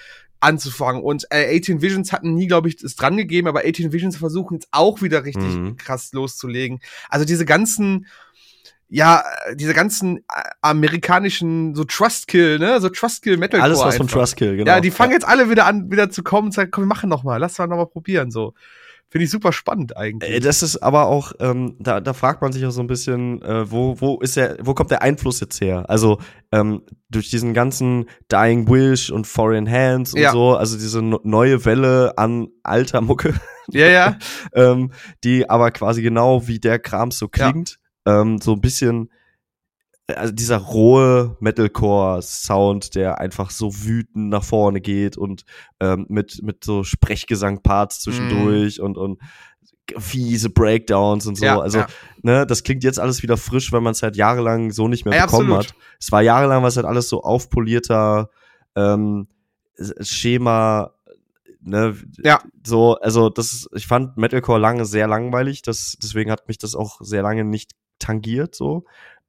anzufangen. 0.40 1.02
Und 1.02 1.26
äh, 1.30 1.56
18 1.58 1.82
Visions 1.82 2.12
hatten 2.12 2.34
nie, 2.34 2.46
glaube 2.46 2.68
ich, 2.68 2.82
es 2.82 2.96
dran 2.96 3.16
gegeben, 3.16 3.48
aber 3.48 3.60
18 3.60 3.92
Visions 3.92 4.16
versuchen 4.16 4.54
jetzt 4.54 4.68
auch 4.70 5.02
wieder 5.02 5.24
richtig 5.24 5.54
mhm. 5.54 5.76
krass 5.76 6.12
loszulegen. 6.12 6.80
Also 7.08 7.24
diese 7.24 7.44
ganzen, 7.44 8.06
ja, 8.88 9.24
diese 9.54 9.74
ganzen 9.74 10.18
äh, 10.18 10.22
amerikanischen 10.60 11.74
so 11.74 11.84
Trustkill, 11.84 12.58
ne, 12.58 12.80
so 12.80 12.88
Trustkill 12.88 13.36
Metal. 13.36 13.60
Alles 13.60 13.80
was 13.80 13.96
von 13.96 14.08
Trustkill, 14.08 14.56
genau. 14.56 14.70
Ja, 14.70 14.80
die 14.80 14.90
fangen 14.90 15.10
ja. 15.10 15.16
jetzt 15.16 15.26
alle 15.26 15.50
wieder 15.50 15.66
an, 15.66 15.90
wieder 15.90 16.10
zu 16.10 16.22
kommen 16.22 16.48
und 16.48 16.52
sagen, 16.52 16.70
komm, 16.70 16.84
wir 16.84 16.88
machen 16.88 17.08
noch 17.08 17.24
mal, 17.24 17.38
lass 17.38 17.58
mal 17.58 17.66
noch 17.66 17.76
mal 17.76 17.86
probieren, 17.86 18.30
so. 18.30 18.54
Finde 19.08 19.24
ich 19.24 19.30
super 19.30 19.52
spannend 19.52 19.96
eigentlich. 19.96 20.30
Äh, 20.30 20.40
das 20.40 20.62
ist 20.62 20.78
aber 20.78 21.06
auch, 21.06 21.32
ähm, 21.38 21.76
da, 21.78 22.00
da 22.00 22.12
fragt 22.12 22.42
man 22.42 22.52
sich 22.52 22.66
auch 22.66 22.70
so 22.70 22.80
ein 22.80 22.88
bisschen, 22.88 23.40
äh, 23.42 23.70
wo, 23.70 24.00
wo 24.00 24.18
ist 24.18 24.36
der, 24.36 24.56
wo 24.60 24.74
kommt 24.74 24.90
der 24.90 25.02
Einfluss 25.02 25.38
jetzt 25.40 25.60
her? 25.60 25.88
Also 25.88 26.18
ähm, 26.50 26.82
durch 27.08 27.30
diesen 27.30 27.54
ganzen 27.54 28.06
Dying 28.30 28.68
Wish 28.68 29.10
und 29.10 29.26
Foreign 29.26 29.70
Hands 29.70 30.12
und 30.12 30.20
ja. 30.20 30.32
so, 30.32 30.56
also 30.56 30.76
diese 30.76 31.02
neue 31.02 31.64
Welle 31.64 32.18
an 32.18 32.48
alter 32.64 33.00
Mucke. 33.00 33.34
Ja, 33.70 33.86
ja. 33.86 34.18
ähm, 34.54 34.92
die 35.22 35.48
aber 35.48 35.70
quasi 35.70 36.02
genau 36.02 36.48
wie 36.48 36.58
der 36.58 36.78
Kram 36.78 37.10
so 37.10 37.28
klingt. 37.28 37.78
Ja. 38.06 38.22
Ähm, 38.22 38.40
so 38.40 38.52
ein 38.52 38.60
bisschen 38.60 39.10
also 40.14 40.32
dieser 40.32 40.58
rohe 40.58 41.36
Metalcore-Sound, 41.40 42.94
der 42.94 43.18
einfach 43.18 43.50
so 43.50 43.72
wütend 43.84 44.28
nach 44.28 44.44
vorne 44.44 44.80
geht 44.80 45.16
und 45.16 45.44
ähm, 45.80 46.06
mit, 46.08 46.42
mit 46.42 46.62
so 46.62 46.84
Sprechgesang-Parts 46.84 48.02
zwischendurch 48.02 48.78
mm. 48.78 48.84
und, 48.84 48.98
und 48.98 49.20
fiese 49.98 50.50
Breakdowns 50.50 51.26
und 51.26 51.36
so. 51.36 51.44
Ja, 51.44 51.60
also, 51.60 51.78
ja. 51.78 51.86
ne, 52.22 52.46
das 52.46 52.62
klingt 52.62 52.84
jetzt 52.84 53.00
alles 53.00 53.22
wieder 53.22 53.36
frisch, 53.36 53.72
weil 53.72 53.80
man 53.80 53.92
es 53.92 54.02
halt 54.02 54.16
jahrelang 54.16 54.70
so 54.70 54.88
nicht 54.88 55.04
mehr 55.04 55.14
ja, 55.14 55.26
bekommen 55.26 55.52
absolut. 55.52 55.70
hat. 55.70 55.96
Es 56.00 56.12
war 56.12 56.22
jahrelang, 56.22 56.62
was 56.62 56.76
halt 56.76 56.86
alles 56.86 57.08
so 57.08 57.22
aufpolierter 57.22 58.30
ähm, 58.74 59.28
Schema, 60.00 60.92
ne, 61.60 61.96
ja. 62.22 62.40
so, 62.64 62.94
also 62.96 63.28
das 63.28 63.52
ist, 63.52 63.68
ich 63.74 63.86
fand 63.86 64.16
Metalcore 64.16 64.60
lange 64.60 64.84
sehr 64.84 65.08
langweilig, 65.08 65.62
das, 65.62 65.96
deswegen 66.00 66.30
hat 66.30 66.48
mich 66.48 66.58
das 66.58 66.74
auch 66.74 67.00
sehr 67.00 67.22
lange 67.22 67.44
nicht 67.44 67.72
tangiert, 67.98 68.54
so. 68.54 68.84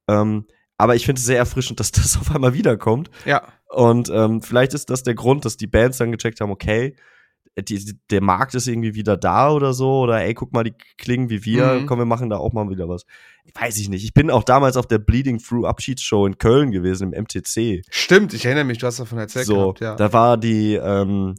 Ähm, 0.08 0.46
aber 0.78 0.94
ich 0.94 1.04
finde 1.04 1.18
es 1.18 1.26
sehr 1.26 1.36
erfrischend, 1.36 1.80
dass 1.80 1.92
das 1.92 2.16
auf 2.20 2.34
einmal 2.34 2.54
wiederkommt. 2.54 3.10
Ja. 3.26 3.42
Und 3.68 4.08
ähm, 4.08 4.40
vielleicht 4.40 4.72
ist 4.72 4.88
das 4.88 5.02
der 5.02 5.14
Grund, 5.14 5.44
dass 5.44 5.58
die 5.58 5.66
Bands 5.66 5.98
dann 5.98 6.12
gecheckt 6.12 6.40
haben, 6.40 6.50
okay, 6.50 6.96
die, 7.60 7.98
der 8.10 8.22
Markt 8.22 8.54
ist 8.54 8.68
irgendwie 8.68 8.94
wieder 8.94 9.16
da 9.16 9.50
oder 9.50 9.72
so. 9.72 10.00
Oder 10.00 10.22
ey, 10.22 10.32
guck 10.32 10.52
mal, 10.52 10.62
die 10.62 10.74
klingen 10.96 11.28
wie 11.28 11.44
wir. 11.44 11.74
Mhm. 11.74 11.86
Komm, 11.86 11.98
wir 11.98 12.06
machen 12.06 12.30
da 12.30 12.36
auch 12.36 12.52
mal 12.52 12.70
wieder 12.70 12.88
was. 12.88 13.04
Weiß 13.54 13.78
ich 13.78 13.88
nicht. 13.88 14.04
Ich 14.04 14.14
bin 14.14 14.30
auch 14.30 14.44
damals 14.44 14.76
auf 14.76 14.86
der 14.86 14.98
Bleeding 14.98 15.38
Through 15.38 15.66
Abschiedsshow 15.66 16.26
in 16.26 16.38
Köln 16.38 16.70
gewesen, 16.70 17.12
im 17.12 17.24
MTC. 17.24 17.82
Stimmt, 17.90 18.32
ich 18.34 18.44
erinnere 18.44 18.64
mich, 18.64 18.78
du 18.78 18.86
hast 18.86 19.00
davon 19.00 19.18
erzählt 19.18 19.46
so, 19.46 19.56
gehabt, 19.56 19.80
ja. 19.80 19.96
Da 19.96 20.12
war 20.12 20.36
die, 20.36 20.74
ähm, 20.74 21.34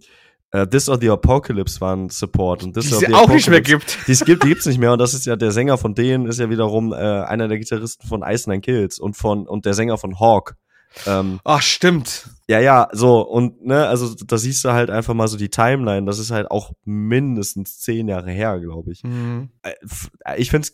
Uh, 0.53 0.65
This 0.65 0.89
or 0.89 0.99
the 0.99 1.09
Apocalypse 1.09 1.79
waren 1.79 2.09
Support 2.09 2.63
und 2.63 2.73
This 2.73 2.89
die 2.89 2.95
or 2.95 2.99
the 2.99 3.05
auch 3.07 3.19
Apocalypse, 3.19 3.35
nicht 3.35 3.49
mehr 3.49 3.62
gibt. 3.62 4.07
Die 4.07 4.12
es 4.12 4.25
gibt, 4.25 4.43
die 4.43 4.47
gibt's 4.47 4.65
nicht 4.65 4.79
mehr 4.79 4.91
und 4.93 4.99
das 4.99 5.13
ist 5.13 5.25
ja 5.25 5.35
der 5.35 5.51
Sänger 5.51 5.77
von 5.77 5.93
denen 5.93 6.25
ist 6.25 6.39
ja 6.39 6.49
wiederum 6.49 6.91
äh, 6.91 6.95
einer 6.95 7.47
der 7.47 7.59
Gitarristen 7.59 8.07
von 8.07 8.23
Ice 8.23 8.49
Nine 8.49 8.62
Kills 8.62 8.97
und 8.97 9.15
von 9.15 9.47
und 9.47 9.65
der 9.65 9.75
Sänger 9.75 9.97
von 9.99 10.19
Hawk. 10.19 10.55
Ähm, 11.05 11.39
Ach, 11.43 11.62
stimich. 11.62 12.23
Ja, 12.47 12.59
ja, 12.59 12.89
so 12.93 13.21
und 13.21 13.63
ne, 13.63 13.88
also 13.88 14.15
da 14.25 14.39
siehst 14.39 14.65
du 14.65 14.71
halt 14.71 14.89
einfach 14.89 15.13
mal 15.13 15.27
so 15.27 15.38
die 15.38 15.49
Timeline. 15.49 16.07
Das 16.07 16.17
ist 16.17 16.31
halt 16.31 16.49
auch 16.49 16.71
mindestens 16.83 17.79
zehn 17.79 18.07
Jahre 18.07 18.31
her, 18.31 18.59
glaube 18.59 18.91
ich. 18.91 19.03
Mhm. 19.03 19.49
Äh, 19.62 19.73
ich 20.38 20.49
find's 20.49 20.73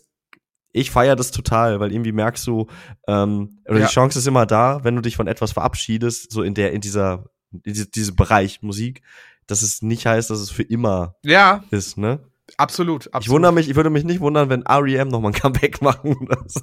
ich 0.72 0.90
feiere 0.90 1.16
das 1.16 1.30
total, 1.30 1.80
weil 1.80 1.90
irgendwie 1.90 2.12
merkst 2.12 2.46
du, 2.46 2.66
ähm, 3.08 3.60
oder 3.66 3.80
ja. 3.80 3.86
die 3.86 3.92
Chance 3.92 4.18
ist 4.18 4.26
immer 4.26 4.44
da, 4.44 4.84
wenn 4.84 4.94
du 4.94 5.00
dich 5.00 5.16
von 5.16 5.26
etwas 5.26 5.52
verabschiedest, 5.52 6.30
so 6.30 6.42
in 6.42 6.52
der, 6.52 6.72
in 6.72 6.82
dieser, 6.82 7.24
in 7.64 7.72
diesem 7.94 8.14
Bereich 8.14 8.60
Musik, 8.60 9.00
dass 9.46 9.62
es 9.62 9.82
nicht 9.82 10.06
heißt, 10.06 10.30
dass 10.30 10.40
es 10.40 10.50
für 10.50 10.62
immer 10.62 11.14
ja. 11.22 11.62
ist, 11.70 11.98
ne? 11.98 12.20
Absolut, 12.56 13.06
absolut. 13.08 13.24
Ich 13.24 13.30
wundere 13.30 13.52
mich, 13.52 13.68
ich 13.68 13.76
würde 13.76 13.90
mich 13.90 14.04
nicht 14.04 14.20
wundern, 14.20 14.48
wenn 14.48 14.62
REM 14.62 15.08
nochmal 15.08 15.32
ein 15.32 15.40
Comeback 15.40 15.82
machen 15.82 16.16
oder 16.16 16.38
so. 16.46 16.62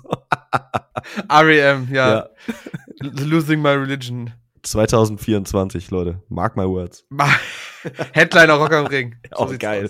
REM, 1.30 1.89
ja. 1.91 2.10
ja. 2.10 2.30
Losing 3.00 3.62
My 3.62 3.72
Religion. 3.72 4.32
2024, 4.63 5.91
Leute. 5.91 6.22
Mark 6.30 6.56
my 6.56 6.65
words. 6.65 7.06
Headliner 8.13 8.54
Rock 8.54 8.74
am 8.74 8.86
Ring. 8.88 9.15
So 9.38 9.46
oh, 9.46 9.54
geil. 9.58 9.89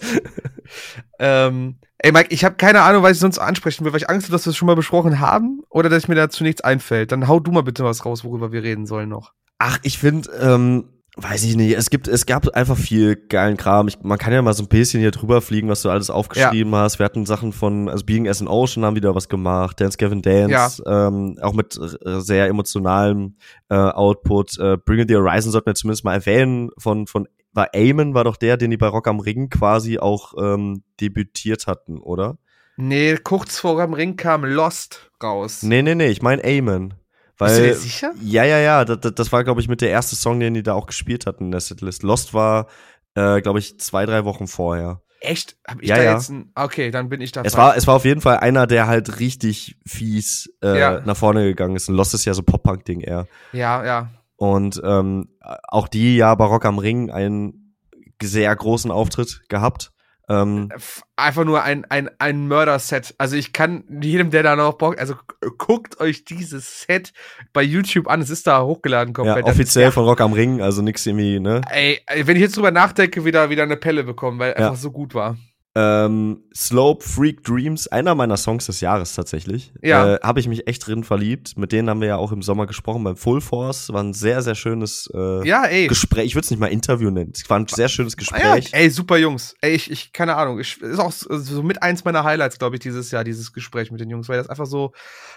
ähm, 1.20 1.76
ey, 2.00 2.12
Mike, 2.12 2.34
ich 2.34 2.44
habe 2.44 2.56
keine 2.56 2.82
Ahnung, 2.82 3.04
was 3.04 3.14
ich 3.14 3.20
sonst 3.20 3.38
ansprechen 3.38 3.86
will, 3.86 3.94
weil 3.94 4.02
ich 4.02 4.10
Angst 4.10 4.28
habe, 4.28 4.32
dass 4.32 4.46
wir 4.46 4.52
es 4.52 4.58
schon 4.58 4.66
mal 4.66 4.76
besprochen 4.76 5.20
haben 5.20 5.62
oder 5.70 5.90
dass 5.90 6.08
mir 6.08 6.16
dazu 6.16 6.44
nichts 6.44 6.62
einfällt. 6.62 7.12
Dann 7.12 7.28
hau 7.28 7.40
du 7.40 7.52
mal 7.52 7.62
bitte 7.62 7.84
was 7.84 8.06
raus, 8.06 8.24
worüber 8.24 8.52
wir 8.52 8.64
reden 8.64 8.88
sollen 8.88 9.10
noch. 9.10 9.34
Ach, 9.60 9.78
ich 9.84 10.00
finde, 10.00 10.32
ähm, 10.32 10.90
weiß 11.16 11.44
ich 11.44 11.56
nicht, 11.56 11.78
es 11.78 11.90
gibt, 11.92 12.08
es 12.08 12.26
gab 12.26 12.48
einfach 12.50 12.78
viel 12.78 13.16
geilen 13.16 13.56
Kram. 13.56 13.88
Ich, 13.88 14.00
man 14.02 14.18
kann 14.18 14.34
ja 14.34 14.42
mal 14.42 14.54
so 14.54 14.64
ein 14.64 14.68
bisschen 14.68 15.00
hier 15.00 15.12
drüber 15.12 15.42
fliegen, 15.42 15.70
was 15.70 15.84
du 15.84 15.90
alles 15.90 16.10
aufgeschrieben 16.10 16.74
ja. 16.74 16.80
hast. 16.80 16.98
Wir 16.98 17.06
hatten 17.06 17.26
Sachen 17.26 17.54
von, 17.54 17.88
also 17.88 18.04
Being 18.04 18.28
as 18.28 18.42
an 18.42 18.48
Ocean 18.48 18.84
haben 18.84 18.96
wieder 18.96 19.14
was 19.14 19.30
gemacht, 19.30 19.80
Dance 19.80 19.98
Gavin 19.98 20.24
Dance, 20.24 20.84
ja. 20.84 21.08
ähm, 21.08 21.38
auch 21.42 21.54
mit 21.54 21.78
äh, 21.78 22.20
sehr 22.20 22.48
emotionalem 22.48 23.36
äh, 23.70 23.76
Output. 23.76 24.58
Äh, 24.58 24.78
Bring 24.78 25.08
the 25.08 25.16
Horizon 25.16 25.52
sollten 25.52 25.68
wir 25.68 25.76
zumindest 25.76 26.04
mal 26.04 26.16
erwähnen. 26.16 26.72
Von, 26.80 27.06
von, 27.06 27.28
war 27.54 27.70
Eamon 27.74 28.16
war 28.16 28.24
doch 28.24 28.36
der, 28.36 28.58
den 28.58 28.72
die 28.72 28.78
bei 28.78 28.88
Rock 28.88 29.08
am 29.08 29.20
Ring 29.20 29.50
quasi 29.50 30.00
auch 30.00 30.34
ähm, 30.40 30.84
debütiert 31.00 31.68
hatten, 31.68 32.00
oder? 32.00 32.38
Nee, 32.76 33.18
kurz 33.18 33.60
vor 33.60 33.80
am 33.80 33.94
Ring 33.94 34.16
kam 34.16 34.44
Lost 34.44 35.12
raus. 35.22 35.62
Nee, 35.62 35.84
nee, 35.84 35.94
nee, 35.94 36.08
ich 36.08 36.24
meine 36.24 36.44
Eamon. 36.44 36.96
Weil, 37.44 37.50
Bist 37.50 37.60
du 37.60 37.64
dir 37.64 37.76
sicher? 37.76 38.14
Ja, 38.22 38.44
ja, 38.44 38.60
ja. 38.60 38.86
Das, 38.86 39.14
das 39.14 39.32
war, 39.32 39.44
glaube 39.44 39.62
ich, 39.62 39.68
mit 39.68 39.82
der 39.82 39.90
erste 39.90 40.16
Song, 40.16 40.40
den 40.40 40.54
die 40.54 40.64
da 40.64 40.74
auch 40.74 40.88
gespielt 40.88 41.26
hatten 41.26 41.46
in 41.46 41.52
der 41.52 41.62
Setlist. 41.62 42.04
Lost 42.04 42.34
war, 42.34 42.68
äh, 43.16 43.42
glaube 43.42 43.60
ich, 43.60 43.80
zwei, 43.80 44.06
drei 44.06 44.26
Wochen 44.26 44.48
vorher. 44.48 45.02
Echt? 45.20 45.56
Hab 45.66 45.82
ich 45.82 45.88
ja, 45.88 45.96
da 45.96 46.04
ja. 46.04 46.14
jetzt 46.14 46.30
ein, 46.30 46.52
Okay, 46.54 46.92
dann 46.92 47.08
bin 47.08 47.22
ich 47.22 47.32
da. 47.32 47.44
Es 47.44 47.56
war, 47.56 47.78
es 47.78 47.88
war 47.88 47.96
auf 47.96 48.04
jeden 48.04 48.20
Fall 48.20 48.38
einer, 48.38 48.68
der 48.68 48.88
halt 48.88 49.20
richtig 49.22 49.78
fies 49.86 50.54
äh, 50.62 50.78
ja. 50.78 51.02
nach 51.06 51.16
vorne 51.16 51.46
gegangen 51.46 51.78
ist. 51.78 51.88
Und 51.88 51.96
Lost 51.96 52.14
ist 52.14 52.26
ja 52.26 52.34
so 52.34 52.44
Pop-Punk-Ding 52.44 53.00
eher. 53.00 53.28
Ja, 53.54 53.86
ja. 53.86 54.10
Und 54.36 54.82
ähm, 54.84 55.30
auch 55.70 55.88
die 55.88 56.18
ja 56.18 56.36
Barock 56.36 56.66
am 56.66 56.78
Ring 56.78 57.10
einen 57.10 57.78
sehr 58.22 58.54
großen 58.54 58.92
Auftritt 58.92 59.44
gehabt. 59.48 59.93
Ähm, 60.30 60.70
Einfach 61.16 61.44
nur 61.44 61.64
ein, 61.64 61.86
ein, 61.86 62.10
ein 62.18 62.48
Mörder-Set. 62.48 63.16
Also 63.18 63.36
ich 63.36 63.54
kann 63.54 63.84
jedem, 64.02 64.32
der 64.32 64.44
da 64.44 64.56
noch 64.56 64.74
Bock, 64.74 64.98
also 65.00 65.16
guckt 65.58 66.00
euch 66.00 66.24
dieses 66.24 66.82
Set 66.82 67.14
bei 67.52 67.62
YouTube 67.62 68.08
an. 68.08 68.22
Es 68.22 68.30
ist 68.30 68.48
da 68.48 68.64
hochgeladen 68.64 69.14
komplett. 69.14 69.46
Ja, 69.46 69.52
offiziell 69.52 69.92
von 69.92 70.06
Rock 70.06 70.22
am 70.22 70.34
Ring, 70.34 70.62
also 70.62 70.82
nix 70.82 71.06
irgendwie, 71.06 71.40
ne? 71.40 71.62
Ey, 71.70 72.00
wenn 72.24 72.36
ich 72.38 72.42
jetzt 72.42 72.58
drüber 72.58 72.72
nachdenke, 72.72 73.26
wieder, 73.26 73.50
wieder 73.50 73.64
eine 73.64 73.78
Pelle 73.78 74.04
bekommen, 74.04 74.40
weil 74.40 74.52
ja. 74.52 74.58
einfach 74.58 74.76
so 74.76 74.92
gut 74.92 75.14
war. 75.14 75.38
Ähm, 75.76 76.44
Slope 76.56 77.04
Freak 77.04 77.44
Dreams, 77.44 77.88
einer 77.88 78.14
meiner 78.14 78.38
Songs 78.38 78.68
des 78.68 78.80
Jahres 78.80 79.16
tatsächlich. 79.16 79.74
Ja. 79.82 80.16
Äh, 80.16 80.20
Habe 80.22 80.40
ich 80.40 80.48
mich 80.48 80.68
echt 80.68 80.86
drin 80.86 81.04
verliebt. 81.04 81.58
Mit 81.58 81.72
denen 81.72 81.90
haben 81.90 82.00
wir 82.00 82.10
ja 82.10 82.18
auch 82.18 82.32
im 82.32 82.44
Sommer 82.44 82.68
gesprochen 82.68 83.04
beim 83.04 83.18
Full 83.18 83.42
Force. 83.42 83.92
War 83.92 84.04
ein 84.04 84.14
sehr, 84.14 84.44
sehr 84.44 84.54
schönes 84.54 85.10
äh, 85.16 85.48
ja, 85.48 85.66
ey. 85.66 85.88
Gespräch. 85.88 86.26
Ich 86.26 86.36
würde 86.36 86.46
es 86.46 86.52
nicht 86.52 86.60
mal 86.60 86.68
Interview 86.68 87.10
nennen. 87.10 87.32
Es 87.34 87.50
war 87.50 87.58
ein 87.58 87.68
sehr 87.68 87.90
schönes 87.90 88.18
Gespräch. 88.18 88.44
Ah, 88.44 88.58
ja, 88.58 88.64
ey, 88.72 88.90
super 88.92 89.18
Jungs. 89.18 89.56
Ey, 89.62 89.74
ich, 89.74 89.90
ich 89.90 90.14
keine 90.14 90.36
Ahnung. 90.36 90.60
Ich, 90.60 90.80
ist 90.80 91.00
auch 91.00 91.12
so 91.12 91.64
mit 91.64 91.82
eins 91.82 92.06
meiner 92.06 92.24
Highlights, 92.24 92.60
glaube 92.60 92.76
ich, 92.76 92.82
dieses 92.82 93.10
Jahr, 93.10 93.24
dieses 93.24 93.52
Gespräch 93.52 93.90
mit 93.90 94.00
den 94.00 94.12
Jungs, 94.12 94.30
weil 94.30 94.38
das 94.38 94.50
einfach 94.50 94.68
so, 94.68 94.92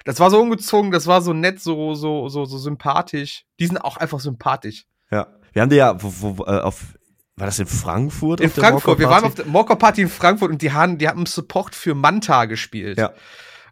das 0.04 0.20
war 0.20 0.30
so 0.30 0.38
ungezogen, 0.38 0.90
das 0.90 1.06
war 1.06 1.22
so 1.22 1.32
nett, 1.32 1.60
so, 1.60 1.94
so, 1.94 2.28
so, 2.28 2.44
so 2.44 2.58
sympathisch. 2.58 3.44
Die 3.58 3.66
sind 3.66 3.78
auch 3.78 3.96
einfach 3.96 4.20
sympathisch. 4.20 4.84
Ja. 5.10 5.28
Wir 5.54 5.62
haben 5.62 5.70
die 5.70 5.76
ja 5.76 6.02
wo, 6.02 6.36
wo, 6.36 6.44
äh, 6.44 6.60
auf 6.60 6.95
war 7.36 7.46
das 7.46 7.58
in 7.58 7.66
Frankfurt? 7.66 8.40
In 8.40 8.50
Frankfurt. 8.50 8.98
Wir 8.98 9.10
waren 9.10 9.24
auf 9.24 9.34
der 9.34 9.44
Mokko 9.44 9.76
Party 9.76 10.02
in 10.02 10.08
Frankfurt 10.08 10.50
und 10.50 10.62
die 10.62 10.72
haben, 10.72 10.96
die 10.96 11.06
haben 11.06 11.26
Support 11.26 11.74
für 11.74 11.94
Manta 11.94 12.46
gespielt. 12.46 12.98
Ja. 12.98 13.12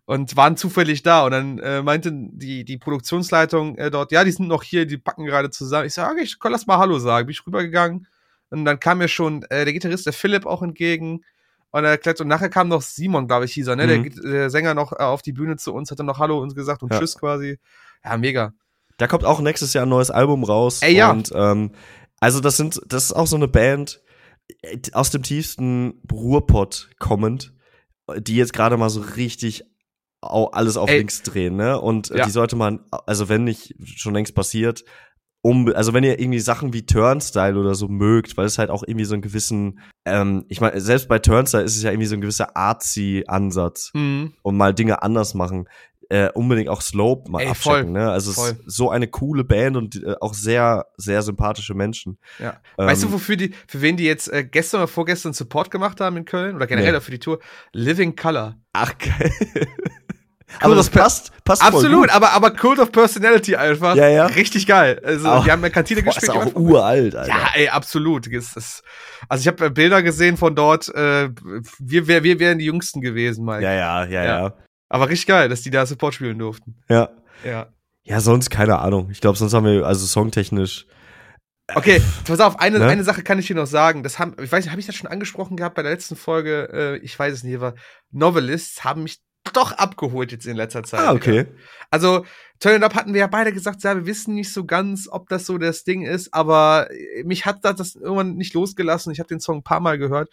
Und 0.05 0.37
waren 0.37 0.59
zufällig 0.59 1.03
da. 1.03 1.25
Und 1.25 1.31
dann 1.31 1.59
äh, 1.61 1.83
meinte 1.83 2.13
die, 2.13 2.67
die 2.67 2.77
Produktionsleitung 2.77 3.79
äh, 3.79 3.91
dort, 3.91 4.13
ja, 4.13 4.23
die 4.23 4.33
sind 4.33 4.49
noch 4.49 4.63
hier, 4.63 4.85
die 4.85 4.99
packen 4.99 5.25
gerade 5.25 5.49
zusammen. 5.49 5.87
Ich 5.87 5.95
sage, 5.95 6.13
okay, 6.13 6.25
ich, 6.25 6.39
komm, 6.39 6.53
lass 6.53 6.67
mal 6.67 6.77
Hallo 6.77 6.99
sagen. 6.99 7.27
Bin 7.27 7.33
ich 7.33 7.47
rübergegangen. 7.47 8.07
Und 8.51 8.67
dann 8.67 8.79
kam 8.79 8.99
mir 8.99 9.09
schon 9.09 9.45
äh, 9.45 9.65
der 9.65 9.73
Gitarrist, 9.73 10.05
der 10.05 10.13
Philipp, 10.13 10.45
auch 10.45 10.63
entgegen. 10.63 11.25
Und 11.71 11.85
er 11.85 11.91
erklärt, 11.91 12.21
und 12.21 12.29
nachher 12.29 12.51
kam 12.51 12.69
noch 12.69 12.83
Simon, 12.83 13.27
glaube 13.27 13.47
ich, 13.47 13.53
hieß 13.55 13.69
er, 13.69 13.77
ne? 13.77 13.87
Mhm. 13.87 14.11
Der, 14.11 14.31
der, 14.31 14.51
Sänger 14.51 14.75
noch 14.75 14.93
äh, 14.93 14.97
auf 14.97 15.23
die 15.23 15.33
Bühne 15.33 15.57
zu 15.57 15.73
uns, 15.73 15.91
hat 15.91 15.99
dann 15.99 16.07
noch 16.07 16.19
Hallo 16.19 16.39
uns 16.39 16.55
gesagt 16.55 16.83
und 16.83 16.93
ja. 16.93 17.01
Tschüss 17.01 17.19
quasi. 17.19 17.59
Ja, 18.05 18.17
mega. 18.19 18.53
Da 18.99 19.07
kommt 19.07 19.25
auch 19.25 19.41
nächstes 19.41 19.73
Jahr 19.73 19.87
ein 19.87 19.89
neues 19.89 20.11
Album 20.11 20.45
raus. 20.45 20.83
Ey, 20.83 20.95
ja. 20.95 21.11
Und 21.11 21.33
ähm, 21.35 21.73
also 22.25 22.41
das 22.41 22.57
sind, 22.57 22.81
das 22.87 23.05
ist 23.05 23.13
auch 23.13 23.27
so 23.27 23.37
eine 23.37 23.49
Band 23.49 24.01
äh, 24.63 24.79
aus 24.93 25.11
dem 25.11 25.23
tiefsten 25.23 26.01
Ruhrpott 26.11 26.89
kommend, 26.99 27.53
die 28.17 28.37
jetzt 28.37 28.55
gerade 28.55 28.79
mal 28.79 28.89
so 28.89 29.03
richtig 29.03 29.65
alles 30.23 30.79
auf 30.79 30.89
Ey. 30.89 30.99
links 30.99 31.21
drehen, 31.21 31.57
ne? 31.57 31.79
Und 31.79 32.09
ja. 32.09 32.25
die 32.25 32.31
sollte 32.31 32.57
man, 32.57 32.81
also 32.91 33.29
wenn 33.29 33.45
nicht 33.45 33.75
schon 33.85 34.15
längst 34.15 34.35
passiert, 34.35 34.87
um, 35.43 35.71
also 35.75 35.93
wenn 35.93 36.03
ihr 36.03 36.19
irgendwie 36.19 36.41
Sachen 36.41 36.73
wie 36.73 36.87
Turnstyle 36.87 37.61
oder 37.61 37.75
so 37.75 37.89
mögt, 37.89 38.39
weil 38.39 38.47
es 38.47 38.57
halt 38.57 38.71
auch 38.71 38.83
irgendwie 38.87 39.05
so 39.05 39.13
einen 39.13 39.21
gewissen, 39.21 39.81
ähm, 40.07 40.47
ich 40.49 40.63
meine, 40.63 40.81
selbst 40.81 41.09
bei 41.09 41.19
Turnstyle 41.19 41.65
ist 41.65 41.77
es 41.77 41.83
ja 41.83 41.91
irgendwie 41.91 42.07
so 42.07 42.15
ein 42.15 42.23
gewisser 42.23 42.57
Artsy-Ansatz 42.57 43.91
mhm. 43.93 44.33
und 44.41 44.57
mal 44.57 44.73
Dinge 44.73 45.03
anders 45.03 45.35
machen 45.35 45.69
äh, 46.09 46.31
unbedingt 46.33 46.69
auch 46.69 46.81
Slope 46.81 47.31
mal 47.31 47.43
Ey, 47.43 47.49
abchecken. 47.49 47.83
Voll, 47.83 47.91
ne? 47.91 48.11
Also 48.11 48.31
es 48.31 48.39
ist 48.39 48.57
so 48.67 48.91
eine 48.91 49.09
coole 49.09 49.45
Band 49.45 49.77
und 49.77 49.97
äh, 49.97 50.15
auch 50.21 50.35
sehr, 50.35 50.87
sehr 50.97 51.23
sympathische 51.23 51.75
Menschen. 51.75 52.19
Ja. 52.39 52.61
Ähm, 52.79 52.87
weißt 52.87 53.05
du, 53.05 53.13
wofür 53.13 53.37
die, 53.37 53.55
für 53.67 53.81
wen 53.81 53.97
die 53.97 54.05
jetzt 54.05 54.33
äh, 54.33 54.45
gestern 54.45 54.81
oder 54.81 54.89
vorgestern 54.89 55.33
Support 55.33 55.71
gemacht 55.71 56.01
haben 56.01 56.17
in 56.17 56.25
Köln 56.25 56.57
oder 56.57 56.67
generell 56.67 56.93
nee. 56.93 57.01
für 57.01 57.11
die 57.11 57.19
Tour? 57.19 57.39
Living 57.73 58.17
Color. 58.17 58.57
Ach 58.73 58.93
geil. 58.99 59.33
aber 60.61 60.75
das 60.75 60.91
passt, 60.91 61.33
passt 61.45 61.63
Absolut, 61.63 62.11
aber, 62.11 62.33
aber 62.33 62.51
Cult 62.51 62.79
of 62.79 62.93
Personality 62.93 63.57
einfach. 63.57 63.97
Ja, 63.97 64.09
ja. 64.09 64.27
Richtig 64.27 64.67
geil. 64.67 65.01
Also, 65.05 65.29
auch, 65.29 65.45
die 65.45 65.51
haben 65.51 65.63
eine 65.63 65.73
Kantine 65.73 66.03
boah, 66.03 66.13
gespielt. 66.13 66.33
Ist 66.33 66.37
auch 66.37 66.55
uralt, 66.55 67.15
Alter. 67.15 67.29
Ja, 67.29 67.51
ey, 67.55 67.69
absolut. 67.69 68.27
Ist, 68.27 68.57
ist, 68.57 68.83
also, 69.29 69.43
ich 69.43 69.49
habe 69.49 69.67
äh, 69.67 69.71
Bilder 69.71 70.03
gesehen 70.03 70.37
von 70.37 70.55
dort. 70.55 70.89
Äh, 70.95 71.31
wir, 71.79 72.07
wir, 72.09 72.25
wir 72.25 72.39
wären 72.39 72.59
die 72.59 72.67
Jüngsten 72.67 73.01
gewesen, 73.01 73.45
Mike. 73.45 73.63
Ja, 73.63 73.73
ja, 73.73 74.05
ja, 74.05 74.25
ja. 74.25 74.55
Ja. 74.91 74.97
Aber 74.97 75.09
richtig 75.09 75.27
geil, 75.27 75.49
dass 75.49 75.63
die 75.63 75.71
da 75.71 75.87
Support 75.87 76.15
spielen 76.15 76.39
durften. 76.39 76.77
Ja. 76.89 77.11
Ja. 77.45 77.69
Ja, 78.05 78.21
sonst 78.21 78.51
keine 78.51 78.79
Ahnung. 78.79 79.09
Ich 79.11 79.21
glaube, 79.21 79.39
sonst 79.39 79.55
haben 79.55 79.65
wir, 79.65 79.87
also 79.87 80.07
songtechnisch. 80.07 80.87
Äh, 81.69 81.77
okay, 81.77 82.03
pass 82.27 82.41
auf, 82.41 82.61
eine, 82.61 82.79
ne? 82.79 82.87
eine 82.87 83.05
Sache 83.05 83.23
kann 83.23 83.39
ich 83.39 83.47
dir 83.47 83.57
noch 83.57 83.67
sagen. 83.67 84.03
Das 84.03 84.19
haben, 84.19 84.37
ich 84.43 84.53
weiß 84.53 84.65
nicht, 84.65 84.71
habe 84.71 84.81
ich 84.81 84.87
das 84.87 84.95
schon 84.95 85.11
angesprochen 85.11 85.57
gehabt 85.57 85.75
bei 85.75 85.83
der 85.83 85.93
letzten 85.93 86.17
Folge? 86.17 86.69
Äh, 86.73 86.97
ich 86.99 87.19
weiß 87.19 87.33
es 87.33 87.45
nicht, 87.45 87.57
aber 87.57 87.75
Novelists 88.11 88.85
haben 88.85 89.05
mich 89.05 89.21
doch 89.53 89.73
abgeholt 89.73 90.33
jetzt 90.33 90.47
in 90.47 90.57
letzter 90.57 90.83
Zeit. 90.83 91.01
Ah, 91.01 91.13
okay. 91.13 91.41
Wieder. 91.41 91.59
Also, 91.91 92.27
Turn 92.61 92.77
It 92.77 92.83
Up 92.83 92.95
hatten 92.95 93.15
wir 93.15 93.21
ja 93.21 93.27
beide 93.27 93.53
gesagt, 93.53 93.83
ja, 93.83 93.95
wir 93.95 94.07
wissen 94.07 94.35
nicht 94.35 94.53
so 94.53 94.65
ganz, 94.65 95.09
ob 95.11 95.29
das 95.29 95.47
so 95.47 95.59
das 95.59 95.85
Ding 95.85 96.03
ist, 96.03 96.33
aber 96.33 96.89
mich 97.25 97.45
hat 97.45 97.65
das 97.65 97.95
irgendwann 97.95 98.37
nicht 98.37 98.55
losgelassen. 98.55 99.13
Ich 99.13 99.19
habe 99.19 99.29
den 99.29 99.41
Song 99.41 99.59
ein 99.59 99.63
paar 99.63 99.81
Mal 99.81 99.99
gehört 99.99 100.31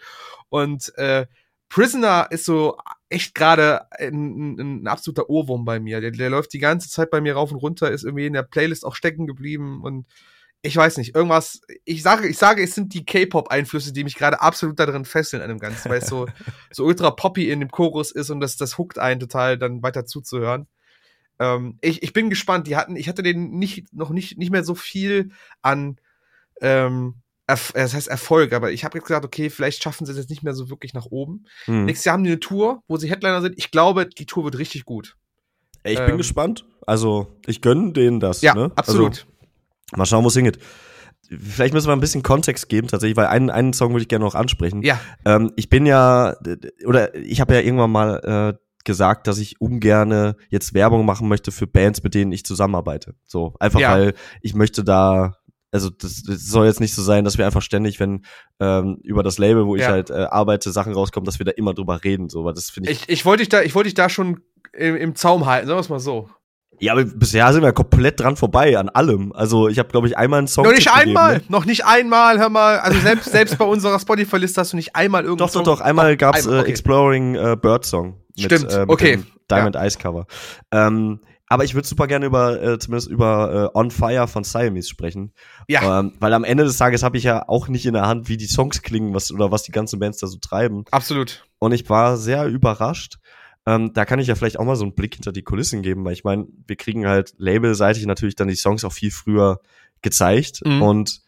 und 0.50 0.96
äh, 0.98 1.26
Prisoner 1.70 2.28
ist 2.32 2.46
so 2.46 2.78
echt 3.12 3.36
gerade 3.36 3.92
ein, 3.92 4.60
ein, 4.60 4.88
absoluter 4.88 5.30
Ohrwurm 5.30 5.66
bei 5.66 5.80
mir. 5.80 6.02
Der, 6.02 6.12
der 6.12 6.30
läuft 6.30 6.54
die 6.54 6.60
ganze 6.60 6.90
Zeit 6.90 7.12
bei 7.12 7.22
mir 7.22 7.34
rauf 7.34 7.52
und 7.52 7.58
runter, 7.58 7.92
ist 7.92 8.04
irgendwie 8.04 8.26
in 8.26 8.34
der 8.34 8.44
Playlist 8.44 8.86
auch 8.86 8.96
stecken 8.96 9.28
geblieben 9.28 9.82
und 9.84 10.06
ich 10.64 10.76
weiß 10.76 10.98
nicht, 10.98 11.16
irgendwas, 11.16 11.62
ich 11.86 12.04
sage, 12.04 12.28
ich 12.28 12.38
sage, 12.38 12.62
es 12.62 12.76
sind 12.76 12.94
die 12.94 13.04
K-Pop-Einflüsse, 13.04 13.94
die 13.94 14.04
mich 14.04 14.16
gerade 14.16 14.42
absolut 14.42 14.80
darin 14.80 15.06
fesseln 15.06 15.42
an 15.42 15.50
dem 15.50 15.58
Ganzen, 15.58 15.90
weil 15.90 16.00
es 16.00 16.08
so, 16.08 16.28
so 16.72 16.86
ultra 16.86 17.10
poppy 17.10 17.50
in 17.50 17.62
dem 17.62 17.72
Chorus 17.72 18.12
ist 18.12 18.30
und 18.30 18.42
das, 18.42 18.58
das 18.58 18.78
huckt 18.78 19.00
einen 19.00 19.20
total, 19.20 19.58
dann 19.58 19.82
weiter 19.82 20.06
zuzuhören. 20.06 20.68
Ähm, 21.40 21.80
ich, 21.82 22.04
ich 22.04 22.14
bin 22.14 22.30
gespannt, 22.30 22.68
die 22.68 22.76
hatten, 22.76 22.96
ich 22.96 23.10
hatte 23.10 23.24
den 23.24 23.52
nicht, 23.52 23.92
noch 23.92 24.12
nicht, 24.12 24.38
nicht 24.38 24.52
mehr 24.52 24.64
so 24.64 24.76
viel 24.76 25.32
an, 25.64 25.98
ähm, 26.62 27.21
Erf 27.52 27.72
das 27.74 27.94
heißt 27.94 28.08
Erfolg, 28.08 28.54
aber 28.54 28.72
ich 28.72 28.84
habe 28.84 28.98
jetzt 28.98 29.08
gesagt, 29.08 29.26
okay, 29.26 29.50
vielleicht 29.50 29.84
schaffen 29.84 30.06
sie 30.06 30.14
es 30.14 30.18
jetzt 30.18 30.30
nicht 30.30 30.44
mehr 30.44 30.54
so 30.54 30.70
wirklich 30.70 30.94
nach 30.94 31.06
oben. 31.06 31.46
Hm. 31.66 31.86
Nächstes 31.86 32.06
Jahr 32.06 32.14
haben 32.14 32.24
die 32.24 32.30
eine 32.30 32.40
Tour, 32.40 32.82
wo 32.88 32.98
sie 32.98 33.10
Headliner 33.10 33.42
sind. 33.42 33.56
Ich 33.58 33.72
glaube, 33.72 34.08
die 34.08 34.26
Tour 34.26 34.46
wird 34.46 34.58
richtig 34.58 34.86
gut. 34.86 35.18
Ich 35.84 36.00
ähm, 36.00 36.06
bin 36.06 36.18
gespannt. 36.18 36.66
Also, 36.88 37.28
ich 37.46 37.62
gönne 37.62 37.92
denen 37.92 38.20
das. 38.20 38.42
Ja, 38.42 38.54
ne? 38.54 38.72
absolut. 38.76 39.28
Also, 39.92 39.98
mal 39.98 40.06
schauen, 40.06 40.24
wo 40.24 40.30
es 40.30 40.34
hingeht. 40.34 40.60
Vielleicht 41.30 41.74
müssen 41.74 41.88
wir 41.88 41.94
ein 41.94 42.02
bisschen 42.02 42.24
Kontext 42.24 42.68
geben, 42.70 42.88
tatsächlich, 42.88 43.16
weil 43.16 43.28
einen, 43.28 43.50
einen 43.50 43.74
Song 43.74 43.92
würde 43.92 44.02
ich 44.02 44.10
gerne 44.10 44.26
noch 44.26 44.36
ansprechen. 44.36 44.82
Ja. 44.84 45.00
Ähm, 45.26 45.52
ich 45.56 45.70
bin 45.70 45.86
ja, 45.86 46.36
oder 46.86 47.16
ich 47.16 47.40
habe 47.40 47.54
ja 47.54 47.62
irgendwann 47.62 47.92
mal 47.92 48.54
äh, 48.58 48.58
gesagt, 48.84 49.28
dass 49.28 49.38
ich 49.38 49.62
ungerne 49.62 50.36
jetzt 50.50 50.74
Werbung 50.74 51.06
machen 51.06 51.28
möchte 51.28 51.52
für 51.52 51.68
Bands, 51.68 52.04
mit 52.04 52.16
denen 52.16 52.32
ich 52.32 52.46
zusammenarbeite. 52.46 53.16
So, 53.26 53.56
einfach 53.60 53.80
ja. 53.80 53.94
weil 53.94 54.14
ich 54.42 54.56
möchte 54.56 54.84
da 54.84 55.38
also 55.72 55.90
das, 55.90 56.24
das 56.24 56.48
soll 56.48 56.66
jetzt 56.66 56.80
nicht 56.80 56.94
so 56.94 57.02
sein, 57.02 57.24
dass 57.24 57.38
wir 57.38 57.46
einfach 57.46 57.62
ständig, 57.62 58.00
wenn 58.00 58.26
ähm, 58.60 59.00
über 59.04 59.24
das 59.24 59.38
Label, 59.38 59.66
wo 59.66 59.76
ich 59.76 59.84
ja. 59.84 59.90
halt 59.90 60.10
äh, 60.10 60.28
arbeite, 60.30 60.72
Sachen 60.72 60.94
rauskommen, 60.94 61.26
dass 61.26 61.40
wir 61.40 61.46
da 61.46 61.52
immer 61.52 61.74
drüber 61.74 62.04
reden. 62.04 62.30
So, 62.30 62.44
weil 62.44 62.54
das 62.54 62.70
finde 62.70 62.92
ich. 62.92 63.04
Ich, 63.04 63.10
ich 63.10 63.26
wollte 63.26 63.42
dich 63.42 63.50
da, 63.50 63.62
ich 63.62 63.74
wollte 63.74 63.88
dich 63.88 63.94
da 63.94 64.10
schon 64.10 64.42
im, 64.74 64.96
im 64.96 65.16
Zaum 65.16 65.46
halten, 65.46 65.68
sagen 65.68 65.78
wir 65.78 65.82
es 65.82 65.90
mal 65.90 66.00
so. 66.00 66.30
Ja, 66.80 66.94
aber 66.94 67.06
bisher 67.06 67.54
sind 67.54 67.62
wir 67.62 67.74
komplett 67.74 68.20
dran 68.20 68.36
vorbei 68.36 68.78
an 68.78 68.90
allem. 68.90 69.32
Also 69.34 69.68
ich 69.68 69.78
habe, 69.78 69.90
glaube 69.90 70.08
ich, 70.08 70.18
einmal 70.18 70.40
einen 70.40 70.48
Song. 70.48 70.66
Noch 70.66 70.74
nicht 70.74 70.92
einmal, 70.92 71.38
ne? 71.38 71.44
noch 71.48 71.66
nicht 71.66 71.86
einmal, 71.86 72.40
hör 72.40 72.50
mal. 72.50 72.80
Also 72.80 73.00
selbst, 73.00 73.32
selbst 73.32 73.58
bei 73.60 73.66
unserer 73.66 74.00
Spotify-Liste 74.00 74.60
hast 74.60 74.74
du 74.74 74.78
nicht 74.78 74.96
einmal 74.96 75.24
irgendwas. 75.24 75.52
Doch, 75.52 75.64
doch, 75.64 75.78
doch. 75.78 75.82
Einmal 75.82 76.18
gab's 76.18 76.48
äh, 76.48 76.60
okay. 76.60 76.70
Exploring 76.70 77.36
äh, 77.36 77.56
Bird 77.56 77.86
Song. 77.86 78.18
Mit, 78.36 78.46
Stimmt, 78.46 78.74
äh, 78.74 78.80
mit 78.80 78.90
okay. 78.90 79.20
Diamond 79.50 79.76
ja. 79.76 79.86
Ice 79.86 80.00
Cover. 80.00 80.26
Ähm, 80.72 81.20
Aber 81.52 81.66
ich 81.66 81.76
würde 81.76 81.86
super 81.86 82.08
gerne 82.08 82.26
über, 82.26 82.64
äh, 82.64 82.80
zumindest 82.80 83.10
über 83.10 83.72
äh, 83.76 83.78
On 83.78 83.92
Fire 83.92 84.26
von 84.30 84.46
Siamese 84.46 84.88
sprechen. 84.88 85.34
Ja. 85.68 86.00
Ähm, 86.00 86.14
weil 86.22 86.34
am 86.34 86.46
Ende 86.46 86.64
des 86.64 86.78
Tages 86.78 87.04
habe 87.04 87.18
ich 87.18 87.26
ja 87.26 87.44
auch 87.50 87.68
nicht 87.68 87.86
in 87.86 87.94
der 87.94 88.08
Hand, 88.08 88.30
wie 88.30 88.38
die 88.38 88.46
Songs 88.46 88.82
klingen, 88.82 89.14
was 89.14 89.34
oder 89.34 89.52
was 89.52 89.64
die 89.64 89.74
ganzen 89.74 90.00
Bands 90.00 90.20
da 90.20 90.28
so 90.28 90.38
treiben. 90.38 90.86
Absolut. 90.92 91.46
Und 91.60 91.74
ich 91.74 91.90
war 91.90 92.16
sehr 92.16 92.48
überrascht. 92.48 93.18
Ähm, 93.66 93.92
da 93.94 94.06
kann 94.06 94.20
ich 94.20 94.28
ja 94.28 94.36
vielleicht 94.36 94.60
auch 94.60 94.64
mal 94.64 94.78
so 94.78 94.86
einen 94.86 94.96
Blick 94.96 95.16
hinter 95.16 95.34
die 95.34 95.44
Kulissen 95.44 95.82
geben, 95.82 96.06
weil 96.06 96.14
ich 96.14 96.24
meine, 96.24 96.48
wir 96.68 96.78
kriegen 96.78 97.06
halt 97.06 97.34
labelseitig 97.38 98.06
natürlich 98.06 98.36
dann 98.36 98.48
die 98.48 98.56
Songs 98.56 98.86
auch 98.86 98.94
viel 98.94 99.12
früher 99.12 99.60
gezeigt 100.02 100.62
Mhm. 100.66 100.82
und 100.82 101.22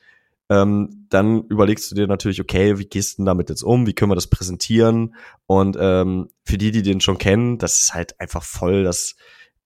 ähm, 0.50 1.06
dann 1.10 1.44
überlegst 1.50 1.92
du 1.92 1.96
dir 1.96 2.08
natürlich, 2.08 2.40
okay, 2.40 2.80
wie 2.80 2.86
gehst 2.86 3.14
du 3.14 3.16
denn 3.18 3.26
damit 3.26 3.50
jetzt 3.50 3.62
um? 3.62 3.88
Wie 3.88 3.94
können 3.94 4.12
wir 4.12 4.16
das 4.16 4.28
präsentieren? 4.28 5.16
Und 5.48 5.76
ähm, 5.80 6.30
für 6.46 6.58
die, 6.58 6.72
die 6.72 6.82
den 6.82 7.02
schon 7.02 7.18
kennen, 7.18 7.58
das 7.58 7.82
ist 7.82 7.94
halt 7.94 8.20
einfach 8.22 8.44
voll 8.44 8.84
das 8.84 9.16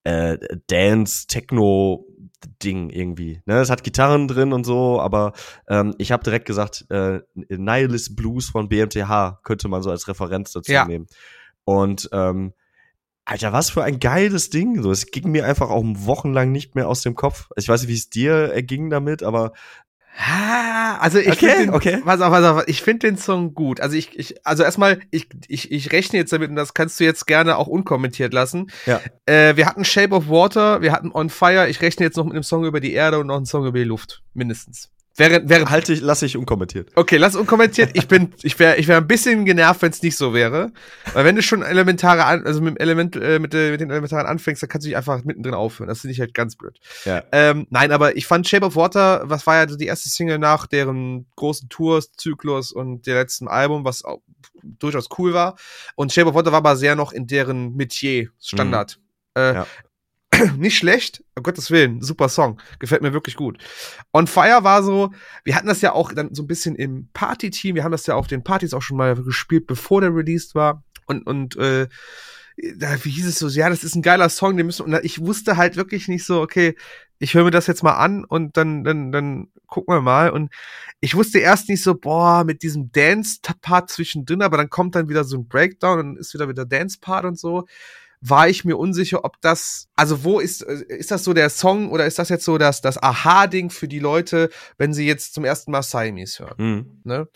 äh, 0.07 0.37
Dance-Techno-Ding 0.67 2.89
irgendwie. 2.89 3.41
Ne? 3.45 3.59
Es 3.59 3.69
hat 3.69 3.83
Gitarren 3.83 4.27
drin 4.27 4.53
und 4.53 4.65
so, 4.65 5.01
aber 5.01 5.33
ähm, 5.67 5.93
ich 5.97 6.11
habe 6.11 6.23
direkt 6.23 6.45
gesagt, 6.45 6.85
äh, 6.89 7.19
Nihilist 7.33 8.15
Blues 8.15 8.49
von 8.49 8.69
BMTH 8.69 9.39
könnte 9.43 9.67
man 9.67 9.83
so 9.83 9.91
als 9.91 10.07
Referenz 10.07 10.51
dazu 10.53 10.71
Ja. 10.71 10.85
nehmen. 10.85 11.07
Und 11.65 12.09
ähm, 12.13 12.53
Alter, 13.25 13.51
was 13.51 13.69
für 13.69 13.83
ein 13.83 13.99
geiles 13.99 14.49
Ding. 14.49 14.81
So, 14.81 14.89
es 14.89 15.11
ging 15.11 15.29
mir 15.31 15.45
einfach 15.45 15.69
auch 15.69 15.83
wochenlang 15.85 16.53
nicht 16.53 16.75
mehr 16.75 16.87
aus 16.87 17.01
dem 17.01 17.13
Kopf. 17.13 17.49
Ich 17.57 17.67
weiß 17.67 17.81
nicht, 17.81 17.89
wie 17.89 17.95
es 17.95 18.09
dir 18.09 18.31
erging 18.53 18.89
damit, 18.89 19.21
aber 19.21 19.51
Ah, 20.19 20.97
also 20.97 21.19
ich 21.19 21.27
Okay, 21.27 21.49
finde 21.49 21.65
den, 21.67 21.69
okay. 21.75 22.01
pass 22.03 22.21
auf, 22.21 22.31
pass 22.31 22.43
auf, 22.43 22.63
ich 22.67 22.81
finde 22.81 23.07
den 23.07 23.17
Song 23.17 23.53
gut. 23.53 23.79
Also 23.79 23.95
ich, 23.95 24.17
ich 24.17 24.35
also 24.45 24.63
erstmal, 24.63 24.99
ich, 25.11 25.27
ich, 25.47 25.71
ich 25.71 25.91
rechne 25.91 26.17
jetzt 26.17 26.33
damit 26.33 26.49
und 26.49 26.55
das 26.55 26.73
kannst 26.73 26.99
du 26.99 27.03
jetzt 27.03 27.27
gerne 27.27 27.55
auch 27.57 27.67
unkommentiert 27.67 28.33
lassen. 28.33 28.71
Ja. 28.87 28.99
Äh, 29.27 29.55
wir 29.57 29.67
hatten 29.67 29.85
Shape 29.85 30.15
of 30.15 30.27
Water, 30.27 30.81
wir 30.81 30.91
hatten 30.91 31.11
On 31.13 31.29
Fire. 31.29 31.69
Ich 31.69 31.81
rechne 31.81 32.03
jetzt 32.05 32.17
noch 32.17 32.25
mit 32.25 32.33
einem 32.33 32.43
Song 32.43 32.65
über 32.65 32.79
die 32.79 32.93
Erde 32.93 33.19
und 33.19 33.27
noch 33.27 33.37
einen 33.37 33.45
Song 33.45 33.65
über 33.67 33.77
die 33.77 33.85
Luft, 33.85 34.23
mindestens. 34.33 34.89
Wäre, 35.17 35.49
wäre 35.49 35.69
halte 35.71 35.93
ich, 35.93 36.01
lasse 36.01 36.27
ich 36.27 36.37
unkommentiert. 36.37 36.91
Okay, 36.93 37.17
lass 37.17 37.35
unkommentiert. 37.35 37.89
Ich 37.93 38.07
bin, 38.07 38.33
ich 38.43 38.59
wäre, 38.59 38.77
ich 38.77 38.87
wäre 38.87 39.01
ein 39.01 39.07
bisschen 39.07 39.45
genervt, 39.45 39.81
wenn 39.81 39.89
es 39.89 40.03
nicht 40.03 40.15
so 40.15 40.31
wäre, 40.31 40.71
weil 41.13 41.25
wenn 41.25 41.35
du 41.35 41.41
schon 41.41 41.63
elementare, 41.63 42.23
an, 42.23 42.45
also 42.45 42.61
mit 42.61 42.75
dem 42.75 42.77
Element, 42.77 43.15
äh, 43.15 43.39
mit, 43.39 43.51
äh, 43.55 43.71
mit 43.71 43.81
den 43.81 43.89
elementaren 43.89 44.27
anfängst, 44.27 44.61
dann 44.61 44.69
kannst 44.69 44.85
du 44.85 44.89
dich 44.89 44.97
einfach 44.97 45.23
mittendrin 45.23 45.55
aufhören. 45.55 45.87
Das 45.87 46.01
finde 46.01 46.13
ich 46.13 46.19
halt 46.19 46.35
ganz 46.35 46.55
blöd. 46.55 46.79
Ja. 47.05 47.23
Ähm, 47.31 47.65
nein, 47.71 47.91
aber 47.91 48.15
ich 48.15 48.27
fand 48.27 48.47
Shape 48.47 48.65
of 48.65 48.75
Water, 48.75 49.23
was 49.25 49.47
war 49.47 49.55
ja 49.55 49.67
so 49.67 49.75
die 49.75 49.87
erste 49.87 50.07
Single 50.07 50.37
nach 50.37 50.67
deren 50.67 51.25
großen 51.35 51.67
Tours-Zyklus 51.67 52.71
und 52.71 53.07
der 53.07 53.15
letzten 53.15 53.47
Album, 53.47 53.85
was 53.85 54.05
auch 54.05 54.21
durchaus 54.63 55.07
cool 55.17 55.33
war. 55.33 55.57
Und 55.95 56.13
Shape 56.13 56.29
of 56.29 56.35
Water 56.35 56.51
war 56.51 56.59
aber 56.59 56.75
sehr 56.75 56.95
noch 56.95 57.11
in 57.11 57.25
deren 57.25 57.75
Metier, 57.75 58.29
Standard. 58.39 58.99
Äh, 59.35 59.53
Ja. 59.55 59.67
Nicht 60.57 60.77
schlecht, 60.77 61.23
um 61.35 61.43
Gottes 61.43 61.71
Willen, 61.71 62.01
super 62.01 62.29
Song. 62.29 62.61
Gefällt 62.79 63.01
mir 63.01 63.13
wirklich 63.13 63.35
gut. 63.35 63.57
On 64.13 64.27
Fire 64.27 64.63
war 64.63 64.83
so, 64.83 65.11
wir 65.43 65.55
hatten 65.55 65.67
das 65.67 65.81
ja 65.81 65.93
auch 65.93 66.13
dann 66.13 66.33
so 66.33 66.43
ein 66.43 66.47
bisschen 66.47 66.75
im 66.75 67.09
Party-Team, 67.13 67.75
wir 67.75 67.83
haben 67.83 67.91
das 67.91 68.05
ja 68.05 68.15
auf 68.15 68.27
den 68.27 68.43
Partys 68.43 68.73
auch 68.73 68.81
schon 68.81 68.97
mal 68.97 69.15
gespielt, 69.15 69.67
bevor 69.67 70.01
der 70.01 70.13
released 70.13 70.55
war. 70.55 70.83
Und, 71.05 71.25
und 71.25 71.55
äh, 71.57 71.87
da, 72.75 73.03
wie 73.03 73.11
hieß 73.11 73.27
es 73.27 73.39
so, 73.39 73.47
ja, 73.47 73.69
das 73.69 73.83
ist 73.83 73.95
ein 73.95 74.01
geiler 74.01 74.29
Song, 74.29 74.57
den 74.57 74.65
müssen, 74.65 74.83
und 74.83 75.05
ich 75.05 75.21
wusste 75.21 75.57
halt 75.57 75.75
wirklich 75.75 76.07
nicht 76.07 76.25
so, 76.25 76.41
okay, 76.41 76.75
ich 77.19 77.33
höre 77.33 77.43
mir 77.43 77.51
das 77.51 77.67
jetzt 77.67 77.83
mal 77.83 77.95
an 77.95 78.23
und 78.23 78.57
dann, 78.57 78.83
dann, 78.83 79.11
dann 79.11 79.47
gucken 79.67 79.93
wir 79.93 80.01
mal. 80.01 80.29
Und 80.29 80.51
ich 80.99 81.15
wusste 81.15 81.39
erst 81.39 81.69
nicht 81.69 81.83
so, 81.83 81.95
boah, 81.95 82.43
mit 82.43 82.63
diesem 82.63 82.91
Dance-Part 82.91 83.89
zwischendrin, 83.89 84.41
aber 84.41 84.57
dann 84.57 84.69
kommt 84.69 84.95
dann 84.95 85.09
wieder 85.09 85.23
so 85.23 85.37
ein 85.37 85.47
Breakdown 85.47 85.99
und 85.99 86.17
ist 86.17 86.33
wieder 86.33 86.47
wieder 86.47 86.65
Dance-Part 86.65 87.25
und 87.25 87.39
so. 87.39 87.65
War 88.21 88.49
ich 88.49 88.65
mir 88.65 88.77
unsicher, 88.77 89.23
ob 89.25 89.39
das, 89.41 89.89
also 89.95 90.23
wo 90.23 90.39
ist, 90.39 90.63
äh, 90.63 90.83
ist 90.87 91.11
das 91.11 91.23
so 91.23 91.33
der 91.33 91.49
Song 91.49 91.91
oder 91.91 92.05
ist 92.05 92.17
das 92.17 92.29
jetzt 92.29 92.45
so 92.45 92.57
das, 92.57 92.81
das 92.81 93.01
Aha-Ding 93.01 93.69
für 93.69 93.87
die 93.87 93.99
Leute, 93.99 94.49
wenn 94.77 94.93
sie 94.93 95.05
jetzt 95.05 95.33
zum 95.33 95.45
ersten 95.45 95.71
Mal 95.71 95.83
Siamese 95.83 96.45
hören? 96.45 96.55
Mhm. 96.57 97.01
Ne? 97.03 97.27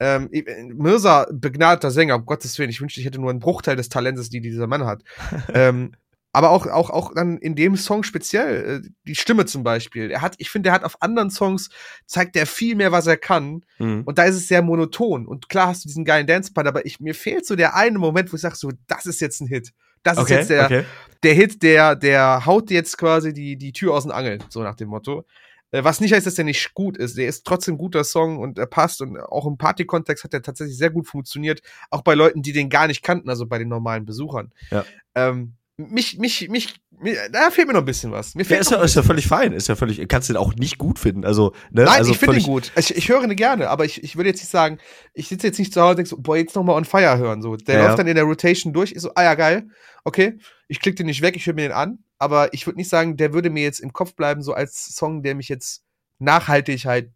Ähm, 0.00 0.28
ich- 0.32 0.44
Mirza, 0.74 1.26
begnadeter 1.32 1.90
Sänger, 1.90 2.16
um 2.16 2.26
Gottes 2.26 2.58
Willen, 2.58 2.70
ich 2.70 2.80
wünschte, 2.80 3.00
ich 3.00 3.06
hätte 3.06 3.20
nur 3.20 3.30
einen 3.30 3.38
Bruchteil 3.40 3.76
des 3.76 3.88
Talentes, 3.88 4.28
die 4.28 4.40
dieser 4.40 4.66
Mann 4.66 4.84
hat. 4.86 5.02
ähm, 5.54 5.92
aber 6.32 6.50
auch, 6.50 6.66
auch, 6.66 6.90
auch 6.90 7.14
dann 7.14 7.38
in 7.38 7.54
dem 7.56 7.76
Song 7.76 8.02
speziell, 8.02 8.82
äh, 8.84 8.88
die 9.06 9.14
Stimme 9.14 9.46
zum 9.46 9.62
Beispiel. 9.62 10.10
Er 10.10 10.20
hat, 10.20 10.34
ich 10.38 10.50
finde, 10.50 10.68
er 10.68 10.74
hat 10.74 10.84
auf 10.84 11.00
anderen 11.00 11.30
Songs, 11.30 11.70
zeigt 12.06 12.36
er 12.36 12.46
viel 12.46 12.74
mehr, 12.76 12.92
was 12.92 13.06
er 13.06 13.16
kann. 13.16 13.64
Mhm. 13.78 14.02
Und 14.04 14.18
da 14.18 14.24
ist 14.24 14.36
es 14.36 14.46
sehr 14.46 14.62
monoton. 14.62 15.26
Und 15.26 15.48
klar 15.48 15.68
hast 15.68 15.84
du 15.84 15.88
diesen 15.88 16.04
geilen 16.04 16.26
Dance-Part, 16.26 16.66
aber 16.66 16.84
ich, 16.86 17.00
mir 17.00 17.14
fehlt 17.14 17.46
so 17.46 17.56
der 17.56 17.74
eine 17.74 17.98
Moment, 17.98 18.30
wo 18.32 18.36
ich 18.36 18.42
sage, 18.42 18.56
so, 18.56 18.70
das 18.88 19.06
ist 19.06 19.20
jetzt 19.20 19.40
ein 19.40 19.46
Hit. 19.48 19.72
Das 20.02 20.18
ist 20.18 20.24
Okay, 20.24 20.34
jetzt 20.34 20.50
der, 20.50 20.64
okay. 20.64 20.84
der 21.22 21.34
Hit, 21.34 21.62
der, 21.62 21.96
der 21.96 22.46
haut 22.46 22.70
jetzt 22.70 22.98
quasi 22.98 23.32
die, 23.32 23.56
die 23.56 23.72
Tür 23.72 23.94
aus 23.94 24.04
den 24.04 24.12
Angeln, 24.12 24.42
so 24.48 24.62
nach 24.62 24.74
dem 24.74 24.88
Motto. 24.88 25.24
Äh, 25.70 25.84
Was 25.84 26.00
nicht 26.00 26.12
heißt, 26.12 26.26
dass 26.26 26.34
der 26.34 26.44
nicht 26.44 26.74
gut 26.74 26.96
ist. 26.96 27.16
Der 27.16 27.28
ist 27.28 27.44
trotzdem 27.44 27.74
ein 27.74 27.78
guter 27.78 28.04
Song 28.04 28.38
und 28.38 28.58
er 28.58 28.66
passt 28.66 29.00
und 29.00 29.18
auch 29.18 29.46
im 29.46 29.58
Party-Kontext 29.58 30.24
hat 30.24 30.34
er 30.34 30.42
tatsächlich 30.42 30.76
sehr 30.76 30.90
gut 30.90 31.06
funktioniert. 31.06 31.60
Auch 31.90 32.02
bei 32.02 32.14
Leuten, 32.14 32.42
die 32.42 32.52
den 32.52 32.70
gar 32.70 32.86
nicht 32.86 33.02
kannten, 33.02 33.28
also 33.28 33.46
bei 33.46 33.58
den 33.58 33.68
normalen 33.68 34.06
Besuchern. 34.06 34.52
Ja. 34.70 34.84
Ähm, 35.14 35.54
mich, 35.78 36.18
mich, 36.18 36.48
mich, 36.48 36.74
mir, 36.90 37.16
da 37.30 37.50
fehlt 37.50 37.68
mir 37.68 37.74
noch 37.74 37.82
ein 37.82 37.86
bisschen 37.86 38.10
was. 38.10 38.34
Mir 38.34 38.42
Ja, 38.42 38.48
fehlt 38.48 38.60
ist 38.62 38.70
noch 38.72 38.78
ja, 38.78 38.84
ist 38.84 38.96
ja 38.96 39.02
völlig 39.04 39.28
fein. 39.28 39.52
Ist 39.52 39.68
ja 39.68 39.76
völlig, 39.76 40.06
kannst 40.08 40.28
du 40.28 40.32
den 40.32 40.40
auch 40.40 40.54
nicht 40.54 40.76
gut 40.76 40.98
finden. 40.98 41.24
Also, 41.24 41.52
ne? 41.70 41.84
Nein, 41.84 41.88
also 41.88 42.10
ich 42.10 42.18
finde 42.18 42.36
ihn 42.36 42.42
gut. 42.42 42.72
Ich, 42.76 42.96
ich 42.96 43.08
höre 43.08 43.22
ihn 43.22 43.36
gerne, 43.36 43.70
aber 43.70 43.84
ich, 43.84 44.02
ich 44.02 44.16
würde 44.16 44.28
jetzt 44.30 44.40
nicht 44.40 44.50
sagen, 44.50 44.78
ich 45.14 45.28
sitze 45.28 45.46
jetzt 45.46 45.58
nicht 45.58 45.72
zu 45.72 45.80
Hause 45.80 45.90
und 45.90 45.96
denke 45.98 46.10
so, 46.10 46.16
boah, 46.18 46.36
jetzt 46.36 46.56
nochmal 46.56 46.76
on 46.76 46.84
fire 46.84 47.16
hören. 47.16 47.42
So. 47.42 47.56
Der 47.56 47.76
Ja, 47.76 47.80
läuft 47.82 47.92
ja. 47.92 47.96
dann 47.98 48.08
in 48.08 48.16
der 48.16 48.24
Rotation 48.24 48.72
durch, 48.72 48.90
ist 48.90 49.02
so, 49.02 49.12
ah 49.14 49.22
ja, 49.22 49.34
geil, 49.34 49.68
okay, 50.04 50.38
ich 50.66 50.80
klicke 50.80 50.96
den 50.96 51.06
nicht 51.06 51.22
weg, 51.22 51.36
ich 51.36 51.46
höre 51.46 51.54
mir 51.54 51.68
den 51.68 51.72
an, 51.72 51.98
aber 52.18 52.52
ich 52.52 52.66
würde 52.66 52.78
nicht 52.78 52.88
sagen, 52.90 53.16
der 53.16 53.32
würde 53.32 53.48
mir 53.48 53.62
jetzt 53.62 53.78
im 53.78 53.92
Kopf 53.92 54.14
bleiben, 54.14 54.42
so 54.42 54.52
als 54.54 54.96
Song, 54.96 55.22
der 55.22 55.36
mich 55.36 55.48
jetzt 55.48 55.84
nachhaltig 56.18 56.84
halt 56.86 57.12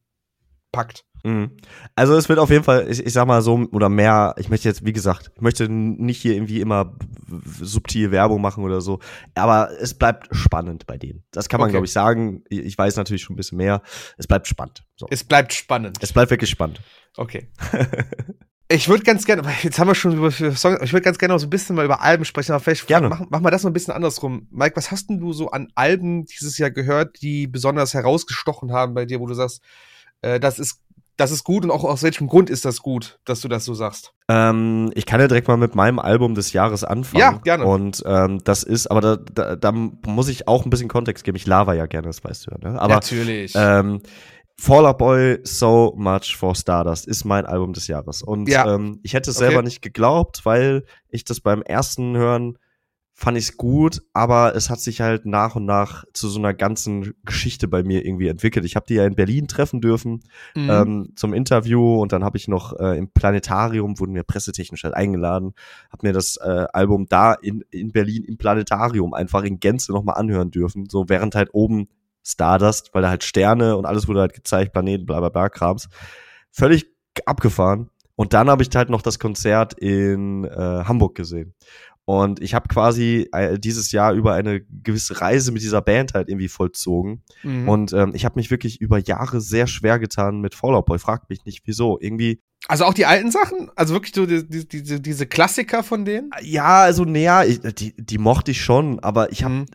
packt. 0.72 1.04
Mhm. 1.24 1.52
Also 1.94 2.16
es 2.16 2.28
wird 2.28 2.40
auf 2.40 2.50
jeden 2.50 2.64
Fall, 2.64 2.90
ich, 2.90 3.04
ich 3.06 3.12
sag 3.12 3.26
mal 3.26 3.42
so, 3.42 3.68
oder 3.70 3.88
mehr, 3.88 4.34
ich 4.38 4.48
möchte 4.48 4.68
jetzt, 4.68 4.84
wie 4.84 4.92
gesagt, 4.92 5.30
ich 5.36 5.40
möchte 5.40 5.68
nicht 5.68 6.20
hier 6.20 6.34
irgendwie 6.34 6.60
immer 6.60 6.96
subtil 7.60 8.10
Werbung 8.10 8.40
machen 8.40 8.64
oder 8.64 8.80
so, 8.80 8.98
aber 9.36 9.70
es 9.80 9.94
bleibt 9.94 10.34
spannend 10.34 10.86
bei 10.86 10.98
denen. 10.98 11.22
Das 11.30 11.48
kann 11.48 11.60
man, 11.60 11.66
Okay. 11.66 11.74
glaube 11.74 11.86
ich, 11.86 11.92
sagen. 11.92 12.42
Ich 12.48 12.76
weiß 12.76 12.96
natürlich 12.96 13.22
schon 13.22 13.34
ein 13.34 13.36
bisschen 13.36 13.58
mehr. 13.58 13.82
Es 14.16 14.26
bleibt 14.26 14.48
spannend. 14.48 14.82
So. 14.96 15.06
Es 15.10 15.22
bleibt 15.22 15.52
spannend. 15.52 15.98
Es 16.00 16.12
bleibt 16.12 16.30
wirklich 16.30 16.50
spannend. 16.50 16.80
Okay. 17.16 17.48
Ich 18.68 18.88
würde 18.88 19.02
ganz 19.02 19.26
gerne, 19.26 19.42
jetzt 19.62 19.78
haben 19.78 19.88
wir 19.88 19.94
schon 19.94 20.16
über 20.16 20.30
Songs, 20.30 20.80
ich 20.82 20.94
würde 20.94 21.04
ganz 21.04 21.18
gerne 21.18 21.34
noch 21.34 21.40
so 21.40 21.46
ein 21.46 21.50
bisschen 21.50 21.76
mal 21.76 21.84
über 21.84 22.00
Alben 22.00 22.24
sprechen, 22.24 22.52
aber 22.52 22.60
vielleicht 22.60 22.86
Gerne. 22.86 23.10
Mach, 23.10 23.20
mach 23.28 23.40
mal 23.40 23.50
das 23.50 23.64
noch 23.64 23.70
ein 23.70 23.74
bisschen 23.74 23.92
andersrum. 23.92 24.48
Mike, 24.50 24.76
was 24.76 24.90
hast 24.90 25.10
denn 25.10 25.20
du 25.20 25.34
so 25.34 25.50
an 25.50 25.68
Alben 25.74 26.24
dieses 26.24 26.56
Jahr 26.56 26.70
gehört, 26.70 27.20
die 27.20 27.46
besonders 27.48 27.92
herausgestochen 27.92 28.72
haben 28.72 28.94
bei 28.94 29.04
dir, 29.04 29.20
wo 29.20 29.26
du 29.26 29.34
sagst, 29.34 29.60
äh, 30.22 30.40
das 30.40 30.58
ist, 30.58 30.80
das 31.16 31.30
ist 31.30 31.44
gut 31.44 31.62
und 31.64 31.70
auch 31.70 31.84
aus 31.84 32.02
welchem 32.02 32.26
Grund 32.26 32.48
ist 32.48 32.64
das 32.64 32.80
gut, 32.80 33.18
dass 33.26 33.40
du 33.42 33.48
das 33.48 33.64
so 33.64 33.74
sagst? 33.74 34.12
Ähm, 34.28 34.90
ich 34.94 35.04
kann 35.04 35.20
ja 35.20 35.28
direkt 35.28 35.46
mal 35.46 35.58
mit 35.58 35.74
meinem 35.74 35.98
Album 35.98 36.34
des 36.34 36.52
Jahres 36.54 36.84
anfangen. 36.84 37.20
Ja, 37.20 37.38
gerne. 37.44 37.64
Und 37.66 38.02
ähm, 38.06 38.42
das 38.44 38.62
ist, 38.62 38.86
aber 38.90 39.00
da, 39.00 39.16
da, 39.16 39.56
da 39.56 39.72
muss 39.72 40.28
ich 40.28 40.48
auch 40.48 40.64
ein 40.64 40.70
bisschen 40.70 40.88
Kontext 40.88 41.22
geben. 41.24 41.36
Ich 41.36 41.46
laber 41.46 41.74
ja 41.74 41.86
gerne, 41.86 42.06
das 42.06 42.24
weißt 42.24 42.46
du 42.46 42.50
ja. 42.52 42.70
Ne? 42.72 42.80
Aber 42.80 42.94
Natürlich. 42.94 43.52
Ähm, 43.54 44.00
Fall 44.58 44.86
Out 44.86 44.98
Boy, 44.98 45.38
So 45.42 45.92
Much 45.96 46.36
for 46.36 46.54
Stardust 46.54 47.06
ist 47.08 47.24
mein 47.24 47.46
Album 47.46 47.72
des 47.72 47.88
Jahres. 47.88 48.22
Und 48.22 48.48
Ja. 48.48 48.74
ähm, 48.74 49.00
ich 49.02 49.12
hätte 49.14 49.30
es 49.30 49.36
Okay. 49.36 49.46
selber 49.46 49.62
nicht 49.62 49.82
geglaubt, 49.82 50.42
weil 50.44 50.84
ich 51.08 51.24
das 51.24 51.40
beim 51.40 51.62
ersten 51.62 52.16
Hören 52.16 52.58
fand 53.14 53.36
ich 53.36 53.44
es 53.44 53.56
gut, 53.56 54.02
aber 54.14 54.56
es 54.56 54.70
hat 54.70 54.80
sich 54.80 55.00
halt 55.00 55.26
nach 55.26 55.54
und 55.54 55.64
nach 55.64 56.04
zu 56.12 56.28
so 56.28 56.38
einer 56.38 56.54
ganzen 56.54 57.14
Geschichte 57.24 57.68
bei 57.68 57.82
mir 57.82 58.04
irgendwie 58.04 58.28
entwickelt. 58.28 58.64
Ich 58.64 58.74
habe 58.74 58.86
die 58.88 58.94
ja 58.94 59.06
in 59.06 59.14
Berlin 59.14 59.48
treffen 59.48 59.80
dürfen 59.80 60.22
Mhm. 60.56 60.70
ähm, 60.70 61.12
zum 61.14 61.34
Interview 61.34 62.00
und 62.00 62.12
dann 62.12 62.24
habe 62.24 62.36
ich 62.36 62.48
noch 62.48 62.78
äh, 62.80 62.96
im 62.98 63.08
Planetarium, 63.08 64.00
wurden 64.00 64.14
wir 64.14 64.22
pressetechnisch 64.22 64.84
halt 64.84 64.94
eingeladen, 64.94 65.54
habe 65.90 66.06
mir 66.06 66.12
das 66.12 66.36
äh, 66.38 66.66
Album 66.72 67.06
da 67.08 67.34
in, 67.34 67.64
in 67.70 67.92
Berlin 67.92 68.24
im 68.24 68.38
Planetarium 68.38 69.14
einfach 69.14 69.42
in 69.44 69.60
Gänze 69.60 69.92
nochmal 69.92 70.16
anhören 70.16 70.50
dürfen, 70.50 70.88
so 70.88 71.08
während 71.08 71.34
halt 71.34 71.50
oben 71.52 71.88
Stardust, 72.24 72.90
weil 72.92 73.02
da 73.02 73.08
halt 73.10 73.24
Sterne 73.24 73.76
und 73.76 73.84
alles 73.84 74.08
wurde 74.08 74.20
halt 74.20 74.32
gezeigt, 74.34 74.72
Planeten, 74.72 75.06
bla 75.06 75.20
bla 75.20 75.28
bla 75.28 75.48
Krams. 75.48 75.88
Völlig 76.50 76.86
abgefahren. 77.26 77.90
Und 78.14 78.34
dann 78.34 78.50
habe 78.50 78.62
ich 78.62 78.68
halt 78.74 78.90
noch 78.90 79.02
das 79.02 79.18
Konzert 79.18 79.72
in 79.74 80.44
äh, 80.44 80.84
Hamburg 80.84 81.14
gesehen. 81.14 81.54
Und 82.04 82.42
ich 82.42 82.54
habe 82.54 82.68
quasi 82.68 83.28
äh, 83.32 83.58
dieses 83.58 83.92
Jahr 83.92 84.12
über 84.12 84.34
eine 84.34 84.60
gewisse 84.60 85.20
Reise 85.20 85.52
mit 85.52 85.62
dieser 85.62 85.80
Band 85.82 86.14
halt 86.14 86.28
irgendwie 86.28 86.48
vollzogen. 86.48 87.22
Mhm. 87.44 87.68
Und 87.68 87.92
ähm, 87.92 88.12
ich 88.14 88.24
habe 88.24 88.36
mich 88.36 88.50
wirklich 88.50 88.80
über 88.80 88.98
Jahre 88.98 89.40
sehr 89.40 89.66
schwer 89.68 89.98
getan 89.98 90.40
mit 90.40 90.54
Fallout 90.54 90.86
Boy. 90.86 90.98
Fragt 90.98 91.30
mich 91.30 91.44
nicht 91.44 91.62
wieso. 91.64 91.98
Irgendwie, 92.00 92.42
Also 92.68 92.84
auch 92.84 92.94
die 92.94 93.06
alten 93.06 93.32
Sachen? 93.32 93.70
Also 93.74 93.92
wirklich 93.92 94.14
so 94.14 94.24
die, 94.24 94.48
die, 94.48 94.66
diese, 94.66 95.00
diese 95.00 95.26
Klassiker 95.26 95.82
von 95.82 96.04
denen? 96.04 96.30
Ja, 96.42 96.82
also 96.82 97.04
näher, 97.04 97.44
die, 97.44 97.92
die 97.96 98.18
mochte 98.18 98.52
ich 98.52 98.62
schon, 98.62 99.00
aber 99.00 99.32
ich 99.32 99.42
habe, 99.42 99.54
mhm. 99.54 99.66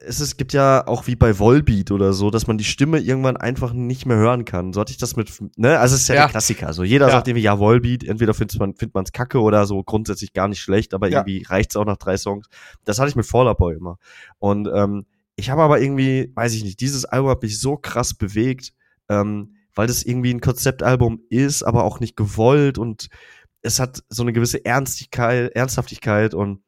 es, 0.00 0.20
es 0.20 0.38
gibt 0.38 0.54
ja 0.54 0.86
auch 0.86 1.06
wie 1.06 1.16
bei 1.16 1.38
Volbeat 1.38 1.90
oder 1.90 2.14
so, 2.14 2.30
dass 2.30 2.46
man 2.46 2.56
die 2.56 2.64
Stimme 2.64 2.98
irgendwann 2.98 3.36
einfach 3.36 3.74
nicht 3.74 4.06
mehr 4.06 4.16
hören 4.16 4.46
kann. 4.46 4.72
So 4.72 4.80
hatte 4.80 4.90
ich 4.90 4.96
das 4.96 5.16
mit, 5.16 5.30
ne, 5.56 5.78
also 5.78 5.94
es 5.94 6.02
ist 6.02 6.08
ja, 6.08 6.14
ja. 6.14 6.22
der 6.22 6.30
Klassiker. 6.30 6.66
Also 6.66 6.82
jeder 6.82 7.06
ja. 7.08 7.12
sagt 7.12 7.28
irgendwie, 7.28 7.42
ja, 7.42 7.58
Volbeat, 7.58 8.04
entweder 8.04 8.32
findet 8.32 8.58
man 8.58 8.74
findet 8.74 8.94
man's 8.94 9.12
kacke 9.12 9.40
oder 9.40 9.66
so 9.66 9.82
grundsätzlich 9.82 10.32
gar 10.32 10.48
nicht 10.48 10.60
schlecht, 10.60 10.94
aber 10.94 11.08
ja. 11.08 11.18
irgendwie 11.18 11.42
reicht's 11.42 11.76
auch 11.76 11.84
nach 11.84 11.98
drei 11.98 12.16
Songs. 12.16 12.48
Das 12.84 12.98
hatte 12.98 13.10
ich 13.10 13.16
mit 13.16 13.26
Fall 13.26 13.48
Out 13.48 13.58
Boy 13.58 13.76
immer. 13.76 13.98
Und 14.38 14.66
ähm, 14.74 15.04
ich 15.36 15.50
habe 15.50 15.62
aber 15.62 15.80
irgendwie, 15.80 16.32
weiß 16.34 16.54
ich 16.54 16.64
nicht, 16.64 16.80
dieses 16.80 17.04
Album 17.04 17.30
hat 17.30 17.42
mich 17.42 17.60
so 17.60 17.76
krass 17.76 18.14
bewegt. 18.14 18.72
Ähm, 19.10 19.56
weil 19.74 19.86
das 19.86 20.02
irgendwie 20.02 20.32
ein 20.32 20.40
Konzeptalbum 20.40 21.22
ist, 21.28 21.62
aber 21.62 21.84
auch 21.84 22.00
nicht 22.00 22.16
gewollt 22.16 22.78
und 22.78 23.08
es 23.62 23.78
hat 23.78 24.02
so 24.08 24.22
eine 24.22 24.32
gewisse 24.32 24.64
Ernstigkeit, 24.64 25.54
Ernsthaftigkeit 25.54 26.34
und 26.34 26.62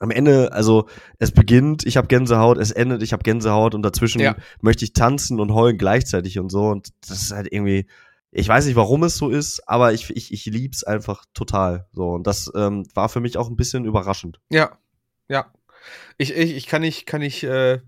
am 0.00 0.10
Ende, 0.10 0.52
also 0.52 0.88
es 1.18 1.30
beginnt, 1.30 1.84
ich 1.84 1.96
habe 1.96 2.08
Gänsehaut, 2.08 2.58
es 2.58 2.70
endet, 2.70 3.02
ich 3.02 3.12
habe 3.12 3.22
Gänsehaut 3.22 3.74
und 3.74 3.82
dazwischen 3.82 4.20
ja. 4.20 4.34
möchte 4.62 4.84
ich 4.84 4.94
tanzen 4.94 5.40
und 5.40 5.52
heulen 5.52 5.76
gleichzeitig 5.76 6.38
und 6.38 6.50
so 6.50 6.68
und 6.68 6.88
das 7.06 7.22
ist 7.22 7.32
halt 7.32 7.48
irgendwie, 7.52 7.86
ich 8.30 8.48
weiß 8.48 8.66
nicht, 8.66 8.76
warum 8.76 9.02
es 9.02 9.16
so 9.16 9.28
ist, 9.28 9.68
aber 9.68 9.92
ich 9.92 10.08
ich 10.10 10.32
ich 10.32 10.46
lieb's 10.46 10.84
einfach 10.84 11.24
total 11.34 11.86
so 11.92 12.12
und 12.12 12.26
das 12.26 12.50
ähm, 12.54 12.86
war 12.94 13.08
für 13.08 13.20
mich 13.20 13.36
auch 13.36 13.50
ein 13.50 13.56
bisschen 13.56 13.84
überraschend. 13.84 14.40
Ja, 14.50 14.78
ja, 15.28 15.52
ich 16.16 16.34
ich, 16.34 16.54
ich 16.56 16.66
kann 16.66 16.82
nicht 16.82 17.06
kann 17.06 17.22
ich 17.22 17.44
äh, 17.44 17.80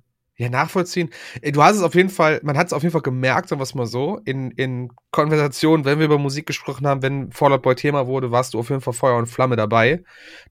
ja, 0.43 0.49
nachvollziehen. 0.49 1.11
Äh, 1.41 1.53
du 1.53 1.63
hast 1.63 1.77
es 1.77 1.83
auf 1.83 1.95
jeden 1.95 2.11
Fall, 2.11 2.41
man 2.43 2.59
hat 2.59 2.67
es 2.67 2.73
auf 2.73 2.83
jeden 2.83 2.93
Fall 2.93 3.03
gemerkt, 3.03 3.49
sagen 3.49 3.61
wir 3.61 3.65
es 3.65 3.75
mal 3.75 3.87
so, 3.87 4.21
in, 4.25 4.51
in 4.53 4.91
Konversationen, 5.13 5.85
wenn 5.85 5.99
wir 5.99 6.07
über 6.07 6.19
Musik 6.19 6.47
gesprochen 6.47 6.87
haben, 6.87 7.03
wenn 7.03 7.31
Fallout 7.31 7.63
Boy 7.63 7.77
Thema 7.77 8.07
wurde, 8.07 8.31
warst 8.33 8.55
du 8.55 8.59
auf 8.59 8.69
jeden 8.69 8.81
Fall 8.81 8.93
Feuer 8.93 9.17
und 9.17 9.27
Flamme 9.27 9.57
dabei. 9.57 10.03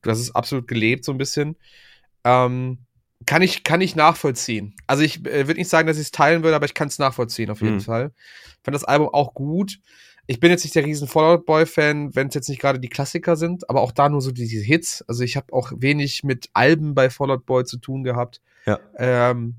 Du 0.02 0.10
hast 0.10 0.20
es 0.20 0.34
absolut 0.34 0.68
gelebt, 0.68 1.04
so 1.04 1.12
ein 1.12 1.18
bisschen. 1.18 1.58
Ähm, 2.24 2.86
kann 3.26 3.42
ich, 3.42 3.64
kann 3.64 3.82
ich 3.82 3.96
nachvollziehen. 3.96 4.76
Also 4.88 5.04
ich 5.04 5.26
äh, 5.26 5.48
würde 5.48 5.60
nicht 5.60 5.70
sagen, 5.70 5.88
dass 5.88 5.98
ich 5.98 6.04
es 6.04 6.12
teilen 6.12 6.44
würde, 6.44 6.56
aber 6.56 6.66
ich 6.66 6.74
kann 6.74 6.88
es 6.88 6.98
nachvollziehen, 6.98 7.52
auf 7.52 7.62
jeden 7.62 7.76
mhm. 7.76 7.82
Fall. 7.82 8.14
Ich 8.18 8.64
fand 8.64 8.74
das 8.74 8.86
Album 8.86 9.10
auch 9.10 9.34
gut. 9.34 9.78
Ich 10.28 10.40
bin 10.40 10.52
jetzt 10.52 10.64
nicht 10.64 10.76
der 10.76 10.86
riesen 10.86 11.08
Fallout 11.08 11.46
Boy 11.46 11.66
Fan, 11.66 12.16
wenn 12.16 12.28
es 12.28 12.34
jetzt 12.36 12.48
nicht 12.48 12.62
gerade 12.62 12.80
die 12.80 12.90
Klassiker 12.90 13.36
sind, 13.36 13.70
aber 13.70 13.82
auch 13.82 13.92
da 13.92 14.08
nur 14.08 14.22
so 14.22 14.32
diese 14.32 14.64
Hits. 14.64 15.04
Also 15.08 15.24
ich 15.24 15.36
habe 15.36 15.52
auch 15.52 15.74
wenig 15.76 16.24
mit 16.24 16.50
Alben 16.54 16.96
bei 16.96 17.10
Fallout 17.10 17.46
Boy 17.46 17.66
zu 17.66 17.78
tun 17.78 18.04
gehabt. 18.04 18.42
Ja. 18.66 18.80
Ähm, 18.98 19.56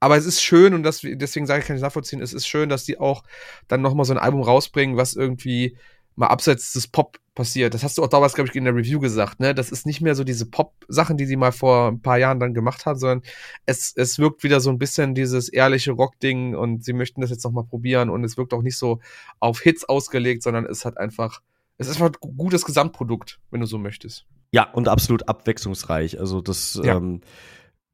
aber 0.00 0.16
es 0.16 0.24
ist 0.24 0.42
schön 0.42 0.74
und 0.74 0.82
das, 0.82 1.00
deswegen 1.02 1.46
sage 1.46 1.60
ich, 1.60 1.66
kann 1.66 1.76
ich 1.76 1.82
nachvollziehen, 1.82 2.22
es 2.22 2.32
ist 2.32 2.46
schön, 2.46 2.68
dass 2.68 2.84
die 2.84 2.98
auch 2.98 3.22
dann 3.68 3.82
nochmal 3.82 4.06
so 4.06 4.14
ein 4.14 4.18
Album 4.18 4.42
rausbringen, 4.42 4.96
was 4.96 5.14
irgendwie 5.14 5.76
mal 6.16 6.28
abseits 6.28 6.72
des 6.72 6.88
Pop 6.88 7.18
passiert. 7.34 7.72
Das 7.74 7.82
hast 7.82 7.96
du 7.96 8.02
auch 8.02 8.08
damals, 8.08 8.34
glaube 8.34 8.50
ich, 8.50 8.56
in 8.56 8.64
der 8.64 8.74
Review 8.74 9.00
gesagt, 9.00 9.40
ne? 9.40 9.54
Das 9.54 9.70
ist 9.70 9.86
nicht 9.86 10.00
mehr 10.00 10.14
so 10.14 10.24
diese 10.24 10.46
Pop-Sachen, 10.46 11.16
die 11.16 11.24
sie 11.24 11.36
mal 11.36 11.52
vor 11.52 11.88
ein 11.88 12.02
paar 12.02 12.18
Jahren 12.18 12.40
dann 12.40 12.52
gemacht 12.52 12.84
haben, 12.84 12.98
sondern 12.98 13.22
es, 13.66 13.92
es 13.96 14.18
wirkt 14.18 14.42
wieder 14.42 14.60
so 14.60 14.70
ein 14.70 14.78
bisschen 14.78 15.14
dieses 15.14 15.48
ehrliche 15.48 15.92
Rock-Ding 15.92 16.54
und 16.54 16.84
sie 16.84 16.92
möchten 16.92 17.20
das 17.20 17.30
jetzt 17.30 17.44
nochmal 17.44 17.64
probieren 17.64 18.10
und 18.10 18.24
es 18.24 18.36
wirkt 18.36 18.52
auch 18.52 18.62
nicht 18.62 18.76
so 18.76 19.00
auf 19.38 19.60
Hits 19.60 19.84
ausgelegt, 19.84 20.42
sondern 20.42 20.66
es 20.66 20.84
hat 20.84 20.98
einfach, 20.98 21.40
es 21.78 21.88
ist 21.88 22.00
einfach 22.00 22.18
ein 22.22 22.36
gutes 22.36 22.64
Gesamtprodukt, 22.64 23.38
wenn 23.50 23.60
du 23.60 23.66
so 23.66 23.78
möchtest. 23.78 24.26
Ja, 24.52 24.70
und 24.70 24.88
absolut 24.88 25.28
abwechslungsreich. 25.28 26.18
Also 26.18 26.40
das, 26.40 26.78
ja. 26.82 26.96
ähm, 26.96 27.20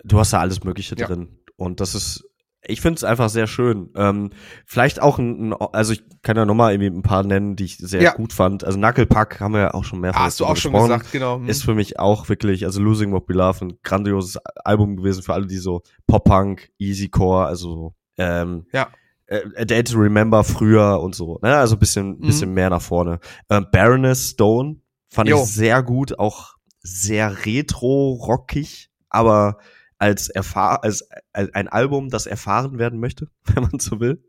du 0.02 0.18
hast 0.18 0.32
da 0.32 0.40
alles 0.40 0.64
Mögliche 0.64 0.96
ja. 0.96 1.06
drin. 1.06 1.28
Und 1.56 1.80
das 1.80 1.94
ist, 1.94 2.24
ich 2.68 2.80
finde 2.80 2.96
es 2.96 3.04
einfach 3.04 3.28
sehr 3.28 3.46
schön. 3.46 3.90
Ähm, 3.96 4.30
vielleicht 4.66 5.00
auch 5.00 5.18
ein, 5.18 5.52
also 5.54 5.92
ich 5.92 6.02
kann 6.22 6.36
ja 6.36 6.44
nochmal 6.44 6.72
irgendwie 6.72 6.98
ein 6.98 7.02
paar 7.02 7.22
nennen, 7.22 7.56
die 7.56 7.64
ich 7.64 7.78
sehr 7.78 8.02
ja. 8.02 8.12
gut 8.12 8.32
fand. 8.32 8.64
Also 8.64 8.78
Knucklepack 8.78 9.40
haben 9.40 9.54
wir 9.54 9.60
ja 9.60 9.74
auch 9.74 9.84
schon 9.84 10.00
mehrfach 10.00 10.20
ah, 10.20 10.24
Hast 10.24 10.40
du 10.40 10.46
auch 10.46 10.54
gesprochen. 10.54 10.88
schon 10.88 10.98
gesagt, 10.98 11.12
genau. 11.12 11.36
Hm. 11.36 11.48
Ist 11.48 11.64
für 11.64 11.74
mich 11.74 11.98
auch 11.98 12.28
wirklich, 12.28 12.64
also 12.64 12.80
Losing 12.80 13.12
What 13.12 13.28
We 13.28 13.34
Love, 13.34 13.64
ein 13.64 13.78
grandioses 13.82 14.38
Album 14.64 14.96
gewesen 14.96 15.22
für 15.22 15.34
alle, 15.34 15.46
die 15.46 15.58
so 15.58 15.82
Pop-Punk, 16.06 16.70
Easycore, 16.78 17.46
also 17.46 17.94
ähm, 18.18 18.66
ja. 18.72 18.88
Äh, 19.26 19.42
A 19.56 19.64
Day 19.64 19.82
to 19.84 19.98
Remember 19.98 20.44
früher 20.44 21.00
und 21.00 21.14
so. 21.14 21.38
Ne? 21.42 21.56
Also 21.56 21.76
bisschen, 21.76 22.18
mhm. 22.18 22.26
bisschen 22.26 22.52
mehr 22.52 22.70
nach 22.70 22.82
vorne. 22.82 23.20
Ähm, 23.50 23.66
Baroness 23.70 24.30
Stone 24.30 24.80
fand 25.08 25.28
jo. 25.28 25.42
ich 25.42 25.46
sehr 25.46 25.82
gut, 25.82 26.18
auch 26.18 26.56
sehr 26.80 27.44
retro-rockig, 27.44 28.90
aber 29.08 29.58
als, 29.98 30.28
erfahr 30.28 30.84
als, 30.84 31.08
als 31.32 31.54
ein 31.54 31.68
Album, 31.68 32.10
das 32.10 32.26
erfahren 32.26 32.78
werden 32.78 33.00
möchte, 33.00 33.28
wenn 33.44 33.62
man 33.64 33.78
so 33.78 34.00
will. 34.00 34.22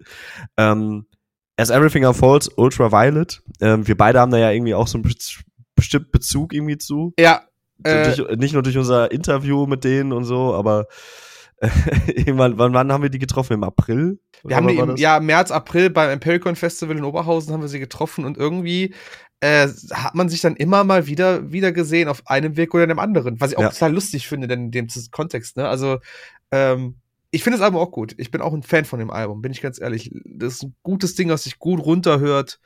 Ähm, 0.58 1.06
As 1.60 1.72
Everything 1.72 2.06
Unfolds, 2.06 2.50
Ultraviolet. 2.50 3.42
Ähm, 3.62 3.88
wir 3.88 3.98
beide 3.98 4.20
haben 4.20 4.32
da 4.32 4.38
ja 4.38 4.52
irgendwie 4.52 4.76
auch 4.76 4.88
so 4.88 5.00
einen 5.00 5.12
bestimmten 5.76 6.12
Bezug 6.12 6.54
irgendwie 6.54 6.78
zu. 6.78 7.14
Ja. 7.20 7.42
Äh, 7.84 8.16
durch, 8.16 8.38
nicht 8.38 8.54
nur 8.54 8.62
durch 8.64 8.78
unser 8.78 9.12
Interview 9.12 9.66
mit 9.66 9.84
denen 9.84 10.14
und 10.14 10.24
so, 10.24 10.54
aber 10.54 10.88
wann, 11.60 12.58
wann 12.58 12.92
haben 12.92 13.02
wir 13.02 13.10
die 13.10 13.20
getroffen? 13.20 13.54
Im 13.54 13.64
April? 13.64 14.20
Wir 14.44 14.56
haben 14.56 14.68
die 14.68 14.78
im 14.78 14.96
ja, 14.98 15.20
März, 15.20 15.50
April 15.50 15.90
beim 15.90 16.12
Empiricon 16.12 16.56
Festival 16.56 16.96
in 16.96 17.04
Oberhausen 17.04 17.54
haben 17.54 17.62
wir 17.62 17.68
sie 17.68 17.80
getroffen 17.80 18.26
und 18.26 18.38
irgendwie 18.38 18.94
äh, 19.40 19.68
hat 19.92 20.16
man 20.16 20.30
sich 20.30 20.42
dann 20.42 20.56
immer 20.56 20.84
mal 20.84 21.08
wieder, 21.08 21.52
wieder 21.52 21.72
gesehen 21.72 22.10
auf 22.10 22.26
einem 22.28 22.58
Weg 22.58 22.74
oder 22.74 22.84
in 22.84 22.90
dem 22.90 23.00
anderen. 23.00 23.40
Was 23.40 23.52
ich 23.52 23.58
auch 23.58 23.64
ja. 23.64 23.70
total 23.70 23.94
lustig 23.94 24.28
finde, 24.28 24.48
denn 24.48 24.66
in 24.66 24.72
dem 24.72 24.88
Kontext, 25.12 25.58
ne? 25.58 25.68
Also, 25.68 26.00
ähm, 26.52 26.96
ich 27.30 27.44
finde 27.44 27.60
das 27.60 27.66
Album 27.66 27.82
auch 27.82 27.92
gut. 27.92 28.16
Ich 28.18 28.32
bin 28.32 28.42
auch 28.42 28.54
ein 28.54 28.64
Fan 28.64 28.86
von 28.86 29.00
dem 29.00 29.12
Album, 29.12 29.42
bin 29.42 29.52
ich 29.52 29.62
ganz 29.62 29.80
ehrlich. 29.80 30.12
Das 30.26 30.56
ist 30.56 30.64
ein 30.64 30.76
gutes 30.82 31.16
Ding, 31.16 31.30
was 31.30 31.44
sich 31.44 31.60
gut 31.60 31.84
runterhört. 31.84 32.60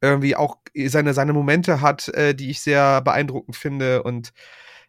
Irgendwie 0.00 0.36
auch 0.36 0.58
seine, 0.86 1.14
seine 1.14 1.32
Momente 1.32 1.80
hat, 1.80 2.08
äh, 2.08 2.34
die 2.34 2.50
ich 2.50 2.60
sehr 2.60 3.00
beeindruckend 3.02 3.56
finde. 3.56 4.02
Und 4.02 4.32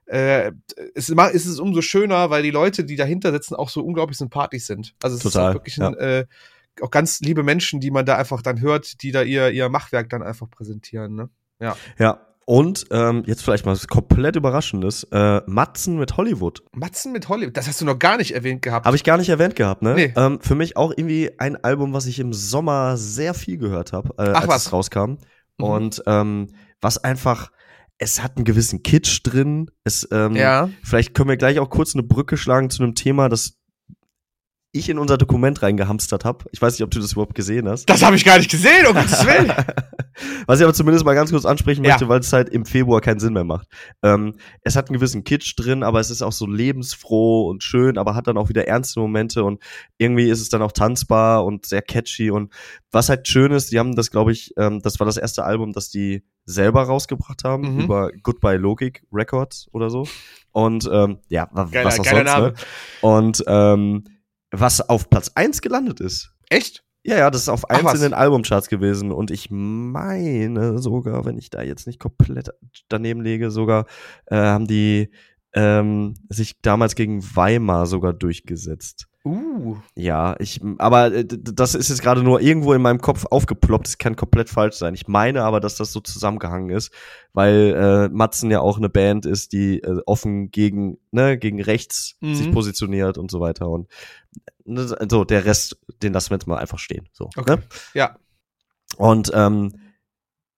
äh, 0.05 0.51
es 0.93 1.09
ist 1.09 1.45
es 1.45 1.59
umso 1.59 1.81
schöner, 1.81 2.29
weil 2.29 2.43
die 2.43 2.51
Leute, 2.51 2.83
die 2.83 2.95
dahinter 2.95 3.31
sitzen, 3.31 3.55
auch 3.55 3.69
so 3.69 3.81
unglaublich 3.83 4.17
sympathisch 4.17 4.65
sind. 4.65 4.93
Also 5.01 5.17
es 5.17 5.23
Total, 5.23 5.49
ist 5.49 5.55
wirklich 5.55 5.81
ein, 5.81 5.93
ja. 5.93 5.99
äh, 5.99 6.25
auch 6.82 6.91
ganz 6.91 7.19
liebe 7.21 7.43
Menschen, 7.43 7.80
die 7.80 7.91
man 7.91 8.05
da 8.05 8.17
einfach 8.17 8.41
dann 8.41 8.61
hört, 8.61 9.01
die 9.01 9.11
da 9.11 9.21
ihr, 9.21 9.51
ihr 9.51 9.69
Machwerk 9.69 10.09
dann 10.09 10.23
einfach 10.23 10.49
präsentieren. 10.49 11.15
Ne? 11.15 11.30
Ja. 11.59 11.76
Ja. 11.97 12.19
Und 12.47 12.86
ähm, 12.91 13.23
jetzt 13.26 13.41
vielleicht 13.41 13.65
mal 13.65 13.71
was 13.71 13.88
komplett 13.88 14.36
Überraschendes. 14.36 15.03
Äh, 15.11 15.41
Matzen 15.47 15.97
mit 15.97 16.15
Hollywood. 16.15 16.63
Matzen 16.73 17.11
mit 17.11 17.28
Hollywood, 17.28 17.57
das 17.57 17.67
hast 17.67 17.82
du 17.82 17.86
noch 17.86 17.97
gar 17.97 18.17
nicht 18.17 18.36
erwähnt 18.36 18.61
gehabt. 18.61 18.86
Habe 18.86 18.95
ich 18.95 19.03
gar 19.03 19.17
nicht 19.17 19.30
erwähnt 19.30 19.55
gehabt, 19.55 19.82
ne? 19.82 19.95
Nee. 19.95 20.13
Ähm, 20.15 20.39
für 20.41 20.53
mich 20.53 20.78
auch 20.78 20.91
irgendwie 20.95 21.32
ein 21.39 21.55
Album, 21.63 21.93
was 21.93 22.05
ich 22.05 22.19
im 22.19 22.34
Sommer 22.34 22.97
sehr 22.97 23.34
viel 23.34 23.57
gehört 23.57 23.93
habe, 23.93 24.13
äh, 24.19 24.30
als 24.30 24.47
was? 24.47 24.65
es 24.67 24.73
rauskam. 24.73 25.17
Mhm. 25.57 25.65
Und 25.65 26.03
ähm, 26.05 26.47
was 26.82 27.03
einfach, 27.03 27.51
es 27.97 28.21
hat 28.21 28.36
einen 28.36 28.45
gewissen 28.45 28.84
Kitsch 28.84 29.21
drin. 29.23 29.71
Es, 29.84 30.07
ähm, 30.11 30.36
ja. 30.36 30.69
Vielleicht 30.84 31.15
können 31.15 31.30
wir 31.30 31.38
gleich 31.38 31.57
auch 31.57 31.71
kurz 31.71 31.95
eine 31.95 32.03
Brücke 32.03 32.38
schlagen 32.38 32.69
zu 32.69 32.84
einem 32.84 32.93
Thema, 32.93 33.28
das 33.28 33.57
ich 34.76 34.89
in 34.89 34.99
unser 34.99 35.17
Dokument 35.17 35.61
reingehamstert 35.61 36.26
habe. 36.26 36.45
Ich 36.51 36.61
weiß 36.61 36.73
nicht, 36.73 36.84
ob 36.84 36.91
du 36.91 36.99
das 36.99 37.13
überhaupt 37.13 37.34
gesehen 37.34 37.69
hast. 37.69 37.89
Das 37.89 38.03
habe 38.03 38.15
ich 38.15 38.26
gar 38.26 38.38
nicht 38.38 38.51
gesehen, 38.51 38.86
um 38.88 38.93
Gottes 38.93 39.26
Willen. 39.26 39.51
Was 40.47 40.59
ich 40.59 40.63
aber 40.63 40.73
zumindest 40.73 41.05
mal 41.05 41.13
ganz 41.13 41.32
kurz 41.32 41.45
ansprechen 41.45 41.82
möchte, 41.82 42.05
ja. 42.05 42.09
weil 42.09 42.21
es 42.21 42.32
halt 42.32 42.47
im 42.47 42.65
Februar 42.65 43.01
keinen 43.01 43.19
Sinn 43.19 43.34
mehr 43.34 43.43
macht. 43.43 43.67
Ähm, 44.01 44.36
es 44.61 44.78
hat 44.78 44.88
einen 44.88 44.97
gewissen 44.97 45.26
Kitsch 45.26 45.55
drin, 45.57 45.84
aber 45.84 45.99
es 45.99 46.09
ist 46.09 46.21
auch 46.21 46.32
so 46.32 46.45
lebensfroh 46.45 47.49
und 47.49 47.63
schön, 47.63 47.97
aber 47.97 48.15
hat 48.15 48.28
dann 48.28 48.38
auch 48.38 48.47
wieder 48.47 48.65
ernste 48.65 49.01
Momente 49.01 49.43
und 49.43 49.61
irgendwie 49.97 50.30
ist 50.30 50.41
es 50.41 50.47
dann 50.47 50.61
auch 50.61 50.71
tanzbar 50.71 51.43
und 51.43 51.65
sehr 51.65 51.82
catchy 51.82 52.32
und 52.32 52.53
was 52.91 53.09
halt 53.09 53.28
schön 53.28 53.51
ist, 53.51 53.73
die 53.73 53.80
haben 53.80 53.95
das, 53.95 54.09
glaube 54.09 54.32
ich, 54.32 54.53
ähm, 54.57 54.82
das 54.82 54.99
war 54.99 55.05
das 55.05 55.17
erste 55.17 55.43
Album, 55.43 55.73
das 55.73 55.89
die 55.89 56.23
selber 56.45 56.84
rausgebracht 56.84 57.43
haben 57.43 57.76
mhm. 57.76 57.82
über 57.82 58.11
Goodbye 58.23 58.57
Logic 58.57 59.03
Records 59.11 59.67
oder 59.73 59.89
so. 59.89 60.07
Und 60.51 60.89
ähm, 60.91 61.19
ja, 61.28 61.45
geiler, 61.45 61.86
was 61.86 61.99
auch 61.99 62.05
sonst. 62.05 62.23
Name. 62.23 62.47
Ne? 62.47 62.53
Und 63.01 63.43
ähm, 63.47 64.03
was 64.60 64.82
auf 64.82 65.10
Platz 65.10 65.32
1 65.36 65.62
gelandet 65.62 65.99
ist. 65.99 66.32
Echt? 66.49 66.84
Ja, 67.03 67.18
ja, 67.18 67.30
das 67.30 67.43
ist 67.43 67.49
auf 67.49 67.70
1 67.70 67.93
in 67.93 68.01
den 68.01 68.14
Albumcharts 68.14 68.68
gewesen. 68.68 69.12
Und 69.12 69.30
ich 69.30 69.49
meine 69.51 70.80
sogar, 70.80 71.26
wenn 71.26 71.38
ich 71.38 71.51
da 71.51 71.62
jetzt 71.62 71.86
nicht 71.86 71.99
komplett 71.99 72.49
daneben 72.89 73.22
lege, 73.22 73.51
sogar 73.51 73.86
äh, 74.26 74.36
haben 74.36 74.66
die 74.68 75.12
ähm, 75.53 76.16
sich 76.30 76.62
damals 76.62 76.95
gegen 76.95 77.24
Weimar 77.36 77.86
sogar 77.86 78.12
durchgesetzt. 78.14 79.08
Uh. 79.26 79.78
Ja, 79.95 80.36
ich, 80.38 80.61
aber 80.78 81.11
äh, 81.11 81.26
das 81.28 81.73
ist 81.73 81.89
jetzt 81.89 82.03
gerade 82.03 82.21
nur 82.21 82.41
irgendwo 82.41 82.73
in 82.73 82.82
meinem 82.82 83.01
Kopf 83.01 83.26
aufgeploppt. 83.26 83.88
Das 83.88 83.97
kann 83.97 84.15
komplett 84.15 84.49
falsch 84.49 84.76
sein. 84.76 84.93
Ich 84.93 85.07
meine 85.07 85.43
aber, 85.43 85.59
dass 85.59 85.78
das 85.78 85.91
so 85.91 85.99
zusammengehangen 85.99 86.69
ist, 86.69 86.91
weil 87.34 87.73
äh, 87.76 88.09
Matzen 88.15 88.51
ja 88.51 88.59
auch 88.59 88.78
eine 88.78 88.88
Band 88.88 89.26
ist, 89.26 89.51
die 89.51 89.80
äh, 89.80 89.99
offen 90.05 90.51
gegen, 90.51 90.99
ne, 91.09 91.39
gegen 91.39 91.59
rechts 91.59 92.17
mhm. 92.21 92.36
sich 92.36 92.51
positioniert 92.51 93.17
und 93.17 93.32
so 93.32 93.39
weiter. 93.39 93.67
Und 93.67 93.89
ne, 94.63 94.95
so, 95.09 95.23
der 95.26 95.45
Rest, 95.45 95.80
den 96.03 96.13
lassen 96.13 96.30
wir 96.30 96.36
jetzt 96.36 96.47
mal 96.47 96.59
einfach 96.59 96.80
stehen. 96.80 97.09
So, 97.11 97.30
okay. 97.36 97.55
ne? 97.55 97.63
Ja. 97.95 98.17
Und 98.97 99.32
ähm, 99.34 99.73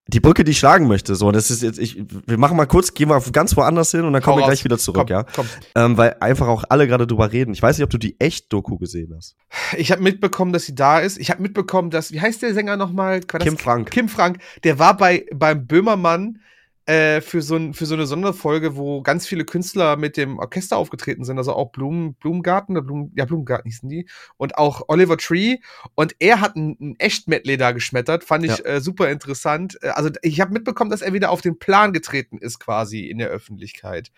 die 0.07 0.19
Brücke, 0.19 0.43
die 0.43 0.51
ich 0.51 0.59
schlagen 0.59 0.87
möchte, 0.87 1.15
so, 1.15 1.31
das 1.31 1.51
ist 1.51 1.61
jetzt, 1.61 1.79
ich, 1.79 2.01
wir 2.25 2.37
machen 2.37 2.55
mal 2.55 2.65
kurz, 2.65 2.93
gehen 2.93 3.09
wir 3.09 3.21
ganz 3.31 3.55
woanders 3.57 3.91
hin 3.91 4.05
und 4.05 4.13
dann 4.13 4.21
kommen 4.21 4.39
wir 4.39 4.45
gleich 4.45 4.63
wieder 4.63 4.77
zurück, 4.77 5.07
komm, 5.07 5.07
ja. 5.07 5.23
Komm. 5.23 5.47
Ähm, 5.75 5.97
weil 5.97 6.15
einfach 6.19 6.47
auch 6.47 6.63
alle 6.69 6.87
gerade 6.87 7.07
drüber 7.07 7.31
reden. 7.31 7.53
Ich 7.53 7.61
weiß 7.61 7.77
nicht, 7.77 7.83
ob 7.83 7.89
du 7.89 7.97
die 7.97 8.19
Echt-Doku 8.19 8.77
gesehen 8.77 9.13
hast. 9.15 9.35
Ich 9.75 9.91
habe 9.91 10.01
mitbekommen, 10.01 10.53
dass 10.53 10.65
sie 10.65 10.75
da 10.75 10.99
ist. 10.99 11.17
Ich 11.17 11.29
habe 11.29 11.41
mitbekommen, 11.41 11.89
dass, 11.89 12.11
wie 12.11 12.21
heißt 12.21 12.41
der 12.41 12.53
Sänger 12.53 12.77
nochmal? 12.77 13.21
Kim 13.21 13.57
Frank. 13.57 13.91
Kim 13.91 14.09
Frank. 14.09 14.39
Der 14.63 14.79
war 14.79 14.95
bei 14.95 15.25
beim 15.33 15.67
Böhmermann 15.67 16.39
äh, 16.87 17.19
für, 17.19 17.41
so 17.41 17.57
ein, 17.57 17.73
für 17.73 17.85
so 17.85 17.95
eine 17.95 18.05
Sonderfolge, 18.05 18.77
wo 18.77 19.01
ganz 19.01 19.27
viele 19.27 19.43
Künstler 19.43 19.97
mit 19.97 20.15
dem 20.15 20.39
Orchester 20.39 20.77
aufgetreten 20.77 21.25
sind, 21.25 21.37
also 21.37 21.53
auch 21.53 21.71
Blumen, 21.71 22.13
Blumengarten, 22.15 22.75
Blumen, 22.85 23.11
ja, 23.15 23.25
Blumengarten 23.25 23.69
hießen 23.69 23.89
die, 23.89 24.07
und 24.37 24.57
auch 24.57 24.83
Oliver 24.87 25.17
Tree. 25.17 25.57
Und 25.95 26.15
er 26.19 26.39
hat 26.39 26.55
ein, 26.55 26.77
ein 26.79 26.95
Echt-Medley 26.97 27.57
da 27.57 27.73
geschmettert, 27.73 28.23
fand 28.23 28.45
ich 28.45 28.59
ja. 28.59 28.65
äh, 28.65 28.81
super 28.81 29.11
interessant. 29.11 29.77
Äh, 29.81 29.89
also 29.89 30.09
ich 30.21 30.39
habe 30.39 30.53
mitbekommen, 30.53 30.89
dass 30.89 31.01
er 31.01 31.11
wieder 31.11 31.29
auf 31.29 31.41
den 31.41 31.59
Plan 31.59 31.91
getreten 31.91 32.37
ist, 32.37 32.59
quasi 32.59 33.01
in 33.01 33.17
der 33.17 33.27
Öffentlichkeit. 33.27 34.11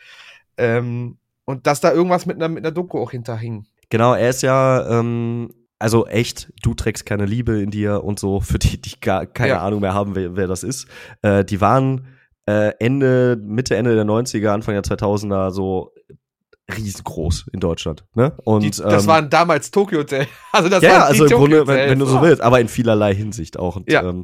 Ähm, 0.57 1.17
und 1.45 1.65
dass 1.65 1.81
da 1.81 1.91
irgendwas 1.91 2.27
mit 2.27 2.35
einer, 2.35 2.49
mit 2.49 2.63
einer 2.63 2.71
Doku 2.71 2.99
auch 2.99 3.11
hinterhing. 3.11 3.65
Genau, 3.89 4.13
er 4.13 4.29
ist 4.29 4.43
ja 4.43 4.99
ähm, 4.99 5.51
also 5.79 6.05
echt, 6.05 6.51
du 6.61 6.75
trägst 6.75 7.07
keine 7.07 7.25
Liebe 7.25 7.61
in 7.61 7.71
dir 7.71 8.03
und 8.03 8.19
so, 8.19 8.41
für 8.41 8.59
die, 8.59 8.79
die 8.79 8.99
gar 8.99 9.25
keine 9.25 9.53
ja. 9.53 9.61
Ahnung 9.63 9.81
mehr 9.81 9.95
haben, 9.95 10.13
wer, 10.13 10.35
wer 10.35 10.45
das 10.45 10.63
ist. 10.63 10.87
Äh, 11.23 11.43
die 11.43 11.61
waren 11.61 12.05
äh, 12.49 12.73
Ende, 12.79 13.39
Mitte, 13.39 13.75
Ende 13.75 13.93
der 13.93 14.05
90er, 14.05 14.49
Anfang 14.49 14.73
der 14.73 14.83
2000er 14.83 15.51
so 15.51 15.93
riesengroß 16.75 17.47
in 17.53 17.59
Deutschland. 17.59 18.05
Ne? 18.15 18.33
Und, 18.43 18.63
die, 18.63 18.71
das 18.71 19.03
ähm, 19.03 19.07
waren 19.07 19.29
damals 19.29 19.69
Tokyo 19.69 19.99
Hotel. 19.99 20.27
Also 20.51 20.67
das 20.67 20.81
ja, 20.81 21.03
also 21.03 21.25
im 21.25 21.31
Grunde, 21.31 21.67
wenn, 21.67 21.91
wenn, 21.91 21.99
du 21.99 22.05
so 22.05 22.21
willst, 22.23 22.41
aber 22.41 22.59
in 22.59 22.67
vielerlei 22.67 23.13
Hinsicht 23.13 23.59
auch. 23.59 23.75
Und, 23.75 23.91
ja. 23.91 24.03
ähm, 24.03 24.23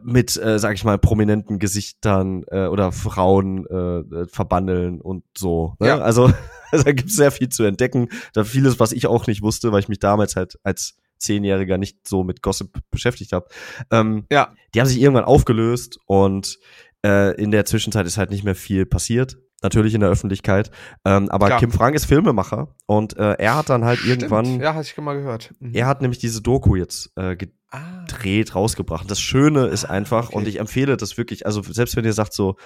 mit, 0.00 0.36
äh, 0.36 0.58
sag 0.58 0.74
ich 0.74 0.84
mal, 0.84 0.98
prominenten 0.98 1.58
Gesichtern 1.58 2.44
äh, 2.48 2.66
oder 2.66 2.92
Frauen 2.92 3.66
äh, 3.66 4.26
verbandeln 4.26 5.00
und 5.00 5.24
so. 5.36 5.74
Ne? 5.80 5.88
Ja. 5.88 5.98
Also 5.98 6.32
da 6.72 6.92
gibt's 6.92 7.16
sehr 7.16 7.32
viel 7.32 7.48
zu 7.48 7.64
entdecken. 7.64 8.08
Da 8.34 8.44
vieles, 8.44 8.78
was 8.78 8.92
ich 8.92 9.08
auch 9.08 9.26
nicht 9.26 9.42
wusste, 9.42 9.72
weil 9.72 9.80
ich 9.80 9.88
mich 9.88 9.98
damals 9.98 10.36
halt 10.36 10.58
als 10.62 10.96
Zehnjähriger 11.22 11.78
nicht 11.78 12.06
so 12.06 12.24
mit 12.24 12.42
Gossip 12.42 12.78
beschäftigt 12.90 13.32
habe. 13.32 13.46
Ähm, 13.90 14.26
ja. 14.30 14.54
Die 14.74 14.80
haben 14.80 14.88
sich 14.88 15.00
irgendwann 15.00 15.24
aufgelöst 15.24 15.98
und 16.06 16.58
äh, 17.04 17.34
in 17.40 17.50
der 17.50 17.64
Zwischenzeit 17.64 18.06
ist 18.06 18.18
halt 18.18 18.30
nicht 18.30 18.44
mehr 18.44 18.54
viel 18.54 18.86
passiert. 18.86 19.38
Natürlich 19.62 19.94
in 19.94 20.00
der 20.00 20.10
Öffentlichkeit. 20.10 20.72
Ähm, 21.04 21.28
aber 21.30 21.46
Klar. 21.46 21.60
Kim 21.60 21.70
Frank 21.70 21.94
ist 21.94 22.06
Filmemacher 22.06 22.74
und 22.86 23.16
äh, 23.16 23.34
er 23.34 23.54
hat 23.54 23.70
dann 23.70 23.84
halt 23.84 24.00
Stimmt. 24.00 24.22
irgendwann. 24.22 24.60
Ja, 24.60 24.74
hatte 24.74 24.88
ich 24.88 24.96
mal 25.00 25.14
gehört. 25.14 25.54
Mhm. 25.60 25.72
Er 25.72 25.86
hat 25.86 26.02
nämlich 26.02 26.18
diese 26.18 26.42
Doku 26.42 26.74
jetzt 26.74 27.12
äh, 27.14 27.36
gedreht, 27.36 28.50
ah. 28.50 28.54
rausgebracht. 28.54 29.08
Das 29.08 29.20
Schöne 29.20 29.66
ist 29.66 29.84
ah, 29.84 29.90
einfach, 29.90 30.28
okay. 30.28 30.36
und 30.36 30.48
ich 30.48 30.58
empfehle 30.58 30.96
das 30.96 31.16
wirklich, 31.16 31.46
also 31.46 31.62
selbst 31.62 31.94
wenn 31.94 32.04
ihr 32.04 32.12
sagt 32.12 32.32
so, 32.32 32.56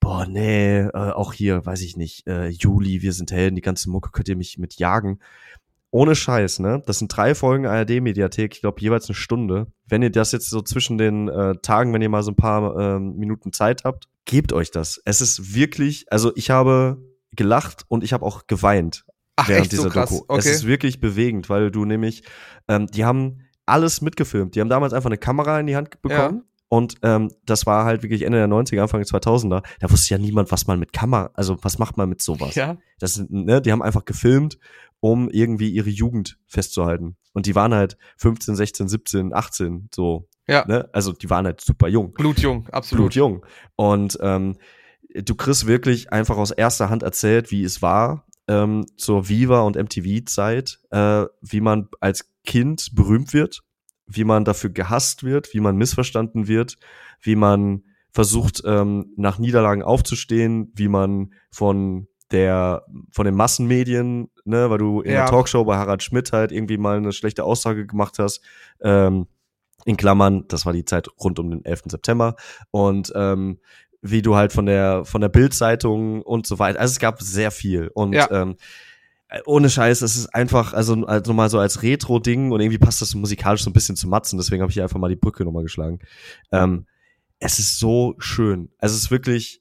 boah, 0.00 0.26
nee, 0.26 0.78
äh, 0.78 0.90
auch 0.92 1.34
hier, 1.34 1.66
weiß 1.66 1.82
ich 1.82 1.96
nicht, 1.96 2.26
äh, 2.26 2.48
Juli, 2.48 3.02
wir 3.02 3.12
sind 3.12 3.30
Helden, 3.30 3.56
die 3.56 3.62
ganze 3.62 3.90
Mucke 3.90 4.10
könnt 4.10 4.28
ihr 4.28 4.36
mich 4.36 4.56
mit 4.56 4.78
jagen 4.78 5.18
ohne 5.90 6.14
Scheiß, 6.14 6.58
ne? 6.58 6.82
Das 6.86 6.98
sind 6.98 7.14
drei 7.16 7.34
Folgen 7.34 7.66
ARD-Mediathek, 7.66 8.54
ich 8.54 8.60
glaube 8.60 8.80
jeweils 8.80 9.08
eine 9.08 9.14
Stunde. 9.14 9.68
Wenn 9.86 10.02
ihr 10.02 10.10
das 10.10 10.32
jetzt 10.32 10.50
so 10.50 10.60
zwischen 10.60 10.98
den 10.98 11.28
äh, 11.28 11.54
Tagen, 11.62 11.92
wenn 11.92 12.02
ihr 12.02 12.08
mal 12.08 12.22
so 12.22 12.30
ein 12.30 12.36
paar 12.36 12.76
äh, 12.76 12.98
Minuten 12.98 13.52
Zeit 13.52 13.84
habt, 13.84 14.08
gebt 14.24 14.52
euch 14.52 14.70
das. 14.70 15.00
Es 15.04 15.20
ist 15.20 15.54
wirklich, 15.54 16.06
also 16.10 16.32
ich 16.36 16.50
habe 16.50 16.98
gelacht 17.32 17.84
und 17.88 18.04
ich 18.04 18.12
habe 18.12 18.24
auch 18.24 18.46
geweint 18.46 19.04
Ach, 19.36 19.48
während 19.48 19.72
dieser 19.72 19.84
so 19.84 19.90
Doku. 19.90 20.24
Okay. 20.28 20.38
Es 20.38 20.46
ist 20.46 20.66
wirklich 20.66 21.00
bewegend, 21.00 21.48
weil 21.48 21.70
du 21.70 21.84
nämlich, 21.84 22.22
ähm, 22.68 22.86
die 22.88 23.04
haben 23.04 23.40
alles 23.64 24.00
mitgefilmt. 24.00 24.54
Die 24.54 24.60
haben 24.60 24.68
damals 24.68 24.92
einfach 24.92 25.08
eine 25.10 25.18
Kamera 25.18 25.60
in 25.60 25.66
die 25.66 25.76
Hand 25.76 26.02
bekommen. 26.02 26.38
Ja. 26.38 26.48
Und 26.70 26.96
ähm, 27.02 27.30
das 27.46 27.64
war 27.64 27.86
halt 27.86 28.02
wirklich 28.02 28.22
Ende 28.22 28.38
der 28.38 28.48
90er, 28.48 28.82
Anfang 28.82 29.00
der 29.00 29.08
2000er. 29.08 29.62
Da 29.80 29.90
wusste 29.90 30.14
ja 30.14 30.18
niemand, 30.18 30.52
was 30.52 30.66
man 30.66 30.78
mit 30.78 30.92
Kamera, 30.92 31.30
also 31.32 31.56
was 31.62 31.78
macht 31.78 31.96
man 31.96 32.10
mit 32.10 32.20
sowas. 32.20 32.54
Ja. 32.56 32.76
Das, 32.98 33.22
ne, 33.28 33.62
die 33.62 33.72
haben 33.72 33.82
einfach 33.82 34.04
gefilmt 34.04 34.58
um 35.00 35.30
irgendwie 35.30 35.70
ihre 35.70 35.90
Jugend 35.90 36.38
festzuhalten. 36.46 37.16
Und 37.32 37.46
die 37.46 37.54
waren 37.54 37.74
halt 37.74 37.96
15, 38.18 38.56
16, 38.56 38.88
17, 38.88 39.34
18, 39.34 39.88
so. 39.94 40.28
Ja. 40.46 40.64
Ne? 40.66 40.88
Also 40.92 41.12
die 41.12 41.28
waren 41.28 41.44
halt 41.44 41.60
super 41.60 41.88
jung. 41.88 42.12
Blutjung, 42.14 42.68
absolut. 42.70 43.06
Blutjung. 43.06 43.44
Und 43.76 44.18
ähm, 44.22 44.56
du 45.14 45.34
kriegst 45.34 45.66
wirklich 45.66 46.12
einfach 46.12 46.36
aus 46.36 46.50
erster 46.50 46.88
Hand 46.90 47.02
erzählt, 47.02 47.50
wie 47.50 47.64
es 47.64 47.82
war 47.82 48.24
ähm, 48.48 48.86
zur 48.96 49.28
Viva 49.28 49.60
und 49.60 49.76
MTV-Zeit, 49.76 50.80
äh, 50.90 51.26
wie 51.42 51.60
man 51.60 51.88
als 52.00 52.30
Kind 52.44 52.94
berühmt 52.94 53.34
wird, 53.34 53.62
wie 54.06 54.24
man 54.24 54.44
dafür 54.44 54.70
gehasst 54.70 55.22
wird, 55.22 55.52
wie 55.52 55.60
man 55.60 55.76
missverstanden 55.76 56.48
wird, 56.48 56.78
wie 57.20 57.36
man 57.36 57.84
versucht, 58.10 58.62
ähm, 58.64 59.12
nach 59.16 59.38
Niederlagen 59.38 59.82
aufzustehen, 59.82 60.72
wie 60.74 60.88
man 60.88 61.34
von 61.50 62.07
der 62.30 62.84
von 63.10 63.24
den 63.24 63.34
Massenmedien, 63.34 64.30
ne, 64.44 64.70
weil 64.70 64.78
du 64.78 65.00
in 65.00 65.12
ja. 65.12 65.22
der 65.22 65.26
Talkshow 65.26 65.64
bei 65.64 65.76
Harald 65.76 66.02
Schmidt 66.02 66.32
halt 66.32 66.52
irgendwie 66.52 66.76
mal 66.76 66.98
eine 66.98 67.12
schlechte 67.12 67.44
Aussage 67.44 67.86
gemacht 67.86 68.18
hast. 68.18 68.40
Ähm, 68.82 69.26
in 69.84 69.96
Klammern, 69.96 70.44
das 70.48 70.66
war 70.66 70.72
die 70.72 70.84
Zeit 70.84 71.08
rund 71.22 71.38
um 71.38 71.50
den 71.50 71.64
11. 71.64 71.84
September. 71.86 72.36
Und 72.70 73.12
ähm, 73.14 73.58
wie 74.02 74.22
du 74.22 74.36
halt 74.36 74.52
von 74.52 74.66
der 74.66 75.04
von 75.04 75.20
der 75.20 75.28
Bildzeitung 75.28 76.22
und 76.22 76.46
so 76.46 76.58
weiter. 76.58 76.78
Also 76.80 76.92
es 76.92 76.98
gab 76.98 77.20
sehr 77.22 77.50
viel. 77.50 77.88
Und 77.94 78.12
ja. 78.12 78.30
ähm, 78.30 78.56
ohne 79.44 79.68
Scheiß, 79.68 80.02
es 80.02 80.16
ist 80.16 80.34
einfach, 80.34 80.72
also, 80.72 81.04
also 81.06 81.34
mal 81.34 81.50
so 81.50 81.58
als 81.58 81.82
Retro-Ding 81.82 82.50
und 82.50 82.60
irgendwie 82.60 82.78
passt 82.78 83.02
das 83.02 83.14
musikalisch 83.14 83.62
so 83.62 83.70
ein 83.70 83.74
bisschen 83.74 83.96
zu 83.96 84.08
Matzen, 84.08 84.38
deswegen 84.38 84.62
habe 84.62 84.70
ich 84.70 84.74
hier 84.74 84.82
einfach 84.82 84.98
mal 84.98 85.10
die 85.10 85.16
Brücke 85.16 85.44
nochmal 85.44 85.64
geschlagen. 85.64 85.98
Ähm, 86.50 86.86
es 87.38 87.58
ist 87.58 87.78
so 87.78 88.14
schön. 88.18 88.70
Also 88.78 88.94
es 88.94 89.02
ist 89.02 89.10
wirklich, 89.10 89.60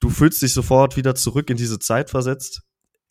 du 0.00 0.10
fühlst 0.10 0.42
dich 0.42 0.52
sofort 0.52 0.96
wieder 0.96 1.14
zurück 1.14 1.50
in 1.50 1.56
diese 1.56 1.78
Zeit 1.78 2.10
versetzt. 2.10 2.62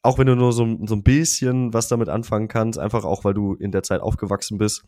Auch 0.02 0.18
wenn 0.18 0.28
du 0.28 0.36
nur 0.36 0.52
so, 0.52 0.66
so 0.86 0.96
ein 0.96 1.04
bisschen 1.04 1.74
was 1.74 1.88
damit 1.88 2.10
anfangen 2.10 2.50
kannst, 2.50 2.78
einfach 2.78 3.06
auch, 3.06 3.24
weil 3.24 3.34
du 3.34 3.54
in 3.54 3.72
der 3.72 3.84
Zeit 3.84 4.02
aufgewachsen 4.02 4.58
bist. 4.58 4.84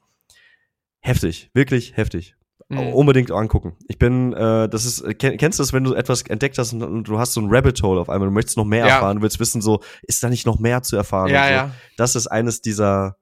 Heftig, 0.99 1.49
wirklich 1.53 1.95
heftig. 1.95 2.35
Mhm. 2.67 2.93
Unbedingt 2.93 3.31
angucken. 3.31 3.77
Ich 3.87 3.97
bin, 3.97 4.33
äh, 4.33 4.67
das 4.67 4.85
ist, 4.85 5.03
kennst 5.19 5.59
du 5.59 5.63
das, 5.63 5.71
wenn 5.71 5.83
du 5.83 5.93
etwas 5.93 6.23
entdeckt 6.23 6.57
hast 6.57 6.73
und, 6.73 7.07
du 7.07 7.19
hast 7.19 7.33
so 7.33 7.41
ein 7.41 7.47
Rabbit 7.49 7.81
Hole 7.83 8.01
auf 8.01 8.09
einmal, 8.09 8.27
du 8.27 8.33
möchtest 8.33 8.57
noch 8.57 8.65
mehr 8.65 8.87
ja. 8.87 8.95
erfahren, 8.95 9.17
du 9.17 9.23
willst 9.23 9.39
wissen, 9.39 9.61
so, 9.61 9.81
ist 10.01 10.23
da 10.23 10.29
nicht 10.29 10.45
noch 10.45 10.59
mehr 10.59 10.81
zu 10.81 10.95
erfahren? 10.95 11.29
Ja, 11.29 11.45
so. 11.45 11.53
ja. 11.53 11.71
Das 11.95 12.15
ist 12.15 12.27
eines 12.27 12.61
dieser, 12.61 13.17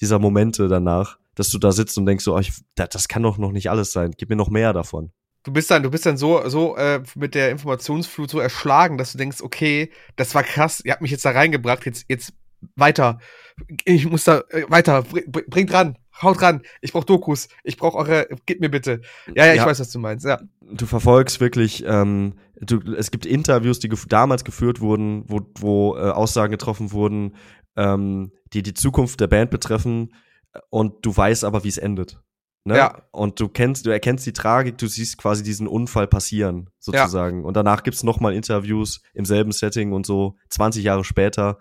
dieser 0.00 0.18
Momente 0.20 0.68
danach, 0.68 1.18
dass 1.34 1.50
du 1.50 1.58
da 1.58 1.72
sitzt 1.72 1.98
und 1.98 2.06
denkst 2.06 2.24
so, 2.24 2.36
oh, 2.36 2.38
ich, 2.38 2.52
das 2.76 3.08
kann 3.08 3.24
doch 3.24 3.36
noch 3.36 3.50
nicht 3.50 3.68
alles 3.68 3.92
sein, 3.92 4.12
gib 4.16 4.30
mir 4.30 4.36
noch 4.36 4.50
mehr 4.50 4.72
davon 4.72 5.12
du 5.44 5.52
bist 5.52 5.70
dann, 5.70 5.82
du 5.82 5.90
bist 5.90 6.06
dann 6.06 6.16
so, 6.16 6.48
so 6.48 6.76
äh, 6.76 7.02
mit 7.14 7.34
der 7.34 7.50
Informationsflut 7.50 8.30
so 8.30 8.40
erschlagen, 8.40 8.98
dass 8.98 9.12
du 9.12 9.18
denkst, 9.18 9.40
okay, 9.42 9.90
das 10.16 10.34
war 10.34 10.42
krass, 10.42 10.82
ihr 10.84 10.92
habt 10.92 11.02
mich 11.02 11.10
jetzt 11.10 11.24
da 11.24 11.30
reingebracht, 11.30 11.86
jetzt, 11.86 12.06
jetzt 12.08 12.32
weiter. 12.76 13.18
Ich 13.84 14.08
muss 14.08 14.24
da 14.24 14.42
äh, 14.48 14.64
weiter, 14.68 15.02
bring, 15.02 15.44
bringt 15.48 15.72
ran, 15.72 15.98
haut 16.20 16.42
ran, 16.42 16.62
ich 16.80 16.92
brauch 16.92 17.04
Dokus, 17.04 17.48
ich 17.62 17.76
brauch 17.76 17.94
eure, 17.94 18.26
gib 18.46 18.60
mir 18.60 18.70
bitte. 18.70 19.02
Ja, 19.34 19.46
ja, 19.46 19.52
ich 19.52 19.58
ja. 19.58 19.66
weiß, 19.66 19.78
was 19.80 19.90
du 19.90 19.98
meinst, 19.98 20.24
ja. 20.24 20.40
Du 20.60 20.86
verfolgst 20.86 21.40
wirklich, 21.40 21.84
ähm, 21.86 22.34
du, 22.56 22.80
es 22.94 23.10
gibt 23.10 23.26
Interviews, 23.26 23.78
die 23.78 23.88
gef 23.88 24.06
damals 24.06 24.44
geführt 24.44 24.80
wurden, 24.80 25.24
wo, 25.28 25.40
wo 25.58 25.96
äh, 25.96 26.10
Aussagen 26.10 26.50
getroffen 26.50 26.90
wurden, 26.92 27.36
ähm, 27.76 28.32
die 28.54 28.62
die 28.62 28.74
Zukunft 28.74 29.20
der 29.20 29.26
Band 29.26 29.50
betreffen 29.50 30.14
und 30.70 31.04
du 31.04 31.14
weißt 31.14 31.44
aber, 31.44 31.64
wie 31.64 31.68
es 31.68 31.78
endet. 31.78 32.20
Ne? 32.64 32.78
Ja. 32.78 33.02
Und 33.10 33.40
du 33.40 33.48
kennst, 33.48 33.84
du 33.84 33.90
erkennst 33.90 34.24
die 34.24 34.32
Tragik, 34.32 34.78
du 34.78 34.86
siehst 34.86 35.18
quasi 35.18 35.42
diesen 35.42 35.68
Unfall 35.68 36.06
passieren, 36.06 36.70
sozusagen. 36.78 37.40
Ja. 37.40 37.46
Und 37.46 37.56
danach 37.56 37.82
gibt's 37.82 38.02
noch 38.02 38.20
mal 38.20 38.34
Interviews 38.34 39.02
im 39.12 39.26
selben 39.26 39.52
Setting 39.52 39.92
und 39.92 40.06
so 40.06 40.36
20 40.48 40.82
Jahre 40.82 41.04
später 41.04 41.58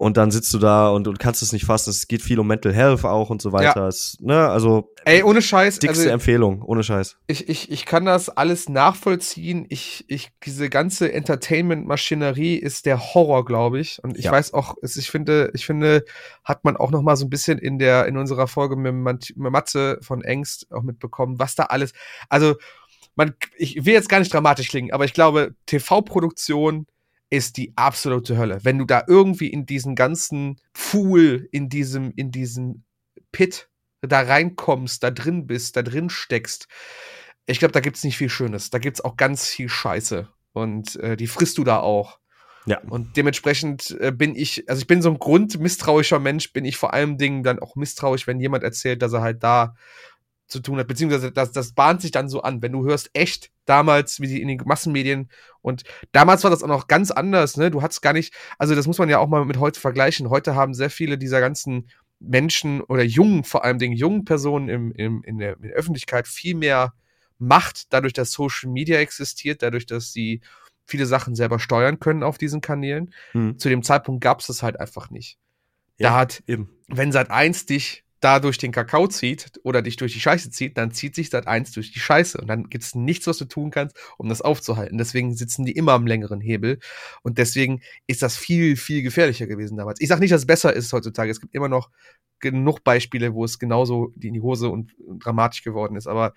und 0.00 0.16
dann 0.16 0.30
sitzt 0.30 0.54
du 0.54 0.58
da 0.58 0.88
und, 0.88 1.06
und 1.08 1.18
kannst 1.18 1.42
es 1.42 1.52
nicht 1.52 1.66
fassen. 1.66 1.90
Es 1.90 2.08
geht 2.08 2.22
viel 2.22 2.40
um 2.40 2.46
Mental 2.46 2.72
Health 2.72 3.04
auch 3.04 3.28
und 3.28 3.42
so 3.42 3.52
weiter. 3.52 3.82
Ja. 3.82 3.88
Es, 3.88 4.16
ne, 4.18 4.48
also 4.48 4.94
Ey, 5.04 5.22
ohne 5.22 5.42
Scheiß. 5.42 5.78
Dickste 5.78 6.04
also, 6.04 6.14
Empfehlung, 6.14 6.62
ohne 6.62 6.82
Scheiß. 6.82 7.18
Ich, 7.26 7.50
ich, 7.50 7.70
ich 7.70 7.84
kann 7.84 8.06
das 8.06 8.30
alles 8.30 8.70
nachvollziehen. 8.70 9.66
Ich, 9.68 10.06
ich, 10.08 10.30
diese 10.42 10.70
ganze 10.70 11.12
Entertainment-Maschinerie 11.12 12.56
ist 12.56 12.86
der 12.86 13.12
Horror, 13.12 13.44
glaube 13.44 13.78
ich. 13.78 14.02
Und 14.02 14.16
ich 14.16 14.24
ja. 14.24 14.32
weiß 14.32 14.54
auch, 14.54 14.76
ich 14.80 15.10
finde, 15.10 15.50
ich 15.52 15.66
finde, 15.66 16.06
hat 16.44 16.64
man 16.64 16.78
auch 16.78 16.92
noch 16.92 17.02
mal 17.02 17.16
so 17.16 17.26
ein 17.26 17.30
bisschen 17.30 17.58
in 17.58 17.78
der, 17.78 18.06
in 18.06 18.16
unserer 18.16 18.46
Folge 18.46 18.76
mit 18.76 19.34
Matze 19.36 19.98
von 20.00 20.22
Engst 20.22 20.72
auch 20.72 20.82
mitbekommen, 20.82 21.38
was 21.38 21.56
da 21.56 21.64
alles, 21.64 21.92
also, 22.30 22.54
man, 23.16 23.34
ich 23.58 23.84
will 23.84 23.92
jetzt 23.92 24.08
gar 24.08 24.20
nicht 24.20 24.32
dramatisch 24.32 24.68
klingen, 24.68 24.92
aber 24.92 25.04
ich 25.04 25.12
glaube, 25.12 25.54
TV-Produktion, 25.66 26.86
ist 27.30 27.56
die 27.56 27.72
absolute 27.76 28.36
Hölle. 28.36 28.58
Wenn 28.62 28.78
du 28.78 28.84
da 28.84 29.04
irgendwie 29.06 29.48
in 29.48 29.64
diesen 29.64 29.94
ganzen 29.94 30.60
Pool, 30.72 31.48
in 31.52 31.68
diesem, 31.68 32.12
in 32.16 32.30
diesem 32.32 32.84
Pit 33.32 33.68
da 34.02 34.20
reinkommst, 34.20 35.02
da 35.02 35.10
drin 35.10 35.46
bist, 35.46 35.76
da 35.76 35.82
drin 35.82 36.10
steckst, 36.10 36.66
ich 37.46 37.58
glaube, 37.58 37.72
da 37.72 37.80
gibt's 37.80 38.04
nicht 38.04 38.16
viel 38.16 38.28
Schönes. 38.28 38.70
Da 38.70 38.78
gibt's 38.78 39.00
auch 39.00 39.16
ganz 39.16 39.46
viel 39.46 39.68
Scheiße. 39.68 40.28
Und 40.52 40.96
äh, 40.96 41.16
die 41.16 41.26
frisst 41.26 41.58
du 41.58 41.64
da 41.64 41.78
auch. 41.80 42.18
Ja. 42.66 42.80
Und 42.88 43.16
dementsprechend 43.16 43.96
äh, 44.00 44.12
bin 44.12 44.34
ich, 44.34 44.68
also 44.68 44.80
ich 44.80 44.86
bin 44.86 45.02
so 45.02 45.10
ein 45.10 45.18
grundmisstrauischer 45.18 46.18
Mensch, 46.18 46.52
bin 46.52 46.64
ich 46.64 46.76
vor 46.76 46.92
allem 46.92 47.16
Dingen 47.16 47.42
dann 47.42 47.58
auch 47.58 47.74
misstrauisch, 47.74 48.26
wenn 48.26 48.40
jemand 48.40 48.64
erzählt, 48.64 49.02
dass 49.02 49.12
er 49.12 49.22
halt 49.22 49.42
da 49.42 49.74
zu 50.50 50.60
tun 50.60 50.78
hat, 50.78 50.88
beziehungsweise 50.88 51.32
das, 51.32 51.52
das 51.52 51.72
bahnt 51.72 52.02
sich 52.02 52.10
dann 52.10 52.28
so 52.28 52.42
an, 52.42 52.60
wenn 52.60 52.72
du 52.72 52.84
hörst 52.84 53.10
echt 53.14 53.50
damals, 53.64 54.20
wie 54.20 54.26
die 54.26 54.42
in 54.42 54.48
den 54.48 54.60
Massenmedien 54.64 55.30
und 55.62 55.84
damals 56.12 56.42
war 56.42 56.50
das 56.50 56.62
auch 56.62 56.68
noch 56.68 56.88
ganz 56.88 57.10
anders, 57.10 57.56
ne? 57.56 57.70
Du 57.70 57.82
hattest 57.82 58.02
gar 58.02 58.12
nicht, 58.12 58.34
also 58.58 58.74
das 58.74 58.86
muss 58.86 58.98
man 58.98 59.08
ja 59.08 59.18
auch 59.18 59.28
mal 59.28 59.44
mit 59.44 59.58
heute 59.58 59.80
vergleichen. 59.80 60.28
Heute 60.28 60.54
haben 60.54 60.74
sehr 60.74 60.90
viele 60.90 61.18
dieser 61.18 61.40
ganzen 61.40 61.88
Menschen 62.18 62.80
oder 62.82 63.02
jungen, 63.02 63.44
vor 63.44 63.64
allem 63.64 63.78
den 63.78 63.92
jungen 63.92 64.24
Personen 64.24 64.68
im, 64.68 64.92
im, 64.92 65.22
in, 65.22 65.38
der, 65.38 65.56
in 65.56 65.62
der 65.62 65.72
Öffentlichkeit 65.72 66.28
viel 66.28 66.54
mehr 66.54 66.92
Macht, 67.38 67.92
dadurch, 67.94 68.12
dass 68.12 68.32
Social 68.32 68.70
Media 68.70 68.98
existiert, 68.98 69.62
dadurch, 69.62 69.86
dass 69.86 70.12
sie 70.12 70.42
viele 70.84 71.06
Sachen 71.06 71.34
selber 71.34 71.58
steuern 71.58 71.98
können 71.98 72.22
auf 72.22 72.36
diesen 72.36 72.60
Kanälen. 72.60 73.14
Mhm. 73.32 73.58
Zu 73.58 73.70
dem 73.70 73.82
Zeitpunkt 73.82 74.22
gab 74.22 74.40
es 74.40 74.48
das 74.48 74.62
halt 74.62 74.78
einfach 74.78 75.08
nicht. 75.10 75.38
Ja, 75.96 76.10
da 76.10 76.16
hat, 76.16 76.42
eben. 76.46 76.70
wenn 76.88 77.12
seit 77.12 77.30
eins 77.30 77.64
dich 77.64 78.04
da 78.20 78.38
durch 78.38 78.58
den 78.58 78.70
Kakao 78.70 79.06
zieht 79.08 79.58
oder 79.62 79.82
dich 79.82 79.96
durch 79.96 80.12
die 80.12 80.20
Scheiße 80.20 80.50
zieht, 80.50 80.76
dann 80.76 80.92
zieht 80.92 81.14
sich 81.14 81.30
Sat 81.30 81.46
1 81.46 81.72
durch 81.72 81.90
die 81.90 82.00
Scheiße 82.00 82.38
und 82.38 82.46
dann 82.46 82.68
gibt 82.68 82.84
es 82.84 82.94
nichts, 82.94 83.26
was 83.26 83.38
du 83.38 83.46
tun 83.46 83.70
kannst, 83.70 83.96
um 84.18 84.28
das 84.28 84.42
aufzuhalten. 84.42 84.98
Deswegen 84.98 85.34
sitzen 85.34 85.64
die 85.64 85.72
immer 85.72 85.92
am 85.92 86.06
längeren 86.06 86.40
Hebel 86.40 86.78
und 87.22 87.38
deswegen 87.38 87.80
ist 88.06 88.22
das 88.22 88.36
viel, 88.36 88.76
viel 88.76 89.02
gefährlicher 89.02 89.46
gewesen 89.46 89.76
damals. 89.76 90.00
Ich 90.00 90.08
sage 90.08 90.20
nicht, 90.20 90.32
dass 90.32 90.42
es 90.42 90.46
besser 90.46 90.72
ist 90.72 90.92
heutzutage. 90.92 91.30
Es 91.30 91.40
gibt 91.40 91.54
immer 91.54 91.68
noch 91.68 91.88
genug 92.40 92.84
Beispiele, 92.84 93.34
wo 93.34 93.44
es 93.44 93.58
genauso 93.58 94.12
in 94.20 94.34
die 94.34 94.40
Hose 94.40 94.68
und 94.68 94.92
dramatisch 95.18 95.62
geworden 95.62 95.96
ist. 95.96 96.06
Aber 96.06 96.34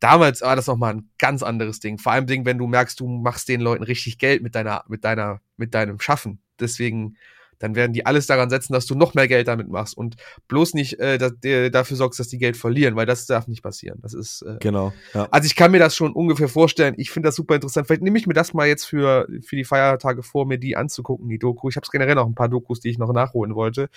damals 0.00 0.42
war 0.42 0.56
das 0.56 0.66
nochmal 0.66 0.94
ein 0.94 1.10
ganz 1.18 1.42
anderes 1.42 1.80
Ding. 1.80 1.98
Vor 1.98 2.12
allem 2.12 2.28
wenn 2.28 2.58
du 2.58 2.66
merkst, 2.66 2.98
du 3.00 3.06
machst 3.06 3.48
den 3.48 3.60
Leuten 3.60 3.84
richtig 3.84 4.18
Geld 4.18 4.42
mit 4.42 4.54
deiner, 4.54 4.84
mit 4.88 5.04
deiner, 5.04 5.40
mit 5.56 5.74
deinem 5.74 6.00
Schaffen. 6.00 6.42
Deswegen 6.58 7.16
dann 7.62 7.76
werden 7.76 7.92
die 7.92 8.04
alles 8.04 8.26
daran 8.26 8.50
setzen, 8.50 8.72
dass 8.72 8.86
du 8.86 8.96
noch 8.96 9.14
mehr 9.14 9.28
Geld 9.28 9.46
damit 9.46 9.68
machst 9.68 9.96
und 9.96 10.16
bloß 10.48 10.74
nicht 10.74 10.98
äh, 10.98 11.16
da, 11.16 11.30
dafür 11.70 11.96
sorgst, 11.96 12.18
dass 12.18 12.26
die 12.26 12.38
Geld 12.38 12.56
verlieren, 12.56 12.96
weil 12.96 13.06
das 13.06 13.26
darf 13.26 13.46
nicht 13.46 13.62
passieren. 13.62 14.00
Das 14.02 14.14
ist 14.14 14.42
äh, 14.42 14.56
genau. 14.60 14.92
Ja. 15.14 15.28
Also 15.30 15.46
ich 15.46 15.54
kann 15.54 15.70
mir 15.70 15.78
das 15.78 15.94
schon 15.94 16.12
ungefähr 16.12 16.48
vorstellen. 16.48 16.94
Ich 16.98 17.10
finde 17.10 17.28
das 17.28 17.36
super 17.36 17.54
interessant. 17.54 17.86
Vielleicht 17.86 18.02
nehme 18.02 18.18
ich 18.18 18.26
mir 18.26 18.34
das 18.34 18.52
mal 18.52 18.66
jetzt 18.66 18.84
für 18.84 19.28
für 19.42 19.54
die 19.56 19.64
Feiertage 19.64 20.24
vor, 20.24 20.44
mir 20.44 20.58
die 20.58 20.76
anzugucken, 20.76 21.28
die 21.28 21.38
Doku. 21.38 21.68
Ich 21.68 21.76
habe 21.76 21.86
generell 21.90 22.16
noch 22.16 22.26
ein 22.26 22.34
paar 22.34 22.48
Dokus, 22.48 22.80
die 22.80 22.90
ich 22.90 22.98
noch 22.98 23.12
nachholen 23.12 23.54
wollte. 23.54 23.88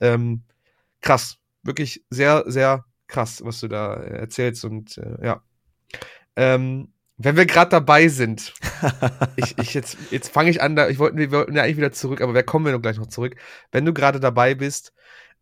Ähm, 0.00 0.42
krass, 1.00 1.38
wirklich 1.62 2.04
sehr 2.10 2.42
sehr 2.46 2.84
krass, 3.06 3.40
was 3.44 3.60
du 3.60 3.68
da 3.68 3.94
erzählst 3.94 4.64
und 4.64 4.98
äh, 4.98 5.24
ja. 5.24 5.42
Ähm, 6.34 6.88
wenn 7.18 7.36
wir 7.36 7.46
gerade 7.46 7.70
dabei 7.70 8.08
sind, 8.08 8.52
ich, 9.36 9.56
ich 9.58 9.74
jetzt, 9.74 9.96
jetzt 10.10 10.28
fange 10.28 10.50
ich 10.50 10.60
an, 10.60 10.76
da, 10.76 10.88
ich 10.88 10.98
wollte, 10.98 11.16
wir 11.16 11.30
wollten 11.30 11.56
ja 11.56 11.62
eigentlich 11.62 11.78
wieder 11.78 11.92
zurück, 11.92 12.20
aber 12.20 12.34
wer 12.34 12.42
kommen 12.42 12.66
wir 12.66 12.72
noch 12.72 12.82
gleich 12.82 12.98
noch 12.98 13.06
zurück? 13.06 13.36
Wenn 13.72 13.84
du 13.84 13.94
gerade 13.94 14.20
dabei 14.20 14.54
bist, 14.54 14.92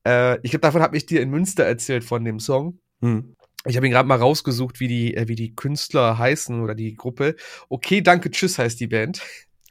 äh, 0.07 0.39
ich 0.43 0.51
glaube, 0.51 0.61
davon 0.61 0.83
habe 0.83 0.97
ich 0.97 1.07
dir 1.07 1.21
in 1.21 1.31
Münster 1.31 1.65
erzählt 1.65 2.05
von 2.05 2.25
dem 2.25 2.39
Song. 2.39 2.79
Hm. 3.01 3.35
Ich 3.67 3.77
habe 3.77 3.87
ihn 3.87 3.93
gerade 3.93 4.07
mal 4.07 4.19
rausgesucht, 4.19 4.79
wie 4.79 4.89
die, 4.89 5.17
äh, 5.17 5.27
wie 5.27 5.35
die 5.35 5.55
Künstler 5.55 6.19
heißen 6.19 6.63
oder 6.63 6.75
die 6.75 6.95
Gruppe. 6.95 7.35
Okay, 7.69 8.03
danke, 8.03 8.31
tschüss 8.31 8.59
heißt 8.59 8.79
die 8.79 8.87
Band. 8.87 9.23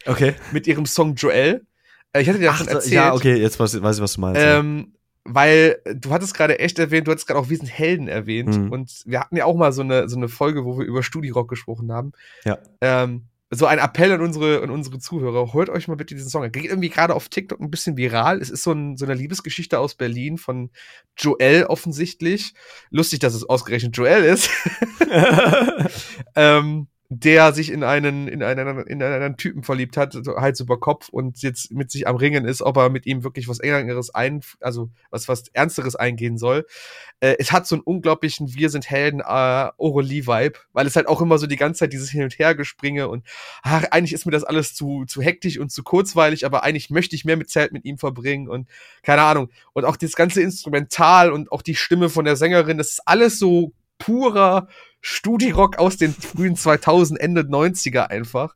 Okay. 0.05 0.33
Mit 0.51 0.67
ihrem 0.67 0.85
Song 0.85 1.15
Joel. 1.15 1.65
Äh, 2.11 2.21
ich 2.21 2.29
hatte 2.29 2.39
dir 2.39 2.47
davon 2.47 2.67
erzählt. 2.67 2.93
Ja, 2.93 3.13
okay, 3.13 3.35
jetzt 3.35 3.59
weiß, 3.59 3.81
weiß 3.81 3.97
ich, 3.97 4.01
was 4.01 4.13
du 4.13 4.21
meinst. 4.21 4.41
Ähm, 4.43 4.92
weil 5.25 5.81
du 5.95 6.11
hattest 6.11 6.33
gerade 6.33 6.59
echt 6.59 6.79
erwähnt, 6.79 7.07
du 7.07 7.11
hattest 7.11 7.27
gerade 7.27 7.39
auch 7.39 7.49
Wir 7.49 7.57
sind 7.57 7.67
Helden 7.67 8.07
erwähnt 8.07 8.57
mhm. 8.57 8.71
und 8.71 9.03
wir 9.05 9.19
hatten 9.19 9.37
ja 9.37 9.45
auch 9.45 9.55
mal 9.55 9.71
so 9.71 9.81
eine, 9.81 10.09
so 10.09 10.17
eine 10.17 10.27
Folge, 10.27 10.65
wo 10.65 10.77
wir 10.77 10.85
über 10.85 11.03
Studirock 11.03 11.49
gesprochen 11.49 11.91
haben. 11.91 12.11
Ja. 12.43 12.59
Ähm, 12.81 13.27
so 13.55 13.67
ein 13.67 13.77
Appell 13.77 14.11
an 14.11 14.21
unsere, 14.21 14.63
an 14.63 14.71
unsere 14.71 14.99
Zuhörer, 14.99 15.53
hört 15.53 15.69
euch 15.69 15.87
mal 15.87 15.95
bitte 15.95 16.15
diesen 16.15 16.29
Song. 16.29 16.43
Er 16.43 16.49
geht 16.49 16.65
irgendwie 16.65 16.89
gerade 16.89 17.13
auf 17.13 17.29
TikTok 17.29 17.59
ein 17.59 17.69
bisschen 17.69 17.97
viral. 17.97 18.41
Es 18.41 18.49
ist 18.49 18.63
so, 18.63 18.71
ein, 18.71 18.97
so 18.97 19.05
eine 19.05 19.13
Liebesgeschichte 19.13 19.79
aus 19.79 19.95
Berlin 19.95 20.37
von 20.37 20.71
Joel 21.17 21.65
offensichtlich. 21.65 22.53
Lustig, 22.89 23.19
dass 23.19 23.35
es 23.35 23.47
ausgerechnet 23.47 23.95
Joel 23.95 24.23
ist. 24.23 24.49
ähm, 26.35 26.87
der 27.19 27.53
sich 27.53 27.71
in 27.71 27.83
einen, 27.83 28.27
in 28.27 28.41
einen, 28.43 28.79
in 28.87 29.03
einen 29.03 29.37
Typen 29.37 29.63
verliebt 29.63 29.97
hat, 29.97 30.15
Hals 30.37 30.59
über 30.59 30.79
Kopf 30.79 31.09
und 31.09 31.41
jetzt 31.41 31.71
mit 31.71 31.91
sich 31.91 32.07
am 32.07 32.15
Ringen 32.15 32.45
ist, 32.45 32.61
ob 32.61 32.77
er 32.77 32.89
mit 32.89 33.05
ihm 33.05 33.23
wirklich 33.23 33.47
was 33.47 33.59
Engeres 33.59 34.13
ein, 34.13 34.41
also 34.59 34.89
was, 35.09 35.27
was 35.27 35.47
Ernsteres 35.49 35.95
eingehen 35.95 36.37
soll. 36.37 36.65
Äh, 37.19 37.35
es 37.39 37.51
hat 37.51 37.67
so 37.67 37.75
einen 37.75 37.83
unglaublichen 37.83 38.53
Wir 38.55 38.69
sind 38.69 38.89
Helden 38.89 39.19
äh, 39.19 39.23
Aurelie-Vibe, 39.23 40.59
weil 40.73 40.87
es 40.87 40.95
halt 40.95 41.07
auch 41.07 41.21
immer 41.21 41.37
so 41.37 41.47
die 41.47 41.55
ganze 41.55 41.79
Zeit 41.79 41.93
dieses 41.93 42.09
Hin- 42.09 42.23
und 42.23 42.39
Hergespringe 42.39 43.07
und 43.07 43.25
ach, 43.61 43.83
eigentlich 43.91 44.13
ist 44.13 44.25
mir 44.25 44.31
das 44.31 44.43
alles 44.43 44.73
zu, 44.73 45.05
zu 45.05 45.21
hektisch 45.21 45.59
und 45.59 45.71
zu 45.71 45.83
kurzweilig, 45.83 46.45
aber 46.45 46.63
eigentlich 46.63 46.89
möchte 46.89 47.15
ich 47.15 47.25
mehr 47.25 47.37
mit 47.37 47.49
Zeit 47.49 47.73
mit 47.73 47.85
ihm 47.85 47.97
verbringen 47.97 48.47
und 48.47 48.67
keine 49.03 49.21
Ahnung. 49.21 49.49
Und 49.73 49.85
auch 49.85 49.97
das 49.97 50.13
ganze 50.13 50.41
Instrumental 50.41 51.31
und 51.31 51.51
auch 51.51 51.61
die 51.61 51.75
Stimme 51.75 52.09
von 52.09 52.25
der 52.25 52.35
Sängerin, 52.35 52.77
das 52.77 52.91
ist 52.91 53.07
alles 53.07 53.39
so 53.39 53.73
purer 53.97 54.67
Studi-Rock 55.01 55.79
aus 55.79 55.97
den 55.97 56.13
frühen 56.13 56.55
2000, 56.55 57.19
Ende 57.19 57.41
90er 57.41 58.07
einfach. 58.07 58.55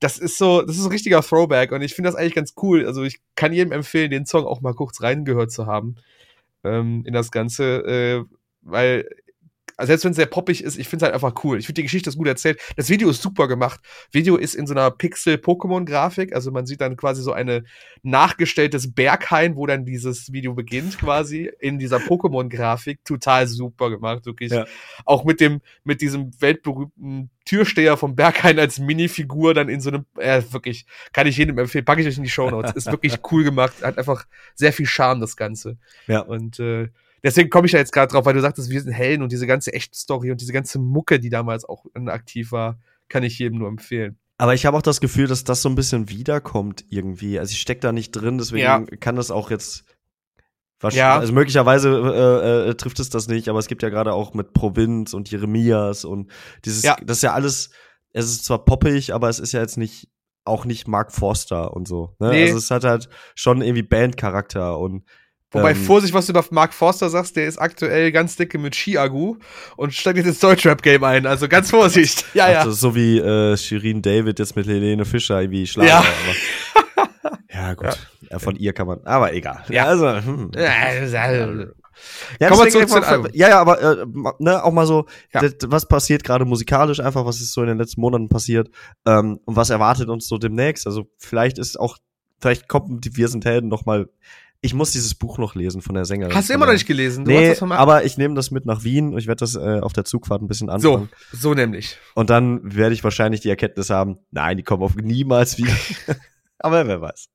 Das 0.00 0.18
ist 0.18 0.38
so, 0.38 0.62
das 0.62 0.76
ist 0.76 0.84
ein 0.84 0.92
richtiger 0.92 1.22
Throwback 1.22 1.72
und 1.72 1.82
ich 1.82 1.94
finde 1.94 2.08
das 2.10 2.16
eigentlich 2.16 2.34
ganz 2.34 2.54
cool. 2.62 2.86
Also 2.86 3.02
ich 3.02 3.20
kann 3.34 3.52
jedem 3.52 3.72
empfehlen, 3.72 4.10
den 4.10 4.26
Song 4.26 4.46
auch 4.46 4.60
mal 4.60 4.74
kurz 4.74 5.02
reingehört 5.02 5.50
zu 5.50 5.66
haben 5.66 5.96
ähm, 6.64 7.02
in 7.06 7.14
das 7.14 7.30
Ganze, 7.30 7.64
äh, 7.84 8.24
weil 8.62 9.08
also 9.76 9.88
selbst 9.88 10.04
wenn 10.04 10.10
es 10.10 10.16
sehr 10.16 10.26
poppig 10.26 10.62
ist, 10.64 10.78
ich 10.78 10.88
finde 10.88 11.04
es 11.04 11.12
halt 11.12 11.14
einfach 11.14 11.44
cool. 11.44 11.58
Ich 11.58 11.66
finde 11.66 11.80
die 11.80 11.84
Geschichte 11.84 12.10
ist 12.10 12.16
gut 12.16 12.26
erzählt. 12.26 12.60
Das 12.76 12.88
Video 12.88 13.08
ist 13.10 13.22
super 13.22 13.48
gemacht. 13.48 13.80
Video 14.10 14.36
ist 14.36 14.54
in 14.54 14.66
so 14.66 14.74
einer 14.74 14.90
Pixel-Pokémon-Grafik. 14.90 16.34
Also 16.34 16.50
man 16.50 16.66
sieht 16.66 16.80
dann 16.80 16.96
quasi 16.96 17.22
so 17.22 17.32
eine 17.32 17.64
nachgestelltes 18.02 18.92
Berghain, 18.92 19.56
wo 19.56 19.66
dann 19.66 19.84
dieses 19.84 20.32
Video 20.32 20.54
beginnt 20.54 20.98
quasi 20.98 21.50
in 21.60 21.78
dieser 21.78 21.98
Pokémon-Grafik. 21.98 23.04
Total 23.04 23.46
super 23.46 23.90
gemacht, 23.90 24.26
wirklich. 24.26 24.52
Ja. 24.52 24.66
Auch 25.04 25.24
mit 25.24 25.40
dem, 25.40 25.60
mit 25.84 26.00
diesem 26.00 26.30
weltberühmten 26.40 27.30
Türsteher 27.44 27.96
vom 27.96 28.14
Berghain 28.14 28.58
als 28.58 28.78
Minifigur 28.78 29.54
dann 29.54 29.68
in 29.68 29.80
so 29.80 29.88
einem, 29.88 30.04
äh, 30.18 30.42
wirklich, 30.50 30.86
kann 31.12 31.26
ich 31.26 31.38
jedem 31.38 31.58
empfehlen, 31.58 31.84
packe 31.84 32.02
ich 32.02 32.06
euch 32.06 32.18
in 32.18 32.24
die 32.24 32.30
Show 32.30 32.50
Notes. 32.50 32.72
ist 32.72 32.90
wirklich 32.90 33.18
cool 33.32 33.42
gemacht, 33.42 33.72
hat 33.82 33.96
einfach 33.96 34.26
sehr 34.54 34.72
viel 34.72 34.86
Charme, 34.86 35.20
das 35.20 35.36
Ganze. 35.36 35.78
Ja. 36.06 36.20
Und 36.20 36.60
äh, 36.60 36.88
deswegen 37.22 37.50
komme 37.50 37.66
ich 37.66 37.72
ja 37.72 37.78
jetzt 37.78 37.92
gerade 37.92 38.12
drauf, 38.12 38.24
weil 38.24 38.34
du 38.34 38.40
sagtest, 38.40 38.70
wir 38.70 38.80
sind 38.80 38.92
Helden 38.92 39.22
und 39.22 39.32
diese 39.32 39.46
ganze 39.46 39.72
Echtstory 39.72 40.30
und 40.30 40.40
diese 40.40 40.52
ganze 40.52 40.78
Mucke, 40.78 41.20
die 41.20 41.30
damals 41.30 41.64
auch 41.64 41.84
aktiv 42.06 42.52
war, 42.52 42.78
kann 43.08 43.22
ich 43.22 43.38
jedem 43.38 43.58
nur 43.58 43.68
empfehlen. 43.68 44.18
Aber 44.38 44.54
ich 44.54 44.66
habe 44.66 44.76
auch 44.76 44.82
das 44.82 45.00
Gefühl, 45.00 45.26
dass 45.26 45.42
das 45.42 45.62
so 45.62 45.68
ein 45.68 45.74
bisschen 45.74 46.08
wiederkommt 46.08 46.84
irgendwie. 46.90 47.38
Also 47.38 47.52
ich 47.52 47.60
stecke 47.60 47.80
da 47.80 47.92
nicht 47.92 48.12
drin, 48.12 48.38
deswegen 48.38 48.62
ja. 48.62 48.84
kann 49.00 49.16
das 49.16 49.30
auch 49.30 49.50
jetzt 49.50 49.84
ja. 50.92 51.18
Also 51.18 51.32
möglicherweise 51.32 51.90
äh, 51.90 52.70
äh, 52.70 52.74
trifft 52.74 53.00
es 53.00 53.10
das 53.10 53.26
nicht, 53.26 53.48
aber 53.48 53.58
es 53.58 53.66
gibt 53.66 53.82
ja 53.82 53.88
gerade 53.88 54.12
auch 54.12 54.34
mit 54.34 54.52
Provinz 54.52 55.12
und 55.12 55.30
Jeremias 55.30 56.04
und 56.04 56.30
dieses, 56.64 56.84
ja. 56.84 56.96
das 57.02 57.18
ist 57.18 57.22
ja 57.22 57.32
alles, 57.32 57.70
es 58.12 58.26
ist 58.26 58.44
zwar 58.44 58.64
poppig, 58.64 59.12
aber 59.12 59.28
es 59.28 59.40
ist 59.40 59.52
ja 59.52 59.60
jetzt 59.60 59.76
nicht, 59.76 60.08
auch 60.44 60.64
nicht 60.64 60.86
Mark 60.86 61.12
Forster 61.12 61.74
und 61.74 61.88
so. 61.88 62.14
Ne? 62.20 62.30
Nee. 62.30 62.42
Also 62.44 62.58
es 62.58 62.70
hat 62.70 62.84
halt 62.84 63.08
schon 63.34 63.60
irgendwie 63.60 63.82
Bandcharakter 63.82 64.78
und 64.78 65.04
Wobei, 65.50 65.70
ähm, 65.70 65.76
Vorsicht, 65.76 66.12
was 66.12 66.26
du 66.26 66.32
über 66.32 66.44
Mark 66.50 66.74
Forster 66.74 67.08
sagst, 67.08 67.36
der 67.36 67.46
ist 67.46 67.58
aktuell 67.58 68.12
ganz 68.12 68.36
dicke 68.36 68.58
mit 68.58 68.74
Chiagu 68.74 69.36
und 69.76 69.94
steigt 69.94 70.18
jetzt 70.18 70.26
ins 70.26 70.40
Deutschrap-Game 70.40 71.02
ein. 71.04 71.26
Also 71.26 71.48
ganz 71.48 71.70
Vorsicht. 71.70 72.24
Ja, 72.34 72.46
also, 72.46 72.68
ja. 72.68 72.74
So 72.74 72.94
wie 72.94 73.18
äh, 73.18 73.56
Shirin 73.56 74.02
David 74.02 74.38
jetzt 74.38 74.56
mit 74.56 74.66
Helene 74.66 75.06
Fischer 75.06 75.40
irgendwie 75.40 75.66
schlagen. 75.66 75.88
Ja. 75.88 76.04
ja, 77.50 77.74
gut. 77.74 77.98
Ja. 78.30 78.38
von 78.38 78.56
ihr 78.56 78.74
kann 78.74 78.86
man, 78.86 79.00
aber 79.04 79.32
egal. 79.32 79.64
Ja, 79.70 79.84
also. 79.84 80.16
Hm. 80.16 80.50
Ja, 82.40 82.48
Kommen 82.48 82.64
wir 82.64 82.70
zurück 82.70 82.88
zu 82.88 83.02
Album. 83.02 83.30
Ja, 83.32 83.48
ja, 83.48 83.60
aber 83.60 83.80
äh, 83.80 84.06
ne, 84.38 84.62
auch 84.62 84.72
mal 84.72 84.86
so, 84.86 85.06
ja. 85.32 85.40
das, 85.40 85.54
was 85.66 85.86
passiert 85.86 86.24
gerade 86.24 86.44
musikalisch, 86.44 87.00
einfach 87.00 87.24
was 87.24 87.40
ist 87.40 87.52
so 87.52 87.62
in 87.62 87.68
den 87.68 87.78
letzten 87.78 88.00
Monaten 88.00 88.28
passiert 88.28 88.70
ähm, 89.06 89.40
und 89.44 89.56
was 89.56 89.70
erwartet 89.70 90.08
uns 90.08 90.28
so 90.28 90.38
demnächst. 90.38 90.86
Also 90.86 91.08
vielleicht 91.16 91.58
ist 91.58 91.78
auch, 91.78 91.98
vielleicht 92.40 92.68
kommt 92.68 93.04
die 93.04 93.16
Wir 93.16 93.28
sind 93.28 93.44
Helden 93.44 93.68
noch 93.68 93.86
mal 93.86 94.08
ich 94.60 94.74
muss 94.74 94.90
dieses 94.90 95.14
Buch 95.14 95.38
noch 95.38 95.54
lesen 95.54 95.82
von 95.82 95.94
der 95.94 96.04
Sängerin. 96.04 96.34
Hast 96.34 96.48
du 96.48 96.54
immer 96.54 96.66
noch 96.66 96.72
nicht 96.72 96.86
gelesen? 96.86 97.24
Du 97.24 97.30
nee, 97.30 97.54
aber 97.60 98.04
ich 98.04 98.18
nehme 98.18 98.34
das 98.34 98.50
mit 98.50 98.66
nach 98.66 98.82
Wien 98.82 99.12
und 99.12 99.18
ich 99.18 99.26
werde 99.28 99.40
das 99.40 99.54
äh, 99.54 99.80
auf 99.80 99.92
der 99.92 100.04
Zugfahrt 100.04 100.42
ein 100.42 100.48
bisschen 100.48 100.68
anschauen. 100.68 101.08
So, 101.30 101.38
so 101.38 101.54
nämlich. 101.54 101.96
Und 102.14 102.30
dann 102.30 102.60
werde 102.74 102.94
ich 102.94 103.04
wahrscheinlich 103.04 103.40
die 103.40 103.50
Erkenntnis 103.50 103.90
haben, 103.90 104.18
nein, 104.30 104.56
die 104.56 104.64
kommen 104.64 104.82
auf 104.82 104.96
niemals 104.96 105.58
wieder. 105.58 105.76
aber 106.58 106.86
wer 106.88 107.00
weiß. 107.00 107.28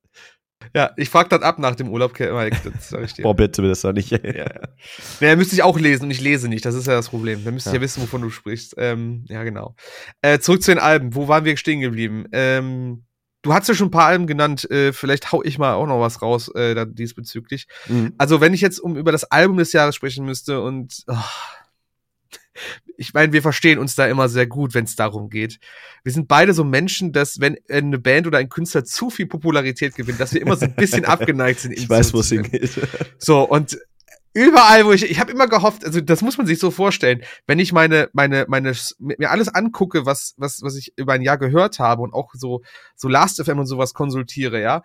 Ja, 0.73 0.91
ich 0.97 1.09
frag 1.09 1.29
dann 1.29 1.43
ab 1.43 1.59
nach 1.59 1.75
dem 1.75 1.89
Urlaub, 1.89 2.17
Mike, 2.17 2.71
das 2.73 2.89
sag 2.89 3.03
ich 3.03 3.13
dir. 3.13 3.23
Boah, 3.23 3.35
bitte, 3.35 3.61
das 3.61 3.81
doch 3.81 3.93
nicht. 3.93 4.11
ja, 4.11 4.19
ja. 4.23 4.45
Naja, 5.19 5.35
müsste 5.35 5.55
ich 5.55 5.63
auch 5.63 5.77
lesen 5.77 6.05
und 6.05 6.11
ich 6.11 6.21
lese 6.21 6.47
nicht, 6.47 6.65
das 6.65 6.75
ist 6.75 6.87
ja 6.87 6.93
das 6.93 7.09
Problem. 7.09 7.43
Dann 7.43 7.53
müsste 7.53 7.69
ja. 7.69 7.73
ich 7.73 7.79
ja 7.79 7.81
wissen, 7.81 8.03
wovon 8.03 8.21
du 8.21 8.29
sprichst. 8.29 8.75
Ähm, 8.77 9.25
ja, 9.27 9.43
genau. 9.43 9.75
Äh, 10.21 10.39
zurück 10.39 10.63
zu 10.63 10.71
den 10.71 10.79
Alben. 10.79 11.15
Wo 11.15 11.27
waren 11.27 11.45
wir 11.45 11.57
stehen 11.57 11.81
geblieben? 11.81 12.25
Ähm, 12.31 13.05
Du 13.43 13.53
hast 13.53 13.67
ja 13.67 13.75
schon 13.75 13.89
ein 13.89 13.91
paar 13.91 14.07
Alben 14.07 14.25
genannt, 14.25 14.69
äh, 14.71 14.93
vielleicht 14.93 15.31
hau 15.31 15.43
ich 15.43 15.59
mal 15.59 15.75
auch 15.75 15.85
noch 15.85 15.99
was 15.99 16.21
raus 16.21 16.49
äh, 16.55 16.85
diesbezüglich. 16.89 17.67
Mhm. 17.87 18.13
Also, 18.17 18.41
wenn 18.41 18.53
ich 18.53 18.61
jetzt 18.61 18.79
um 18.79 18.95
über 18.95 19.11
das 19.11 19.25
Album 19.25 19.57
des 19.57 19.73
Jahres 19.73 19.95
sprechen 19.95 20.25
müsste 20.25 20.61
und 20.61 21.03
oh, 21.07 21.17
ich 22.97 23.13
meine, 23.13 23.33
wir 23.33 23.41
verstehen 23.41 23.79
uns 23.79 23.95
da 23.95 24.07
immer 24.07 24.29
sehr 24.29 24.47
gut, 24.47 24.73
wenn 24.73 24.85
es 24.85 24.95
darum 24.95 25.29
geht. 25.29 25.59
Wir 26.03 26.13
sind 26.13 26.27
beide 26.27 26.53
so 26.53 26.63
Menschen, 26.63 27.11
dass 27.11 27.39
wenn 27.39 27.57
eine 27.69 27.99
Band 27.99 28.27
oder 28.27 28.37
ein 28.37 28.49
Künstler 28.49 28.85
zu 28.85 29.09
viel 29.09 29.25
Popularität 29.25 29.95
gewinnt, 29.95 30.19
dass 30.19 30.33
wir 30.33 30.41
immer 30.41 30.55
so 30.55 30.65
ein 30.65 30.75
bisschen 30.75 31.05
abgeneigt 31.05 31.59
sind. 31.59 31.71
Ich 31.73 31.89
weiß, 31.89 32.13
wo 32.13 32.19
es 32.19 32.29
hingeht. 32.29 32.79
So, 33.17 33.41
und 33.41 33.77
überall, 34.33 34.85
wo 34.85 34.91
ich, 34.91 35.09
ich 35.09 35.19
habe 35.19 35.31
immer 35.31 35.47
gehofft, 35.47 35.85
also 35.85 36.01
das 36.01 36.21
muss 36.21 36.37
man 36.37 36.47
sich 36.47 36.59
so 36.59 36.71
vorstellen, 36.71 37.23
wenn 37.47 37.59
ich 37.59 37.71
meine, 37.71 38.09
meine, 38.13 38.45
meine, 38.47 38.73
mir 38.99 39.31
alles 39.31 39.47
angucke, 39.47 40.05
was, 40.05 40.33
was, 40.37 40.61
was 40.61 40.75
ich 40.75 40.93
über 40.95 41.13
ein 41.13 41.21
Jahr 41.21 41.37
gehört 41.37 41.79
habe 41.79 42.01
und 42.01 42.13
auch 42.13 42.31
so, 42.33 42.61
so 42.95 43.07
Last.fm 43.07 43.59
und 43.59 43.67
sowas 43.67 43.93
konsultiere, 43.93 44.61
ja, 44.61 44.83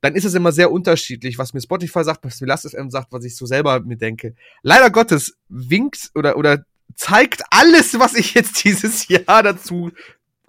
dann 0.00 0.14
ist 0.14 0.24
es 0.24 0.34
immer 0.34 0.52
sehr 0.52 0.70
unterschiedlich, 0.70 1.38
was 1.38 1.52
mir 1.52 1.60
Spotify 1.60 2.04
sagt, 2.04 2.24
was 2.24 2.40
mir 2.40 2.46
Last.fm 2.46 2.90
sagt, 2.90 3.12
was 3.12 3.24
ich 3.24 3.36
so 3.36 3.46
selber 3.46 3.80
mir 3.80 3.96
denke. 3.96 4.34
Leider 4.62 4.90
Gottes 4.90 5.36
winkt 5.48 6.10
oder, 6.14 6.36
oder 6.36 6.64
zeigt 6.94 7.42
alles, 7.50 7.98
was 7.98 8.14
ich 8.14 8.34
jetzt 8.34 8.64
dieses 8.64 9.08
Jahr 9.08 9.42
dazu 9.42 9.90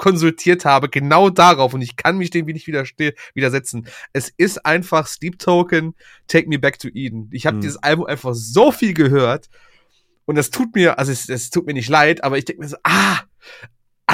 konsultiert 0.02 0.66
habe, 0.66 0.90
genau 0.90 1.30
darauf 1.30 1.76
und 1.76 1.82
ich 1.82 1.96
kann 1.96 2.18
mich 2.18 2.32
dem 2.32 2.48
nicht 2.48 2.68
widersetzen. 2.68 3.88
Es 4.14 4.34
ist 4.36 4.66
einfach 4.66 5.06
Sleep 5.06 5.38
Token, 5.38 5.94
Take 6.28 6.50
Me 6.50 6.58
Back 6.58 6.80
to 6.80 6.88
Eden. 6.88 7.30
Ich 7.32 7.46
habe 7.46 7.58
mhm. 7.58 7.62
dieses 7.62 7.78
Album 7.78 8.08
einfach 8.08 8.34
so 8.34 8.72
viel 8.72 8.96
gehört 8.96 9.48
und 10.26 10.36
das 10.40 10.50
tut 10.50 10.74
mir, 10.74 10.98
also 10.98 11.12
es, 11.12 11.30
es 11.30 11.52
tut 11.52 11.68
mir 11.68 11.74
nicht 11.74 11.88
leid, 11.88 12.24
aber 12.24 12.40
ich 12.40 12.46
denke 12.46 12.64
mir 12.64 12.68
so, 12.68 12.78
ah, 12.84 13.20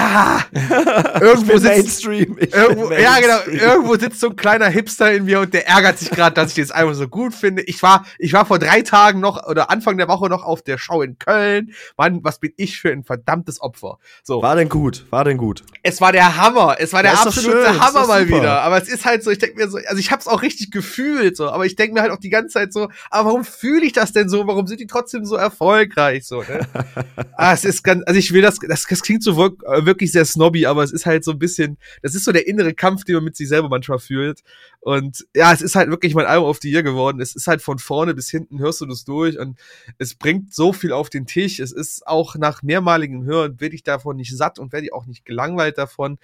ah, 0.07 0.41
irgendwo 1.21 1.57
sitzt, 1.57 2.05
irgendwo, 2.05 2.91
ja 2.91 3.19
genau, 3.19 3.65
irgendwo 3.65 3.95
sitzt 3.95 4.19
so 4.19 4.29
ein 4.29 4.35
kleiner 4.35 4.67
Hipster 4.67 5.11
in 5.11 5.25
mir 5.25 5.41
und 5.41 5.53
der 5.53 5.67
ärgert 5.67 5.99
sich 5.99 6.09
gerade, 6.09 6.33
dass 6.33 6.57
ich 6.57 6.67
das 6.67 6.71
Album 6.71 6.93
so 6.93 7.07
gut 7.07 7.33
finde. 7.33 7.61
Ich 7.63 7.81
war, 7.83 8.05
ich 8.17 8.33
war 8.33 8.45
vor 8.45 8.59
drei 8.59 8.81
Tagen 8.81 9.19
noch 9.19 9.47
oder 9.47 9.69
Anfang 9.69 9.97
der 9.97 10.07
Woche 10.07 10.29
noch 10.29 10.43
auf 10.43 10.61
der 10.61 10.77
Show 10.77 11.01
in 11.01 11.17
Köln. 11.19 11.73
Mann, 11.97 12.23
was 12.23 12.39
bin 12.39 12.53
ich 12.57 12.79
für 12.79 12.91
ein 12.91 13.03
verdammtes 13.03 13.61
Opfer? 13.61 13.97
So. 14.23 14.41
War 14.41 14.55
denn 14.55 14.69
gut? 14.69 15.05
War 15.09 15.23
denn 15.23 15.37
gut? 15.37 15.63
Es 15.83 16.01
war 16.01 16.11
der 16.11 16.37
Hammer. 16.37 16.77
Es 16.79 16.93
war 16.93 17.03
der 17.03 17.11
das 17.11 17.27
absolute 17.27 17.79
Hammer 17.79 18.07
mal 18.07 18.27
wieder. 18.27 18.61
Aber 18.61 18.81
es 18.81 18.89
ist 18.89 19.05
halt 19.05 19.23
so, 19.23 19.31
ich 19.31 19.39
denke 19.39 19.57
mir 19.57 19.69
so, 19.69 19.77
also 19.77 19.97
ich 19.99 20.11
hab's 20.11 20.27
auch 20.27 20.41
richtig 20.41 20.71
gefühlt 20.71 21.37
so, 21.37 21.49
aber 21.49 21.65
ich 21.65 21.75
denke 21.75 21.93
mir 21.93 22.01
halt 22.01 22.11
auch 22.11 22.19
die 22.19 22.29
ganze 22.29 22.53
Zeit 22.53 22.73
so, 22.73 22.89
aber 23.09 23.29
warum 23.29 23.43
fühle 23.43 23.85
ich 23.85 23.93
das 23.93 24.13
denn 24.13 24.29
so? 24.29 24.47
Warum 24.47 24.67
sind 24.67 24.79
die 24.79 24.87
trotzdem 24.87 25.25
so 25.25 25.35
erfolgreich 25.35 26.25
so? 26.25 26.41
Ne? 26.41 26.67
ah, 27.37 27.53
es 27.53 27.65
ist 27.65 27.83
ganz, 27.83 28.03
also 28.05 28.19
ich 28.19 28.33
will 28.33 28.41
das, 28.41 28.59
das, 28.59 28.83
das 28.83 29.01
klingt 29.01 29.23
so 29.23 29.37
wirklich 29.37 29.96
sehr 30.05 30.25
snobby, 30.25 30.65
aber 30.65 30.83
es 30.83 30.91
ist 30.91 31.05
halt 31.05 31.23
so 31.23 31.31
ein 31.31 31.39
bisschen, 31.39 31.77
das 32.01 32.15
ist 32.15 32.25
so 32.25 32.31
der 32.31 32.47
innere 32.47 32.73
Kampf, 32.73 33.03
den 33.03 33.15
man 33.15 33.23
mit 33.23 33.35
sich 33.35 33.47
selber 33.47 33.69
manchmal 33.69 33.99
fühlt. 33.99 34.41
Und 34.79 35.25
ja, 35.35 35.51
es 35.51 35.61
ist 35.61 35.75
halt 35.75 35.89
wirklich 35.89 36.15
mein 36.15 36.25
Album 36.25 36.47
auf 36.47 36.59
die 36.59 36.71
Year 36.71 36.83
geworden. 36.83 37.19
Es 37.19 37.35
ist 37.35 37.47
halt 37.47 37.61
von 37.61 37.79
vorne 37.79 38.13
bis 38.13 38.29
hinten 38.29 38.59
hörst 38.59 38.81
du 38.81 38.85
das 38.85 39.03
durch 39.03 39.37
und 39.37 39.57
es 39.97 40.15
bringt 40.15 40.53
so 40.53 40.73
viel 40.73 40.91
auf 40.91 41.09
den 41.09 41.25
Tisch. 41.25 41.59
Es 41.59 41.71
ist 41.71 42.05
auch 42.07 42.35
nach 42.35 42.63
mehrmaligem 42.63 43.23
Hören 43.23 43.59
werde 43.59 43.75
ich 43.75 43.83
davon 43.83 44.15
nicht 44.17 44.35
satt 44.35 44.59
und 44.59 44.71
werde 44.71 44.87
ich 44.87 44.93
auch 44.93 45.05
nicht 45.05 45.25
gelangweilt 45.25 45.77
davon. 45.77 46.19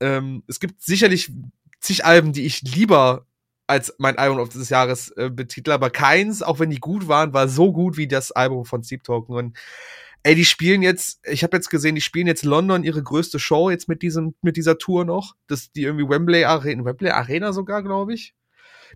Ähm, 0.00 0.42
es 0.48 0.60
gibt 0.60 0.82
sicherlich 0.82 1.32
zig 1.80 2.04
Alben, 2.04 2.32
die 2.32 2.44
ich 2.44 2.62
lieber 2.62 3.26
als 3.66 3.94
mein 3.98 4.18
Album 4.18 4.38
of 4.38 4.50
des 4.50 4.68
Jahres 4.68 5.10
äh, 5.12 5.30
betitel, 5.30 5.70
aber 5.70 5.90
keins, 5.90 6.42
auch 6.42 6.58
wenn 6.58 6.70
die 6.70 6.80
gut 6.80 7.08
waren, 7.08 7.32
war 7.32 7.48
so 7.48 7.72
gut 7.72 7.96
wie 7.96 8.06
das 8.06 8.32
Album 8.32 8.64
von 8.64 8.82
Sleep 8.82 9.02
Token. 9.02 9.34
Und 9.34 9.56
ey, 10.24 10.34
die 10.34 10.44
spielen 10.44 10.82
jetzt, 10.82 11.20
ich 11.24 11.44
habe 11.44 11.56
jetzt 11.56 11.70
gesehen, 11.70 11.94
die 11.94 12.00
spielen 12.00 12.26
jetzt 12.26 12.44
London 12.44 12.82
ihre 12.82 13.02
größte 13.02 13.38
Show 13.38 13.70
jetzt 13.70 13.88
mit 13.88 14.02
diesem, 14.02 14.34
mit 14.40 14.56
dieser 14.56 14.78
Tour 14.78 15.04
noch. 15.04 15.34
Das, 15.46 15.70
die 15.70 15.82
irgendwie 15.82 16.08
Wembley 16.08 16.44
Arena, 16.44 16.84
Wembley 16.84 17.10
Arena 17.10 17.52
sogar, 17.52 17.82
glaube 17.82 18.14
ich. 18.14 18.34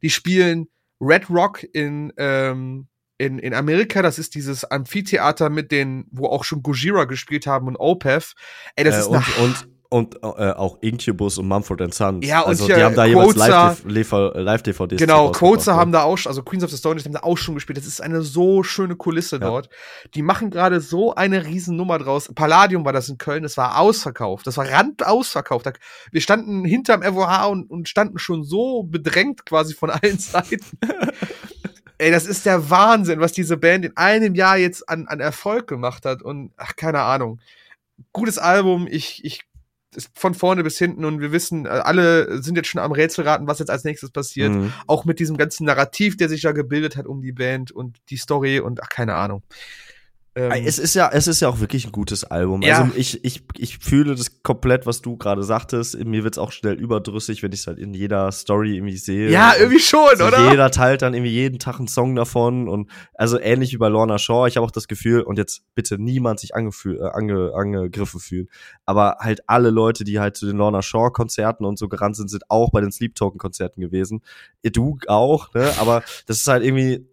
Die 0.02 0.10
spielen 0.10 0.68
Red 1.00 1.28
Rock 1.30 1.64
in, 1.72 2.12
ähm, 2.16 2.88
in, 3.18 3.38
in 3.38 3.52
Amerika, 3.52 4.00
das 4.00 4.18
ist 4.18 4.34
dieses 4.34 4.64
Amphitheater 4.64 5.50
mit 5.50 5.70
den, 5.70 6.06
wo 6.10 6.26
auch 6.26 6.44
schon 6.44 6.62
Gojira 6.62 7.04
gespielt 7.04 7.46
haben 7.46 7.68
und 7.68 7.76
Opeth. 7.76 8.34
Ey, 8.74 8.84
das 8.84 8.96
äh, 8.96 9.00
ist 9.00 9.06
und, 9.06 9.38
und 9.38 9.68
und 9.90 10.16
äh, 10.16 10.50
auch 10.52 10.76
Incubus 10.82 11.38
und 11.38 11.48
Mumford 11.48 11.94
Sons. 11.94 12.26
Ja, 12.26 12.40
und 12.40 12.48
also, 12.48 12.66
die 12.66 12.74
haben 12.74 12.94
da 12.94 13.06
jeweils 13.06 13.36
Live-DVDs. 13.36 14.98
genau, 14.98 15.32
Quoza 15.32 15.76
haben 15.76 15.92
da 15.92 16.02
auch, 16.02 16.18
also 16.26 16.42
Queens 16.42 16.62
of 16.62 16.70
the 16.70 16.76
Stone 16.76 17.02
haben 17.02 17.12
da 17.12 17.20
auch 17.20 17.38
schon 17.38 17.54
gespielt. 17.54 17.78
Das 17.78 17.86
ist 17.86 18.02
eine 18.02 18.20
so 18.20 18.62
schöne 18.62 18.96
Kulisse 18.96 19.36
ja. 19.36 19.46
dort. 19.46 19.70
Die 20.14 20.20
machen 20.20 20.50
gerade 20.50 20.80
so 20.80 21.14
eine 21.14 21.46
Riesennummer 21.46 21.98
draus. 21.98 22.30
Palladium 22.34 22.84
war 22.84 22.92
das 22.92 23.08
in 23.08 23.16
Köln, 23.16 23.42
das 23.42 23.56
war 23.56 23.78
ausverkauft. 23.78 24.46
Das 24.46 24.58
war 24.58 24.68
randausverkauft. 24.68 25.72
Wir 26.12 26.20
standen 26.20 26.66
hinterm 26.66 27.02
FOH 27.02 27.46
und, 27.46 27.70
und 27.70 27.88
standen 27.88 28.18
schon 28.18 28.44
so 28.44 28.82
bedrängt 28.82 29.46
quasi 29.46 29.72
von 29.72 29.90
allen 29.90 30.18
Seiten. 30.18 30.78
Ey, 31.96 32.10
das 32.10 32.26
ist 32.26 32.44
der 32.44 32.68
Wahnsinn, 32.68 33.20
was 33.20 33.32
diese 33.32 33.56
Band 33.56 33.86
in 33.86 33.96
einem 33.96 34.34
Jahr 34.34 34.58
jetzt 34.58 34.88
an, 34.88 35.08
an 35.08 35.18
Erfolg 35.18 35.66
gemacht 35.66 36.04
hat. 36.04 36.22
Und 36.22 36.52
ach, 36.58 36.76
keine 36.76 37.00
Ahnung. 37.00 37.40
Gutes 38.12 38.38
Album. 38.38 38.86
Ich, 38.88 39.24
ich 39.24 39.47
von 40.14 40.34
vorne 40.34 40.62
bis 40.62 40.78
hinten 40.78 41.04
und 41.04 41.20
wir 41.20 41.32
wissen, 41.32 41.66
äh, 41.66 41.68
alle 41.68 42.42
sind 42.42 42.56
jetzt 42.56 42.68
schon 42.68 42.80
am 42.80 42.92
Rätselraten, 42.92 43.46
was 43.46 43.58
jetzt 43.58 43.70
als 43.70 43.84
nächstes 43.84 44.10
passiert. 44.10 44.52
Mhm. 44.52 44.72
Auch 44.86 45.04
mit 45.04 45.18
diesem 45.18 45.36
ganzen 45.36 45.64
Narrativ, 45.64 46.16
der 46.16 46.28
sich 46.28 46.42
ja 46.42 46.52
gebildet 46.52 46.96
hat 46.96 47.06
um 47.06 47.22
die 47.22 47.32
Band 47.32 47.72
und 47.72 47.98
die 48.10 48.16
Story 48.16 48.60
und 48.60 48.82
ach, 48.82 48.88
keine 48.88 49.14
Ahnung. 49.14 49.42
Ähm, 50.38 50.62
es 50.64 50.78
ist 50.78 50.94
ja, 50.94 51.10
es 51.12 51.26
ist 51.26 51.40
ja 51.40 51.48
auch 51.48 51.58
wirklich 51.58 51.84
ein 51.84 51.92
gutes 51.92 52.22
Album. 52.22 52.62
Ja. 52.62 52.82
Also 52.82 52.92
ich, 52.94 53.24
ich, 53.24 53.42
ich 53.56 53.78
fühle 53.78 54.14
das 54.14 54.42
komplett, 54.42 54.86
was 54.86 55.02
du 55.02 55.16
gerade 55.16 55.42
sagtest. 55.42 55.98
Mir 56.04 56.22
wird's 56.22 56.38
auch 56.38 56.52
schnell 56.52 56.74
überdrüssig, 56.74 57.42
wenn 57.42 57.50
ich 57.52 57.60
es 57.60 57.66
halt 57.66 57.78
in 57.78 57.92
jeder 57.92 58.30
Story 58.30 58.76
irgendwie 58.76 58.96
sehe. 58.96 59.30
Ja, 59.30 59.54
irgendwie 59.58 59.80
schon, 59.80 60.16
so 60.16 60.26
oder? 60.26 60.50
Jeder 60.50 60.70
teilt 60.70 61.02
dann 61.02 61.14
irgendwie 61.14 61.32
jeden 61.32 61.58
Tag 61.58 61.78
einen 61.78 61.88
Song 61.88 62.14
davon 62.14 62.68
und 62.68 62.88
also 63.14 63.38
ähnlich 63.40 63.72
wie 63.72 63.78
bei 63.78 63.88
Lorna 63.88 64.18
Shaw. 64.18 64.46
Ich 64.46 64.56
habe 64.56 64.64
auch 64.64 64.70
das 64.70 64.86
Gefühl 64.86 65.22
und 65.22 65.38
jetzt 65.38 65.62
bitte 65.74 65.98
niemand 65.98 66.38
sich 66.38 66.54
angefühl, 66.54 67.00
äh, 67.00 67.08
ange, 67.12 67.52
angegriffen 67.54 68.20
fühlen, 68.20 68.48
aber 68.86 69.16
halt 69.18 69.48
alle 69.48 69.70
Leute, 69.70 70.04
die 70.04 70.20
halt 70.20 70.36
zu 70.36 70.46
den 70.46 70.56
Lorna 70.56 70.82
Shaw 70.82 71.10
Konzerten 71.10 71.64
und 71.64 71.78
so 71.78 71.88
gerannt 71.88 72.16
sind, 72.16 72.30
sind 72.30 72.44
auch 72.48 72.70
bei 72.70 72.80
den 72.80 72.92
Sleep 72.92 73.14
Token 73.16 73.38
Konzerten 73.38 73.80
gewesen. 73.80 74.22
Du 74.62 74.98
auch, 75.08 75.52
ne? 75.54 75.72
Aber 75.80 76.02
das 76.26 76.38
ist 76.38 76.46
halt 76.46 76.62
irgendwie 76.62 77.08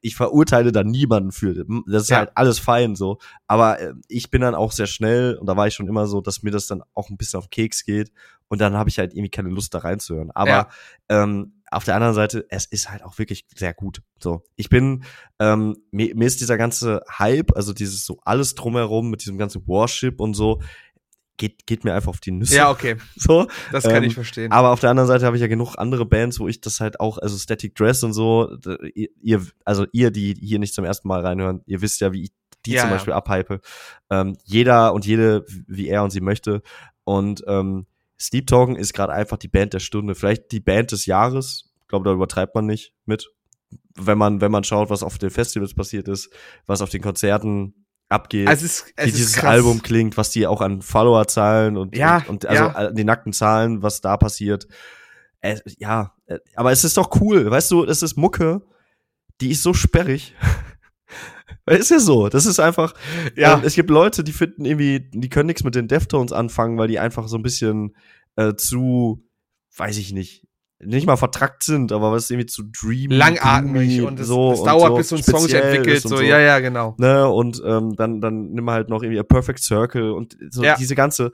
ich 0.00 0.16
verurteile 0.16 0.72
da 0.72 0.84
niemanden 0.84 1.32
für. 1.32 1.64
Das 1.86 2.04
ist 2.04 2.10
ja. 2.10 2.18
halt 2.18 2.30
alles 2.34 2.58
fein 2.58 2.96
so. 2.96 3.18
Aber 3.46 3.80
äh, 3.80 3.94
ich 4.08 4.30
bin 4.30 4.40
dann 4.40 4.54
auch 4.54 4.72
sehr 4.72 4.86
schnell 4.86 5.36
und 5.36 5.46
da 5.46 5.56
war 5.56 5.66
ich 5.66 5.74
schon 5.74 5.88
immer 5.88 6.06
so, 6.06 6.20
dass 6.20 6.42
mir 6.42 6.50
das 6.50 6.66
dann 6.66 6.82
auch 6.94 7.10
ein 7.10 7.16
bisschen 7.16 7.38
auf 7.38 7.50
Keks 7.50 7.84
geht 7.84 8.12
und 8.48 8.60
dann 8.60 8.74
habe 8.74 8.90
ich 8.90 8.98
halt 8.98 9.12
irgendwie 9.14 9.30
keine 9.30 9.48
Lust 9.48 9.72
da 9.74 9.78
reinzuhören. 9.78 10.30
Aber 10.32 10.50
ja. 10.50 10.68
ähm, 11.08 11.54
auf 11.70 11.84
der 11.84 11.94
anderen 11.94 12.14
Seite, 12.14 12.44
es 12.50 12.66
ist 12.66 12.90
halt 12.90 13.02
auch 13.02 13.18
wirklich 13.18 13.46
sehr 13.54 13.72
gut. 13.72 14.02
So, 14.18 14.44
ich 14.56 14.68
bin, 14.68 15.04
ähm, 15.38 15.76
mir, 15.90 16.14
mir 16.14 16.26
ist 16.26 16.40
dieser 16.40 16.58
ganze 16.58 17.02
Hype, 17.18 17.56
also 17.56 17.72
dieses 17.72 18.04
so 18.04 18.18
alles 18.24 18.54
drumherum 18.54 19.10
mit 19.10 19.22
diesem 19.22 19.38
ganzen 19.38 19.66
Warship 19.66 20.20
und 20.20 20.34
so, 20.34 20.60
geht, 21.36 21.66
geht 21.66 21.84
mir 21.84 21.94
einfach 21.94 22.10
auf 22.10 22.20
die 22.20 22.30
Nüsse. 22.30 22.56
Ja, 22.56 22.70
okay. 22.70 22.96
So. 23.16 23.46
Das 23.70 23.84
kann 23.84 24.02
ähm, 24.02 24.04
ich 24.04 24.14
verstehen. 24.14 24.52
Aber 24.52 24.70
auf 24.70 24.80
der 24.80 24.90
anderen 24.90 25.06
Seite 25.06 25.26
habe 25.26 25.36
ich 25.36 25.40
ja 25.40 25.48
genug 25.48 25.76
andere 25.76 26.06
Bands, 26.06 26.40
wo 26.40 26.48
ich 26.48 26.60
das 26.60 26.80
halt 26.80 27.00
auch, 27.00 27.18
also 27.18 27.36
Static 27.36 27.74
Dress 27.74 28.02
und 28.02 28.12
so, 28.12 28.56
ihr, 29.20 29.46
also 29.64 29.86
ihr, 29.92 30.10
die 30.10 30.34
hier 30.34 30.58
nicht 30.58 30.74
zum 30.74 30.84
ersten 30.84 31.08
Mal 31.08 31.20
reinhören, 31.20 31.62
ihr 31.66 31.80
wisst 31.82 32.00
ja, 32.00 32.12
wie 32.12 32.24
ich 32.24 32.32
die 32.66 32.72
ja, 32.72 32.82
zum 32.82 32.90
Beispiel 32.90 33.12
ja. 33.12 33.16
abhype. 33.16 33.60
Ähm, 34.10 34.36
jeder 34.44 34.94
und 34.94 35.06
jede, 35.06 35.44
wie 35.66 35.88
er 35.88 36.04
und 36.04 36.10
sie 36.10 36.20
möchte. 36.20 36.62
Und 37.04 37.42
ähm, 37.46 37.86
Sleep 38.18 38.46
Talken 38.46 38.76
ist 38.76 38.92
gerade 38.92 39.12
einfach 39.12 39.36
die 39.36 39.48
Band 39.48 39.74
der 39.74 39.80
Stunde. 39.80 40.14
Vielleicht 40.14 40.52
die 40.52 40.60
Band 40.60 40.92
des 40.92 41.06
Jahres. 41.06 41.72
Ich 41.80 41.88
glaube, 41.88 42.04
da 42.04 42.14
übertreibt 42.14 42.54
man 42.54 42.66
nicht 42.66 42.94
mit. 43.04 43.30
Wenn 43.94 44.18
man, 44.18 44.40
wenn 44.40 44.52
man 44.52 44.64
schaut, 44.64 44.90
was 44.90 45.02
auf 45.02 45.18
den 45.18 45.30
Festivals 45.30 45.74
passiert 45.74 46.08
ist, 46.08 46.30
was 46.66 46.82
auf 46.82 46.90
den 46.90 47.02
Konzerten 47.02 47.81
abgeht, 48.12 48.48
also 48.48 48.64
es 48.64 48.84
es 48.96 49.06
wie 49.06 49.12
dieses 49.12 49.34
krass. 49.34 49.50
Album 49.50 49.82
klingt, 49.82 50.16
was 50.16 50.30
die 50.30 50.46
auch 50.46 50.60
an 50.60 50.82
Follower-Zahlen 50.82 51.76
und, 51.76 51.96
ja, 51.96 52.18
und, 52.18 52.28
und 52.28 52.46
also 52.46 52.64
ja. 52.64 52.90
die 52.90 53.04
nackten 53.04 53.32
Zahlen, 53.32 53.82
was 53.82 54.00
da 54.00 54.16
passiert. 54.16 54.68
Äh, 55.40 55.58
ja, 55.78 56.14
äh, 56.26 56.38
aber 56.54 56.72
es 56.72 56.84
ist 56.84 56.96
doch 56.96 57.20
cool, 57.20 57.50
weißt 57.50 57.70
du, 57.70 57.84
es 57.84 58.02
ist 58.02 58.16
Mucke, 58.16 58.62
die 59.40 59.50
ist 59.50 59.62
so 59.62 59.74
sperrig. 59.74 60.34
ist 61.66 61.90
ja 61.90 61.98
so, 61.98 62.28
das 62.28 62.46
ist 62.46 62.60
einfach, 62.60 62.94
ja. 63.36 63.54
Ähm, 63.54 63.62
es 63.64 63.74
gibt 63.74 63.90
Leute, 63.90 64.24
die 64.24 64.32
finden 64.32 64.64
irgendwie, 64.64 65.10
die 65.12 65.28
können 65.28 65.46
nichts 65.46 65.64
mit 65.64 65.74
den 65.74 65.88
Deftones 65.88 66.32
anfangen, 66.32 66.78
weil 66.78 66.88
die 66.88 66.98
einfach 66.98 67.28
so 67.28 67.36
ein 67.36 67.42
bisschen 67.42 67.96
äh, 68.36 68.54
zu, 68.54 69.24
weiß 69.76 69.98
ich 69.98 70.12
nicht, 70.12 70.46
nicht 70.84 71.06
mal 71.06 71.16
vertrackt 71.16 71.62
sind, 71.62 71.92
aber 71.92 72.12
was 72.12 72.30
irgendwie 72.30 72.46
zu 72.46 72.64
dreamy, 72.64 73.14
langatmig 73.14 74.02
und 74.02 74.20
es, 74.20 74.26
so 74.26 74.52
es 74.52 74.62
dauert, 74.62 74.90
so 74.90 74.96
bis 74.96 75.08
so 75.08 75.16
ein 75.16 75.22
Song 75.22 75.40
sich 75.42 75.54
entwickelt, 75.54 76.02
so, 76.02 76.16
so, 76.16 76.20
ja, 76.20 76.38
ja, 76.38 76.58
genau. 76.60 76.94
Ne, 76.98 77.28
und 77.28 77.62
ähm, 77.64 77.94
dann 77.96 78.20
dann 78.20 78.50
nimm 78.50 78.70
halt 78.70 78.88
noch 78.88 79.02
irgendwie 79.02 79.20
a 79.20 79.22
Perfect 79.22 79.60
Circle 79.60 80.12
und 80.12 80.36
so 80.50 80.62
ja. 80.62 80.76
diese 80.76 80.94
ganze 80.94 81.32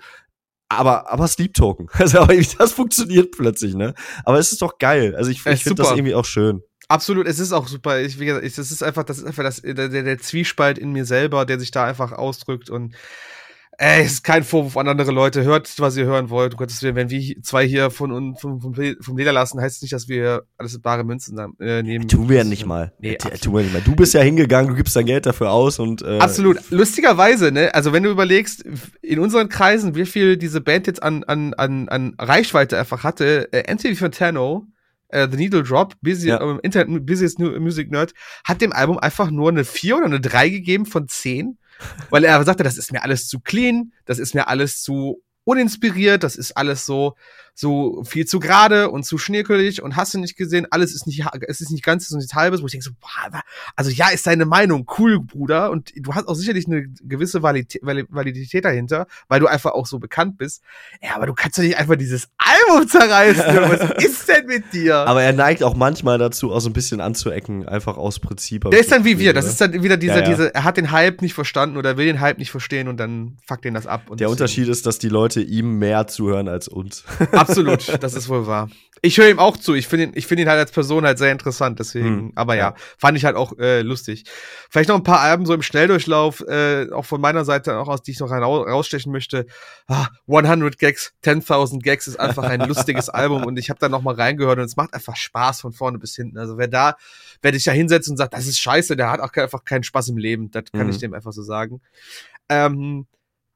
aber 0.69 1.11
aber 1.11 1.27
Sleep 1.29 1.55
Token. 1.55 1.89
Also 1.99 2.27
das 2.59 2.73
funktioniert 2.73 3.33
plötzlich, 3.33 3.75
ne? 3.75 3.95
Aber 4.25 4.39
es 4.39 4.53
ist 4.53 4.63
doch 4.63 4.79
geil. 4.79 5.17
Also 5.17 5.31
ich, 5.31 5.45
ich 5.47 5.63
finde 5.63 5.83
das 5.83 5.93
irgendwie 5.93 6.15
auch 6.15 6.25
schön. 6.25 6.63
Absolut, 6.89 7.27
es 7.27 7.39
ist 7.39 7.53
auch 7.53 7.69
super. 7.69 8.01
Ich, 8.01 8.19
wie 8.19 8.27
gesagt, 8.27 8.45
es 8.45 8.59
ist 8.59 8.83
einfach, 8.83 9.05
das 9.05 9.19
ist 9.19 9.25
einfach 9.25 9.43
das, 9.43 9.61
der, 9.61 9.89
der 9.89 10.19
Zwiespalt 10.19 10.79
in 10.79 10.93
mir 10.93 11.05
selber, 11.05 11.45
der 11.45 11.61
sich 11.61 11.71
da 11.71 11.85
einfach 11.85 12.13
ausdrückt 12.13 12.71
und 12.71 12.95
Ey, 13.81 14.05
ist 14.05 14.25
kein 14.25 14.43
Vorwurf 14.43 14.77
an 14.77 14.89
andere 14.89 15.13
Leute. 15.13 15.45
Hört, 15.45 15.73
was 15.79 15.97
ihr 15.97 16.05
hören 16.05 16.31
wollt. 16.31 16.55
Um 16.55 16.59
Gottes 16.59 16.83
Willen, 16.83 16.97
wenn 16.97 17.11
wir 17.11 17.41
zwei 17.43 17.65
hier 17.65 17.93
von, 17.93 18.35
von, 18.35 18.61
vom, 18.61 18.75
vom 18.75 19.17
Leder 19.17 19.33
lassen, 19.33 19.61
heißt 19.61 19.77
es 19.77 19.83
nicht, 19.83 19.93
dass 19.93 20.09
wir 20.09 20.43
alles 20.57 20.75
in 20.75 20.83
bare 20.83 21.05
Münzen 21.05 21.39
äh, 21.61 21.85
nehmen. 21.85 22.09
Tun 22.09 22.29
wir 22.29 22.39
ja 22.39 22.45
nicht 22.45 22.67
mal. 22.67 22.93
Nee, 22.99 23.17
tun 23.17 23.55
wir 23.55 23.63
nicht 23.63 23.73
mal. 23.73 23.83
Du 23.83 23.95
bist 23.95 24.15
ja 24.15 24.21
hingegangen, 24.21 24.71
du 24.71 24.77
gibst 24.77 24.97
dein 24.97 25.07
Geld 25.07 25.27
dafür 25.27 25.53
aus 25.53 25.79
und. 25.79 26.03
Äh, 26.03 26.19
absolut. 26.19 26.59
Lustigerweise, 26.71 27.53
ne? 27.53 27.73
Also 27.73 27.93
wenn 27.93 28.03
du 28.03 28.11
überlegst, 28.11 28.65
in 29.01 29.21
unseren 29.21 29.49
Kreisen, 29.49 29.95
wie 29.95 30.07
viel 30.07 30.37
diese 30.37 30.61
Band 30.61 30.89
jetzt 30.89 31.01
an, 31.01 31.23
an, 31.23 31.55
an, 31.55 31.89
an 31.89 32.17
Reichweite 32.19 32.81
einfach 32.81 33.05
hatte, 33.05 33.49
äh, 33.53 33.71
Anthony 33.71 33.95
Fantano 33.95 34.67
äh, 35.09 35.29
The 35.31 35.37
Needle 35.37 35.63
Drop, 35.63 35.95
Busy, 36.03 36.29
ja. 36.29 36.39
äh, 36.41 36.59
Internet 36.63 37.07
Busiest 37.07 37.39
Music 37.39 37.91
Nerd, 37.91 38.13
hat 38.45 38.61
dem 38.61 38.73
Album 38.73 38.99
einfach 38.99 39.31
nur 39.31 39.51
eine 39.51 39.65
4 39.65 39.97
oder 39.97 40.07
eine 40.07 40.21
3 40.21 40.49
gegeben 40.49 40.87
von 40.87 41.09
10, 41.09 41.59
weil 42.11 42.25
er 42.25 42.43
sagte, 42.45 42.63
das 42.63 42.79
ist 42.79 42.93
mir 42.93 43.03
alles 43.03 43.29
zu 43.29 43.41
clean, 43.41 43.93
das 44.05 44.19
ist 44.19 44.35
mir 44.35 44.49
alles 44.49 44.83
zu 44.83 45.23
uninspiriert, 45.45 46.23
das 46.23 46.37
ist 46.37 46.57
alles 46.57 46.85
so, 46.85 47.15
so 47.61 48.05
viel 48.05 48.25
zu 48.25 48.39
gerade 48.39 48.89
und 48.89 49.03
zu 49.03 49.19
schnirkelig 49.19 49.83
und 49.83 49.97
hast 49.97 50.15
du 50.15 50.21
nicht 50.21 50.37
gesehen, 50.37 50.69
alles 50.71 50.95
ist 50.95 51.09
nicht, 51.09 51.25
es 51.49 51.61
ist 51.61 51.73
nicht 51.73 51.85
ganzes 51.85 52.13
und 52.13 52.21
nicht 52.21 52.33
halbes, 52.33 52.63
wo 52.63 52.67
ich 52.67 52.71
denke 52.71 52.85
so, 52.85 52.93
boah, 53.01 53.43
also 53.75 53.91
ja, 53.91 54.11
ist 54.11 54.29
deine 54.29 54.45
Meinung, 54.45 54.89
cool, 54.97 55.19
Bruder, 55.19 55.73
und 55.73 55.93
du 55.97 56.15
hast 56.15 56.29
auch 56.29 56.35
sicherlich 56.35 56.69
eine 56.69 56.87
gewisse 57.03 57.43
Validität, 57.43 57.83
Validität 57.83 58.65
dahinter, 58.65 59.09
weil 59.27 59.41
du 59.41 59.49
einfach 59.49 59.73
auch 59.73 59.87
so 59.87 59.99
bekannt 59.99 60.39
bist. 60.39 60.63
Ja, 61.03 61.17
aber 61.17 61.27
du 61.27 61.35
kannst 61.35 61.59
doch 61.59 61.65
nicht 61.65 61.77
einfach 61.77 61.97
dieses 61.97 62.29
Album 62.39 62.87
zerreißen, 62.89 63.43
was 63.45 63.91
ist 64.05 64.29
denn 64.29 64.47
mit 64.47 64.73
dir? 64.73 64.95
Aber 64.95 65.25
er 65.25 65.33
neigt 65.33 65.65
auch 65.65 65.75
manchmal 65.75 66.19
dazu, 66.19 66.53
auch 66.53 66.61
so 66.61 66.71
ein 66.71 66.75
bisschen 66.75 67.01
anzuecken, 67.01 67.67
einfach 67.67 67.97
aus 67.97 68.21
Prinzip. 68.21 68.71
Der 68.71 68.79
ist 68.79 68.93
dann 68.93 69.05
wie 69.05 69.19
wir, 69.19 69.33
das 69.33 69.47
ist 69.47 69.61
dann 69.61 69.73
wieder 69.83 69.97
dieser, 69.97 70.19
ja, 70.19 70.21
ja. 70.21 70.29
diese, 70.29 70.55
er 70.55 70.63
hat 70.63 70.77
den 70.77 70.93
Hype 70.93 71.23
nicht 71.23 71.35
verstanden 71.35 71.77
oder 71.77 71.97
will 71.97 72.07
den 72.07 72.21
Hype 72.21 72.39
nicht 72.39 72.53
verstehen 72.53 72.87
und 72.87 72.99
dann 72.99 73.37
fuckt 73.45 73.65
den 73.65 73.75
das 73.75 73.89
ab. 73.89 74.03
Der 74.13 74.31
Unterschied 74.31 74.69
ist, 74.69 74.87
dass 74.87 75.01
die 75.01 75.09
Leute 75.09 75.41
ihm 75.41 75.81
mehr 75.81 76.07
zuhören 76.07 76.47
als 76.47 76.69
uns. 76.69 77.03
Absolut, 77.33 77.48
das 78.01 78.15
ist 78.15 78.29
wohl 78.29 78.47
wahr. 78.47 78.69
Ich 79.01 79.19
höre 79.19 79.29
ihm 79.29 79.39
auch 79.39 79.57
zu. 79.57 79.75
Ich 79.75 79.87
finde 79.87 80.07
ihn, 80.07 80.13
ich 80.15 80.27
finde 80.27 80.43
ihn 80.43 80.49
halt 80.49 80.59
als 80.59 80.73
Person 80.73 81.05
halt 81.05 81.19
sehr 81.19 81.31
interessant. 81.31 81.79
Deswegen, 81.79 82.07
hm, 82.07 82.33
aber 82.35 82.55
ja, 82.55 82.71
ja, 82.71 82.75
fand 82.97 83.17
ich 83.17 83.25
halt 83.25 83.37
auch 83.37 83.57
äh, 83.59 83.83
lustig. 83.83 84.25
Vielleicht 84.71 84.89
noch 84.89 84.97
ein 84.97 85.05
paar 85.05 85.21
Alben 85.21 85.47
so 85.47 85.55
im 85.55 85.63
Schnelldurchlauf, 85.63 86.41
äh, 86.41 86.91
auch 86.91 87.05
von 87.05 87.21
meiner 87.21 87.45
Seite, 87.45 87.79
auch 87.79 87.89
aus 87.89 88.03
die 88.03 88.11
ich 88.11 88.21
noch 88.21 88.31
rausstechen 88.31 89.13
möchte. 89.13 89.47
Ah, 89.87 90.09
100 90.27 90.79
Gags, 90.79 91.13
10.000 91.25 91.81
Gags 91.81 92.09
ist 92.09 92.19
einfach 92.19 92.45
ein 92.45 92.61
lustiges 92.61 93.09
Album 93.09 93.45
und 93.45 93.59
ich 93.59 93.71
habe 93.71 93.79
da 93.79 93.89
noch 93.89 94.03
mal 94.03 94.15
reingehört 94.15 94.59
und 94.59 94.65
es 94.65 94.77
macht 94.77 94.95
einfach 94.95 95.17
Spaß 95.17 95.61
von 95.61 95.73
vorne 95.73 95.99
bis 95.99 96.17
hinten. 96.17 96.39
Also 96.39 96.59
wer 96.59 96.69
da, 96.69 96.97
wer 97.41 97.53
dich 97.53 97.65
da 97.65 97.73
hinsetzt 97.73 98.09
und 98.09 98.17
sagt, 98.17 98.35
das 98.35 98.47
ist 98.47 98.59
scheiße, 98.59 98.97
der 98.97 99.11
hat 99.11 99.21
auch 99.21 99.33
einfach 99.35 99.65
keinen 99.65 99.85
Spaß 99.85 100.09
im 100.09 100.19
Leben. 100.19 100.51
Das 100.51 100.65
kann 100.73 100.87
mhm. 100.87 100.91
ich 100.91 100.99
dem 100.99 101.15
einfach 101.15 101.33
so 101.33 101.43
sagen. 101.43 101.81
Ähm, 102.49 103.07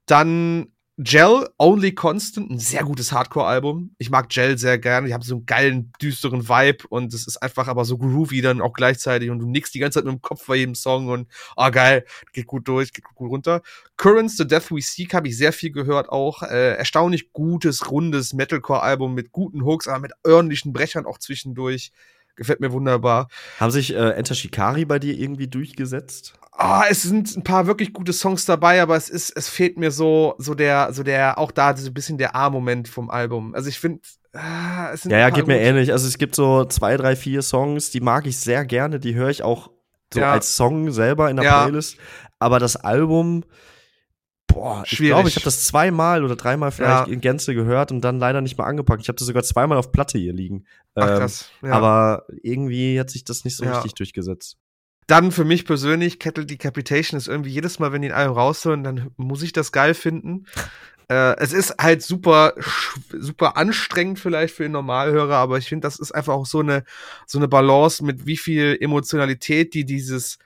dann 0.06 0.71
Gel 0.98 1.48
Only 1.58 1.94
Constant, 1.94 2.50
ein 2.50 2.58
sehr 2.58 2.84
gutes 2.84 3.12
Hardcore-Album. 3.12 3.94
Ich 3.96 4.10
mag 4.10 4.28
Gel 4.28 4.58
sehr 4.58 4.78
gerne. 4.78 5.06
Die 5.06 5.14
haben 5.14 5.22
so 5.22 5.36
einen 5.36 5.46
geilen, 5.46 5.92
düsteren 6.02 6.50
Vibe 6.50 6.86
und 6.90 7.14
es 7.14 7.26
ist 7.26 7.38
einfach 7.38 7.66
aber 7.66 7.86
so 7.86 7.96
groovy 7.96 8.42
dann 8.42 8.60
auch 8.60 8.74
gleichzeitig 8.74 9.30
und 9.30 9.38
du 9.38 9.46
nickst 9.46 9.74
die 9.74 9.78
ganze 9.78 9.98
Zeit 9.98 10.04
mit 10.04 10.12
dem 10.12 10.20
Kopf 10.20 10.46
bei 10.46 10.56
jedem 10.56 10.74
Song 10.74 11.08
und 11.08 11.28
ah 11.56 11.68
oh, 11.68 11.70
geil, 11.70 12.04
geht 12.34 12.46
gut 12.46 12.68
durch, 12.68 12.92
geht 12.92 13.04
gut 13.04 13.30
runter. 13.30 13.62
Currents, 13.96 14.36
The 14.36 14.46
Death 14.46 14.70
We 14.70 14.82
Seek 14.82 15.14
habe 15.14 15.28
ich 15.28 15.38
sehr 15.38 15.54
viel 15.54 15.72
gehört 15.72 16.10
auch. 16.10 16.42
Äh, 16.42 16.76
erstaunlich 16.76 17.32
gutes, 17.32 17.90
rundes 17.90 18.34
Metalcore-Album 18.34 19.14
mit 19.14 19.32
guten 19.32 19.64
Hooks, 19.64 19.88
aber 19.88 20.00
mit 20.00 20.12
ordentlichen 20.24 20.74
Brechern 20.74 21.06
auch 21.06 21.16
zwischendurch. 21.16 21.90
Gefällt 22.36 22.60
mir 22.60 22.72
wunderbar. 22.72 23.28
Haben 23.58 23.70
sich 23.70 23.94
äh, 23.94 24.10
Enter 24.10 24.34
Shikari 24.34 24.84
bei 24.84 24.98
dir 24.98 25.18
irgendwie 25.18 25.48
durchgesetzt? 25.48 26.34
Ah, 26.54 26.84
es 26.90 27.02
sind 27.02 27.34
ein 27.34 27.42
paar 27.42 27.66
wirklich 27.66 27.94
gute 27.94 28.12
Songs 28.12 28.44
dabei, 28.44 28.82
aber 28.82 28.94
es 28.94 29.08
ist, 29.08 29.30
es 29.30 29.48
fehlt 29.48 29.78
mir 29.78 29.90
so, 29.90 30.34
so 30.36 30.54
der, 30.54 30.92
so 30.92 31.02
der, 31.02 31.38
auch 31.38 31.50
da 31.50 31.74
so 31.74 31.88
ein 31.88 31.94
bisschen 31.94 32.18
der 32.18 32.36
A-Moment 32.36 32.88
vom 32.88 33.10
Album. 33.10 33.54
Also 33.54 33.70
ich 33.70 33.80
finde, 33.80 34.02
ah, 34.34 34.90
es 34.92 35.02
sind 35.02 35.12
Ja, 35.12 35.18
ja, 35.18 35.30
geht 35.30 35.46
mir 35.46 35.58
ähnlich. 35.58 35.92
Also 35.92 36.06
es 36.06 36.18
gibt 36.18 36.34
so 36.34 36.66
zwei, 36.66 36.98
drei, 36.98 37.16
vier 37.16 37.40
Songs, 37.40 37.90
die 37.90 38.00
mag 38.00 38.26
ich 38.26 38.38
sehr 38.38 38.66
gerne, 38.66 39.00
die 39.00 39.14
höre 39.14 39.30
ich 39.30 39.42
auch 39.42 39.70
so 40.12 40.20
ja. 40.20 40.32
als 40.32 40.54
Song 40.54 40.90
selber 40.90 41.30
in 41.30 41.36
der 41.36 41.46
ja. 41.46 41.62
Playlist. 41.62 41.96
Aber 42.38 42.58
das 42.58 42.76
Album, 42.76 43.44
boah, 44.46 44.84
Schwierig. 44.84 45.02
ich 45.02 45.08
glaube, 45.08 45.28
ich 45.30 45.36
habe 45.36 45.44
das 45.44 45.64
zweimal 45.64 46.22
oder 46.22 46.36
dreimal 46.36 46.70
vielleicht 46.70 47.06
ja. 47.06 47.12
in 47.12 47.22
Gänze 47.22 47.54
gehört 47.54 47.92
und 47.92 48.02
dann 48.02 48.18
leider 48.18 48.42
nicht 48.42 48.58
mal 48.58 48.64
angepackt. 48.64 49.00
Ich 49.00 49.08
habe 49.08 49.16
das 49.16 49.26
sogar 49.26 49.42
zweimal 49.42 49.78
auf 49.78 49.90
Platte 49.90 50.18
hier 50.18 50.34
liegen. 50.34 50.66
Ach, 50.94 51.08
ähm, 51.08 51.18
krass. 51.18 51.50
Ja. 51.62 51.72
Aber 51.72 52.26
irgendwie 52.42 53.00
hat 53.00 53.08
sich 53.08 53.24
das 53.24 53.44
nicht 53.44 53.56
so 53.56 53.64
richtig 53.64 53.94
durchgesetzt. 53.94 54.58
Dann 55.12 55.30
für 55.30 55.44
mich 55.44 55.66
persönlich, 55.66 56.18
Kettle 56.18 56.46
Decapitation 56.46 57.18
ist 57.18 57.28
irgendwie 57.28 57.50
jedes 57.50 57.78
Mal, 57.78 57.92
wenn 57.92 58.00
die 58.00 58.08
ein 58.08 58.14
Album 58.14 58.38
raushören, 58.38 58.82
dann 58.82 59.10
muss 59.18 59.42
ich 59.42 59.52
das 59.52 59.70
geil 59.70 59.92
finden. 59.92 60.46
Äh, 61.08 61.36
es 61.40 61.52
ist 61.52 61.74
halt 61.78 62.00
super, 62.00 62.54
super 63.10 63.56
anstrengend 63.56 64.20
vielleicht 64.20 64.54
für 64.54 64.62
den 64.62 64.72
Normalhörer, 64.72 65.34
aber 65.34 65.58
ich 65.58 65.68
finde, 65.68 65.84
das 65.84 65.98
ist 65.98 66.12
einfach 66.12 66.32
auch 66.32 66.46
so 66.46 66.60
eine, 66.60 66.84
so 67.26 67.38
eine 67.38 67.48
Balance 67.48 68.02
mit 68.04 68.24
wie 68.24 68.36
viel 68.36 68.78
Emotionalität 68.80 69.74
die 69.74 69.84
dieses, 69.84 70.38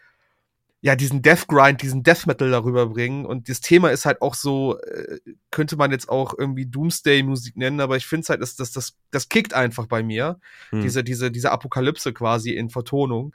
ja, 0.81 0.97
diesen 0.97 1.21
Death 1.21 1.47
Grind, 1.47 1.83
diesen 1.83 2.03
Death 2.03 2.27
Metal 2.27 2.51
darüber 2.51 2.87
bringen. 2.87 3.27
Und 3.27 3.49
das 3.49 3.61
Thema 3.61 3.91
ist 3.91 4.07
halt 4.07 4.23
auch 4.23 4.35
so, 4.35 4.81
äh, 4.81 5.19
könnte 5.51 5.77
man 5.77 5.93
jetzt 5.93 6.09
auch 6.09 6.35
irgendwie 6.37 6.67
Doomsday-Musik 6.67 7.57
nennen, 7.57 7.81
aber 7.81 7.99
ich 7.99 8.07
finde 8.07 8.23
es 8.23 8.31
halt, 8.31 8.41
das, 8.41 8.57
das, 8.57 8.73
das, 8.73 8.97
das 9.13 9.29
kickt 9.29 9.53
einfach 9.55 9.87
bei 9.87 10.03
mir. 10.03 10.41
Hm. 10.71 10.81
Diese, 10.81 11.05
diese, 11.05 11.31
diese 11.31 11.53
Apokalypse 11.53 12.13
quasi 12.13 12.53
in 12.53 12.71
Vertonung. 12.71 13.33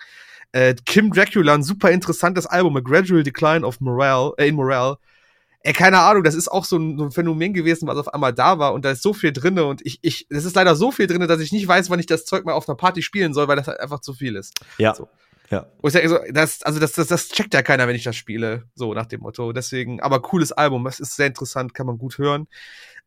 Äh, 0.51 0.75
Kim 0.85 1.11
Dracula, 1.11 1.53
ein 1.53 1.63
super 1.63 1.91
interessantes 1.91 2.45
Album, 2.45 2.75
A 2.77 2.81
Gradual 2.81 3.23
Decline 3.23 3.65
of 3.65 3.79
Morale, 3.79 4.33
äh, 4.37 4.47
in 4.47 4.55
Morale. 4.55 4.97
Ey, 5.63 5.73
keine 5.73 5.99
Ahnung, 5.99 6.23
das 6.23 6.33
ist 6.33 6.47
auch 6.47 6.65
so 6.65 6.77
ein, 6.77 6.97
so 6.97 7.05
ein, 7.05 7.11
Phänomen 7.11 7.53
gewesen, 7.53 7.87
was 7.87 7.97
auf 7.97 8.13
einmal 8.13 8.33
da 8.33 8.57
war 8.57 8.73
und 8.73 8.83
da 8.83 8.91
ist 8.91 9.03
so 9.03 9.13
viel 9.13 9.31
drinne 9.31 9.65
und 9.65 9.85
ich, 9.85 9.99
ich, 10.01 10.25
es 10.29 10.43
ist 10.43 10.55
leider 10.55 10.75
so 10.75 10.91
viel 10.91 11.05
drinne, 11.05 11.27
dass 11.27 11.39
ich 11.39 11.51
nicht 11.51 11.67
weiß, 11.67 11.89
wann 11.91 11.99
ich 11.99 12.07
das 12.07 12.25
Zeug 12.25 12.45
mal 12.45 12.53
auf 12.53 12.67
einer 12.67 12.75
Party 12.75 13.03
spielen 13.03 13.33
soll, 13.33 13.47
weil 13.47 13.57
das 13.57 13.67
halt 13.67 13.79
einfach 13.79 13.99
zu 13.99 14.13
viel 14.13 14.35
ist. 14.35 14.53
Ja. 14.79 14.95
So. 14.95 15.07
Ja. 15.51 15.67
Wo 15.81 15.87
ich 15.87 15.93
sage, 15.93 16.07
so, 16.09 16.17
das, 16.31 16.63
also 16.63 16.79
das, 16.79 16.93
das, 16.93 17.07
das 17.07 17.27
checkt 17.29 17.53
ja 17.53 17.61
keiner, 17.61 17.87
wenn 17.87 17.95
ich 17.95 18.05
das 18.05 18.15
spiele, 18.15 18.63
so 18.73 18.93
nach 18.93 19.05
dem 19.05 19.19
Motto. 19.21 19.51
Deswegen, 19.51 19.99
aber 19.99 20.21
cooles 20.21 20.53
Album, 20.53 20.87
es 20.87 20.99
ist 20.99 21.15
sehr 21.15 21.27
interessant, 21.27 21.73
kann 21.73 21.85
man 21.85 21.97
gut 21.97 22.17
hören. 22.17 22.47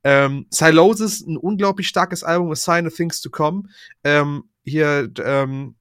Ähm, 0.04 0.46
Silosis, 0.50 1.26
ein 1.26 1.38
unglaublich 1.38 1.88
starkes 1.88 2.22
Album, 2.22 2.52
A 2.52 2.54
Sign 2.54 2.86
of 2.86 2.94
Things 2.94 3.22
to 3.22 3.30
Come. 3.30 3.64
Ähm, 4.04 4.44
hier, 4.62 5.10
ähm, 5.24 5.76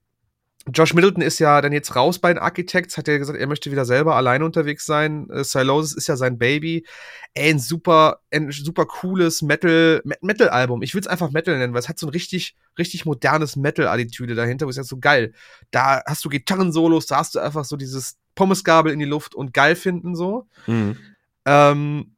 Josh 0.71 0.93
Middleton 0.93 1.21
ist 1.21 1.39
ja 1.39 1.59
dann 1.61 1.73
jetzt 1.73 1.95
raus 1.95 2.19
bei 2.19 2.33
den 2.33 2.41
Architects, 2.41 2.97
hat 2.97 3.07
ja 3.09 3.17
gesagt, 3.17 3.37
er 3.37 3.47
möchte 3.47 3.69
wieder 3.69 3.83
selber 3.83 4.15
alleine 4.15 4.45
unterwegs 4.45 4.85
sein. 4.85 5.29
Äh, 5.29 5.43
Silosis 5.43 5.93
ist 5.93 6.07
ja 6.07 6.15
sein 6.15 6.37
Baby. 6.37 6.85
Ey, 7.33 7.49
ein 7.51 7.59
super, 7.59 8.19
ein 8.31 8.49
super 8.51 8.85
cooles 8.85 9.41
Metal, 9.41 10.01
Metal-Album. 10.21 10.81
Ich 10.81 10.93
will 10.93 11.01
es 11.01 11.07
einfach 11.07 11.31
Metal 11.31 11.57
nennen, 11.57 11.73
weil 11.73 11.81
es 11.81 11.89
hat 11.89 11.99
so 11.99 12.07
ein 12.07 12.11
richtig, 12.11 12.55
richtig 12.77 13.05
modernes 13.05 13.57
Metal-Attitüde 13.57 14.35
dahinter, 14.35 14.65
wo 14.65 14.69
ich 14.69 14.75
sage, 14.75 14.87
so 14.87 14.99
geil. 14.99 15.33
Da 15.71 16.01
hast 16.05 16.23
du 16.23 16.29
Gitarrensolos, 16.29 17.07
da 17.07 17.17
hast 17.17 17.35
du 17.35 17.39
einfach 17.39 17.65
so 17.65 17.75
dieses 17.75 18.17
Pommesgabel 18.35 18.93
in 18.93 18.99
die 18.99 19.05
Luft 19.05 19.35
und 19.35 19.53
geil 19.53 19.75
finden 19.75 20.15
so. 20.15 20.47
Mhm. 20.67 20.97
Ähm, 21.45 22.12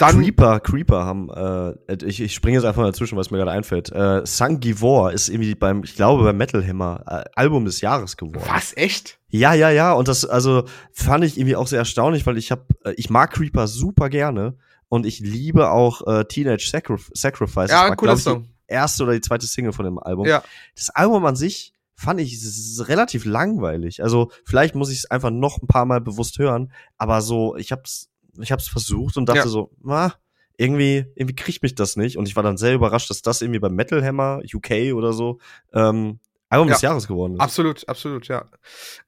dann 0.00 0.16
Creeper, 0.16 0.60
Creeper 0.60 1.04
haben, 1.04 1.28
äh, 1.30 2.04
ich, 2.06 2.20
ich 2.20 2.34
springe 2.34 2.56
jetzt 2.56 2.64
einfach 2.64 2.80
mal 2.80 2.90
dazwischen, 2.90 3.18
was 3.18 3.30
mir 3.30 3.36
gerade 3.36 3.50
einfällt. 3.50 3.92
Äh, 3.92 4.22
Sangivor 4.24 5.12
ist 5.12 5.28
irgendwie 5.28 5.54
beim, 5.54 5.84
ich 5.84 5.94
glaube, 5.94 6.24
beim 6.24 6.38
Metal 6.38 6.66
Hammer 6.66 7.04
äh, 7.06 7.24
Album 7.34 7.66
des 7.66 7.82
Jahres 7.82 8.16
geworden. 8.16 8.42
Was, 8.48 8.74
echt? 8.76 9.18
Ja, 9.28 9.52
ja, 9.52 9.68
ja. 9.70 9.92
Und 9.92 10.08
das, 10.08 10.24
also, 10.24 10.64
fand 10.92 11.24
ich 11.24 11.36
irgendwie 11.36 11.56
auch 11.56 11.66
sehr 11.66 11.80
erstaunlich, 11.80 12.26
weil 12.26 12.38
ich 12.38 12.50
hab, 12.50 12.68
äh, 12.84 12.92
ich 12.96 13.10
mag 13.10 13.32
Creeper 13.32 13.68
super 13.68 14.08
gerne 14.08 14.56
und 14.88 15.04
ich 15.04 15.20
liebe 15.20 15.70
auch 15.70 16.06
äh, 16.06 16.24
Teenage 16.24 16.68
Sacrif 16.70 17.10
Sacrifice. 17.12 17.70
Ja, 17.70 17.94
cooler 17.94 18.16
Song. 18.16 18.48
Erste 18.66 19.02
oder 19.02 19.12
die 19.12 19.20
zweite 19.20 19.46
Single 19.46 19.72
von 19.72 19.84
dem 19.84 19.98
Album. 19.98 20.26
Ja. 20.26 20.42
Das 20.74 20.90
Album 20.90 21.26
an 21.26 21.36
sich 21.36 21.74
fand 21.94 22.20
ich 22.20 22.40
relativ 22.88 23.26
langweilig. 23.26 24.02
Also 24.02 24.30
vielleicht 24.44 24.74
muss 24.74 24.90
ich 24.90 24.98
es 24.98 25.10
einfach 25.10 25.30
noch 25.30 25.60
ein 25.60 25.66
paar 25.66 25.84
Mal 25.84 26.00
bewusst 26.00 26.38
hören, 26.38 26.72
aber 26.96 27.20
so 27.20 27.56
ich 27.56 27.72
hab's 27.72 28.10
ich 28.42 28.52
habe 28.52 28.60
es 28.60 28.68
versucht 28.68 29.16
und 29.16 29.28
dachte 29.28 29.40
ja. 29.40 29.48
so, 29.48 29.70
ah, 29.86 30.12
irgendwie, 30.56 31.06
irgendwie 31.14 31.36
kriegt 31.36 31.62
mich 31.62 31.74
das 31.74 31.96
nicht. 31.96 32.18
Und 32.18 32.28
ich 32.28 32.36
war 32.36 32.42
dann 32.42 32.58
sehr 32.58 32.74
überrascht, 32.74 33.08
dass 33.10 33.22
das 33.22 33.40
irgendwie 33.40 33.60
beim 33.60 33.74
Metal 33.74 34.04
Hammer 34.04 34.42
UK 34.52 34.94
oder 34.94 35.12
so 35.12 35.38
ähm, 35.72 36.20
Album 36.50 36.68
ja. 36.68 36.74
des 36.74 36.82
Jahres 36.82 37.08
geworden 37.08 37.34
ist. 37.34 37.40
Absolut, 37.40 37.88
absolut, 37.88 38.28
ja. 38.28 38.44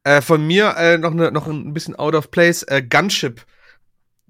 Äh, 0.05 0.23
von 0.23 0.47
mir 0.47 0.75
äh, 0.79 0.97
noch, 0.97 1.13
ne, 1.13 1.31
noch 1.31 1.47
ein 1.47 1.75
bisschen 1.75 1.97
out 1.97 2.15
of 2.15 2.31
place. 2.31 2.63
Äh, 2.63 2.83
Gunship. 2.83 3.45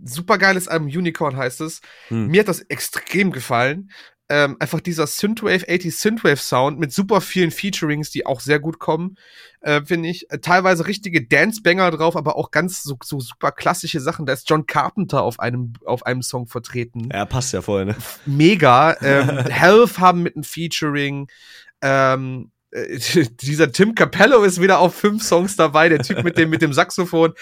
Super 0.04 0.36
geiles 0.36 0.66
Album, 0.66 0.88
Unicorn 0.88 1.36
heißt 1.36 1.60
es. 1.60 1.80
Hm. 2.08 2.26
Mir 2.28 2.40
hat 2.40 2.48
das 2.48 2.60
extrem 2.62 3.30
gefallen 3.30 3.92
ähm, 4.28 4.56
einfach 4.60 4.80
dieser 4.80 5.06
Synthwave, 5.06 5.66
80 5.68 5.96
Synthwave 5.96 6.36
Sound 6.36 6.78
mit 6.78 6.92
super 6.92 7.20
vielen 7.20 7.50
Featurings, 7.50 8.10
die 8.10 8.24
auch 8.24 8.40
sehr 8.40 8.60
gut 8.60 8.78
kommen, 8.78 9.16
äh, 9.60 9.82
finde 9.84 10.08
ich. 10.08 10.30
Äh, 10.30 10.38
teilweise 10.38 10.86
richtige 10.86 11.26
Dance-Banger 11.26 11.90
drauf, 11.90 12.16
aber 12.16 12.36
auch 12.36 12.50
ganz 12.50 12.82
so, 12.82 12.96
so, 13.02 13.20
super 13.20 13.52
klassische 13.52 14.00
Sachen. 14.00 14.24
Da 14.24 14.32
ist 14.32 14.48
John 14.48 14.66
Carpenter 14.66 15.22
auf 15.22 15.40
einem, 15.40 15.74
auf 15.84 16.06
einem 16.06 16.22
Song 16.22 16.46
vertreten. 16.46 17.08
Ja, 17.12 17.26
passt 17.26 17.52
ja 17.52 17.62
voll, 17.62 17.84
ne? 17.84 17.96
Mega. 18.24 18.96
Ähm, 19.02 19.28
Health 19.50 19.98
haben 19.98 20.22
mit 20.22 20.36
einem 20.36 20.44
Featuring. 20.44 21.28
Ähm, 21.82 22.52
äh, 22.70 22.98
dieser 23.42 23.70
Tim 23.72 23.94
Capello 23.94 24.44
ist 24.44 24.60
wieder 24.60 24.78
auf 24.78 24.94
fünf 24.94 25.22
Songs 25.22 25.56
dabei, 25.56 25.88
der 25.88 25.98
Typ 25.98 26.24
mit 26.24 26.38
dem, 26.38 26.50
mit 26.50 26.62
dem 26.62 26.72
Saxophon 26.72 27.34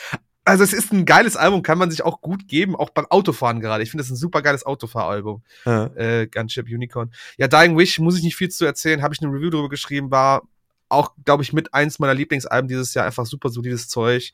also 0.51 0.65
es 0.65 0.73
ist 0.73 0.93
ein 0.93 1.05
geiles 1.05 1.37
Album, 1.37 1.63
kann 1.63 1.79
man 1.79 1.93
sich 1.93 2.03
auch 2.03 2.21
gut 2.21 2.49
geben, 2.49 2.75
auch 2.75 2.91
beim 2.91 3.07
Autofahren 3.07 3.61
gerade. 3.61 3.85
Ich 3.85 3.91
finde 3.91 4.03
es 4.03 4.11
ein 4.11 4.17
super 4.17 4.43
geiles 4.43 4.67
Autofahralbum. 4.67 5.43
Ja. 5.65 5.87
Äh, 5.95 6.27
Gunship 6.27 6.67
Unicorn. 6.67 7.13
Ja, 7.39 7.47
Dying 7.47 7.79
Wish 7.79 8.01
muss 8.01 8.19
ich 8.19 8.25
nicht 8.25 8.35
viel 8.35 8.49
zu 8.49 8.65
erzählen, 8.65 9.01
habe 9.01 9.15
ich 9.15 9.23
eine 9.23 9.33
Review 9.33 9.51
darüber 9.51 9.69
geschrieben, 9.69 10.11
war 10.11 10.43
auch, 10.91 11.13
glaube 11.25 11.43
ich, 11.43 11.53
mit 11.53 11.73
eins 11.73 11.99
meiner 11.99 12.15
Lieblingsalben 12.15 12.69
dieses 12.69 12.95
Jahr. 12.95 13.07
Einfach 13.07 13.27
super 13.27 13.49
solides 13.49 13.89
Zeug. 13.89 14.33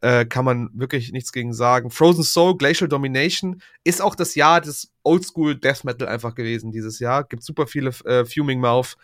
Äh, 0.00 0.26
kann 0.26 0.44
man 0.44 0.68
wirklich 0.74 1.12
nichts 1.12 1.30
gegen 1.30 1.54
sagen. 1.54 1.90
Frozen 1.90 2.24
Soul, 2.24 2.58
Glacial 2.58 2.88
Domination 2.88 3.62
ist 3.84 4.02
auch 4.02 4.16
das 4.16 4.34
Jahr 4.34 4.60
des 4.60 4.92
Oldschool 5.04 5.54
Death 5.54 5.84
Metal 5.84 6.08
einfach 6.08 6.34
gewesen 6.34 6.72
dieses 6.72 6.98
Jahr. 6.98 7.22
Gibt 7.22 7.44
super 7.44 7.68
viele 7.68 7.90
äh, 8.04 8.24
Fuming 8.24 8.58
Mouth, 8.58 8.96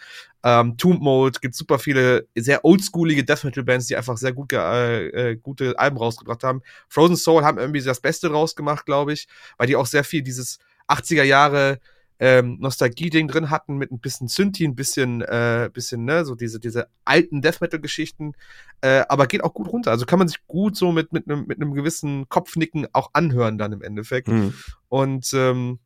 ähm, 0.43 0.77
Tomb 0.77 1.01
Mode, 1.01 1.39
gibt 1.41 1.55
super 1.55 1.79
viele 1.79 2.27
sehr 2.35 2.65
oldschoolige 2.65 3.23
Death 3.23 3.45
Metal 3.45 3.63
Bands, 3.63 3.87
die 3.87 3.95
einfach 3.95 4.17
sehr 4.17 4.33
gut 4.33 4.53
äh, 4.53 5.07
äh, 5.31 5.37
gute 5.37 5.79
Alben 5.79 5.99
rausgebracht 5.99 6.43
haben. 6.43 6.63
Frozen 6.89 7.17
Soul 7.17 7.45
haben 7.45 7.59
irgendwie 7.59 7.81
das 7.81 8.01
Beste 8.01 8.33
rausgemacht, 8.33 8.85
glaube 8.85 9.13
ich, 9.13 9.29
weil 9.57 9.69
die 9.69 9.77
auch 9.77 9.87
sehr 9.87 10.03
viel 10.03 10.23
dieses 10.23 10.59
80er 10.89 11.23
Jahre 11.23 11.79
ähm, 12.21 12.59
Nostalgie-Ding 12.61 13.29
drin 13.29 13.51
hatten 13.51 13.77
mit 13.77 13.93
ein 13.93 14.01
bisschen 14.01 14.29
Synthi, 14.29 14.65
ein 14.65 14.75
bisschen, 14.75 15.23
äh, 15.23 15.71
bisschen, 15.73 16.05
ne, 16.05 16.25
so 16.25 16.35
diese, 16.35 16.59
diese 16.59 16.89
alten 17.05 17.43
Death 17.43 17.61
Metal-Geschichten, 17.61 18.33
äh, 18.81 19.05
aber 19.09 19.27
geht 19.27 19.45
auch 19.45 19.55
gut 19.55 19.69
runter. 19.69 19.91
Also 19.91 20.07
kann 20.07 20.19
man 20.19 20.29
sich 20.29 20.47
gut 20.47 20.77
so 20.77 20.93
mit, 20.93 21.13
mit 21.13 21.29
einem 21.29 21.47
mit 21.47 21.61
einem 21.61 21.75
gewissen 21.75 22.29
Kopfnicken 22.29 22.89
auch 22.93 23.11
anhören 23.13 23.59
dann 23.59 23.73
im 23.73 23.83
Endeffekt. 23.83 24.29
Mhm. 24.29 24.55
Und 24.89 25.33
ähm, 25.33 25.79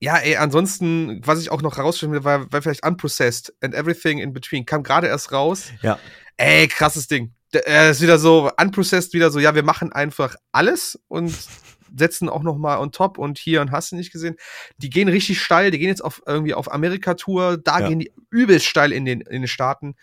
ja, 0.00 0.16
ey, 0.16 0.36
ansonsten, 0.36 1.20
was 1.26 1.40
ich 1.40 1.50
auch 1.50 1.60
noch 1.60 1.78
rausstellen 1.78 2.12
will, 2.14 2.24
war, 2.24 2.50
war 2.50 2.62
vielleicht 2.62 2.86
Unprocessed 2.86 3.54
and 3.60 3.74
Everything 3.74 4.18
in 4.18 4.32
Between. 4.32 4.64
Kam 4.64 4.82
gerade 4.82 5.08
erst 5.08 5.30
raus. 5.30 5.70
Ja. 5.82 5.98
Ey, 6.38 6.68
krasses 6.68 7.06
Ding. 7.06 7.34
Er 7.52 7.90
ist 7.90 8.00
wieder 8.00 8.18
so, 8.18 8.50
Unprocessed 8.58 9.12
wieder 9.12 9.30
so, 9.30 9.40
ja, 9.40 9.54
wir 9.54 9.62
machen 9.62 9.92
einfach 9.92 10.36
alles 10.52 10.98
und 11.08 11.34
setzen 11.96 12.28
auch 12.28 12.42
noch 12.42 12.56
mal 12.56 12.78
on 12.78 12.92
top 12.92 13.18
und 13.18 13.38
hier 13.38 13.60
und 13.60 13.70
hast 13.70 13.92
du 13.92 13.96
nicht 13.96 14.12
gesehen. 14.12 14.36
Die 14.78 14.90
gehen 14.90 15.08
richtig 15.08 15.40
steil, 15.40 15.70
die 15.70 15.78
gehen 15.78 15.88
jetzt 15.88 16.04
auf 16.04 16.22
irgendwie 16.26 16.54
auf 16.54 16.72
Amerika-Tour, 16.72 17.58
da 17.58 17.80
ja. 17.80 17.88
gehen 17.88 18.00
die 18.00 18.12
übelst 18.30 18.66
steil 18.66 18.92
in 18.92 19.04
den, 19.04 19.20
in 19.20 19.42
den 19.42 19.48
Staaten. 19.48 19.94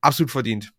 Absolut 0.00 0.30
verdient. 0.30 0.72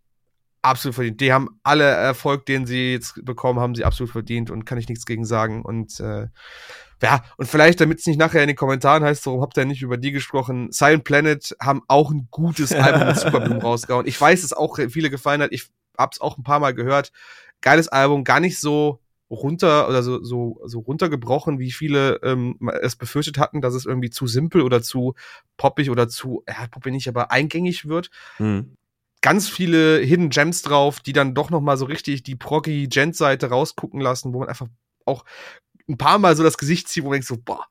Absolut 0.62 0.95
verdient. 0.95 1.22
Die 1.22 1.34
haben 1.34 1.60
alle 1.64 1.86
Erfolg, 1.86 2.45
den 2.45 2.66
sie 2.66 2.93
jetzt 2.93 3.26
bekommen, 3.26 3.60
haben 3.60 3.76
sie 3.76 3.84
absolut 3.84 4.12
verdient 4.12 4.52
und 4.52 4.66
kann 4.66 4.78
ich 4.78 4.88
nichts 4.88 5.06
gegen 5.06 5.26
sagen. 5.26 5.64
Und 5.64 5.99
äh, 5.99 6.28
ja, 7.02 7.24
und 7.38 7.47
vielleicht, 7.47 7.82
damit 7.82 7.99
es 7.99 8.06
nicht 8.06 8.20
nachher 8.20 8.43
in 8.43 8.47
den 8.47 8.56
Kommentaren 8.56 9.04
heißt, 9.04 9.26
warum 9.26 9.41
habt 9.41 9.58
ihr 9.58 9.66
nicht 9.66 9.82
über 9.82 9.97
die 9.97 10.12
gesprochen? 10.12 10.72
Silent 10.72 11.04
Planet 11.04 11.56
haben 11.60 11.82
auch 11.88 12.12
ein 12.12 12.28
gutes 12.30 12.74
Album 12.74 13.08
mit 13.08 13.18
Superbloom 13.18 13.58
rausgehauen. 13.62 14.06
Ich 14.06 14.22
weiß, 14.22 14.41
dass 14.41 14.54
auch 14.54 14.78
viele 14.89 15.10
gefallen 15.10 15.41
hat. 15.41 15.52
Ich 15.52 15.70
hab's 15.97 16.22
auch 16.22 16.38
ein 16.38 16.43
paar 16.43 16.60
Mal 16.60 16.76
gehört. 16.76 17.12
Geiles 17.62 17.88
Album, 17.88 18.24
gar 18.24 18.39
nicht 18.39 18.60
so 18.60 18.99
runter 19.32 19.88
oder 19.88 20.04
so, 20.04 20.24
so, 20.24 20.60
so 20.66 20.80
runtergebrochen, 20.80 21.58
wie 21.58 21.72
viele 21.72 22.20
ähm, 22.22 22.58
es 22.82 22.96
befürchtet 22.96 23.38
hatten, 23.38 23.62
dass 23.62 23.74
es 23.74 23.86
irgendwie 23.86 24.10
zu 24.10 24.28
simpel 24.28 24.62
oder 24.62 24.82
zu 24.82 25.16
poppig 25.58 25.90
oder 25.90 26.10
zu, 26.10 26.44
ja, 26.48 26.68
poppig 26.68 26.92
nicht, 26.92 27.08
aber 27.08 27.32
eingängig 27.32 27.88
wird. 27.88 28.10
Mhm. 28.40 28.76
Ganz 29.22 29.48
viele 29.48 30.00
Hidden 30.00 30.30
Gems 30.30 30.64
drauf, 30.64 31.00
die 31.00 31.14
dann 31.14 31.34
doch 31.34 31.50
noch 31.50 31.62
mal 31.62 31.78
so 31.78 31.86
richtig 31.86 32.24
die 32.24 32.36
proggy 32.36 32.88
Gent-Seite 32.88 33.48
rausgucken 33.48 34.02
lassen, 34.02 34.34
wo 34.34 34.40
man 34.40 34.50
einfach 34.50 34.68
auch 35.06 35.24
ein 35.88 35.98
paar 35.98 36.20
Mal 36.20 36.36
so 36.36 36.44
das 36.44 36.58
Gesicht 36.58 36.90
zieht, 36.90 37.04
wo 37.04 37.08
man 37.08 37.16
denkt 37.16 37.28
so, 37.28 37.38
boah, 37.38 37.66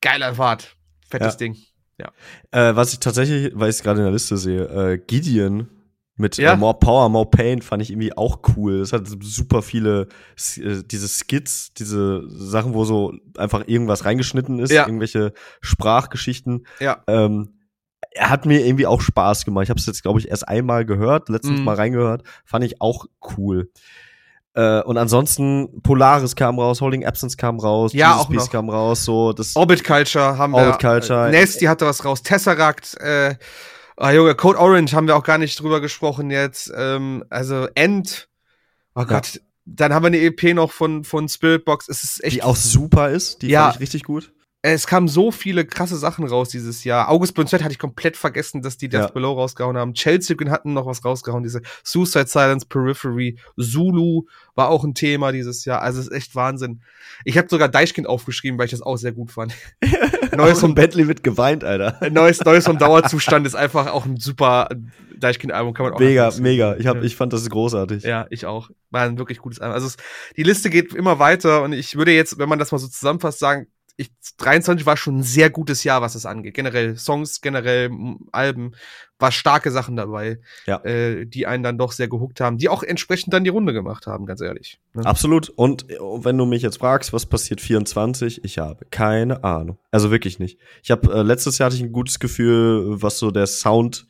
geiler 0.00 0.34
Fahrt, 0.34 0.76
fettes 1.08 1.34
ja. 1.34 1.38
Ding. 1.38 1.56
Ja. 1.98 2.12
Äh, 2.50 2.76
was 2.76 2.92
ich 2.92 3.00
tatsächlich, 3.00 3.52
weil 3.54 3.70
ich 3.70 3.76
es 3.76 3.82
gerade 3.82 4.00
in 4.00 4.04
der 4.04 4.12
Liste 4.12 4.36
sehe, 4.36 4.64
äh, 4.64 4.98
Gideon 4.98 5.68
mit 6.16 6.38
ja. 6.38 6.54
äh, 6.54 6.56
More 6.56 6.78
Power, 6.78 7.08
More 7.08 7.28
Pain 7.30 7.62
fand 7.62 7.82
ich 7.82 7.90
irgendwie 7.90 8.16
auch 8.16 8.40
cool. 8.56 8.80
Es 8.80 8.92
hat 8.92 9.06
super 9.06 9.62
viele, 9.62 10.08
äh, 10.56 10.82
diese 10.84 11.08
Skits, 11.08 11.72
diese 11.74 12.22
Sachen, 12.28 12.74
wo 12.74 12.84
so 12.84 13.12
einfach 13.36 13.64
irgendwas 13.66 14.04
reingeschnitten 14.04 14.58
ist, 14.58 14.72
ja. 14.72 14.86
irgendwelche 14.86 15.32
Sprachgeschichten. 15.60 16.66
Ja. 16.80 17.02
Ähm, 17.06 17.52
hat 18.18 18.46
mir 18.46 18.64
irgendwie 18.64 18.86
auch 18.86 19.02
Spaß 19.02 19.44
gemacht. 19.44 19.64
Ich 19.64 19.70
habe 19.70 19.78
es 19.78 19.86
jetzt, 19.86 20.02
glaube 20.02 20.18
ich, 20.18 20.28
erst 20.28 20.48
einmal 20.48 20.86
gehört, 20.86 21.28
letztens 21.28 21.60
mm. 21.60 21.64
mal 21.64 21.76
reingehört. 21.76 22.22
Fand 22.44 22.64
ich 22.64 22.80
auch 22.80 23.06
cool. 23.36 23.70
Äh, 24.54 24.80
und 24.82 24.96
ansonsten 24.96 25.82
Polaris 25.82 26.34
kam 26.34 26.58
raus, 26.58 26.80
Holding 26.80 27.04
Absence 27.04 27.36
kam 27.36 27.60
raus, 27.60 27.92
ja, 27.92 28.12
Jesus 28.12 28.24
auch 28.24 28.28
Beast 28.30 28.46
noch. 28.46 28.52
kam 28.52 28.70
raus, 28.70 29.04
so 29.04 29.34
das 29.34 29.54
Orbit 29.54 29.84
Culture 29.84 30.38
haben 30.38 30.54
Orbit 30.54 30.82
wir. 30.82 30.90
Culture. 30.90 31.28
Äh, 31.28 31.32
Nasty 31.32 31.66
hatte 31.66 31.84
was 31.84 32.02
raus, 32.06 32.22
Tesseract, 32.22 32.98
äh, 33.00 33.34
Ah, 33.96 34.12
Junge, 34.12 34.34
Code 34.34 34.58
Orange 34.58 34.92
haben 34.92 35.06
wir 35.06 35.16
auch 35.16 35.24
gar 35.24 35.38
nicht 35.38 35.58
drüber 35.60 35.80
gesprochen 35.80 36.30
jetzt. 36.30 36.72
Ähm, 36.76 37.24
also 37.30 37.66
End. 37.74 38.28
Oh 38.94 39.04
Gott. 39.04 39.34
Ja. 39.34 39.40
Dann 39.64 39.94
haben 39.94 40.04
wir 40.04 40.08
eine 40.08 40.20
EP 40.20 40.54
noch 40.54 40.70
von, 40.70 41.02
von 41.02 41.28
Spiritbox. 41.28 41.88
Es 41.88 42.04
ist 42.04 42.22
echt. 42.22 42.36
Die 42.36 42.42
auch 42.42 42.56
super 42.56 43.10
ist. 43.10 43.42
Die 43.42 43.48
ja, 43.48 43.64
fand 43.64 43.76
ich 43.76 43.80
richtig 43.80 44.04
gut. 44.04 44.32
Es 44.62 44.88
kamen 44.88 45.06
so 45.06 45.30
viele 45.30 45.64
krasse 45.64 45.96
Sachen 45.96 46.26
raus 46.26 46.48
dieses 46.48 46.82
Jahr. 46.82 47.08
August 47.08 47.34
Bonzett 47.34 47.62
hatte 47.62 47.72
ich 47.72 47.78
komplett 47.78 48.16
vergessen, 48.16 48.62
dass 48.62 48.76
die 48.76 48.88
Death 48.88 49.00
ja. 49.00 49.06
Below 49.08 49.34
rausgehauen 49.34 49.76
haben. 49.76 49.94
Chelsea 49.94 50.36
hatten 50.50 50.72
noch 50.72 50.86
was 50.86 51.04
rausgehauen. 51.04 51.44
Diese 51.44 51.62
Suicide 51.84 52.26
Silence 52.26 52.66
Periphery. 52.66 53.38
Zulu 53.56 54.24
war 54.56 54.68
auch 54.70 54.82
ein 54.82 54.94
Thema 54.94 55.30
dieses 55.30 55.64
Jahr. 55.66 55.82
Also 55.82 56.00
es 56.00 56.08
ist 56.08 56.12
echt 56.12 56.34
Wahnsinn. 56.34 56.82
Ich 57.24 57.38
habe 57.38 57.48
sogar 57.48 57.68
Deichkind 57.68 58.08
aufgeschrieben, 58.08 58.58
weil 58.58 58.64
ich 58.64 58.72
das 58.72 58.82
auch 58.82 58.96
sehr 58.96 59.12
gut 59.12 59.30
fand. 59.30 59.54
Neues 60.34 60.60
vom 60.60 60.74
Bentley 60.74 61.08
wird 61.08 61.22
geweint, 61.22 61.64
Alter. 61.64 61.98
Neues, 62.10 62.44
Neues 62.44 62.64
vom 62.64 62.78
Dauerzustand 62.78 63.46
ist 63.46 63.54
einfach 63.54 63.88
auch 63.92 64.06
ein 64.06 64.16
super 64.16 64.68
Deichkind-Album, 65.18 65.74
kann 65.74 65.86
man 65.86 65.94
auch 65.94 65.98
Mega, 65.98 66.30
mega. 66.40 66.76
Ich, 66.76 66.86
hab, 66.86 67.02
ich 67.02 67.16
fand 67.16 67.32
das 67.32 67.48
großartig. 67.48 68.04
Ja, 68.04 68.26
ich 68.30 68.46
auch. 68.46 68.70
War 68.90 69.02
ein 69.02 69.18
wirklich 69.18 69.38
gutes 69.38 69.60
Album. 69.60 69.74
Also 69.74 69.86
es, 69.86 69.96
die 70.36 70.42
Liste 70.42 70.70
geht 70.70 70.94
immer 70.94 71.18
weiter 71.18 71.62
und 71.62 71.72
ich 71.72 71.96
würde 71.96 72.12
jetzt, 72.12 72.38
wenn 72.38 72.48
man 72.48 72.58
das 72.58 72.72
mal 72.72 72.78
so 72.78 72.88
zusammenfasst, 72.88 73.38
sagen, 73.38 73.66
ich, 73.96 74.10
23 74.38 74.84
war 74.84 74.96
schon 74.96 75.18
ein 75.18 75.22
sehr 75.22 75.48
gutes 75.48 75.82
Jahr, 75.82 76.02
was 76.02 76.12
das 76.12 76.26
angeht. 76.26 76.54
Generell 76.54 76.96
Songs, 76.96 77.40
generell 77.40 77.90
Alben, 78.30 78.72
war 79.18 79.32
starke 79.32 79.70
Sachen 79.70 79.96
dabei, 79.96 80.38
ja. 80.66 80.84
äh, 80.84 81.24
die 81.24 81.46
einen 81.46 81.62
dann 81.62 81.78
doch 81.78 81.92
sehr 81.92 82.08
gehuckt 82.08 82.40
haben, 82.40 82.58
die 82.58 82.68
auch 82.68 82.82
entsprechend 82.82 83.32
dann 83.32 83.44
die 83.44 83.50
Runde 83.50 83.72
gemacht 83.72 84.06
haben, 84.06 84.26
ganz 84.26 84.42
ehrlich. 84.42 84.78
Ne? 84.92 85.06
Absolut. 85.06 85.48
Und 85.48 85.90
äh, 85.90 85.96
wenn 85.98 86.36
du 86.36 86.44
mich 86.44 86.62
jetzt 86.62 86.78
fragst, 86.78 87.14
was 87.14 87.24
passiert 87.24 87.62
24, 87.62 88.44
ich 88.44 88.58
habe 88.58 88.84
keine 88.90 89.42
Ahnung. 89.42 89.78
Also 89.90 90.10
wirklich 90.10 90.38
nicht. 90.38 90.58
Ich 90.82 90.90
habe 90.90 91.10
äh, 91.12 91.22
letztes 91.22 91.56
Jahr 91.56 91.66
hatte 91.66 91.76
ich 91.76 91.82
ein 91.82 91.92
gutes 91.92 92.18
Gefühl, 92.18 93.00
was 93.02 93.18
so 93.18 93.30
der 93.30 93.46
Sound 93.46 94.06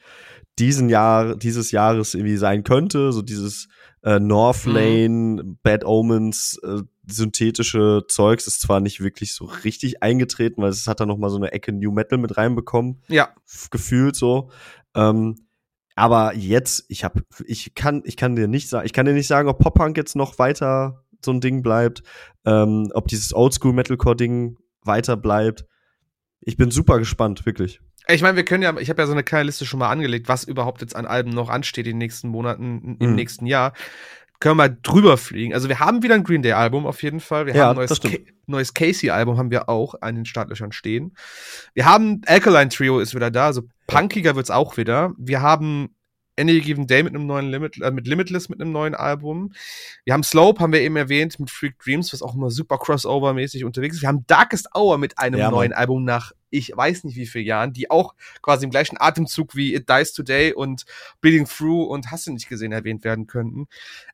diesen 0.59 0.89
Jahr, 0.89 1.37
dieses 1.37 1.71
Jahres 1.71 2.15
irgendwie 2.15 2.39
sein 2.39 2.65
könnte, 2.65 3.13
so 3.13 3.23
dieses 3.23 3.69
äh, 4.03 4.19
North 4.19 4.67
mhm. 4.67 4.73
Lane, 4.73 5.43
mhm. 5.43 5.59
Bad 5.63 5.85
Omens, 5.85 6.59
äh, 6.65 6.83
synthetische 7.07 8.05
Zeugs 8.09 8.47
ist 8.47 8.61
zwar 8.61 8.81
nicht 8.81 9.01
wirklich 9.01 9.33
so 9.35 9.45
richtig 9.45 10.03
eingetreten, 10.03 10.63
weil 10.63 10.71
es 10.71 10.87
hat 10.87 11.01
da 11.01 11.07
noch 11.07 11.19
mal 11.19 11.31
so 11.31 11.37
eine 11.37 11.53
Ecke 11.53 11.73
New 11.73 11.93
Metal 11.93 12.19
mit 12.19 12.37
reinbekommen. 12.37 13.03
Ja. 13.09 13.31
Gefühlt 13.71 14.17
so. 14.17 14.51
Ähm, 14.95 15.37
aber 15.95 16.35
jetzt, 16.35 16.85
ich 16.89 17.05
habe, 17.05 17.23
ich 17.47 17.75
kann, 17.75 18.03
ich 18.05 18.17
kann 18.17 18.37
dir 18.37 18.49
nicht 18.49 18.69
sagen, 18.69 18.87
ich 18.87 18.93
kann 18.93 19.07
dir 19.07 19.15
nicht 19.15 19.29
sagen, 19.29 19.49
ob 19.49 19.59
Pop 19.59 19.75
Punk 19.75 19.97
jetzt 19.97 20.15
noch 20.15 20.39
weiter 20.39 21.05
so 21.25 21.33
ein 21.33 21.41
Ding 21.41 21.63
bleibt, 21.63 22.03
ähm, 22.45 22.91
ob 22.93 23.09
dieses 23.09 23.35
Oldschool 23.35 23.73
Metalcore 23.73 24.17
Ding 24.17 24.59
weiter 24.83 25.17
bleibt. 25.17 25.65
Ich 26.41 26.57
bin 26.57 26.71
super 26.71 26.99
gespannt, 26.99 27.47
wirklich. 27.47 27.81
Ich 28.09 28.23
meine, 28.23 28.37
wir 28.37 28.45
können 28.45 28.63
ja, 28.63 28.77
ich 28.79 28.89
habe 28.89 29.03
ja 29.03 29.07
so 29.07 29.13
eine 29.13 29.25
kleine 29.25 29.45
Liste 29.45 29.67
schon 29.67 29.81
mal 29.81 29.91
angelegt, 29.91 30.29
was 30.29 30.45
überhaupt 30.45 30.81
jetzt 30.81 30.95
an 30.95 31.07
Alben 31.07 31.31
noch 31.31 31.49
ansteht 31.49 31.87
in 31.87 31.95
den 31.95 31.99
nächsten 31.99 32.29
Monaten, 32.29 32.97
im 33.01 33.11
mhm. 33.11 33.15
nächsten 33.17 33.47
Jahr. 33.47 33.73
Können 34.41 34.57
wir 34.57 34.69
mal 34.69 34.79
drüber 34.83 35.17
fliegen. 35.17 35.55
Also 35.55 35.69
wir 35.69 35.81
haben 35.81 36.03
wieder 36.03 36.15
ein 36.15 36.25
Green 36.25 36.43
Day 36.43 36.53
Album 36.53 36.87
auf 36.87 37.03
jeden 37.03 37.21
Fall. 37.21 37.47
Wir 37.47 37.55
ja, 37.55 37.67
haben 37.67 37.79
ein 37.79 37.87
neues, 37.87 38.01
neues 38.47 38.75
Casey 38.75 39.11
Album 39.11 39.39
haben 39.39 39.51
wir 39.51 39.69
auch 39.69 39.95
an 40.01 40.15
den 40.15 40.25
Startlöchern 40.25 40.73
stehen. 40.73 41.17
Wir 41.75 41.87
haben 41.87 42.21
Alkaline 42.27 42.69
Trio 42.69 42.99
ist 42.99 43.15
wieder 43.15 43.31
da, 43.31 43.47
also 43.47 43.63
punkiger 43.87 44.37
wird's 44.37 44.51
auch 44.51 44.77
wieder. 44.77 45.13
Wir 45.19 45.41
haben 45.41 45.97
Any 46.39 46.61
Given 46.61 46.87
Day 46.87 47.03
mit 47.03 47.15
einem 47.15 47.27
neuen 47.27 47.51
Limit, 47.51 47.81
äh, 47.81 47.91
mit 47.91 48.07
Limitless 48.07 48.49
mit 48.49 48.61
einem 48.61 48.73
neuen 48.73 48.95
Album. 48.95 49.53
Wir 50.05 50.13
haben 50.13 50.23
Slope, 50.23 50.61
haben 50.61 50.73
wir 50.73 50.81
eben 50.81 50.97
erwähnt, 50.97 51.41
mit 51.41 51.51
Freak 51.51 51.79
Dreams, 51.79 52.13
was 52.13 52.23
auch 52.23 52.35
immer 52.35 52.51
super 52.51 52.77
crossover-mäßig 52.77 53.65
unterwegs 53.65 53.97
ist. 53.97 54.03
Wir 54.03 54.09
haben 54.09 54.27
Darkest 54.27 54.69
Hour 54.75 54.99
mit 54.99 55.19
einem 55.19 55.41
ja, 55.41 55.51
neuen 55.51 55.73
Album 55.73 56.05
nach 56.05 56.33
ich 56.51 56.73
weiß 56.75 57.05
nicht 57.05 57.17
wie 57.17 57.27
viele 57.27 57.45
Jahren, 57.45 57.73
die 57.73 57.91
auch 57.91 58.15
quasi 58.43 58.65
im 58.65 58.71
gleichen 58.71 58.97
Atemzug 58.99 59.55
wie 59.55 59.75
It 59.75 59.89
Dies 59.89 60.13
Today 60.13 60.53
und 60.53 60.85
Bleeding 61.21 61.47
Through 61.47 61.85
und 61.85 62.11
Hast 62.11 62.27
du 62.27 62.33
nicht 62.33 62.49
gesehen 62.49 62.73
erwähnt 62.73 63.05
werden 63.05 63.27
könnten. 63.27 63.67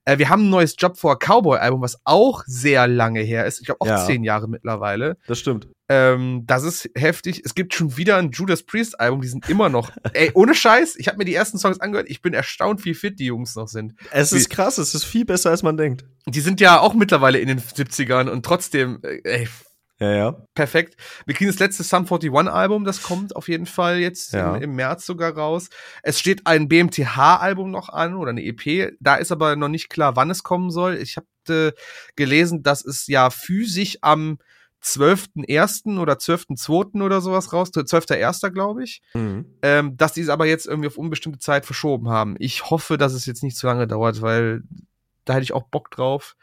Äh, 0.05 0.19
wir 0.19 0.29
haben 0.29 0.47
ein 0.47 0.51
neues 0.51 0.75
Job 0.79 0.97
for 0.97 1.13
a 1.13 1.17
Cowboy 1.17 1.59
Album, 1.59 1.83
was 1.83 2.01
auch 2.05 2.43
sehr 2.47 2.89
lange 2.89 3.21
her 3.21 3.47
ist. 3.47 3.61
Ich 3.61 3.67
glaube 3.67 3.81
auch 3.81 3.87
ja, 3.87 4.05
zehn 4.05 4.25
Jahre 4.25 4.49
mittlerweile. 4.49 5.17
Das 5.27 5.39
stimmt. 5.39 5.69
Ähm, 5.89 6.45
das 6.47 6.63
ist 6.65 6.91
heftig. 6.95 7.43
Es 7.45 7.55
gibt 7.55 7.75
schon 7.75 7.97
wieder 7.97 8.17
ein 8.17 8.31
Judas 8.31 8.63
Priest 8.63 8.99
Album, 8.99 9.21
die 9.21 9.29
sind 9.29 9.49
immer 9.49 9.69
noch. 9.69 9.91
ey, 10.15 10.31
ohne 10.35 10.55
Scheiß, 10.55 10.97
ich 10.97 11.09
habe 11.09 11.19
mir 11.19 11.25
die 11.25 11.35
ersten 11.35 11.59
Songs 11.59 11.81
angehört. 11.81 12.09
Ich 12.09 12.23
bin 12.23 12.33
erstaunt, 12.33 12.85
wie 12.85 12.95
fit 12.95 13.19
die 13.19 13.27
Jungs 13.27 13.57
noch 13.57 13.69
sind. 13.69 13.95
Es 14.11 14.33
ist 14.33 14.49
krass, 14.49 14.79
es 14.79 14.95
ist 14.95 15.05
viel 15.05 15.25
besser, 15.25 15.51
als 15.51 15.63
man 15.63 15.77
denkt. 15.77 16.05
Die 16.27 16.41
sind 16.41 16.61
ja 16.61 16.81
auch 16.81 16.95
mittlerweile 16.95 17.39
in 17.39 17.49
den 17.49 17.61
70ern 17.61 18.31
und 18.31 18.45
trotzdem, 18.45 19.01
äh, 19.03 19.21
ey, 19.25 19.49
ja, 20.03 20.13
ja. 20.13 20.47
Perfekt. 20.55 20.97
Wir 21.27 21.35
kriegen 21.35 21.51
das 21.51 21.61
letzte 21.61 21.85
Sum 21.85 22.07
41 22.07 22.33
Album, 22.53 22.85
das 22.85 23.03
kommt 23.03 23.37
auf 23.37 23.49
jeden 23.49 23.67
Fall 23.67 23.99
jetzt 23.99 24.33
ja. 24.33 24.57
im, 24.57 24.63
im, 24.63 24.75
März 24.75 25.07
sogar 25.07 25.37
raus. 25.37 25.69
Es 26.03 26.19
steht 26.19 26.47
ein 26.47 26.67
BMTH-Album 26.67 27.71
noch 27.71 27.89
an 27.89 28.17
oder 28.17 28.31
eine 28.31 28.43
EP. 28.43 28.95
Da 28.99 29.15
ist 29.15 29.31
aber 29.31 29.55
noch 29.55 29.69
nicht 29.69 29.91
klar, 29.91 30.17
wann 30.17 30.31
es 30.31 30.43
kommen 30.43 30.73
soll. 30.73 30.97
Ich 30.97 31.17
habe 31.17 31.27
äh, 31.49 31.73
gelesen, 32.17 32.65
dass 32.65 32.85
es 32.85 33.07
ja 33.07 33.31
physisch 33.31 33.99
am 34.01 34.39
12.01. 34.83 36.01
oder 36.01 36.15
12.02. 36.15 37.01
oder 37.01 37.21
sowas 37.21 37.53
raus, 37.53 37.71
12.01. 37.73 38.51
glaube 38.51 38.83
ich, 38.83 39.03
mhm. 39.15 39.47
ähm, 39.63 39.97
dass 39.97 40.15
die 40.15 40.23
es 40.23 40.29
aber 40.29 40.47
jetzt 40.47 40.67
irgendwie 40.67 40.89
auf 40.89 40.99
unbestimmte 40.99 41.39
Zeit 41.39 41.65
verschoben 41.65 42.09
haben. 42.09 42.35
Ich 42.41 42.71
hoffe, 42.71 42.99
dass 42.99 43.13
es 43.13 43.25
jetzt 43.27 43.45
nicht 43.45 43.57
zu 43.57 43.69
lange 43.69 43.87
dauert, 43.87 44.21
weil 44.21 44.65
da 45.25 45.35
hätte 45.35 45.45
ich 45.45 45.53
auch 45.53 45.69
Bock 45.69 45.93
drauf. 45.93 46.35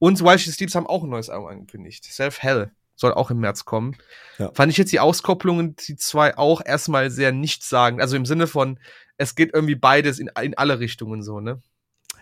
Und 0.00 0.20
While 0.20 0.40
She 0.40 0.50
Sleeps 0.50 0.74
haben 0.74 0.88
auch 0.88 1.04
ein 1.04 1.10
neues 1.10 1.30
Album 1.30 1.46
angekündigt. 1.46 2.04
Self 2.04 2.42
Hell 2.42 2.72
soll 2.96 3.12
auch 3.12 3.30
im 3.30 3.38
März 3.38 3.64
kommen. 3.64 3.96
Ja. 4.38 4.50
Fand 4.54 4.70
ich 4.70 4.78
jetzt 4.78 4.92
die 4.92 5.00
Auskopplungen, 5.00 5.76
die 5.76 5.96
zwei 5.96 6.36
auch 6.36 6.60
erstmal 6.64 7.10
sehr 7.10 7.32
nichtssagend. 7.32 8.00
Also 8.00 8.16
im 8.16 8.26
Sinne 8.26 8.46
von, 8.46 8.78
es 9.16 9.34
geht 9.34 9.50
irgendwie 9.52 9.74
beides 9.74 10.18
in, 10.18 10.30
in 10.40 10.56
alle 10.56 10.80
Richtungen 10.80 11.22
so, 11.22 11.40
ne? 11.40 11.60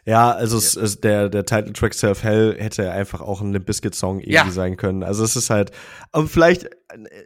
Ja, 0.04 0.32
also 0.32 0.56
ja. 0.56 0.62
Es, 0.62 0.76
es, 0.76 1.00
der, 1.00 1.28
der 1.28 1.44
Titeltrack 1.44 1.94
Self 1.94 2.24
Hell 2.24 2.56
hätte 2.58 2.90
einfach 2.90 3.20
auch 3.20 3.40
ein 3.40 3.52
Limp 3.52 3.66
Bizkit 3.66 3.94
Song 3.94 4.18
irgendwie 4.18 4.32
ja. 4.34 4.50
sein 4.50 4.76
können. 4.76 5.04
Also 5.04 5.22
es 5.22 5.36
ist 5.36 5.48
halt, 5.48 5.70
aber 6.10 6.26
vielleicht, 6.26 6.68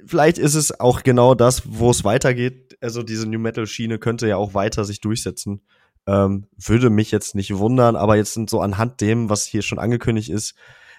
vielleicht 0.06 0.39
ist 0.39 0.55
es 0.55 0.78
auch 0.78 1.02
genau 1.02 1.35
das, 1.35 1.62
wo 1.64 1.90
es 1.90 2.05
weitergeht. 2.05 2.77
Also 2.82 3.02
diese 3.02 3.27
New 3.27 3.39
Metal 3.39 3.66
Schiene 3.66 3.98
könnte 3.98 4.28
ja 4.28 4.36
auch 4.36 4.52
weiter 4.52 4.85
sich 4.85 5.01
durchsetzen. 5.01 5.62
Ähm, 6.06 6.47
würde 6.56 6.90
mich 6.90 7.10
jetzt 7.10 7.35
nicht 7.35 7.56
wundern, 7.56 7.97
aber 7.97 8.16
jetzt 8.16 8.35
sind 8.35 8.51
so 8.51 8.60
anhand 8.60 9.01
dem, 9.01 9.31
was 9.31 9.44
hier 9.44 9.62
schon 9.62 9.78
angekündigt 9.78 10.28
ist, 10.28 10.55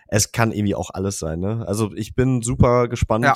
es 0.08 0.32
kann 0.32 0.52
irgendwie 0.52 0.76
auch 0.76 0.90
alles 0.92 1.20
sein. 1.20 1.40
Ne? 1.40 1.66
Also 1.68 1.92
ich 1.96 2.16
bin 2.16 2.42
super 2.42 2.88
gespannt. 2.88 3.26
Ja. 3.26 3.36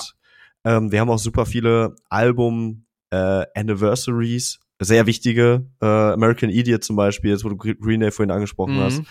Ähm, 0.64 0.92
wir 0.92 1.00
haben 1.00 1.10
auch 1.10 1.18
super 1.18 1.46
viele 1.46 1.96
Album 2.08 2.86
äh, 3.10 3.44
Anniversaries 3.54 4.60
sehr 4.84 5.06
wichtige, 5.06 5.66
äh, 5.80 5.86
American 5.86 6.50
Idiot 6.50 6.84
zum 6.84 6.96
Beispiel, 6.96 7.30
jetzt 7.30 7.44
wo 7.44 7.48
du 7.48 7.56
Green 7.56 8.00
Day 8.00 8.10
vorhin 8.10 8.30
angesprochen 8.30 8.76
mhm. 8.76 8.80
hast. 8.80 9.02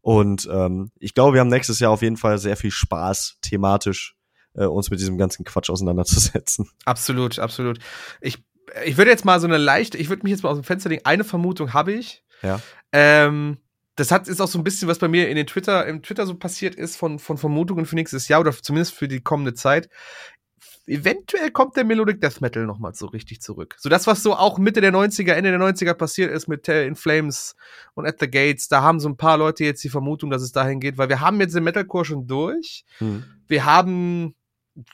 Und 0.00 0.48
ähm, 0.52 0.90
ich 0.98 1.14
glaube, 1.14 1.34
wir 1.34 1.40
haben 1.40 1.48
nächstes 1.48 1.80
Jahr 1.80 1.90
auf 1.90 2.02
jeden 2.02 2.16
Fall 2.16 2.38
sehr 2.38 2.56
viel 2.56 2.70
Spaß 2.70 3.38
thematisch, 3.40 4.16
äh, 4.54 4.66
uns 4.66 4.90
mit 4.90 5.00
diesem 5.00 5.16
ganzen 5.16 5.44
Quatsch 5.44 5.70
auseinanderzusetzen. 5.70 6.68
Absolut, 6.84 7.38
absolut. 7.38 7.78
Ich, 8.20 8.44
ich 8.84 8.96
würde 8.96 9.10
jetzt 9.10 9.24
mal 9.24 9.40
so 9.40 9.46
eine 9.46 9.56
leichte, 9.56 9.96
ich 9.96 10.08
würde 10.08 10.24
mich 10.24 10.32
jetzt 10.32 10.42
mal 10.42 10.50
aus 10.50 10.58
dem 10.58 10.64
Fenster 10.64 10.90
legen, 10.90 11.04
eine 11.04 11.24
Vermutung 11.24 11.72
habe 11.72 11.92
ich. 11.92 12.22
Ja. 12.42 12.60
Ähm, 12.92 13.58
das 13.96 14.10
hat 14.10 14.28
ist 14.28 14.40
auch 14.40 14.48
so 14.48 14.58
ein 14.58 14.64
bisschen, 14.64 14.88
was 14.88 14.98
bei 14.98 15.08
mir 15.08 15.28
in 15.28 15.36
den 15.36 15.46
Twitter, 15.46 15.86
im 15.86 16.02
Twitter 16.02 16.26
so 16.26 16.34
passiert 16.34 16.74
ist 16.74 16.96
von, 16.96 17.18
von 17.18 17.38
Vermutungen 17.38 17.86
für 17.86 17.94
nächstes 17.94 18.28
Jahr 18.28 18.40
oder 18.40 18.52
zumindest 18.52 18.94
für 18.94 19.08
die 19.08 19.20
kommende 19.20 19.54
Zeit 19.54 19.88
eventuell 20.86 21.50
kommt 21.50 21.76
der 21.76 21.84
Melodic 21.84 22.20
Death 22.20 22.40
Metal 22.40 22.66
nochmal 22.66 22.94
so 22.94 23.06
richtig 23.06 23.40
zurück. 23.40 23.76
So 23.78 23.88
das, 23.88 24.06
was 24.06 24.22
so 24.22 24.34
auch 24.34 24.58
Mitte 24.58 24.80
der 24.80 24.92
90er, 24.92 25.32
Ende 25.32 25.50
der 25.50 25.60
90er 25.60 25.94
passiert 25.94 26.30
ist 26.30 26.46
mit 26.46 26.64
Tell 26.64 26.86
In 26.86 26.94
Flames 26.94 27.56
und 27.94 28.06
At 28.06 28.20
the 28.20 28.30
Gates, 28.30 28.68
da 28.68 28.82
haben 28.82 29.00
so 29.00 29.08
ein 29.08 29.16
paar 29.16 29.38
Leute 29.38 29.64
jetzt 29.64 29.82
die 29.84 29.88
Vermutung, 29.88 30.30
dass 30.30 30.42
es 30.42 30.52
dahin 30.52 30.80
geht, 30.80 30.98
weil 30.98 31.08
wir 31.08 31.20
haben 31.20 31.40
jetzt 31.40 31.54
den 31.54 31.64
Metalcore 31.64 32.04
schon 32.04 32.26
durch. 32.26 32.84
Hm. 32.98 33.24
Wir 33.46 33.64
haben 33.64 34.34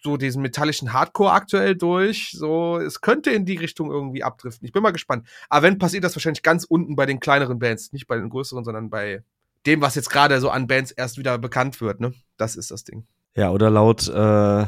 so 0.03 0.17
diesen 0.17 0.43
metallischen 0.43 0.93
Hardcore 0.93 1.33
aktuell 1.33 1.75
durch. 1.75 2.33
So, 2.33 2.79
es 2.79 3.01
könnte 3.01 3.31
in 3.31 3.45
die 3.45 3.57
Richtung 3.57 3.91
irgendwie 3.91 4.23
abdriften. 4.23 4.67
Ich 4.67 4.73
bin 4.73 4.83
mal 4.83 4.91
gespannt. 4.91 5.27
Aber 5.49 5.63
wenn 5.63 5.79
passiert 5.79 6.05
das 6.05 6.15
wahrscheinlich 6.17 6.43
ganz 6.43 6.65
unten 6.65 6.97
bei 6.97 7.07
den 7.07 7.21
kleineren 7.21 7.59
Bands, 7.59 7.93
nicht 7.93 8.07
bei 8.07 8.17
den 8.17 8.29
größeren, 8.29 8.65
sondern 8.65 8.91
bei 8.91 9.23
dem, 9.67 9.81
was 9.81 9.95
jetzt 9.95 10.11
gerade 10.11 10.41
so 10.41 10.51
an 10.51 10.67
Bands 10.67 10.91
erst 10.91 11.19
wieder 11.19 11.39
bekannt 11.39 11.81
wird, 11.81 12.01
ne? 12.01 12.15
Das 12.37 12.57
ist 12.57 12.71
das 12.71 12.85
Ding. 12.85 13.07
Ja, 13.37 13.51
oder 13.51 13.71
laut 13.71 14.09
äh, 14.09 14.67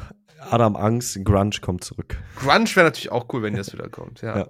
Adam 0.51 0.77
Angst, 0.77 1.19
Grunge 1.25 1.57
kommt 1.61 1.85
zurück. 1.85 2.19
Grunge 2.37 2.69
wäre 2.75 2.87
natürlich 2.87 3.13
auch 3.13 3.27
cool, 3.33 3.43
wenn 3.43 3.55
das 3.55 3.73
wieder 3.73 3.89
kommt, 3.89 4.23
ja. 4.23 4.39
ja. 4.39 4.49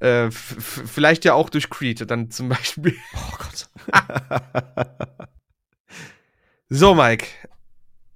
Äh, 0.00 0.30
vielleicht 0.30 1.24
ja 1.24 1.34
auch 1.34 1.50
durch 1.50 1.68
Creed, 1.70 2.08
dann 2.10 2.30
zum 2.30 2.48
Beispiel. 2.48 2.94
Oh 3.14 3.36
Gott. 3.38 3.68
so, 6.68 6.94
Mike. 6.94 7.26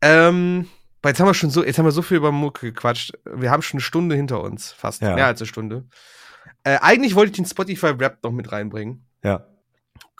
Ähm, 0.00 0.68
jetzt 1.10 1.20
haben 1.20 1.26
wir 1.26 1.34
schon 1.34 1.50
so, 1.50 1.64
jetzt 1.64 1.78
haben 1.78 1.84
wir 1.84 1.92
so 1.92 2.02
viel 2.02 2.16
über 2.16 2.32
Mucke 2.32 2.72
gequatscht. 2.72 3.12
Wir 3.24 3.50
haben 3.50 3.62
schon 3.62 3.78
eine 3.78 3.82
Stunde 3.82 4.14
hinter 4.14 4.42
uns, 4.42 4.72
fast 4.72 5.02
ja. 5.02 5.14
mehr 5.14 5.26
als 5.26 5.40
eine 5.40 5.48
Stunde. 5.48 5.86
Äh, 6.64 6.78
eigentlich 6.80 7.14
wollte 7.14 7.30
ich 7.30 7.36
den 7.36 7.46
Spotify 7.46 7.88
Rap 7.88 8.18
noch 8.22 8.32
mit 8.32 8.52
reinbringen. 8.52 9.06
Ja. 9.24 9.46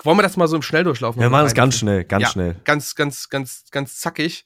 Wollen 0.05 0.19
wir 0.19 0.23
das 0.23 0.37
mal 0.37 0.49
so 0.49 0.57
im 0.57 0.63
Schnelldurchlauf 0.63 1.15
machen? 1.15 1.25
Wir 1.25 1.31
machen 1.31 1.47
es 1.47 1.55
ganz 1.55 1.77
schnell, 1.79 2.05
ganz 2.05 2.23
ja, 2.23 2.29
schnell. 2.31 2.57
Ganz, 2.65 2.97
ganz, 2.97 3.29
ganz, 3.29 3.65
ganz 3.71 4.01
zackig. 4.01 4.45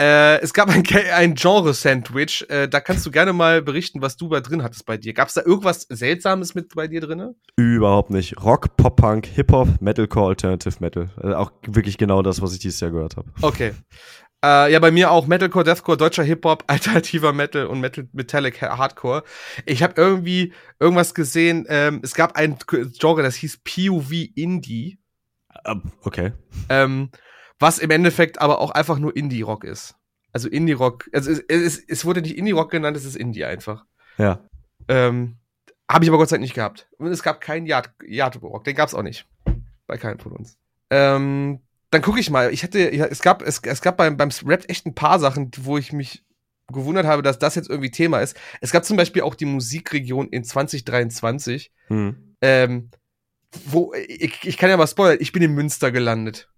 Äh, 0.00 0.40
es 0.40 0.54
gab 0.54 0.70
ein, 0.70 0.84
ein 1.12 1.34
Genre-Sandwich. 1.34 2.48
Äh, 2.48 2.68
da 2.68 2.80
kannst 2.80 3.04
du 3.04 3.10
gerne 3.10 3.34
mal 3.34 3.60
berichten, 3.60 4.00
was 4.00 4.16
du 4.16 4.28
da 4.28 4.40
drin 4.40 4.62
hattest 4.62 4.86
bei 4.86 4.96
dir. 4.96 5.12
Gab 5.12 5.28
es 5.28 5.34
da 5.34 5.42
irgendwas 5.42 5.82
Seltsames 5.82 6.54
mit 6.54 6.74
bei 6.74 6.88
dir 6.88 7.02
drin? 7.02 7.34
Überhaupt 7.56 8.10
nicht. 8.10 8.42
Rock, 8.42 8.76
Pop-Punk, 8.76 9.26
Hip-Hop, 9.26 9.80
Metalcore, 9.80 10.28
Alternative 10.28 10.76
Metal. 10.80 11.10
Also 11.16 11.36
auch 11.36 11.52
wirklich 11.66 11.98
genau 11.98 12.22
das, 12.22 12.40
was 12.40 12.54
ich 12.54 12.60
dieses 12.60 12.80
Jahr 12.80 12.90
gehört 12.90 13.18
habe. 13.18 13.30
Okay. 13.42 13.74
Äh, 14.44 14.72
ja, 14.72 14.78
bei 14.78 14.90
mir 14.90 15.10
auch 15.10 15.26
Metalcore, 15.26 15.64
Deathcore, 15.64 15.96
deutscher 15.96 16.22
Hip-Hop, 16.22 16.64
alternativer 16.68 17.32
Metal 17.32 17.66
und 17.66 17.80
Metal 17.80 18.08
Metallic 18.12 18.62
Hardcore. 18.62 19.24
Ich 19.64 19.82
habe 19.82 19.94
irgendwie 19.96 20.52
irgendwas 20.78 21.14
gesehen, 21.14 21.66
ähm, 21.68 22.00
es 22.02 22.14
gab 22.14 22.36
ein 22.36 22.58
Genre, 22.98 23.22
das 23.22 23.36
hieß 23.36 23.60
POV 23.64 24.12
Indie. 24.34 24.98
Uh, 25.66 25.80
okay. 26.02 26.32
Ähm, 26.68 27.10
was 27.58 27.78
im 27.78 27.90
Endeffekt 27.90 28.40
aber 28.40 28.60
auch 28.60 28.70
einfach 28.70 28.98
nur 28.98 29.16
Indie-Rock 29.16 29.64
ist. 29.64 29.94
Also 30.32 30.48
Indie-Rock, 30.48 31.08
also 31.14 31.30
es, 31.30 31.40
es, 31.48 31.78
es 31.78 32.04
wurde 32.04 32.20
nicht 32.20 32.36
Indie-Rock 32.36 32.70
genannt, 32.70 32.96
es 32.96 33.06
ist 33.06 33.16
Indie 33.16 33.46
einfach. 33.46 33.84
Ja. 34.18 34.40
Ähm, 34.88 35.38
habe 35.90 36.04
ich 36.04 36.10
aber 36.10 36.18
Gott 36.18 36.28
sei 36.28 36.36
Dank 36.36 36.42
nicht 36.42 36.54
gehabt. 36.54 36.88
Und 36.98 37.06
es 37.06 37.22
gab 37.22 37.40
keinen 37.40 37.66
Yato-Rock, 37.66 38.64
den 38.64 38.76
gab's 38.76 38.94
auch 38.94 39.02
nicht. 39.02 39.26
Bei 39.86 39.96
keinem 39.96 40.18
von 40.18 40.32
uns. 40.32 40.58
Ähm, 40.90 41.60
dann 41.96 42.02
gucke 42.02 42.20
ich 42.20 42.28
mal. 42.28 42.52
Ich 42.52 42.62
hatte, 42.62 42.94
ja, 42.94 43.06
es 43.06 43.22
gab, 43.22 43.40
es, 43.40 43.62
es 43.62 43.80
gab 43.80 43.96
beim, 43.96 44.18
beim 44.18 44.28
Rap 44.44 44.68
echt 44.68 44.84
ein 44.84 44.94
paar 44.94 45.18
Sachen, 45.18 45.50
wo 45.62 45.78
ich 45.78 45.94
mich 45.94 46.22
gewundert 46.70 47.06
habe, 47.06 47.22
dass 47.22 47.38
das 47.38 47.54
jetzt 47.54 47.70
irgendwie 47.70 47.90
Thema 47.90 48.20
ist. 48.20 48.36
Es 48.60 48.70
gab 48.70 48.84
zum 48.84 48.98
Beispiel 48.98 49.22
auch 49.22 49.34
die 49.34 49.46
Musikregion 49.46 50.28
in 50.28 50.44
2023, 50.44 51.72
hm. 51.86 52.34
ähm, 52.42 52.90
wo, 53.64 53.94
ich, 53.94 54.44
ich 54.44 54.58
kann 54.58 54.68
ja 54.68 54.76
mal 54.76 54.86
spoilern, 54.86 55.16
ich 55.20 55.32
bin 55.32 55.42
in 55.42 55.54
Münster 55.54 55.90
gelandet. 55.90 56.50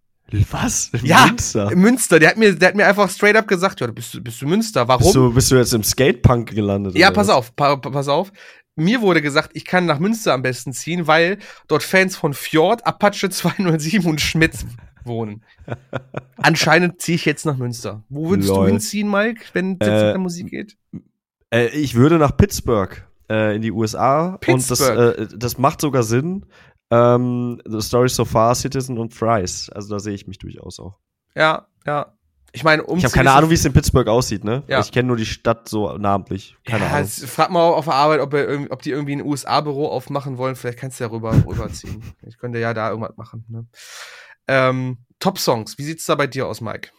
Was? 0.51 0.89
In 0.89 1.07
ja, 1.07 1.27
Münster? 1.27 1.77
Münster. 1.77 2.19
Der 2.19 2.31
hat 2.31 2.37
mir, 2.37 2.53
der 2.53 2.71
hat 2.71 2.75
mir 2.75 2.89
einfach 2.89 3.09
straight 3.09 3.37
up 3.37 3.47
gesagt, 3.47 3.81
ja, 3.81 3.87
bist 3.87 4.15
du, 4.15 4.21
bist 4.21 4.43
du 4.43 4.49
Münster. 4.49 4.89
Warum? 4.89 5.05
Bist 5.05 5.15
du, 5.15 5.33
bist 5.33 5.51
du 5.53 5.57
jetzt 5.57 5.73
im 5.73 5.85
Skatepunk 5.85 6.51
gelandet? 6.51 6.97
Ja, 6.97 7.13
pass 7.13 7.29
was? 7.29 7.37
auf, 7.37 7.55
pa, 7.55 7.77
pass 7.77 8.09
auf. 8.09 8.33
Mir 8.75 9.01
wurde 9.03 9.23
gesagt, 9.23 9.53
ich 9.55 9.65
kann 9.65 9.87
nach 9.87 10.01
Münster 10.01 10.35
am 10.35 10.43
besten 10.43 10.73
ziehen, 10.73 11.07
weil 11.07 11.39
dort 11.69 11.85
Fans 11.85 12.17
von 12.17 12.35
Fjord, 12.35 12.85
Apache 12.85 13.31
207 13.31 14.05
und 14.05 14.21
Schmitz 14.21 14.67
wohnen. 15.09 15.43
Anscheinend 16.37 17.01
ziehe 17.01 17.17
ich 17.17 17.25
jetzt 17.25 17.45
nach 17.45 17.57
Münster. 17.57 18.05
Wo 18.09 18.31
würdest 18.31 18.49
Lol. 18.49 18.67
du 18.67 18.73
hinziehen, 18.73 19.11
Mike, 19.11 19.43
wenn 19.53 19.77
es 19.81 19.89
äh, 19.89 20.13
mit 20.13 20.21
Musik 20.21 20.51
geht? 20.51 20.77
Äh, 21.53 21.69
ich 21.69 21.95
würde 21.97 22.19
nach 22.19 22.37
Pittsburgh 22.37 23.05
äh, 23.29 23.57
in 23.57 23.63
die 23.63 23.73
USA. 23.73 24.37
Pittsburgh. 24.41 24.55
Und 24.55 24.71
das, 24.71 25.33
äh, 25.33 25.39
das 25.39 25.59
macht 25.59 25.81
sogar 25.81 26.05
Sinn. 26.05 26.47
Ähm, 26.91 27.61
The 27.67 27.81
Story 27.81 28.09
So 28.09 28.25
Far, 28.25 28.55
Citizen 28.55 28.99
und 28.99 29.13
Fries. 29.13 29.69
Also 29.71 29.95
da 29.95 29.99
sehe 29.99 30.15
ich 30.15 30.27
mich 30.27 30.39
durchaus 30.39 30.81
auch. 30.81 30.97
Ja, 31.35 31.67
ja. 31.87 32.15
Ich 32.53 32.65
meine, 32.65 32.83
um 32.83 32.97
Ich 32.97 33.05
habe 33.05 33.13
keine 33.13 33.31
Ahnung, 33.33 33.51
wie 33.51 33.55
es 33.55 33.65
in 33.65 33.75
Pittsburgh 33.75 34.09
aussieht, 34.09 34.43
ne? 34.43 34.63
Ja. 34.69 34.81
Ich 34.81 34.91
kenne 34.91 35.09
nur 35.09 35.19
die 35.19 35.27
Stadt 35.27 35.69
so 35.69 35.99
namentlich. 35.99 36.57
Keine 36.65 36.87
ja, 36.87 36.93
Ahnung. 36.93 37.09
Frag 37.09 37.51
mal 37.51 37.61
auf 37.61 37.85
der 37.85 37.95
Arbeit, 37.95 38.21
ob, 38.21 38.35
ob 38.71 38.83
die 38.83 38.91
irgendwie 38.91 39.13
ein 39.13 39.23
USA-Büro 39.23 39.89
aufmachen 39.89 40.39
wollen. 40.39 40.57
Vielleicht 40.57 40.79
kannst 40.79 40.99
du 40.99 41.05
ja 41.05 41.11
rüber, 41.11 41.35
rüberziehen. 41.47 42.03
Ich 42.27 42.39
könnte 42.39 42.59
ja 42.59 42.73
da 42.73 42.91
irgendwas 42.91 43.17
machen. 43.17 43.45
Ne? 43.49 43.67
Ähm, 44.49 44.99
Top-Songs, 45.21 45.79
wie 45.79 45.85
sieht's 45.85 46.07
da 46.07 46.15
bei 46.15 46.27
dir 46.27 46.47
aus, 46.47 46.61
Mike? 46.61 46.91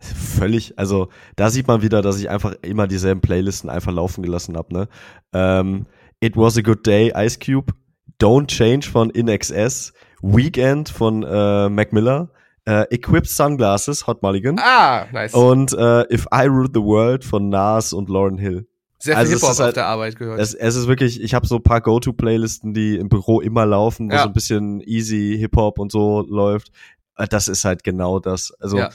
Völlig, 0.00 0.78
also 0.78 1.08
da 1.36 1.50
sieht 1.50 1.68
man 1.68 1.82
wieder, 1.82 2.02
dass 2.02 2.18
ich 2.18 2.28
einfach 2.28 2.54
immer 2.62 2.86
dieselben 2.86 3.20
Playlisten 3.20 3.70
einfach 3.70 3.92
laufen 3.92 4.22
gelassen 4.22 4.56
habe. 4.56 4.74
Ne? 4.74 4.88
Ähm, 5.32 5.86
It 6.20 6.36
Was 6.36 6.58
a 6.58 6.62
Good 6.62 6.86
Day, 6.86 7.12
Ice 7.14 7.38
Cube, 7.38 7.72
Don't 8.20 8.48
Change 8.48 8.88
von 8.88 9.10
InXS, 9.10 9.92
Weekend 10.20 10.88
von 10.88 11.22
äh, 11.22 11.68
Mac 11.68 11.92
Miller, 11.92 12.30
äh, 12.64 12.84
Equipped 12.90 13.28
Sunglasses, 13.28 14.06
Hot 14.06 14.22
Mulligan. 14.22 14.58
Ah, 14.58 15.06
nice. 15.12 15.32
Und 15.32 15.72
äh, 15.74 16.12
If 16.12 16.26
I 16.34 16.46
Ruled 16.46 16.72
the 16.74 16.82
World 16.82 17.24
von 17.24 17.48
Nas 17.48 17.92
und 17.92 18.08
Lauren 18.08 18.38
Hill. 18.38 18.66
Sehr 19.00 19.14
viel 19.14 19.20
also 19.20 19.32
Hip-Hop 19.34 19.58
halt, 19.58 19.68
auf 19.68 19.74
der 19.74 19.86
Arbeit 19.86 20.16
gehört. 20.16 20.40
Es, 20.40 20.54
es 20.54 20.74
ist 20.74 20.88
wirklich, 20.88 21.22
ich 21.22 21.34
habe 21.34 21.46
so 21.46 21.56
ein 21.56 21.62
paar 21.62 21.80
Go-To-Playlisten, 21.80 22.74
die 22.74 22.96
im 22.96 23.08
Büro 23.08 23.40
immer 23.40 23.64
laufen, 23.64 24.10
wo 24.10 24.14
ja. 24.14 24.22
so 24.22 24.28
ein 24.28 24.32
bisschen 24.32 24.80
easy 24.80 25.36
Hip-Hop 25.38 25.78
und 25.78 25.92
so 25.92 26.22
läuft. 26.28 26.72
Äh, 27.16 27.28
das 27.28 27.46
ist 27.46 27.64
halt 27.64 27.84
genau 27.84 28.18
das. 28.18 28.52
Also, 28.58 28.78
ja. 28.78 28.90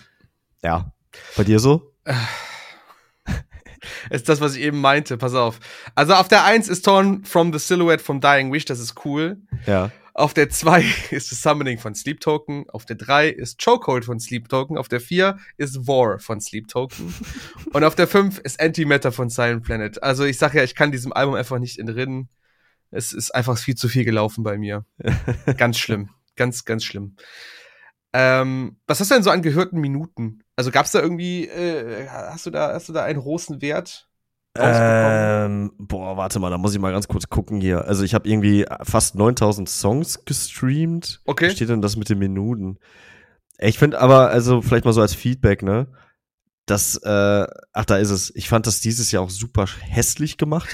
ja. 0.62 0.92
Bei 1.38 1.44
dir 1.44 1.60
so? 1.60 1.94
ist 4.10 4.28
das, 4.28 4.42
was 4.42 4.56
ich 4.56 4.64
eben 4.64 4.82
meinte. 4.82 5.18
Pass 5.18 5.36
auf. 5.36 5.60
Also 5.96 6.16
auf 6.16 6.28
der 6.28 6.44
eins 6.44 6.68
ist 6.68 6.84
Torn 6.84 7.24
from 7.24 7.54
the 7.54 7.60
Silhouette 7.60 8.04
from 8.04 8.20
Dying 8.20 8.52
Wish, 8.52 8.66
das 8.66 8.80
ist 8.80 9.06
cool. 9.06 9.38
Ja. 9.66 9.92
Auf 10.14 10.34
der 10.34 10.50
2 10.50 10.86
ist 11.12 11.32
das 11.32 11.42
Summoning 11.42 11.80
von 11.80 11.96
Sleep 11.96 12.20
Token. 12.20 12.70
Auf 12.70 12.86
der 12.86 12.96
3 12.96 13.30
ist 13.30 13.64
Chokehold 13.64 14.06
von 14.06 14.20
Sleep 14.20 14.48
Token. 14.48 14.78
Auf 14.78 14.88
der 14.88 15.02
4 15.02 15.38
ist 15.58 15.88
War 15.88 16.20
von 16.20 16.40
Sleep 16.40 16.68
Token. 16.68 17.14
Und 17.74 17.84
auf 17.84 17.96
der 17.96 18.08
5 18.08 18.40
ist 18.40 18.60
Antimatter 18.60 19.12
von 19.12 19.30
Silent 19.30 19.64
Planet. 19.64 20.04
Also 20.04 20.24
ich 20.26 20.38
sag 20.38 20.54
ja, 20.54 20.64
ich 20.64 20.76
kann 20.76 20.92
diesem 20.92 21.14
Album 21.14 21.36
einfach 21.36 21.60
nicht 21.60 21.80
entrinnen. 21.80 22.30
Es 22.92 23.12
ist 23.12 23.34
einfach 23.34 23.58
viel 23.58 23.76
zu 23.76 23.90
viel 23.90 24.06
gelaufen 24.06 24.44
bei 24.44 24.58
mir. 24.58 24.86
ganz 25.58 25.80
schlimm. 25.80 26.10
Ganz, 26.36 26.64
ganz 26.64 26.84
schlimm. 26.84 27.16
Ähm, 28.14 28.78
was 28.86 29.00
hast 29.00 29.10
du 29.10 29.16
denn 29.16 29.24
so 29.24 29.32
an 29.32 29.42
gehörten 29.42 29.80
Minuten? 29.80 30.44
Also 30.56 30.70
gab 30.70 30.86
es 30.86 30.92
da 30.92 31.02
irgendwie, 31.02 31.48
äh, 31.48 32.08
hast 32.08 32.46
du 32.46 32.52
da, 32.52 32.72
hast 32.72 32.88
du 32.90 32.94
da 32.94 33.04
einen 33.04 33.20
großen 33.20 33.62
Wert? 33.64 34.08
Ähm, 34.56 35.72
boah, 35.80 36.16
warte 36.16 36.40
mal, 36.40 36.52
da 36.52 36.58
muss 36.58 36.74
ich 36.74 36.80
mal 36.80 36.92
ganz 36.92 37.08
kurz 37.08 37.28
gucken 37.28 37.60
hier. 37.60 37.86
Also 37.86 38.04
ich 38.04 38.14
habe 38.14 38.30
irgendwie 38.30 38.66
fast 38.84 39.16
9000 39.16 39.68
Songs 39.68 40.26
gestreamt. 40.26 41.22
Okay. 41.26 41.50
Wie 41.50 41.56
steht 41.56 41.70
denn 41.70 41.82
das 41.82 41.96
mit 41.96 42.10
den 42.10 42.20
Minuten? 42.20 42.78
Ich 43.58 43.80
finde 43.80 44.00
aber, 44.00 44.30
also 44.30 44.62
vielleicht 44.62 44.86
mal 44.86 44.94
so 44.94 45.02
als 45.02 45.16
Feedback, 45.16 45.64
ne? 45.64 45.88
Das, 46.66 46.98
äh, 46.98 47.48
ach, 47.74 47.86
da 47.86 47.98
ist 47.98 48.10
es. 48.10 48.34
Ich 48.36 48.48
fand 48.48 48.68
das 48.68 48.80
dieses 48.80 49.12
Jahr 49.12 49.24
auch 49.24 49.30
super 49.30 49.66
hässlich 49.82 50.38
gemacht. 50.38 50.70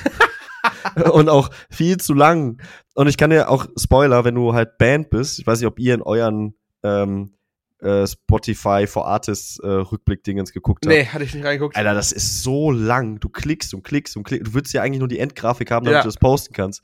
und 1.11 1.29
auch 1.29 1.49
viel 1.69 1.97
zu 1.97 2.13
lang. 2.13 2.61
Und 2.95 3.07
ich 3.07 3.17
kann 3.17 3.29
dir 3.29 3.49
auch 3.49 3.65
Spoiler, 3.77 4.25
wenn 4.25 4.35
du 4.35 4.53
halt 4.53 4.77
Band 4.77 5.09
bist, 5.09 5.39
ich 5.39 5.47
weiß 5.47 5.59
nicht, 5.59 5.67
ob 5.67 5.79
ihr 5.79 5.93
in 5.93 6.01
euren 6.01 6.55
ähm, 6.83 7.33
äh, 7.81 8.05
Spotify 8.07 8.85
for 8.87 9.07
Artists 9.07 9.59
äh, 9.59 9.67
Rückblick-Dingens 9.67 10.51
geguckt 10.51 10.85
habt. 10.85 10.93
Nee, 10.93 11.05
hatte 11.05 11.23
ich 11.23 11.33
nicht 11.33 11.45
reingeguckt. 11.45 11.75
Alter, 11.75 11.93
das 11.93 12.11
ist 12.11 12.43
so 12.43 12.71
lang. 12.71 13.19
Du 13.19 13.29
klickst 13.29 13.73
und 13.73 13.83
klickst 13.83 14.17
und 14.17 14.23
klickst. 14.23 14.47
Du 14.47 14.53
würdest 14.53 14.73
ja 14.73 14.81
eigentlich 14.81 14.99
nur 14.99 15.07
die 15.07 15.19
Endgrafik 15.19 15.71
haben, 15.71 15.85
damit 15.85 15.97
ja. 15.97 16.01
du 16.03 16.07
das 16.07 16.17
posten 16.17 16.53
kannst. 16.53 16.81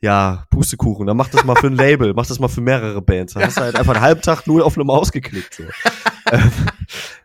Ja, 0.00 0.46
Pustekuchen. 0.50 1.06
Dann 1.06 1.16
mach 1.16 1.28
das 1.28 1.44
mal 1.44 1.54
für 1.54 1.68
ein 1.68 1.76
Label, 1.76 2.12
mach 2.12 2.26
das 2.26 2.40
mal 2.40 2.48
für 2.48 2.60
mehrere 2.60 3.00
Bands. 3.00 3.34
Dann 3.34 3.44
hast 3.44 3.56
du 3.56 3.60
halt 3.60 3.76
einfach 3.76 3.94
einen 3.94 4.02
halben 4.02 4.20
Tag 4.20 4.48
nur 4.48 4.66
auf 4.66 4.76
eine 4.76 4.84
Maus 4.84 5.12
geklickt. 5.12 5.54
So. 5.54 5.62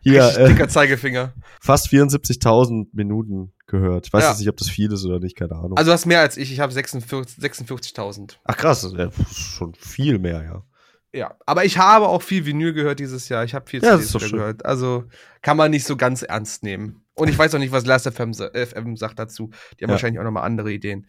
Hier, 0.00 0.38
äh, 0.38 0.48
dicker 0.48 0.68
Zeigefinger. 0.68 1.32
Fast 1.60 1.88
74.000 1.88 2.86
Minuten 2.92 3.52
gehört. 3.66 4.06
Ich 4.06 4.12
weiß 4.12 4.22
ja. 4.22 4.30
jetzt 4.30 4.38
nicht, 4.38 4.48
ob 4.48 4.56
das 4.56 4.70
viel 4.70 4.92
ist 4.92 5.04
oder 5.04 5.18
nicht, 5.18 5.36
keine 5.36 5.56
Ahnung. 5.56 5.76
Also 5.76 5.90
du 5.90 5.92
hast 5.92 6.06
mehr 6.06 6.20
als 6.20 6.36
ich. 6.36 6.52
Ich 6.52 6.60
habe 6.60 6.72
46.000. 6.72 7.40
46 7.40 8.38
Ach 8.44 8.56
krass, 8.56 8.88
ja, 8.96 9.10
schon 9.32 9.74
viel 9.74 10.20
mehr, 10.20 10.44
ja. 10.44 10.62
Ja, 11.12 11.34
aber 11.46 11.64
ich 11.64 11.78
habe 11.78 12.06
auch 12.08 12.22
viel 12.22 12.44
Vinyl 12.44 12.72
gehört 12.72 13.00
dieses 13.00 13.28
Jahr. 13.28 13.44
Ich 13.44 13.54
habe 13.54 13.68
viel 13.68 13.82
ja, 13.82 13.98
CDs 13.98 14.30
gehört. 14.30 14.64
Also 14.64 15.04
kann 15.40 15.56
man 15.56 15.70
nicht 15.70 15.84
so 15.84 15.96
ganz 15.96 16.22
ernst 16.22 16.62
nehmen. 16.62 17.02
Und 17.14 17.28
ich 17.28 17.38
weiß 17.38 17.54
auch 17.54 17.58
nicht, 17.58 17.72
was 17.72 17.86
Last 17.86 18.08
FM, 18.08 18.34
FM 18.34 18.96
sagt 18.96 19.18
dazu. 19.18 19.50
Die 19.78 19.84
haben 19.84 19.90
ja. 19.90 19.94
wahrscheinlich 19.94 20.20
auch 20.20 20.24
nochmal 20.24 20.44
andere 20.44 20.70
Ideen. 20.70 21.06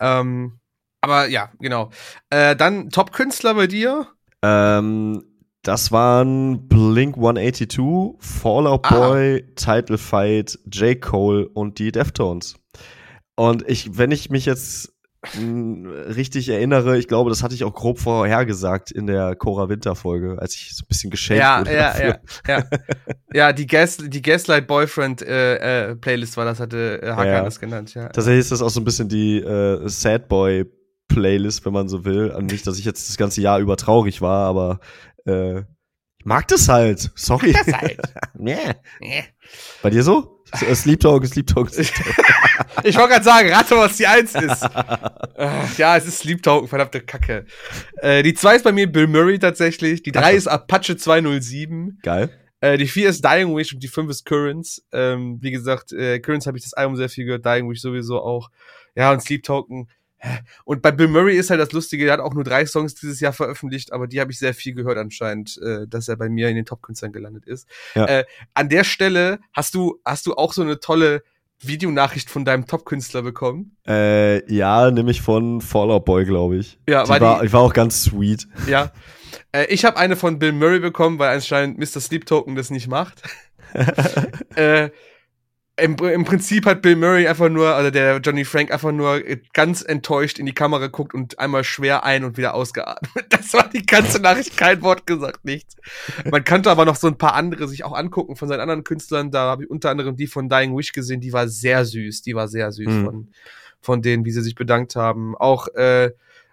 Ähm, 0.00 0.60
aber 1.00 1.28
ja, 1.28 1.50
genau. 1.58 1.90
Äh, 2.30 2.56
dann 2.56 2.90
Top-Künstler 2.90 3.54
bei 3.54 3.66
dir? 3.66 4.06
Ähm, 4.42 5.24
das 5.62 5.92
waren 5.92 6.68
Blink 6.68 7.16
182, 7.16 8.16
Fallout 8.18 8.86
ah. 8.86 8.94
Boy, 8.94 9.44
Title 9.56 9.98
Fight, 9.98 10.58
J. 10.72 11.00
Cole 11.00 11.48
und 11.48 11.78
die 11.78 11.92
Deftones. 11.92 12.56
Und 13.36 13.68
ich, 13.68 13.98
wenn 13.98 14.10
ich 14.10 14.30
mich 14.30 14.46
jetzt 14.46 14.92
richtig 15.24 16.48
erinnere, 16.48 16.98
ich 16.98 17.06
glaube, 17.06 17.30
das 17.30 17.44
hatte 17.44 17.54
ich 17.54 17.62
auch 17.62 17.74
grob 17.74 18.00
vorhergesagt 18.00 18.90
in 18.90 19.06
der 19.06 19.36
Cora 19.36 19.68
Winter 19.68 19.94
Folge, 19.94 20.36
als 20.40 20.54
ich 20.54 20.74
so 20.74 20.82
ein 20.84 20.88
bisschen 20.88 21.10
geschenkt 21.10 21.42
ja, 21.42 21.60
wurde. 21.60 21.72
Ja, 21.72 21.92
dafür. 21.92 22.20
ja, 22.48 22.58
ja. 22.58 22.64
ja, 23.32 23.52
die, 23.52 23.66
Gas, 23.66 23.98
die 23.98 24.22
Gaslight 24.22 24.66
Boyfriend 24.66 25.22
äh, 25.22 25.90
äh, 25.90 25.94
Playlist 25.94 26.36
war 26.36 26.44
das, 26.44 26.58
hatte 26.58 27.00
äh, 27.02 27.10
Hakan 27.10 27.26
ja. 27.26 27.44
das 27.44 27.60
genannt, 27.60 27.94
ja. 27.94 28.08
Tatsächlich 28.08 28.40
ist 28.40 28.52
das 28.52 28.62
auch 28.62 28.70
so 28.70 28.80
ein 28.80 28.84
bisschen 28.84 29.08
die 29.08 29.38
äh, 29.38 29.88
Sad 29.88 30.28
Boy 30.28 30.64
Playlist, 31.06 31.64
wenn 31.64 31.72
man 31.72 31.88
so 31.88 32.04
will. 32.04 32.34
Nicht, 32.40 32.66
dass 32.66 32.78
ich 32.78 32.84
jetzt 32.84 33.08
das 33.08 33.16
ganze 33.16 33.42
Jahr 33.42 33.60
über 33.60 33.76
traurig 33.76 34.22
war, 34.22 34.46
aber 34.48 34.80
äh, 35.24 35.62
mag 36.24 36.48
das 36.48 36.68
halt. 36.68 37.10
Sorry. 37.14 37.52
Das 37.52 37.72
halt. 37.72 38.00
nee. 38.38 38.56
nee. 39.00 39.24
Bei 39.82 39.90
dir 39.90 40.02
so? 40.02 40.42
Sleep 40.54 41.00
Talk, 41.00 41.26
Sleep 41.26 41.46
Talk, 41.46 41.70
Sleep 41.70 41.94
Talk. 41.94 42.16
ich 42.84 42.96
wollte 42.96 43.10
gerade 43.10 43.24
sagen, 43.24 43.50
rate, 43.50 43.76
was 43.76 43.96
die 43.96 44.06
Eins 44.06 44.34
ist. 44.34 44.66
Äh, 45.34 45.64
ja, 45.78 45.96
es 45.96 46.06
ist 46.06 46.18
Sleep 46.18 46.42
Talk, 46.42 46.68
verdammte 46.68 47.00
Kacke. 47.00 47.46
Äh, 47.96 48.22
die 48.22 48.34
zwei 48.34 48.54
ist 48.54 48.62
bei 48.62 48.70
mir 48.70 48.86
Bill 48.86 49.08
Murray 49.08 49.38
tatsächlich. 49.38 50.02
Die 50.02 50.12
drei 50.12 50.34
ist 50.34 50.46
Apache 50.46 50.96
207. 50.96 51.98
Geil. 52.02 52.30
Äh, 52.60 52.76
die 52.76 52.86
vier 52.86 53.08
ist 53.08 53.24
Dying 53.24 53.56
Wish 53.56 53.72
und 53.72 53.82
die 53.82 53.88
fünf 53.88 54.10
ist 54.10 54.24
Currents. 54.24 54.84
Ähm, 54.92 55.38
wie 55.40 55.50
gesagt, 55.50 55.92
äh, 55.92 56.20
Currents 56.20 56.46
habe 56.46 56.58
ich 56.58 56.64
das 56.64 56.74
Album 56.74 56.96
sehr 56.96 57.08
viel 57.08 57.24
gehört, 57.24 57.44
Dying 57.44 57.68
Wish 57.68 57.80
sowieso 57.80 58.20
auch. 58.20 58.50
Ja, 58.94 59.10
und 59.10 59.20
Sleep 59.20 59.42
Talken 59.42 59.88
und 60.64 60.82
bei 60.82 60.92
Bill 60.92 61.08
Murray 61.08 61.36
ist 61.36 61.50
halt 61.50 61.60
das 61.60 61.72
Lustige, 61.72 62.04
der 62.04 62.14
hat 62.14 62.20
auch 62.20 62.34
nur 62.34 62.44
drei 62.44 62.66
Songs 62.66 62.94
dieses 62.94 63.20
Jahr 63.20 63.32
veröffentlicht, 63.32 63.92
aber 63.92 64.06
die 64.06 64.20
habe 64.20 64.32
ich 64.32 64.38
sehr 64.38 64.54
viel 64.54 64.74
gehört 64.74 64.98
anscheinend, 64.98 65.58
äh, 65.62 65.86
dass 65.88 66.08
er 66.08 66.16
bei 66.16 66.28
mir 66.28 66.48
in 66.48 66.56
den 66.56 66.64
Top-Künstlern 66.64 67.12
gelandet 67.12 67.46
ist. 67.46 67.66
Ja. 67.94 68.06
Äh, 68.06 68.24
an 68.54 68.68
der 68.68 68.84
Stelle 68.84 69.40
hast 69.52 69.74
du, 69.74 70.00
hast 70.04 70.26
du 70.26 70.34
auch 70.34 70.52
so 70.52 70.62
eine 70.62 70.80
tolle 70.80 71.22
Videonachricht 71.60 72.28
von 72.28 72.44
deinem 72.44 72.66
Top-Künstler 72.66 73.22
bekommen? 73.22 73.76
Äh, 73.86 74.52
ja, 74.52 74.90
nämlich 74.90 75.22
von 75.22 75.60
Fallout 75.60 76.04
Boy, 76.04 76.24
glaube 76.24 76.56
ich. 76.56 76.78
Ja, 76.88 77.04
die 77.04 77.10
war, 77.10 77.20
war, 77.20 77.40
die, 77.40 77.46
ich 77.46 77.52
war 77.52 77.60
auch 77.60 77.72
ganz 77.72 78.02
sweet. 78.02 78.48
Ja. 78.66 78.92
Äh, 79.52 79.66
ich 79.66 79.84
habe 79.84 79.96
eine 79.96 80.16
von 80.16 80.38
Bill 80.38 80.52
Murray 80.52 80.80
bekommen, 80.80 81.18
weil 81.18 81.34
anscheinend 81.34 81.78
Mr. 81.78 82.00
Sleep 82.00 82.26
Token 82.26 82.56
das 82.56 82.70
nicht 82.70 82.88
macht. 82.88 83.22
äh, 84.56 84.90
im, 85.76 85.96
im 85.96 86.24
Prinzip 86.24 86.66
hat 86.66 86.82
Bill 86.82 86.96
Murray 86.96 87.26
einfach 87.26 87.48
nur, 87.48 87.74
also 87.74 87.90
der 87.90 88.18
Johnny 88.18 88.44
Frank 88.44 88.70
einfach 88.70 88.92
nur 88.92 89.22
ganz 89.54 89.82
enttäuscht 89.82 90.38
in 90.38 90.44
die 90.44 90.52
Kamera 90.52 90.80
geguckt 90.80 91.14
und 91.14 91.38
einmal 91.38 91.64
schwer 91.64 92.04
ein 92.04 92.24
und 92.24 92.36
wieder 92.36 92.54
ausgeatmet. 92.54 93.10
Das 93.30 93.54
war 93.54 93.68
die 93.68 93.84
ganze 93.84 94.20
Nachricht, 94.20 94.56
kein 94.56 94.82
Wort 94.82 95.06
gesagt, 95.06 95.44
nichts. 95.44 95.74
Man 96.30 96.44
kannte 96.44 96.70
aber 96.70 96.84
noch 96.84 96.96
so 96.96 97.08
ein 97.08 97.18
paar 97.18 97.34
andere 97.34 97.66
sich 97.66 97.82
auch 97.84 97.92
angucken 97.92 98.36
von 98.36 98.48
seinen 98.48 98.60
anderen 98.60 98.84
Künstlern. 98.84 99.30
Da 99.30 99.50
habe 99.50 99.64
ich 99.64 99.70
unter 99.70 99.90
anderem 99.90 100.16
die 100.16 100.26
von 100.26 100.48
Dying 100.48 100.76
Wish 100.76 100.92
gesehen, 100.92 101.20
die 101.20 101.32
war 101.32 101.48
sehr 101.48 101.84
süß, 101.84 102.22
die 102.22 102.34
war 102.34 102.46
sehr 102.46 102.70
süß 102.70 102.86
mhm. 102.86 103.04
von, 103.04 103.28
von 103.80 104.02
denen, 104.02 104.24
wie 104.24 104.30
sie 104.30 104.42
sich 104.42 104.54
bedankt 104.54 104.94
haben. 104.94 105.36
Auch 105.36 105.68
äh, 105.74 106.12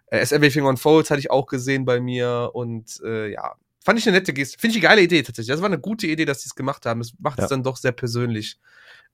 As 0.09 0.31
Everything 0.31 0.65
Unfolds 0.65 1.11
hatte 1.11 1.19
ich 1.19 1.29
auch 1.29 1.45
gesehen 1.45 1.85
bei 1.85 1.99
mir 1.99 2.49
und 2.53 2.99
äh, 3.03 3.31
ja, 3.33 3.55
fand 3.83 3.99
ich 3.99 4.07
eine 4.07 4.17
nette 4.17 4.33
Geste. 4.33 4.57
Finde 4.57 4.77
ich 4.77 4.83
eine 4.83 4.89
geile 4.89 5.01
Idee 5.03 5.21
tatsächlich. 5.21 5.53
Das 5.53 5.61
war 5.61 5.67
eine 5.67 5.79
gute 5.79 6.07
Idee, 6.07 6.25
dass 6.25 6.41
sie 6.41 6.47
es 6.47 6.55
gemacht 6.55 6.85
haben. 6.85 7.01
Es 7.01 7.13
macht 7.19 7.37
ja. 7.37 7.43
es 7.43 7.49
dann 7.49 7.63
doch 7.63 7.77
sehr 7.77 7.91
persönlich 7.91 8.57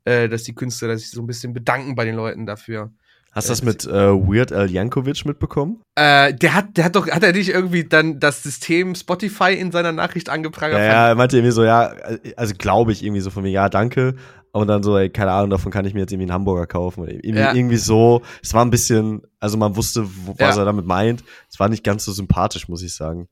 äh, 0.06 0.30
dass 0.30 0.44
die 0.44 0.56
Künstler 0.56 0.98
sich 0.98 1.12
so 1.12 1.22
ein 1.22 1.28
bisschen 1.28 1.54
bedanken 1.54 1.96
bei 1.96 2.06
den 2.06 2.16
Leuten 2.16 2.46
dafür. 2.46 2.92
Hast 3.36 3.50
du 3.50 3.52
das 3.52 3.64
mit 3.64 3.86
äh, 3.86 3.90
Weird 3.90 4.54
Al 4.54 4.72
Yankovic 4.72 5.26
mitbekommen? 5.26 5.82
Äh, 5.96 6.34
der 6.34 6.54
hat, 6.54 6.78
der 6.78 6.86
hat 6.86 6.96
doch, 6.96 7.10
hat 7.10 7.22
er 7.22 7.34
nicht 7.34 7.50
irgendwie 7.50 7.84
dann 7.84 8.18
das 8.22 8.42
System 8.42 8.96
Spotify 8.96 9.54
in 9.54 9.74
seiner 9.74 9.92
Nachricht 9.92 10.30
angeprangert? 10.30 10.80
Ja, 10.80 10.86
ja, 10.86 11.08
er 11.10 11.16
meinte 11.16 11.36
irgendwie 11.36 11.52
so, 11.52 11.66
ja, 11.66 11.94
also 12.38 12.54
glaube 12.58 12.94
ich 12.94 13.04
irgendwie 13.04 13.20
so 13.20 13.30
von 13.32 13.44
mir, 13.44 13.50
ja, 13.50 13.68
danke. 13.68 14.16
Und 14.54 14.68
dann 14.70 14.84
so, 14.84 14.98
ey, 14.98 15.10
keine 15.10 15.34
Ahnung, 15.34 15.50
davon 15.50 15.70
kann 15.70 15.84
ich 15.84 15.94
mir 15.94 16.00
jetzt 16.00 16.14
irgendwie 16.14 16.32
einen 16.32 16.34
Hamburger 16.34 16.66
kaufen. 16.66 17.10
Irgendwie, 17.10 17.42
ja. 17.42 17.54
irgendwie 17.54 17.76
so. 17.76 18.22
Es 18.42 18.54
war 18.54 18.64
ein 18.64 18.70
bisschen, 18.70 19.22
also 19.42 19.58
man 19.58 19.76
wusste, 19.76 20.06
was 20.28 20.56
ja. 20.56 20.62
er 20.62 20.66
damit 20.66 20.86
meint. 20.86 21.26
Es 21.52 21.60
war 21.60 21.68
nicht 21.68 21.84
ganz 21.84 22.06
so 22.06 22.14
sympathisch, 22.14 22.70
muss 22.70 22.82
ich 22.82 22.96
sagen. 22.96 23.28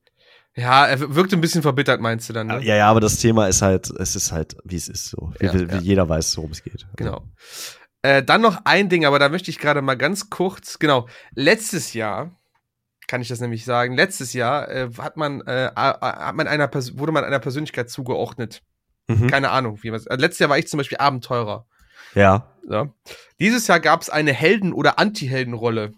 Ja, 0.56 0.86
er 0.86 1.14
wirkt 1.14 1.32
ein 1.32 1.40
bisschen 1.40 1.62
verbittert, 1.62 2.00
meinst 2.00 2.28
du 2.28 2.32
dann, 2.32 2.46
ne? 2.46 2.62
Ja, 2.62 2.76
ja, 2.76 2.88
aber 2.88 3.00
das 3.00 3.16
Thema 3.16 3.48
ist 3.48 3.60
halt, 3.60 3.90
es 3.90 4.14
ist 4.14 4.30
halt, 4.30 4.56
wie 4.64 4.76
es 4.76 4.88
ist 4.88 5.10
so. 5.10 5.32
Wie, 5.38 5.46
ja, 5.46 5.54
wie 5.54 5.64
ja. 5.64 5.80
jeder 5.80 6.08
weiß, 6.08 6.36
worum 6.36 6.52
es 6.52 6.62
geht. 6.62 6.86
Genau. 6.96 7.24
Äh, 8.02 8.22
dann 8.22 8.40
noch 8.40 8.60
ein 8.64 8.88
Ding, 8.88 9.04
aber 9.04 9.18
da 9.18 9.28
möchte 9.28 9.50
ich 9.50 9.58
gerade 9.58 9.82
mal 9.82 9.96
ganz 9.96 10.30
kurz, 10.30 10.78
genau, 10.78 11.08
letztes 11.34 11.92
Jahr, 11.92 12.30
kann 13.08 13.20
ich 13.20 13.28
das 13.28 13.40
nämlich 13.40 13.64
sagen, 13.64 13.96
letztes 13.96 14.32
Jahr 14.32 14.70
äh, 14.70 14.90
hat 14.98 15.16
man, 15.16 15.40
äh, 15.42 15.70
hat 15.74 16.36
man 16.36 16.46
einer, 16.46 16.72
wurde 16.72 17.12
man 17.12 17.24
einer 17.24 17.40
Persönlichkeit 17.40 17.90
zugeordnet. 17.90 18.62
Mhm. 19.08 19.28
Keine 19.28 19.50
Ahnung, 19.50 19.82
wie 19.82 19.90
man 19.90 20.00
also 20.06 20.20
Letztes 20.20 20.38
Jahr 20.38 20.50
war 20.50 20.58
ich 20.58 20.68
zum 20.68 20.78
Beispiel 20.78 20.98
Abenteurer. 20.98 21.66
Ja. 22.14 22.48
ja. 22.68 22.88
Dieses 23.40 23.66
Jahr 23.66 23.80
gab 23.80 24.02
es 24.02 24.10
eine 24.10 24.32
Helden- 24.32 24.72
oder 24.72 24.98
Anti-Heldenrolle. 24.98 25.92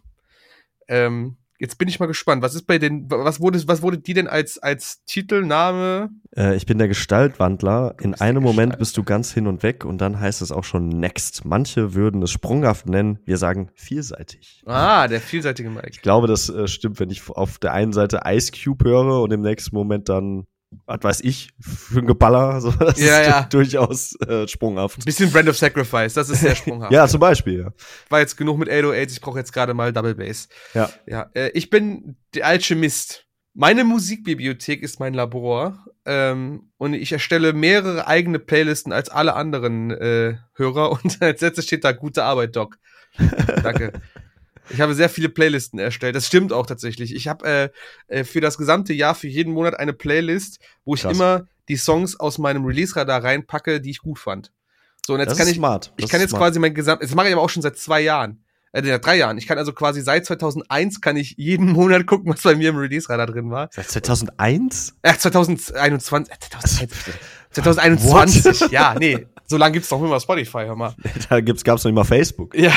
Ähm, 0.88 1.36
Jetzt 1.58 1.78
bin 1.78 1.88
ich 1.88 2.00
mal 2.00 2.06
gespannt. 2.06 2.42
Was 2.42 2.54
ist 2.54 2.66
bei 2.66 2.78
den, 2.78 3.10
was 3.10 3.40
wurde, 3.40 3.66
was 3.66 3.82
wurde 3.82 3.98
die 3.98 4.14
denn 4.14 4.28
als, 4.28 4.58
als 4.58 5.04
Titelname? 5.04 6.10
Äh, 6.36 6.56
ich 6.56 6.66
bin 6.66 6.78
der 6.78 6.88
Gestaltwandler. 6.88 7.94
In 8.00 8.14
einem 8.14 8.42
Moment 8.42 8.78
bist 8.78 8.96
du 8.96 9.04
ganz 9.04 9.32
hin 9.32 9.46
und 9.46 9.62
weg 9.62 9.84
und 9.84 10.00
dann 10.00 10.20
heißt 10.20 10.42
es 10.42 10.52
auch 10.52 10.64
schon 10.64 10.88
next. 10.88 11.44
Manche 11.44 11.94
würden 11.94 12.22
es 12.22 12.30
sprunghaft 12.30 12.88
nennen. 12.88 13.18
Wir 13.24 13.38
sagen 13.38 13.70
vielseitig. 13.74 14.62
Ah, 14.66 15.08
der 15.08 15.20
vielseitige 15.20 15.70
Mike. 15.70 15.90
Ich 15.90 16.02
glaube, 16.02 16.26
das 16.26 16.48
äh, 16.48 16.68
stimmt, 16.68 17.00
wenn 17.00 17.10
ich 17.10 17.28
auf 17.28 17.58
der 17.58 17.72
einen 17.72 17.92
Seite 17.92 18.20
Ice 18.26 18.52
Cube 18.52 18.84
höre 18.84 19.22
und 19.22 19.32
im 19.32 19.40
nächsten 19.40 19.74
Moment 19.74 20.08
dann 20.08 20.46
was 20.84 21.02
weiß 21.02 21.20
ich, 21.20 21.50
für 21.60 22.00
ein 22.00 22.06
Geballer, 22.06 22.60
so, 22.60 22.70
das 22.70 22.98
ja, 22.98 23.20
ist 23.20 23.26
ja. 23.28 23.42
durchaus 23.50 24.14
äh, 24.20 24.46
sprunghaft. 24.46 25.04
Bisschen 25.04 25.30
Brand 25.30 25.48
of 25.48 25.56
Sacrifice, 25.56 26.14
das 26.14 26.28
ist 26.28 26.40
sehr 26.40 26.54
sprunghaft. 26.56 26.92
ja, 26.92 27.06
zum 27.08 27.20
Beispiel, 27.20 27.60
ja. 27.60 27.72
War 28.08 28.20
jetzt 28.20 28.36
genug 28.36 28.58
mit 28.58 28.68
808, 28.68 29.10
ich 29.10 29.20
brauche 29.20 29.38
jetzt 29.38 29.52
gerade 29.52 29.74
mal 29.74 29.92
Double 29.92 30.14
Bass. 30.14 30.48
Ja. 30.74 30.90
Ja, 31.06 31.30
äh, 31.34 31.50
ich 31.54 31.70
bin 31.70 32.16
der 32.34 32.46
Alchemist. 32.46 33.24
Meine 33.54 33.84
Musikbibliothek 33.84 34.82
ist 34.82 35.00
mein 35.00 35.14
Labor 35.14 35.86
ähm, 36.04 36.70
und 36.76 36.92
ich 36.92 37.10
erstelle 37.10 37.54
mehrere 37.54 38.06
eigene 38.06 38.38
Playlisten 38.38 38.92
als 38.92 39.08
alle 39.08 39.34
anderen 39.34 39.90
äh, 39.92 40.36
Hörer 40.54 40.92
und 40.92 41.22
als 41.22 41.40
letztes 41.40 41.64
steht 41.64 41.84
da 41.84 41.92
gute 41.92 42.24
Arbeit, 42.24 42.54
Doc. 42.54 42.78
Danke. 43.62 43.92
Ich 44.70 44.80
habe 44.80 44.94
sehr 44.94 45.08
viele 45.08 45.28
Playlisten 45.28 45.78
erstellt. 45.78 46.16
Das 46.16 46.26
stimmt 46.26 46.52
auch 46.52 46.66
tatsächlich. 46.66 47.14
Ich 47.14 47.28
habe 47.28 47.72
äh, 48.08 48.18
äh, 48.20 48.24
für 48.24 48.40
das 48.40 48.58
gesamte 48.58 48.92
Jahr, 48.92 49.14
für 49.14 49.28
jeden 49.28 49.52
Monat 49.52 49.78
eine 49.78 49.92
Playlist, 49.92 50.58
wo 50.84 50.94
ich 50.94 51.02
Krass. 51.02 51.14
immer 51.14 51.46
die 51.68 51.76
Songs 51.76 52.18
aus 52.18 52.38
meinem 52.38 52.64
Release-Radar 52.64 53.24
reinpacke, 53.24 53.80
die 53.80 53.90
ich 53.90 53.98
gut 53.98 54.18
fand. 54.18 54.52
So, 55.06 55.14
und 55.14 55.20
jetzt 55.20 55.30
das 55.30 55.38
kann 55.38 55.48
ich, 55.48 55.56
smart. 55.56 55.92
ich 55.96 56.08
kann 56.08 56.20
jetzt 56.20 56.30
smart. 56.30 56.44
quasi 56.44 56.58
mein 56.58 56.74
gesamt, 56.74 57.02
das 57.02 57.14
mache 57.14 57.28
ich 57.28 57.32
aber 57.32 57.42
auch 57.42 57.50
schon 57.50 57.62
seit 57.62 57.76
zwei 57.78 58.00
Jahren. 58.00 58.42
äh, 58.72 58.82
seit 58.82 59.04
drei 59.04 59.16
Jahren. 59.16 59.38
Ich 59.38 59.46
kann 59.46 59.56
also 59.58 59.72
quasi 59.72 60.00
seit 60.00 60.26
2001 60.26 61.00
kann 61.00 61.16
ich 61.16 61.34
jeden 61.38 61.66
Monat 61.72 62.06
gucken, 62.06 62.32
was 62.32 62.42
bei 62.42 62.56
mir 62.56 62.70
im 62.70 62.76
Release-Radar 62.76 63.26
drin 63.26 63.50
war. 63.50 63.68
Seit 63.72 63.88
2001? 63.88 64.94
Äh, 65.02 65.16
2021, 65.16 66.32
äh, 66.32 66.86
2021, 67.62 68.42
2021, 68.42 68.70
ja, 68.70 68.94
nee. 68.98 69.26
So 69.48 69.56
lange 69.56 69.74
gibt's 69.74 69.88
doch 69.88 70.02
immer 70.02 70.18
Spotify, 70.18 70.64
hör 70.64 70.76
mal. 70.76 70.94
Da 71.28 71.40
gibt's, 71.40 71.62
gab's 71.62 71.84
noch 71.84 71.90
nicht 71.90 71.96
mal 71.96 72.04
Facebook. 72.04 72.56
Ja. 72.56 72.72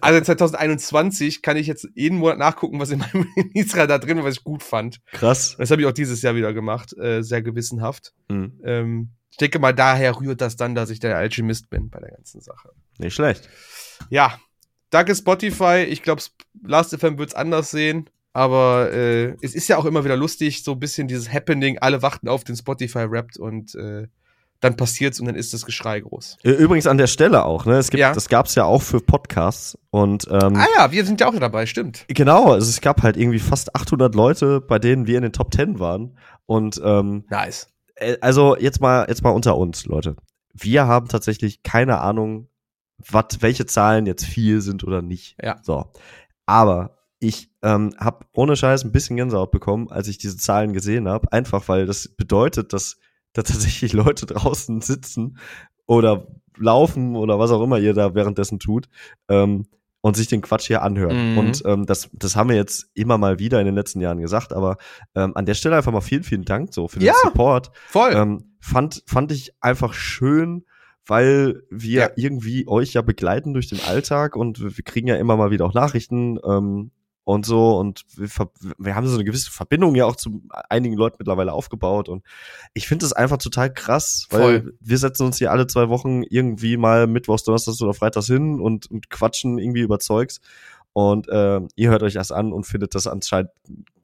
Also 0.00 0.20
2021 0.20 1.42
kann 1.42 1.56
ich 1.56 1.66
jetzt 1.66 1.88
jeden 1.94 2.18
Monat 2.18 2.38
nachgucken, 2.38 2.80
was 2.80 2.90
in 2.90 3.00
meinem 3.00 3.26
Release-Radar 3.36 3.98
drin 3.98 4.16
war, 4.18 4.24
was 4.24 4.36
ich 4.36 4.44
gut 4.44 4.62
fand. 4.62 5.00
Krass. 5.12 5.56
Das 5.58 5.70
habe 5.70 5.82
ich 5.82 5.86
auch 5.86 5.92
dieses 5.92 6.22
Jahr 6.22 6.34
wieder 6.34 6.52
gemacht, 6.54 6.96
äh, 6.96 7.22
sehr 7.22 7.42
gewissenhaft. 7.42 8.14
Mhm. 8.28 8.60
Ähm, 8.64 9.10
ich 9.30 9.36
denke 9.36 9.58
mal, 9.58 9.74
daher 9.74 10.18
rührt 10.18 10.40
das 10.40 10.56
dann, 10.56 10.74
dass 10.74 10.88
ich 10.88 10.98
der 10.98 11.16
Alchemist 11.16 11.68
bin 11.68 11.90
bei 11.90 12.00
der 12.00 12.10
ganzen 12.10 12.40
Sache. 12.40 12.70
Nicht 12.98 13.14
schlecht. 13.14 13.48
Ja, 14.08 14.38
danke 14.88 15.14
Spotify. 15.14 15.84
Ich 15.88 16.02
glaube, 16.02 16.22
Last.fm 16.62 17.18
wird's 17.18 17.34
anders 17.34 17.70
sehen. 17.70 18.08
Aber 18.36 18.92
äh, 18.92 19.34
es 19.40 19.54
ist 19.54 19.66
ja 19.68 19.78
auch 19.78 19.86
immer 19.86 20.04
wieder 20.04 20.16
lustig, 20.16 20.62
so 20.62 20.72
ein 20.72 20.78
bisschen 20.78 21.08
dieses 21.08 21.32
Happening, 21.32 21.78
alle 21.78 22.02
warten 22.02 22.28
auf 22.28 22.44
den 22.44 22.54
Spotify-Rapt 22.54 23.38
und 23.38 23.74
äh, 23.76 24.08
dann 24.60 24.76
passiert's 24.76 25.20
und 25.20 25.26
dann 25.26 25.36
ist 25.36 25.54
das 25.54 25.64
Geschrei 25.64 26.00
groß. 26.00 26.36
Übrigens 26.42 26.86
an 26.86 26.98
der 26.98 27.06
Stelle 27.06 27.44
auch, 27.46 27.64
ne? 27.64 27.76
Es 27.78 27.88
gibt, 27.90 28.00
Ja. 28.00 28.12
das 28.12 28.28
gab's 28.28 28.54
ja 28.54 28.64
auch 28.64 28.82
für 28.82 29.00
Podcasts 29.00 29.78
und 29.90 30.26
ähm, 30.30 30.54
Ah 30.56 30.66
ja, 30.76 30.92
wir 30.92 31.04
sind 31.06 31.20
ja 31.20 31.28
auch 31.28 31.34
dabei, 31.38 31.64
stimmt. 31.64 32.04
genau, 32.08 32.52
also 32.52 32.68
es 32.68 32.80
gab 32.82 33.02
halt 33.02 33.16
irgendwie 33.16 33.38
fast 33.38 33.74
800 33.74 34.14
Leute, 34.14 34.60
bei 34.60 34.78
denen 34.78 35.06
wir 35.06 35.16
in 35.16 35.22
den 35.22 35.32
Top 35.32 35.54
10 35.54 35.78
waren 35.78 36.18
und 36.44 36.80
ähm, 36.84 37.24
Nice. 37.30 37.68
äh, 37.94 38.16
also 38.20 38.56
jetzt 38.56 38.80
mal 38.82 39.06
jetzt 39.08 39.22
mal 39.22 39.30
unter 39.30 39.56
uns, 39.56 39.86
Leute. 39.86 40.16
Wir 40.52 40.86
haben 40.86 41.08
tatsächlich 41.08 41.62
keine 41.62 42.00
Ahnung, 42.00 42.48
wat, 42.98 43.38
welche 43.40 43.66
Zahlen 43.66 44.04
jetzt 44.06 44.24
viel 44.24 44.60
sind 44.62 44.84
oder 44.84 45.00
nicht. 45.02 45.36
Ja. 45.42 45.56
So, 45.62 45.86
aber 46.46 46.95
ich 47.18 47.50
ähm, 47.62 47.94
habe 47.98 48.26
ohne 48.32 48.56
Scheiß 48.56 48.84
ein 48.84 48.92
bisschen 48.92 49.16
Gänsehaut 49.16 49.50
bekommen, 49.50 49.90
als 49.90 50.08
ich 50.08 50.18
diese 50.18 50.36
Zahlen 50.36 50.72
gesehen 50.72 51.08
habe, 51.08 51.32
einfach 51.32 51.68
weil 51.68 51.86
das 51.86 52.08
bedeutet, 52.08 52.72
dass 52.72 52.98
da 53.32 53.42
tatsächlich 53.42 53.92
Leute 53.94 54.26
draußen 54.26 54.80
sitzen 54.82 55.38
oder 55.86 56.26
laufen 56.58 57.16
oder 57.16 57.38
was 57.38 57.50
auch 57.50 57.62
immer 57.62 57.78
ihr 57.78 57.94
da 57.94 58.14
währenddessen 58.14 58.58
tut 58.58 58.88
ähm, 59.28 59.66
und 60.00 60.16
sich 60.16 60.26
den 60.28 60.40
Quatsch 60.42 60.66
hier 60.66 60.82
anhören. 60.82 61.32
Mhm. 61.32 61.38
Und 61.38 61.62
ähm, 61.66 61.86
das, 61.86 62.08
das 62.12 62.36
haben 62.36 62.48
wir 62.50 62.56
jetzt 62.56 62.90
immer 62.94 63.18
mal 63.18 63.38
wieder 63.38 63.60
in 63.60 63.66
den 63.66 63.74
letzten 63.74 64.00
Jahren 64.00 64.20
gesagt, 64.20 64.52
aber 64.52 64.76
ähm, 65.14 65.32
an 65.36 65.46
der 65.46 65.54
Stelle 65.54 65.76
einfach 65.76 65.92
mal 65.92 66.00
vielen, 66.00 66.22
vielen 66.22 66.44
Dank 66.44 66.72
so 66.72 66.86
für 66.88 66.98
den 66.98 67.06
Ja. 67.06 67.14
Support. 67.22 67.70
Voll. 67.88 68.12
Ähm, 68.14 68.56
fand, 68.60 69.02
fand 69.06 69.32
ich 69.32 69.52
einfach 69.60 69.92
schön, 69.94 70.64
weil 71.06 71.62
wir 71.70 72.00
Ja. 72.00 72.10
irgendwie 72.16 72.66
euch 72.68 72.92
ja 72.94 73.02
begleiten 73.02 73.52
durch 73.52 73.68
den 73.68 73.80
Alltag 73.80 74.36
und 74.36 74.60
wir 74.60 74.84
kriegen 74.84 75.08
ja 75.08 75.16
immer 75.16 75.36
mal 75.36 75.50
wieder 75.50 75.64
auch 75.64 75.74
Nachrichten 75.74 76.38
ähm, 76.44 76.90
und 77.26 77.44
so 77.44 77.76
und 77.76 78.04
wir, 78.16 78.28
wir 78.78 78.94
haben 78.94 79.08
so 79.08 79.16
eine 79.16 79.24
gewisse 79.24 79.50
Verbindung 79.50 79.96
ja 79.96 80.06
auch 80.06 80.14
zu 80.14 80.42
einigen 80.70 80.94
Leuten 80.94 81.16
mittlerweile 81.18 81.52
aufgebaut 81.52 82.08
und 82.08 82.22
ich 82.72 82.86
finde 82.86 83.04
es 83.04 83.12
einfach 83.12 83.38
total 83.38 83.74
krass, 83.74 84.28
weil 84.30 84.60
Voll. 84.60 84.74
wir 84.80 84.96
setzen 84.96 85.26
uns 85.26 85.36
hier 85.36 85.50
alle 85.50 85.66
zwei 85.66 85.88
Wochen 85.88 86.22
irgendwie 86.22 86.76
mal 86.76 87.08
mittwochs, 87.08 87.42
donnerstags 87.42 87.82
oder 87.82 87.94
freitags 87.94 88.28
hin 88.28 88.60
und, 88.60 88.88
und 88.92 89.10
quatschen 89.10 89.58
irgendwie 89.58 89.80
über 89.80 89.98
Zeugs 89.98 90.40
und 90.92 91.26
ähm, 91.32 91.66
ihr 91.74 91.90
hört 91.90 92.04
euch 92.04 92.14
das 92.14 92.30
an 92.30 92.52
und 92.52 92.64
findet 92.64 92.94
das 92.94 93.08
anscheinend 93.08 93.50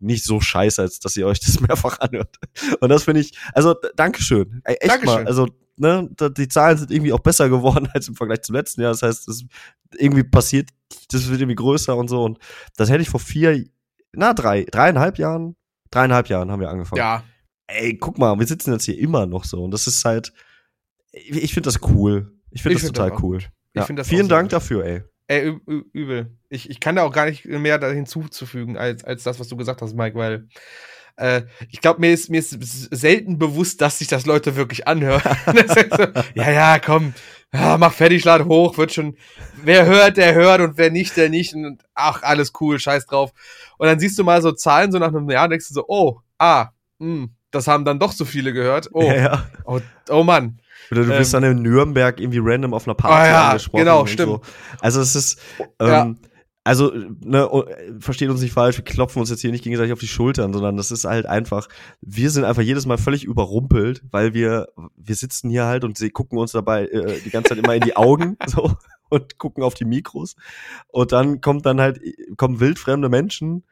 nicht 0.00 0.24
so 0.24 0.40
scheiße, 0.40 0.82
als 0.82 0.98
dass 0.98 1.16
ihr 1.16 1.28
euch 1.28 1.38
das 1.38 1.60
mehrfach 1.66 2.00
anhört. 2.00 2.36
Und 2.80 2.88
das 2.88 3.04
finde 3.04 3.20
ich, 3.20 3.38
also 3.54 3.76
Dankeschön. 3.94 4.62
Ey, 4.64 4.74
echt 4.80 4.90
Dankeschön. 4.90 5.22
mal. 5.22 5.26
Also, 5.26 5.46
ne, 5.76 6.08
die 6.36 6.48
Zahlen 6.48 6.78
sind 6.78 6.90
irgendwie 6.90 7.12
auch 7.12 7.20
besser 7.20 7.48
geworden 7.48 7.88
als 7.94 8.08
im 8.08 8.14
Vergleich 8.14 8.42
zum 8.42 8.56
letzten 8.56 8.82
Jahr. 8.82 8.92
Das 8.92 9.02
heißt, 9.02 9.28
es 9.28 9.44
irgendwie 9.96 10.24
passiert, 10.24 10.70
das 11.10 11.28
wird 11.28 11.40
irgendwie 11.40 11.56
größer 11.56 11.96
und 11.96 12.08
so. 12.08 12.24
Und 12.24 12.38
das 12.76 12.90
hätte 12.90 13.02
ich 13.02 13.08
vor 13.08 13.20
vier, 13.20 13.64
na, 14.12 14.34
drei, 14.34 14.64
dreieinhalb 14.64 15.18
Jahren, 15.18 15.56
dreieinhalb 15.90 16.28
Jahren 16.28 16.50
haben 16.50 16.60
wir 16.60 16.70
angefangen. 16.70 16.98
ja, 16.98 17.24
Ey, 17.68 17.96
guck 17.96 18.18
mal, 18.18 18.38
wir 18.38 18.46
sitzen 18.46 18.72
jetzt 18.72 18.84
hier 18.84 18.98
immer 18.98 19.26
noch 19.26 19.44
so. 19.44 19.62
Und 19.62 19.70
das 19.70 19.86
ist 19.86 20.04
halt, 20.04 20.32
ich, 21.12 21.54
finde 21.54 21.68
das 21.68 21.80
cool. 21.82 22.32
Ich 22.50 22.62
finde 22.62 22.74
das 22.74 22.82
find 22.82 22.96
total 22.96 23.10
das 23.10 23.22
cool. 23.22 23.38
Ja, 23.74 23.86
das 23.86 24.08
vielen 24.08 24.28
Dank 24.28 24.44
gut. 24.44 24.52
dafür, 24.52 24.84
ey. 24.84 25.02
ey, 25.28 25.58
übel. 25.92 26.36
Ich, 26.50 26.68
ich 26.68 26.80
kann 26.80 26.96
da 26.96 27.04
auch 27.04 27.12
gar 27.12 27.26
nicht 27.26 27.46
mehr 27.46 27.80
hinzuzufügen, 27.92 28.76
als, 28.76 29.04
als 29.04 29.22
das, 29.22 29.40
was 29.40 29.48
du 29.48 29.56
gesagt 29.56 29.80
hast, 29.80 29.94
Mike, 29.94 30.16
weil 30.16 30.48
äh, 31.16 31.42
ich 31.70 31.80
glaube, 31.80 32.00
mir 32.00 32.12
ist, 32.12 32.30
mir 32.30 32.38
ist 32.38 32.50
selten 32.90 33.38
bewusst, 33.38 33.80
dass 33.80 33.98
sich 33.98 34.08
das 34.08 34.26
Leute 34.26 34.56
wirklich 34.56 34.86
anhören. 34.88 35.22
So, 35.46 36.06
ja, 36.34 36.50
ja, 36.50 36.78
komm, 36.78 37.14
ja, 37.54 37.76
mach 37.78 37.92
fertig, 37.92 38.24
lad 38.24 38.44
hoch, 38.46 38.78
wird 38.78 38.92
schon. 38.92 39.16
Wer 39.62 39.86
hört, 39.86 40.16
der 40.16 40.34
hört 40.34 40.60
und 40.60 40.78
wer 40.78 40.90
nicht, 40.90 41.16
der 41.16 41.28
nicht. 41.28 41.54
Und 41.54 41.82
ach, 41.94 42.22
alles 42.22 42.52
cool, 42.60 42.78
scheiß 42.78 43.06
drauf. 43.06 43.30
Und 43.78 43.86
dann 43.88 43.98
siehst 43.98 44.18
du 44.18 44.24
mal 44.24 44.40
so 44.42 44.52
Zahlen 44.52 44.90
so 44.92 44.98
nach 44.98 45.08
einem 45.08 45.28
Jahr 45.30 45.44
und 45.44 45.50
denkst 45.50 45.68
du 45.68 45.74
so, 45.74 45.84
oh, 45.88 46.20
ah, 46.38 46.68
mh, 46.98 47.28
das 47.50 47.66
haben 47.68 47.84
dann 47.84 47.98
doch 47.98 48.12
so 48.12 48.24
viele 48.24 48.52
gehört. 48.52 48.88
Oh, 48.92 49.02
Ja, 49.02 49.14
ja. 49.16 49.46
oh, 49.64 49.80
oh 50.08 50.22
Mann. 50.24 50.58
Oder 50.90 51.04
du 51.04 51.12
Ähm, 51.14 51.24
dann 51.30 51.44
in 51.44 51.62
Nürnberg 51.62 52.18
irgendwie 52.20 52.40
random 52.42 52.74
auf 52.74 52.86
einer 52.86 52.94
Party 52.94 53.16
Ah 53.16 53.26
ja, 53.26 53.48
angesprochen. 53.50 53.78
genau, 53.84 54.06
stimmt. 54.06 54.30
So. 54.32 54.40
Also 54.80 55.00
es 55.00 55.14
ist, 55.14 55.38
ähm, 55.78 55.88
Ja. 55.88 56.14
Also, 56.64 56.92
ne, 56.94 57.48
oh, 57.50 57.64
versteht 57.98 58.30
uns 58.30 58.40
nicht 58.40 58.52
falsch, 58.52 58.76
wir 58.76 58.84
klopfen 58.84 59.20
uns 59.20 59.30
jetzt 59.30 59.40
hier 59.40 59.50
nicht 59.50 59.64
gegenseitig 59.64 59.92
auf 59.92 59.98
die 59.98 60.06
Schultern, 60.06 60.52
sondern 60.52 60.76
das 60.76 60.92
ist 60.92 61.04
halt 61.04 61.26
einfach, 61.26 61.68
wir 62.00 62.30
sind 62.30 62.44
einfach 62.44 62.62
jedes 62.62 62.86
Mal 62.86 62.98
völlig 62.98 63.24
überrumpelt, 63.24 64.02
weil 64.10 64.32
wir, 64.32 64.68
wir 64.96 65.14
sitzen 65.16 65.50
hier 65.50 65.64
halt 65.64 65.82
und 65.82 65.98
sie 65.98 66.10
gucken 66.10 66.38
uns 66.38 66.52
dabei 66.52 66.86
äh, 66.86 67.20
die 67.20 67.30
ganze 67.30 67.50
Zeit 67.50 67.58
immer 67.58 67.74
in 67.74 67.82
die 67.82 67.96
Augen, 67.96 68.36
so, 68.46 68.76
und 69.08 69.38
gucken 69.38 69.64
auf 69.64 69.74
die 69.74 69.84
Mikros. 69.84 70.36
Und 70.88 71.12
dann 71.12 71.40
kommt 71.40 71.66
dann 71.66 71.80
halt, 71.80 72.00
kommen 72.36 72.60
wildfremde 72.60 73.08
Menschen 73.08 73.64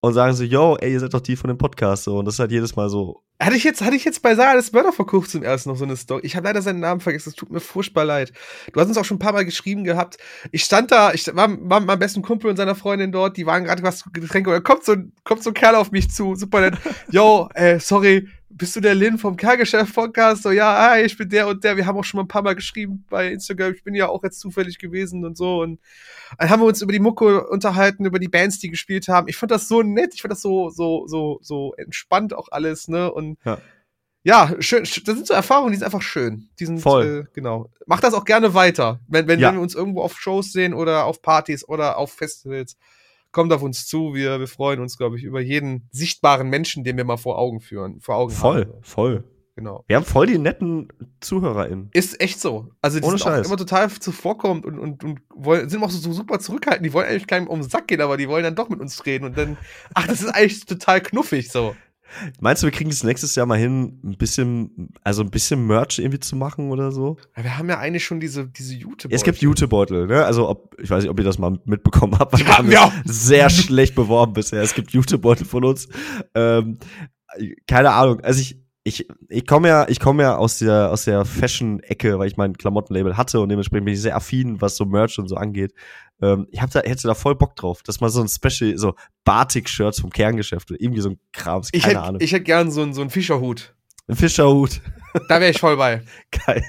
und 0.00 0.14
sagen 0.14 0.34
so, 0.34 0.44
yo, 0.44 0.76
ey, 0.80 0.92
ihr 0.92 1.00
seid 1.00 1.12
doch 1.14 1.20
die 1.20 1.34
von 1.36 1.48
dem 1.48 1.58
Podcast, 1.58 2.04
so. 2.04 2.18
Und 2.18 2.24
das 2.24 2.34
ist 2.34 2.40
halt 2.40 2.52
jedes 2.52 2.76
Mal 2.76 2.88
so, 2.88 3.22
Hatte 3.42 3.56
ich 3.56 3.64
jetzt, 3.64 3.80
hatte 3.82 3.96
ich 3.96 4.04
jetzt 4.04 4.22
bei 4.22 4.34
Sarah 4.36 4.54
des 4.54 4.70
Mörder 4.72 4.92
vor 4.92 5.06
kurzem 5.06 5.42
erst 5.42 5.66
noch 5.66 5.76
so 5.76 5.84
eine 5.84 5.96
Story. 5.96 6.20
Ich 6.24 6.36
habe 6.36 6.46
leider 6.46 6.62
seinen 6.62 6.78
Namen 6.80 7.00
vergessen, 7.00 7.30
es 7.30 7.34
tut 7.34 7.50
mir 7.50 7.58
furchtbar 7.60 8.04
leid. 8.04 8.32
Du 8.72 8.80
hast 8.80 8.86
uns 8.88 8.96
auch 8.96 9.04
schon 9.04 9.16
ein 9.16 9.20
paar 9.20 9.32
Mal 9.32 9.44
geschrieben 9.44 9.82
gehabt. 9.84 10.18
Ich 10.52 10.62
stand 10.64 10.92
da, 10.92 11.12
ich 11.12 11.26
war, 11.34 11.48
war 11.48 11.80
mit 11.80 11.86
meinem 11.88 11.98
besten 11.98 12.22
Kumpel 12.22 12.48
und 12.50 12.56
seiner 12.56 12.74
Freundin 12.76 13.10
dort, 13.12 13.36
die 13.36 13.46
waren 13.46 13.64
gerade 13.64 13.82
was 13.82 14.04
Getränke 14.12 14.50
und 14.50 14.54
dann 14.54 14.62
kommt 14.64 14.84
so, 14.84 14.92
ein- 14.92 15.12
kommt 15.24 15.42
so 15.42 15.50
ein 15.50 15.54
Kerl 15.54 15.74
auf 15.74 15.90
mich 15.90 16.10
zu, 16.10 16.34
super 16.36 16.60
nett. 16.60 16.74
Yo, 17.10 17.48
äh, 17.54 17.80
sorry, 17.80 18.28
bist 18.58 18.76
du 18.76 18.80
der 18.80 18.94
Lin 18.94 19.16
vom 19.18 19.36
Kerlgeschäft-Podcast? 19.36 20.42
So, 20.42 20.50
ja, 20.50 20.90
hi, 20.90 21.02
ich 21.02 21.16
bin 21.16 21.28
der 21.28 21.46
und 21.48 21.62
der. 21.64 21.76
Wir 21.76 21.86
haben 21.86 21.96
auch 21.96 22.04
schon 22.04 22.18
mal 22.18 22.24
ein 22.24 22.28
paar 22.28 22.42
Mal 22.42 22.54
geschrieben 22.54 23.04
bei 23.08 23.30
Instagram. 23.32 23.72
Ich 23.72 23.84
bin 23.84 23.94
ja 23.94 24.08
auch 24.08 24.22
jetzt 24.24 24.40
zufällig 24.40 24.78
gewesen 24.78 25.24
und 25.24 25.36
so. 25.36 25.60
Und 25.62 25.80
dann 26.38 26.50
haben 26.50 26.60
wir 26.60 26.66
uns 26.66 26.82
über 26.82 26.92
die 26.92 26.98
Mucke 26.98 27.46
unterhalten, 27.48 28.04
über 28.04 28.18
die 28.18 28.28
Bands, 28.28 28.58
die 28.58 28.68
gespielt 28.68 29.08
haben. 29.08 29.28
Ich 29.28 29.36
fand 29.36 29.50
das 29.52 29.68
so 29.68 29.82
nett, 29.82 30.12
ich 30.14 30.22
fand 30.22 30.32
das 30.32 30.42
so, 30.42 30.68
so, 30.70 31.06
so, 31.06 31.38
so 31.42 31.72
entspannt 31.76 32.34
auch 32.34 32.48
alles, 32.50 32.88
ne? 32.88 33.10
Und 33.12 33.38
Ja. 33.44 33.58
ja, 34.24 34.54
schön, 34.60 34.84
sch- 34.84 35.04
das 35.06 35.14
sind 35.14 35.26
so 35.26 35.34
Erfahrungen, 35.34 35.70
die 35.72 35.78
sind 35.78 35.84
einfach 35.86 36.02
schön. 36.02 36.48
Die 36.58 36.66
sind, 36.66 36.80
Voll. 36.80 37.26
Äh, 37.28 37.32
genau. 37.34 37.70
Macht 37.86 38.02
das 38.04 38.14
auch 38.14 38.24
gerne 38.24 38.54
weiter. 38.54 39.00
Wenn, 39.08 39.28
wenn, 39.28 39.38
Ja. 39.40 39.48
wenn 39.48 39.56
wir 39.56 39.62
uns 39.62 39.74
irgendwo 39.74 40.02
auf 40.02 40.18
Shows 40.20 40.52
sehen 40.52 40.74
oder 40.74 41.04
auf 41.04 41.22
Partys 41.22 41.66
oder 41.66 41.96
auf 41.96 42.12
Festivals, 42.12 42.76
kommt 43.32 43.52
auf 43.52 43.62
uns 43.62 43.86
zu. 43.86 44.14
Wir, 44.14 44.40
wir 44.40 44.48
freuen 44.48 44.80
uns, 44.80 44.96
glaube 44.96 45.16
ich, 45.16 45.24
über 45.24 45.40
jeden 45.40 45.88
sichtbaren 45.90 46.48
Menschen, 46.48 46.84
den 46.84 46.96
wir 46.96 47.04
mal 47.04 47.16
vor 47.16 47.38
Augen 47.38 47.60
führen, 47.60 48.00
vor 48.00 48.16
Augen 48.16 48.32
voll, 48.32 48.66
haben. 48.66 48.82
voll. 48.82 49.24
Genau. 49.58 49.84
Wir 49.88 49.96
haben 49.96 50.04
voll 50.04 50.28
die 50.28 50.38
netten 50.38 50.86
ZuhörerInnen. 51.20 51.90
Ist 51.92 52.20
echt 52.20 52.40
so. 52.40 52.68
Also 52.80 53.00
die 53.00 53.04
Ohne 53.04 53.18
sind 53.18 53.44
immer 53.44 53.56
total 53.56 53.90
zuvorkommend 53.90 54.64
und, 54.64 54.78
und, 54.78 55.02
und 55.02 55.20
wollen, 55.34 55.68
sind 55.68 55.82
auch 55.82 55.90
so, 55.90 55.98
so 55.98 56.12
super 56.12 56.38
zurückhaltend. 56.38 56.86
Die 56.86 56.92
wollen 56.92 57.08
eigentlich 57.08 57.26
keinem 57.26 57.48
um 57.48 57.60
den 57.60 57.68
Sack 57.68 57.88
gehen, 57.88 58.00
aber 58.00 58.16
die 58.16 58.28
wollen 58.28 58.44
dann 58.44 58.54
doch 58.54 58.68
mit 58.68 58.78
uns 58.78 59.04
reden 59.04 59.24
und 59.24 59.36
dann, 59.36 59.56
ach, 59.94 60.06
das 60.06 60.20
ist 60.20 60.28
eigentlich 60.28 60.64
total 60.64 61.00
knuffig 61.00 61.50
so. 61.50 61.74
Meinst 62.40 62.62
du, 62.62 62.66
wir 62.66 62.72
kriegen 62.72 62.90
es 62.90 63.02
nächstes 63.02 63.34
Jahr 63.34 63.46
mal 63.46 63.58
hin, 63.58 64.00
ein 64.04 64.16
bisschen, 64.16 64.90
also 65.02 65.22
ein 65.22 65.30
bisschen 65.30 65.66
Merch 65.66 65.98
irgendwie 65.98 66.20
zu 66.20 66.36
machen 66.36 66.70
oder 66.70 66.92
so? 66.92 67.16
Ja, 67.36 67.44
wir 67.44 67.58
haben 67.58 67.68
ja 67.68 67.78
eigentlich 67.78 68.04
schon 68.04 68.20
diese, 68.20 68.46
diese 68.46 68.74
YouTube. 68.74 69.12
es 69.12 69.24
gibt 69.24 69.38
Jutebeutel, 69.38 70.06
ne? 70.06 70.24
Also, 70.24 70.48
ob, 70.48 70.76
ich 70.80 70.88
weiß 70.88 71.02
nicht, 71.02 71.10
ob 71.10 71.18
ihr 71.18 71.24
das 71.24 71.38
mal 71.38 71.58
mitbekommen 71.64 72.18
habt, 72.18 72.32
weil 72.32 72.40
wir 72.40 72.58
haben 72.58 72.68
haben 72.68 72.70
wir 72.70 72.82
auch. 72.82 72.92
sehr 73.04 73.50
schlecht 73.50 73.94
beworben 73.94 74.32
bisher. 74.32 74.62
Es 74.62 74.74
gibt 74.74 74.90
Jutebeutel 74.90 75.46
von 75.46 75.64
uns. 75.64 75.88
Ähm, 76.34 76.78
keine 77.66 77.90
Ahnung. 77.92 78.20
Also 78.20 78.40
ich, 78.40 78.60
ich, 78.84 79.08
ich 79.28 79.46
komme 79.46 79.68
ja, 79.68 79.86
ich 79.88 80.00
komme 80.00 80.22
ja 80.22 80.36
aus 80.36 80.58
der, 80.58 80.90
aus 80.90 81.04
der 81.04 81.24
Fashion-Ecke, 81.24 82.18
weil 82.18 82.28
ich 82.28 82.36
mein 82.36 82.56
Klamottenlabel 82.56 83.16
hatte 83.16 83.40
und 83.40 83.48
dementsprechend 83.48 83.84
bin 83.84 83.94
ich 83.94 84.00
sehr 84.00 84.16
affin, 84.16 84.60
was 84.60 84.76
so 84.76 84.84
Merch 84.84 85.18
und 85.18 85.28
so 85.28 85.36
angeht. 85.36 85.72
Ähm, 86.20 86.46
ich 86.50 86.60
hab 86.60 86.70
da, 86.70 86.80
hätte 86.80 87.06
da 87.08 87.14
voll 87.14 87.34
Bock 87.36 87.54
drauf, 87.56 87.82
dass 87.82 88.00
mal 88.00 88.08
so 88.10 88.20
ein 88.20 88.28
Special, 88.28 88.76
so 88.76 88.94
Batik-Shirts 89.24 90.00
vom 90.00 90.10
Kerngeschäft 90.10 90.70
oder 90.70 90.80
irgendwie 90.80 91.00
so 91.00 91.10
ein 91.10 91.20
Krams, 91.32 91.68
Ich 91.72 91.82
keine 91.82 91.94
hätte 91.94 92.02
Ahnung. 92.08 92.20
ich 92.20 92.32
hätt 92.32 92.44
gern 92.44 92.70
so, 92.70 92.82
einen- 92.82 92.94
so 92.94 93.00
einen 93.00 93.10
Fischerhut. 93.10 93.74
ein 94.08 94.16
Fischerhut. 94.16 94.80
Da 95.28 95.40
wäre 95.40 95.50
ich 95.50 95.60
voll 95.60 95.76
bei. 95.76 96.02
Geil. 96.46 96.62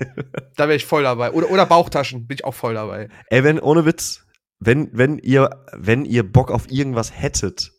Da 0.55 0.65
wäre 0.67 0.75
ich 0.75 0.85
voll 0.85 1.03
dabei. 1.03 1.31
Oder, 1.31 1.49
oder 1.51 1.65
Bauchtaschen, 1.65 2.27
bin 2.27 2.35
ich 2.35 2.45
auch 2.45 2.53
voll 2.53 2.73
dabei. 2.73 3.09
Ey, 3.29 3.43
wenn, 3.43 3.59
ohne 3.59 3.85
Witz, 3.85 4.25
wenn, 4.59 4.89
wenn 4.93 5.17
ihr, 5.19 5.49
wenn 5.73 6.05
ihr 6.05 6.29
Bock 6.29 6.51
auf 6.51 6.69
irgendwas 6.71 7.11
hättet, 7.17 7.71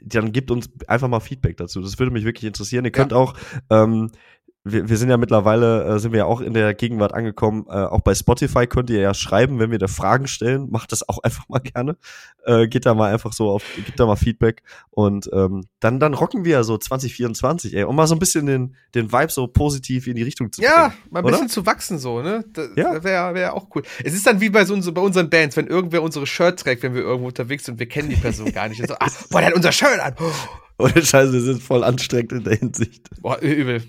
dann 0.00 0.30
gebt 0.32 0.50
uns 0.52 0.70
einfach 0.86 1.08
mal 1.08 1.18
Feedback 1.20 1.56
dazu. 1.56 1.80
Das 1.80 1.98
würde 1.98 2.12
mich 2.12 2.24
wirklich 2.24 2.44
interessieren. 2.46 2.84
Ihr 2.84 2.92
könnt 2.92 3.12
auch, 3.12 3.34
ähm, 3.70 4.10
wir, 4.72 4.88
wir 4.88 4.96
sind 4.96 5.10
ja 5.10 5.16
mittlerweile, 5.16 5.84
äh, 5.84 5.98
sind 5.98 6.12
wir 6.12 6.18
ja 6.18 6.24
auch 6.26 6.40
in 6.40 6.54
der 6.54 6.74
Gegenwart 6.74 7.14
angekommen. 7.14 7.66
Äh, 7.68 7.72
auch 7.72 8.00
bei 8.00 8.14
Spotify 8.14 8.66
könnt 8.66 8.90
ihr 8.90 9.00
ja 9.00 9.14
schreiben, 9.14 9.58
wenn 9.58 9.70
wir 9.70 9.78
da 9.78 9.88
Fragen 9.88 10.26
stellen. 10.26 10.68
Macht 10.70 10.92
das 10.92 11.08
auch 11.08 11.18
einfach 11.22 11.48
mal 11.48 11.60
gerne. 11.60 11.96
Äh, 12.44 12.68
geht 12.68 12.86
da 12.86 12.94
mal 12.94 13.12
einfach 13.12 13.32
so 13.32 13.50
auf, 13.50 13.62
gibt 13.76 13.98
da 13.98 14.06
mal 14.06 14.16
Feedback. 14.16 14.62
Und 14.90 15.28
ähm, 15.32 15.64
dann, 15.80 16.00
dann 16.00 16.14
rocken 16.14 16.44
wir 16.44 16.52
ja 16.52 16.62
so 16.62 16.78
2024, 16.78 17.76
ey, 17.76 17.84
um 17.84 17.96
mal 17.96 18.06
so 18.06 18.14
ein 18.14 18.18
bisschen 18.18 18.46
den, 18.46 18.76
den 18.94 19.12
Vibe 19.12 19.30
so 19.30 19.46
positiv 19.46 20.06
in 20.06 20.16
die 20.16 20.22
Richtung 20.22 20.52
zu 20.52 20.62
Ja, 20.62 20.92
mal 21.10 21.20
ein 21.20 21.24
oder? 21.24 21.32
bisschen 21.32 21.48
zu 21.48 21.66
wachsen 21.66 21.98
so, 21.98 22.22
ne? 22.22 22.44
Das 22.52 22.70
ja. 22.76 23.02
wäre 23.04 23.34
wär 23.34 23.54
auch 23.54 23.68
cool. 23.74 23.82
Es 24.04 24.14
ist 24.14 24.26
dann 24.26 24.40
wie 24.40 24.50
bei 24.50 24.64
so 24.64 24.92
bei 24.92 25.00
unseren 25.00 25.30
Bands, 25.30 25.56
wenn 25.56 25.66
irgendwer 25.66 26.02
unsere 26.02 26.26
Shirt 26.26 26.58
trägt, 26.60 26.82
wenn 26.82 26.94
wir 26.94 27.02
irgendwo 27.02 27.28
unterwegs 27.28 27.64
sind 27.64 27.74
und 27.74 27.80
wir 27.80 27.88
kennen 27.88 28.10
die 28.10 28.16
Person 28.16 28.52
gar 28.52 28.68
nicht. 28.68 28.80
Und 28.80 28.88
so, 28.88 28.94
ah, 28.94 29.08
boah, 29.30 29.40
der 29.40 29.48
hat 29.48 29.54
unser 29.54 29.72
Shirt 29.72 30.00
an. 30.00 30.14
Ohne 30.78 31.04
Scheiße, 31.04 31.32
wir 31.32 31.40
sind 31.40 31.60
voll 31.60 31.82
anstrengend 31.82 32.32
in 32.32 32.44
der 32.44 32.54
Hinsicht. 32.56 33.08
Boah, 33.20 33.40
übel. 33.40 33.82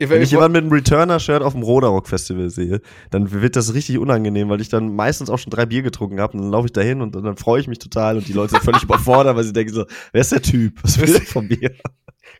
Wenn 0.00 0.22
ich 0.22 0.32
jemanden 0.32 0.52
mit 0.52 0.62
einem 0.62 0.72
Returner-Shirt 0.72 1.40
auf 1.40 1.52
dem 1.52 1.62
Roderock 1.62 2.08
Festival 2.08 2.50
sehe, 2.50 2.80
dann 3.10 3.30
wird 3.30 3.54
das 3.54 3.74
richtig 3.74 3.98
unangenehm, 3.98 4.48
weil 4.48 4.60
ich 4.60 4.68
dann 4.68 4.94
meistens 4.96 5.30
auch 5.30 5.38
schon 5.38 5.50
drei 5.50 5.66
Bier 5.66 5.82
getrunken 5.82 6.20
habe 6.20 6.36
und 6.36 6.42
dann 6.42 6.50
laufe 6.50 6.66
ich 6.66 6.72
dahin 6.72 7.00
und 7.00 7.14
dann 7.14 7.36
freue 7.36 7.60
ich 7.60 7.68
mich 7.68 7.78
total 7.78 8.16
und 8.16 8.26
die 8.26 8.32
Leute 8.32 8.50
sind 8.50 8.64
völlig 8.64 8.82
überfordert, 8.82 9.36
weil 9.36 9.44
sie 9.44 9.52
denken 9.52 9.72
so, 9.72 9.86
wer 10.10 10.20
ist 10.20 10.32
der 10.32 10.42
Typ? 10.42 10.82
Was 10.82 10.98
will 10.98 11.12
der 11.12 11.22
von 11.22 11.46
mir? 11.46 11.70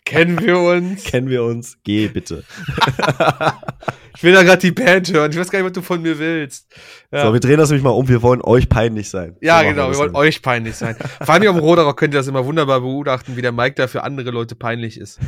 Kennen 0.05 0.41
wir 0.41 0.59
uns? 0.59 1.05
Kennen 1.05 1.29
wir 1.29 1.45
uns? 1.45 1.79
Geh 1.85 2.09
bitte. 2.09 2.45
ich 4.16 4.23
will 4.23 4.33
da 4.33 4.43
gerade 4.43 4.59
die 4.59 4.73
Band 4.73 5.12
hören. 5.12 5.31
Ich 5.31 5.39
weiß 5.39 5.51
gar 5.51 5.61
nicht, 5.61 5.66
was 5.66 5.73
du 5.73 5.83
von 5.83 6.03
mir 6.03 6.19
willst. 6.19 6.66
Ja. 7.12 7.27
So, 7.27 7.33
wir 7.33 7.41
drehen 7.41 7.59
das 7.59 7.70
nämlich 7.70 7.85
mal 7.85 7.91
um. 7.91 8.09
Wir 8.09 8.20
wollen 8.20 8.43
euch 8.43 8.69
peinlich 8.69 9.09
sein. 9.09 9.37
Ja, 9.41 9.61
so 9.61 9.69
genau. 9.69 9.87
Wir, 9.87 9.93
wir 9.93 9.99
wollen 9.99 10.16
euch 10.16 10.43
peinlich 10.43 10.77
sein. 10.77 10.97
Vor 10.97 11.35
allem 11.35 11.43
dem 11.43 11.59
Roderock 11.59 11.97
könnt 11.97 12.15
ihr 12.15 12.19
das 12.19 12.27
immer 12.27 12.45
wunderbar 12.45 12.81
beobachten, 12.81 13.37
wie 13.37 13.43
der 13.43 13.53
Mike 13.53 13.74
da 13.77 13.87
für 13.87 14.03
andere 14.03 14.31
Leute 14.31 14.55
peinlich 14.57 14.99
ist. 14.99 15.20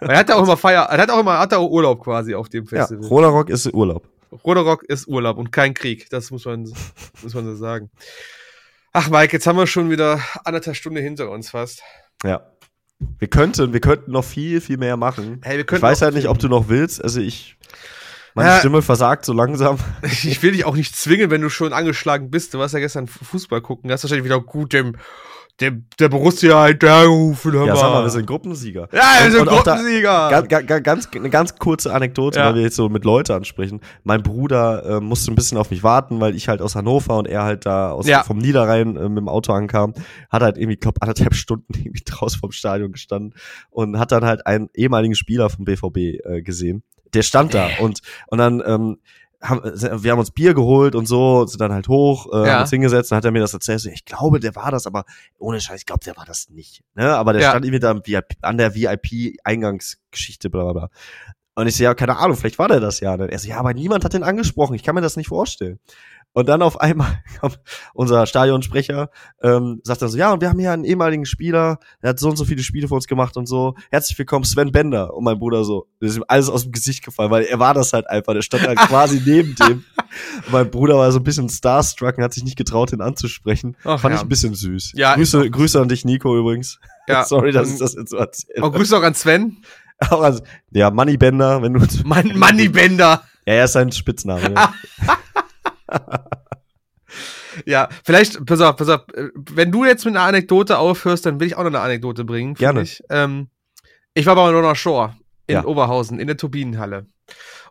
er 0.00 0.18
hat 0.18 0.30
auch 0.30 0.42
immer 0.42 0.56
Feier, 0.56 0.84
er 0.84 0.98
hat 0.98 1.10
auch 1.10 1.20
immer, 1.20 1.38
hat 1.38 1.52
auch 1.52 1.70
Urlaub 1.70 2.02
quasi 2.02 2.34
auf 2.34 2.48
dem 2.48 2.66
Festival. 2.66 3.02
Ja, 3.02 3.08
Roderock 3.08 3.50
ist 3.50 3.72
Urlaub. 3.72 4.08
Roderock 4.44 4.84
ist 4.84 5.06
Urlaub 5.08 5.36
und 5.36 5.52
kein 5.52 5.74
Krieg. 5.74 6.08
Das 6.10 6.30
muss 6.30 6.46
man, 6.46 6.62
muss 7.22 7.34
man 7.34 7.44
so 7.44 7.54
sagen. 7.54 7.90
Ach, 8.94 9.08
Mike, 9.10 9.32
jetzt 9.32 9.46
haben 9.46 9.56
wir 9.56 9.66
schon 9.66 9.90
wieder 9.90 10.20
anderthalb 10.44 10.76
Stunden 10.76 11.02
hinter 11.02 11.30
uns 11.30 11.50
fast. 11.50 11.82
Ja. 12.24 12.51
Wir 13.18 13.28
könnten, 13.28 13.72
wir 13.72 13.80
könnten 13.80 14.12
noch 14.12 14.24
viel, 14.24 14.60
viel 14.60 14.76
mehr 14.76 14.96
machen. 14.96 15.40
Hey, 15.42 15.58
wir 15.58 15.70
ich 15.70 15.82
weiß 15.82 16.02
halt 16.02 16.14
nicht, 16.14 16.28
ob 16.28 16.38
du 16.38 16.48
noch 16.48 16.68
willst. 16.68 17.02
Also 17.02 17.20
ich, 17.20 17.56
meine 18.34 18.50
ja, 18.50 18.58
Stimme 18.58 18.82
versagt 18.82 19.24
so 19.24 19.32
langsam. 19.32 19.78
Ich 20.02 20.42
will 20.42 20.52
dich 20.52 20.64
auch 20.64 20.76
nicht 20.76 20.96
zwingen, 20.96 21.30
wenn 21.30 21.40
du 21.40 21.50
schon 21.50 21.72
angeschlagen 21.72 22.30
bist. 22.30 22.54
Du 22.54 22.58
warst 22.58 22.74
ja 22.74 22.80
gestern 22.80 23.06
Fußball 23.06 23.60
gucken. 23.60 23.88
Du 23.88 23.94
hast 23.94 24.04
wahrscheinlich 24.04 24.24
wieder 24.24 24.40
gut 24.40 24.72
dem 24.72 24.96
der, 25.62 25.72
der 25.98 26.08
Borussia 26.08 26.66
hinterherrufen. 26.66 27.54
Ja, 27.54 27.76
sag 27.76 27.92
mal, 27.92 28.02
wir 28.02 28.10
sind 28.10 28.26
Gruppensieger. 28.26 28.88
Ja, 28.92 29.24
wir 29.24 29.30
sind 29.30 29.46
Gruppensieger. 29.46 30.28
Da, 30.28 30.40
ganz, 30.42 30.82
ganz, 30.82 31.08
eine 31.14 31.30
ganz 31.30 31.56
kurze 31.56 31.94
Anekdote, 31.94 32.40
ja. 32.40 32.46
weil 32.46 32.56
wir 32.56 32.62
jetzt 32.62 32.76
so 32.76 32.88
mit 32.88 33.04
Leute 33.04 33.34
ansprechen. 33.34 33.80
Mein 34.02 34.22
Bruder 34.22 34.84
äh, 34.84 35.00
musste 35.00 35.30
ein 35.30 35.36
bisschen 35.36 35.58
auf 35.58 35.70
mich 35.70 35.84
warten, 35.84 36.20
weil 36.20 36.34
ich 36.34 36.48
halt 36.48 36.60
aus 36.60 36.74
Hannover 36.74 37.16
und 37.16 37.28
er 37.28 37.44
halt 37.44 37.64
da 37.64 37.92
aus, 37.92 38.08
ja. 38.08 38.24
vom 38.24 38.38
Niederrhein 38.38 38.96
äh, 38.96 39.08
mit 39.08 39.18
dem 39.18 39.28
Auto 39.28 39.52
ankam. 39.52 39.94
Hat 40.30 40.42
halt 40.42 40.58
irgendwie, 40.58 40.76
glaub, 40.76 41.00
anderthalb 41.00 41.34
Stunden 41.34 41.72
irgendwie 41.76 42.02
draußen 42.04 42.40
vom 42.40 42.50
Stadion 42.50 42.90
gestanden 42.90 43.34
und 43.70 43.98
hat 43.98 44.10
dann 44.10 44.24
halt 44.24 44.46
einen 44.46 44.68
ehemaligen 44.74 45.14
Spieler 45.14 45.48
vom 45.48 45.64
BVB 45.64 45.96
äh, 45.96 46.42
gesehen. 46.42 46.82
Der 47.14 47.22
stand 47.22 47.54
da 47.54 47.68
und, 47.78 48.00
und 48.28 48.38
dann, 48.38 48.62
ähm, 48.66 48.96
haben, 49.42 49.62
wir 49.64 50.12
haben 50.12 50.18
uns 50.18 50.30
Bier 50.30 50.54
geholt 50.54 50.94
und 50.94 51.06
so, 51.06 51.46
sind 51.46 51.60
dann 51.60 51.72
halt 51.72 51.88
hoch, 51.88 52.32
äh, 52.32 52.46
ja. 52.46 52.52
haben 52.54 52.60
uns 52.62 52.70
hingesetzt, 52.70 53.10
dann 53.10 53.16
hat 53.16 53.24
er 53.24 53.32
mir 53.32 53.40
das 53.40 53.52
erzählt. 53.52 53.80
So, 53.80 53.90
ich 53.90 54.04
glaube, 54.04 54.40
der 54.40 54.54
war 54.54 54.70
das, 54.70 54.86
aber 54.86 55.04
ohne 55.38 55.60
Scheiß, 55.60 55.80
ich 55.80 55.86
glaube, 55.86 56.04
der 56.04 56.16
war 56.16 56.24
das 56.24 56.48
nicht. 56.48 56.82
Ne? 56.94 57.14
Aber 57.14 57.32
der 57.32 57.42
ja. 57.42 57.50
stand 57.50 57.64
irgendwie 57.64 57.80
da 57.80 58.00
an 58.42 58.58
der 58.58 58.74
VIP-Eingangsgeschichte, 58.74 60.48
bla 60.48 60.64
bla 60.64 60.72
bla. 60.72 60.88
Und 61.54 61.66
ich 61.66 61.76
so, 61.76 61.84
ja, 61.84 61.94
keine 61.94 62.16
Ahnung, 62.16 62.36
vielleicht 62.36 62.58
war 62.58 62.68
der 62.68 62.80
das 62.80 63.00
ja. 63.00 63.12
Und 63.12 63.20
er 63.28 63.38
so, 63.38 63.48
ja, 63.48 63.58
aber 63.58 63.74
niemand 63.74 64.04
hat 64.04 64.14
den 64.14 64.22
angesprochen, 64.22 64.74
ich 64.74 64.82
kann 64.82 64.94
mir 64.94 65.02
das 65.02 65.16
nicht 65.16 65.28
vorstellen. 65.28 65.78
Und 66.34 66.48
dann 66.48 66.62
auf 66.62 66.80
einmal 66.80 67.22
kommt 67.40 67.60
unser 67.92 68.26
Stadionsprecher, 68.26 69.10
ähm, 69.42 69.80
sagt 69.84 70.02
dann 70.02 70.08
so, 70.08 70.16
ja, 70.16 70.32
und 70.32 70.40
wir 70.40 70.48
haben 70.48 70.58
hier 70.58 70.72
einen 70.72 70.84
ehemaligen 70.84 71.26
Spieler, 71.26 71.78
der 72.02 72.10
hat 72.10 72.18
so 72.18 72.30
und 72.30 72.36
so 72.36 72.44
viele 72.44 72.62
Spiele 72.62 72.88
für 72.88 72.94
uns 72.94 73.06
gemacht 73.06 73.36
und 73.36 73.46
so. 73.46 73.74
Herzlich 73.90 74.18
willkommen, 74.18 74.44
Sven 74.44 74.72
Bender. 74.72 75.14
Und 75.14 75.24
mein 75.24 75.38
Bruder 75.38 75.64
so, 75.64 75.88
das 76.00 76.10
ist 76.10 76.16
ihm 76.16 76.24
alles 76.28 76.48
aus 76.48 76.62
dem 76.62 76.72
Gesicht 76.72 77.04
gefallen, 77.04 77.30
weil 77.30 77.44
er 77.44 77.58
war 77.58 77.74
das 77.74 77.92
halt 77.92 78.08
einfach, 78.08 78.32
der 78.32 78.42
stand 78.42 78.66
halt 78.66 78.78
quasi 78.88 79.20
neben 79.24 79.54
dem. 79.56 79.84
Und 80.46 80.52
mein 80.52 80.70
Bruder 80.70 80.96
war 80.96 81.12
so 81.12 81.18
ein 81.18 81.24
bisschen 81.24 81.48
starstruck 81.48 82.16
und 82.16 82.24
hat 82.24 82.32
sich 82.32 82.44
nicht 82.44 82.56
getraut, 82.56 82.92
ihn 82.92 83.02
anzusprechen. 83.02 83.76
Ach, 83.84 84.00
Fand 84.00 84.12
ja. 84.12 84.18
ich 84.18 84.22
ein 84.22 84.28
bisschen 84.28 84.54
süß. 84.54 84.92
Ja, 84.94 85.14
Grüße, 85.14 85.50
Grüße 85.50 85.80
an 85.80 85.88
dich, 85.88 86.04
Nico, 86.04 86.36
übrigens. 86.36 86.78
Ja, 87.08 87.24
Sorry, 87.24 87.50
dass 87.50 87.68
ich 87.68 87.80
das 87.80 87.94
jetzt 87.94 88.10
so 88.10 88.16
erzähle. 88.16 88.62
Auch 88.62 88.72
Grüße 88.72 88.96
auch 88.96 89.02
an 89.02 89.14
Sven. 89.14 89.56
Auch 89.98 90.22
an, 90.22 90.40
ja, 90.70 90.88
Moneybender, 90.88 91.60
wenn 91.60 91.74
du. 91.74 91.80
Man, 92.04 92.38
Moneybender. 92.38 93.24
Ja, 93.44 93.54
er 93.54 93.64
ist 93.64 93.72
sein 93.72 93.90
Spitzname. 93.90 94.54
Ja. 94.54 94.72
ja, 97.66 97.88
vielleicht, 98.04 98.44
pass 98.46 98.60
auf, 98.60 98.76
pass 98.76 98.88
auf, 98.88 99.02
wenn 99.50 99.72
du 99.72 99.84
jetzt 99.84 100.04
mit 100.04 100.16
einer 100.16 100.26
Anekdote 100.26 100.78
aufhörst, 100.78 101.26
dann 101.26 101.40
will 101.40 101.46
ich 101.46 101.56
auch 101.56 101.62
noch 101.62 101.70
eine 101.70 101.80
Anekdote 101.80 102.24
bringen. 102.24 102.54
Gerne. 102.54 102.82
Ich. 102.82 103.02
Ähm, 103.10 103.48
ich 104.14 104.26
war 104.26 104.34
bei 104.34 104.50
Lona 104.50 104.74
Shore 104.74 105.16
in 105.46 105.54
ja. 105.54 105.64
Oberhausen, 105.64 106.18
in 106.18 106.26
der 106.26 106.36
Turbinenhalle. 106.36 107.06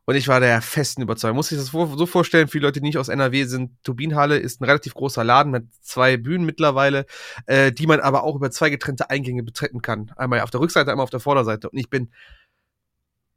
Und 0.06 0.15
ich 0.15 0.27
war 0.27 0.39
der 0.39 0.61
festen 0.61 1.03
Überzeugung. 1.03 1.35
Muss 1.35 1.52
ich 1.52 1.60
das 1.60 1.68
so 1.68 2.06
vorstellen, 2.07 2.48
für 2.48 2.57
die 2.57 2.64
Leute, 2.64 2.80
die 2.80 2.88
nicht 2.88 2.98
aus 2.98 3.07
NRW 3.07 3.45
sind, 3.45 3.72
Turbinenhalle 3.84 4.38
ist 4.38 4.60
ein 4.60 4.65
relativ 4.65 4.95
großer 4.95 5.23
Laden 5.23 5.52
mit 5.52 5.65
zwei 5.81 6.18
Bühnen 6.18 6.45
mittlerweile, 6.45 7.06
äh, 7.45 7.72
die 7.72 7.85
man 7.85 7.99
aber 7.99 8.23
auch 8.23 8.35
über 8.35 8.49
zwei 8.49 8.72
getrennte 8.72 9.11
Eingänge 9.11 9.43
betreten 9.43 9.81
kann. 9.81 10.11
Einmal 10.15 10.41
auf 10.41 10.49
der 10.49 10.60
Rückseite, 10.60 10.89
einmal 10.89 11.03
auf 11.03 11.11
der 11.11 11.19
Vorderseite. 11.19 11.69
Und 11.69 11.77
ich 11.77 11.89
bin 11.89 12.11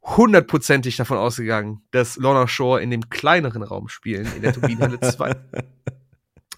hundertprozentig 0.05 0.97
davon 0.97 1.17
ausgegangen, 1.17 1.81
dass 1.91 2.17
Lorna 2.17 2.47
Shore 2.47 2.81
in 2.81 2.91
dem 2.91 3.09
kleineren 3.09 3.63
Raum 3.63 3.87
spielen, 3.87 4.27
in 4.35 4.41
der 4.41 4.53
Turbinenhalle 4.53 4.99
2. 4.99 5.35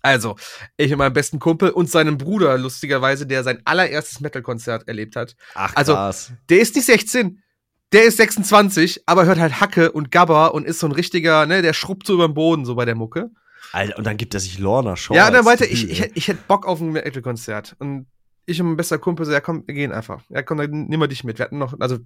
Also, 0.03 0.37
ich 0.77 0.91
und 0.91 0.99
meinem 0.99 1.11
besten 1.11 1.39
Kumpel 1.39 1.71
und 1.71 1.89
seinem 1.89 2.17
Bruder, 2.17 2.57
lustigerweise, 2.57 3.27
der 3.27 3.43
sein 3.43 3.61
allererstes 3.65 4.21
Metal-Konzert 4.21 4.87
erlebt 4.87 5.17
hat. 5.17 5.35
Ach, 5.53 5.75
also, 5.75 5.95
krass. 5.95 6.31
Der 6.47 6.59
ist 6.59 6.75
nicht 6.75 6.85
16, 6.85 7.43
der 7.91 8.05
ist 8.05 8.15
26, 8.17 9.03
aber 9.05 9.25
hört 9.25 9.39
halt 9.39 9.59
Hacke 9.59 9.91
und 9.91 10.11
Gabber 10.11 10.53
und 10.53 10.65
ist 10.65 10.79
so 10.79 10.87
ein 10.87 10.93
richtiger, 10.93 11.45
ne, 11.45 11.61
der 11.61 11.73
schrubbt 11.73 12.07
so 12.07 12.13
über 12.13 12.27
den 12.27 12.35
Boden, 12.35 12.63
so 12.63 12.75
bei 12.75 12.85
der 12.85 12.95
Mucke. 12.95 13.31
Alter, 13.73 13.97
und 13.97 14.05
dann 14.05 14.15
gibt 14.15 14.33
er 14.33 14.39
sich 14.39 14.59
Lorna 14.59 14.95
Shore. 14.95 15.17
Ja, 15.17 15.29
dann 15.29 15.43
weiter, 15.43 15.69
ich, 15.69 15.89
ich, 15.89 16.15
ich 16.15 16.27
hätte 16.29 16.39
Bock 16.47 16.65
auf 16.65 16.79
ein 16.79 16.91
Metal-Konzert. 16.91 17.75
Und 17.79 18.07
ich 18.45 18.61
und 18.61 18.67
mein 18.67 18.77
bester 18.77 18.97
Kumpel 18.97 19.25
so, 19.25 19.33
ja 19.33 19.41
komm, 19.41 19.63
wir 19.67 19.73
gehen 19.73 19.91
einfach. 19.91 20.23
Ja 20.29 20.41
komm, 20.41 20.57
dann 20.57 20.87
nimm 20.87 20.99
mal 20.99 21.07
dich 21.07 21.23
mit. 21.23 21.37
Wir 21.37 21.45
hatten 21.45 21.57
noch, 21.57 21.77
also 21.79 21.97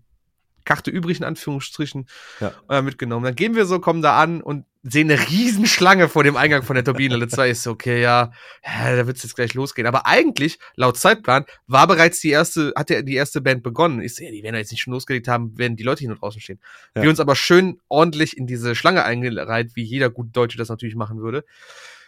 Karte 0.66 0.92
übrig, 0.92 1.20
in 1.20 1.24
Anführungsstrichen, 1.24 2.08
ja. 2.40 2.54
äh, 2.70 2.82
mitgenommen. 2.82 3.26
Dann 3.26 3.36
gehen 3.36 3.56
wir 3.56 3.66
so, 3.66 3.80
kommen 3.80 4.02
da 4.02 4.20
an 4.20 4.42
und 4.42 4.66
sehen 4.84 5.12
eine 5.12 5.30
Riesenschlange 5.30 6.10
vor 6.10 6.24
dem 6.24 6.36
Eingang 6.36 6.64
von 6.64 6.76
der 6.76 6.84
Turbine. 6.84 7.20
Das 7.20 7.38
ist 7.38 7.64
so, 7.64 7.72
okay, 7.72 8.02
ja, 8.02 8.32
ja 8.66 8.96
da 8.96 9.06
wird 9.06 9.18
es 9.18 9.24
jetzt 9.24 9.36
gleich 9.36 9.54
losgehen. 9.54 9.88
Aber 9.88 10.08
eigentlich, 10.08 10.58
laut 10.76 10.98
Zeitplan, 10.98 11.46
war 11.68 11.86
bereits 11.88 12.20
die 12.20 12.30
erste, 12.30 12.74
hat 12.76 12.90
ja 12.90 13.02
die 13.02 13.16
erste 13.16 13.42
Band 13.42 13.62
begonnen. 13.62 14.02
Ich 14.02 14.16
sehe, 14.16 14.32
die 14.32 14.42
werden 14.42 14.56
ja 14.56 14.60
jetzt 14.60 14.72
nicht 14.72 14.82
schon 14.82 14.94
losgelegt 14.94 15.28
haben, 15.28 15.58
werden 15.58 15.78
die 15.78 15.84
Leute 15.84 16.00
hier 16.00 16.10
nur 16.10 16.18
draußen 16.18 16.42
stehen. 16.42 16.60
Ja. 16.96 17.04
Wir 17.04 17.10
uns 17.10 17.20
aber 17.20 17.36
schön 17.36 17.80
ordentlich 17.90 18.38
in 18.38 18.48
diese 18.48 18.74
Schlange 18.74 19.04
eingereiht, 19.04 19.76
wie 19.76 19.84
jeder 19.84 20.10
gut 20.10 20.36
Deutsche 20.36 20.58
das 20.58 20.70
natürlich 20.70 20.96
machen 20.96 21.20
würde. 21.20 21.46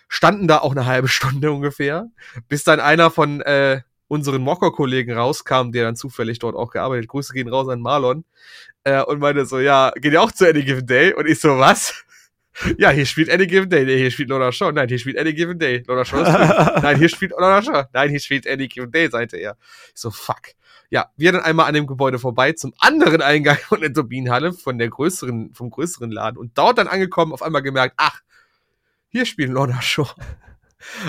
Standen 0.08 0.48
da 0.48 0.60
auch 0.60 0.72
eine 0.72 0.86
halbe 0.86 1.08
Stunde 1.08 1.52
ungefähr, 1.52 2.08
bis 2.48 2.64
dann 2.64 2.80
einer 2.80 3.12
von 3.12 3.42
äh, 3.42 3.82
unseren 4.14 4.42
Mocker-Kollegen 4.42 5.12
rauskam, 5.12 5.72
der 5.72 5.84
dann 5.84 5.96
zufällig 5.96 6.40
dort 6.40 6.56
auch 6.56 6.70
gearbeitet. 6.72 7.10
Grüße 7.10 7.34
gehen 7.34 7.50
raus 7.50 7.68
an 7.68 7.82
Marlon. 7.82 8.24
Äh, 8.84 9.02
und 9.04 9.20
meinte 9.20 9.46
so, 9.46 9.60
ja, 9.60 9.92
geht 9.96 10.14
ja 10.14 10.22
auch 10.22 10.32
zu 10.32 10.48
Any 10.48 10.64
Given 10.64 10.86
Day? 10.86 11.14
Und 11.14 11.28
ich 11.28 11.40
so, 11.40 11.58
was? 11.58 12.06
ja, 12.78 12.92
hier 12.92 13.06
spielt 13.06 13.30
Any 13.30 13.48
Given 13.48 13.70
Day. 13.70 13.86
Nee, 13.86 13.98
hier 13.98 14.12
spielt 14.12 14.30
Lona 14.30 14.52
Shaw. 14.52 14.72
Nein, 14.72 14.88
hier 14.88 15.00
spielt 15.00 15.18
Any 15.18 15.34
Given 15.34 15.58
Day. 15.58 15.84
Lona 15.88 16.06
Shaw 16.06 16.24
spielt. 16.26 16.84
Nein, 16.84 16.98
hier 16.98 17.10
spielt 17.10 17.32
Lona 17.32 17.62
Shaw. 17.62 17.86
Nein, 17.92 18.10
hier 18.10 18.20
spielt 18.20 18.48
Any 18.48 18.68
Given 18.68 18.92
Day, 18.92 19.10
sagte 19.10 19.38
er. 19.38 19.58
Ich 19.94 20.00
so, 20.00 20.12
fuck. 20.12 20.42
Ja, 20.90 21.10
wir 21.18 21.32
dann 21.32 21.42
einmal 21.42 21.66
an 21.66 21.74
dem 21.74 21.88
Gebäude 21.88 22.20
vorbei 22.20 22.54
zum 22.54 22.74
anderen 22.78 23.22
Eingang 23.22 23.58
von 23.58 23.82
der 23.82 23.92
Turbinenhalle, 23.92 24.54
von 24.54 24.78
der 24.78 24.90
größeren, 24.90 25.54
vom 25.56 25.72
größeren 25.72 26.12
Laden 26.12 26.38
und 26.38 26.56
dort 26.56 26.78
dann 26.78 26.88
angekommen, 26.88 27.34
auf 27.34 27.42
einmal 27.42 27.64
gemerkt, 27.64 27.96
ach, 27.98 28.22
hier 29.10 29.26
spielen 29.26 29.54
Lorna 29.54 29.82
Shaw 29.82 30.14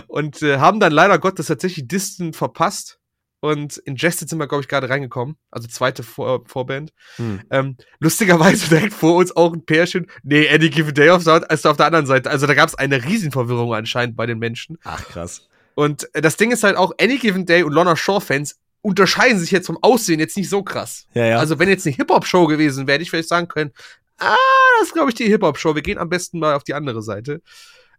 und 0.07 0.43
äh, 0.43 0.59
haben 0.59 0.81
dann 0.81 0.93
leider 0.93 1.19
Gottes 1.19 1.47
tatsächlich 1.47 1.89
Disten 1.89 2.33
verpasst. 2.33 2.99
Und 3.41 3.77
in 3.77 3.97
Jested 3.97 4.27
sind 4.31 4.39
wir, 4.39 4.47
glaube 4.49 4.63
ich, 4.63 4.69
gerade 4.69 4.89
reingekommen. 4.89 5.37
Also 5.51 5.69
zweite 5.69 6.03
Vor 6.03 6.45
Vorband. 6.47 6.95
Hm. 7.17 7.43
Ähm, 7.51 7.77
lustigerweise 7.99 8.69
direkt 8.71 8.95
vor 8.95 9.17
uns 9.17 9.37
auch 9.37 9.53
ein 9.53 9.67
Pärchen. 9.67 10.07
Nee, 10.23 10.47
Eddie 10.47 10.71
Given 10.71 10.95
Day 10.95 11.11
auf, 11.11 11.27
also 11.27 11.69
auf 11.69 11.77
der 11.77 11.85
anderen 11.85 12.07
Seite. 12.07 12.31
Also 12.31 12.47
da 12.47 12.55
gab 12.55 12.71
es 12.71 12.75
eine 12.75 13.05
Riesenverwirrung 13.05 13.75
anscheinend 13.75 14.17
bei 14.17 14.25
den 14.25 14.39
Menschen. 14.39 14.79
Ach, 14.85 15.05
krass. 15.05 15.47
Und 15.75 16.09
äh, 16.15 16.23
das 16.23 16.39
Ding 16.39 16.53
ist 16.53 16.65
halt 16.65 16.79
auch, 16.79 16.93
Any 16.99 17.19
Given 17.19 17.45
Day 17.45 17.65
und 17.65 17.75
Lorna 17.75 17.97
Shore-Fans 17.97 18.59
unterscheiden 18.81 19.39
sich 19.39 19.51
jetzt 19.51 19.67
vom 19.67 19.79
Aussehen 19.83 20.21
jetzt 20.21 20.37
nicht 20.37 20.49
so 20.49 20.63
krass. 20.63 21.07
Ja, 21.15 21.27
ja. 21.27 21.39
Also 21.39 21.59
wenn 21.59 21.69
jetzt 21.69 21.87
eine 21.87 21.97
Hip-Hop-Show 21.97 22.47
gewesen 22.47 22.87
wäre, 22.87 22.95
hätte 22.95 23.03
ich 23.03 23.11
vielleicht 23.11 23.29
sagen 23.29 23.49
können, 23.49 23.73
ah, 24.19 24.37
das 24.79 24.89
ist, 24.89 24.95
glaube 24.95 25.11
ich, 25.11 25.15
die 25.15 25.25
Hip-Hop-Show. 25.25 25.75
Wir 25.75 25.83
gehen 25.83 25.99
am 25.99 26.09
besten 26.09 26.39
mal 26.39 26.55
auf 26.55 26.65
die 26.65 26.75
andere 26.75 27.03
Seite. 27.03 27.43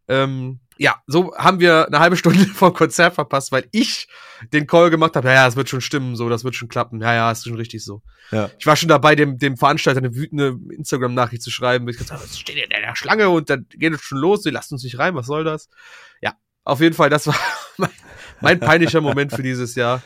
Ähm, 0.08 0.60
ja, 0.78 1.02
so 1.08 1.34
haben 1.38 1.60
wir 1.60 1.88
eine 1.88 2.00
halbe 2.00 2.18
Stunde 2.18 2.46
vor 2.54 2.74
Konzert 2.74 3.16
verpasst, 3.16 3.52
weil 3.52 3.68
ich 3.72 4.08
den 4.52 4.68
Call 4.68 4.90
gemacht 4.90 5.16
habe. 5.16 5.30
Ja, 5.30 5.34
ja, 5.36 5.48
es 5.48 5.56
wird 5.56 5.70
schon 5.70 5.82
stimmen, 5.82 6.16
so, 6.16 6.28
das 6.30 6.44
wird 6.44 6.56
schon 6.56 6.68
klappen. 6.68 7.02
Ja, 7.02 7.14
ja, 7.14 7.32
ist 7.32 7.46
schon 7.46 7.56
richtig 7.56 7.84
so. 7.84 8.02
Ja. 8.32 8.50
Ich 8.60 8.66
war 8.66 8.76
schon 8.76 8.90
dabei, 8.90 9.16
dem, 9.16 9.38
dem 9.38 9.58
Veranstalter 9.58 10.00
eine 10.00 10.16
wütende 10.16 10.58
Instagram-Nachricht 10.70 11.42
zu 11.42 11.52
schreiben. 11.52 11.88
Ich 11.88 11.98
gesagt, 11.98 12.22
was 12.22 12.38
steht 12.38 12.58
in 12.58 12.70
der 12.70 12.96
Schlange 12.96 13.30
und 13.30 13.50
dann 13.50 13.68
geht 13.70 13.94
es 13.94 14.02
schon 14.02 14.18
los. 14.18 14.44
Sie 14.44 14.50
lassen 14.50 14.74
uns 14.74 14.84
nicht 14.84 15.00
rein. 15.00 15.16
Was 15.16 15.28
soll 15.28 15.44
das? 15.44 15.70
Ja, 16.22 16.34
auf 16.64 16.82
jeden 16.82 16.96
Fall, 16.96 17.10
das 17.10 17.28
war 17.28 17.40
mein, 17.78 17.90
mein 18.42 18.60
peinlicher 18.60 19.02
Moment 19.02 19.32
für 19.32 19.44
dieses 19.44 19.76
Jahr. 19.76 20.02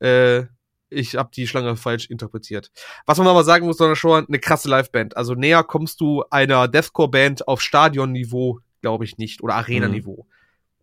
Äh, 0.00 0.44
ich 0.90 1.14
habe 1.14 1.30
die 1.32 1.46
Schlange 1.46 1.76
falsch 1.76 2.10
interpretiert. 2.10 2.70
Was 3.06 3.18
man 3.18 3.28
aber 3.28 3.44
sagen 3.44 3.64
muss, 3.66 3.78
sondern 3.78 3.96
schon 3.96 4.26
eine 4.26 4.40
krasse 4.40 4.68
Liveband. 4.68 5.16
Also 5.16 5.34
näher 5.34 5.62
kommst 5.62 6.00
du 6.00 6.24
einer 6.30 6.66
Deathcore-Band 6.66 7.46
auf 7.46 7.62
Stadionniveau 7.62 8.58
glaube 8.80 9.04
ich 9.04 9.18
nicht. 9.18 9.42
Oder 9.42 9.54
Arena-Niveau. 9.54 10.26
Mhm. 10.28 10.32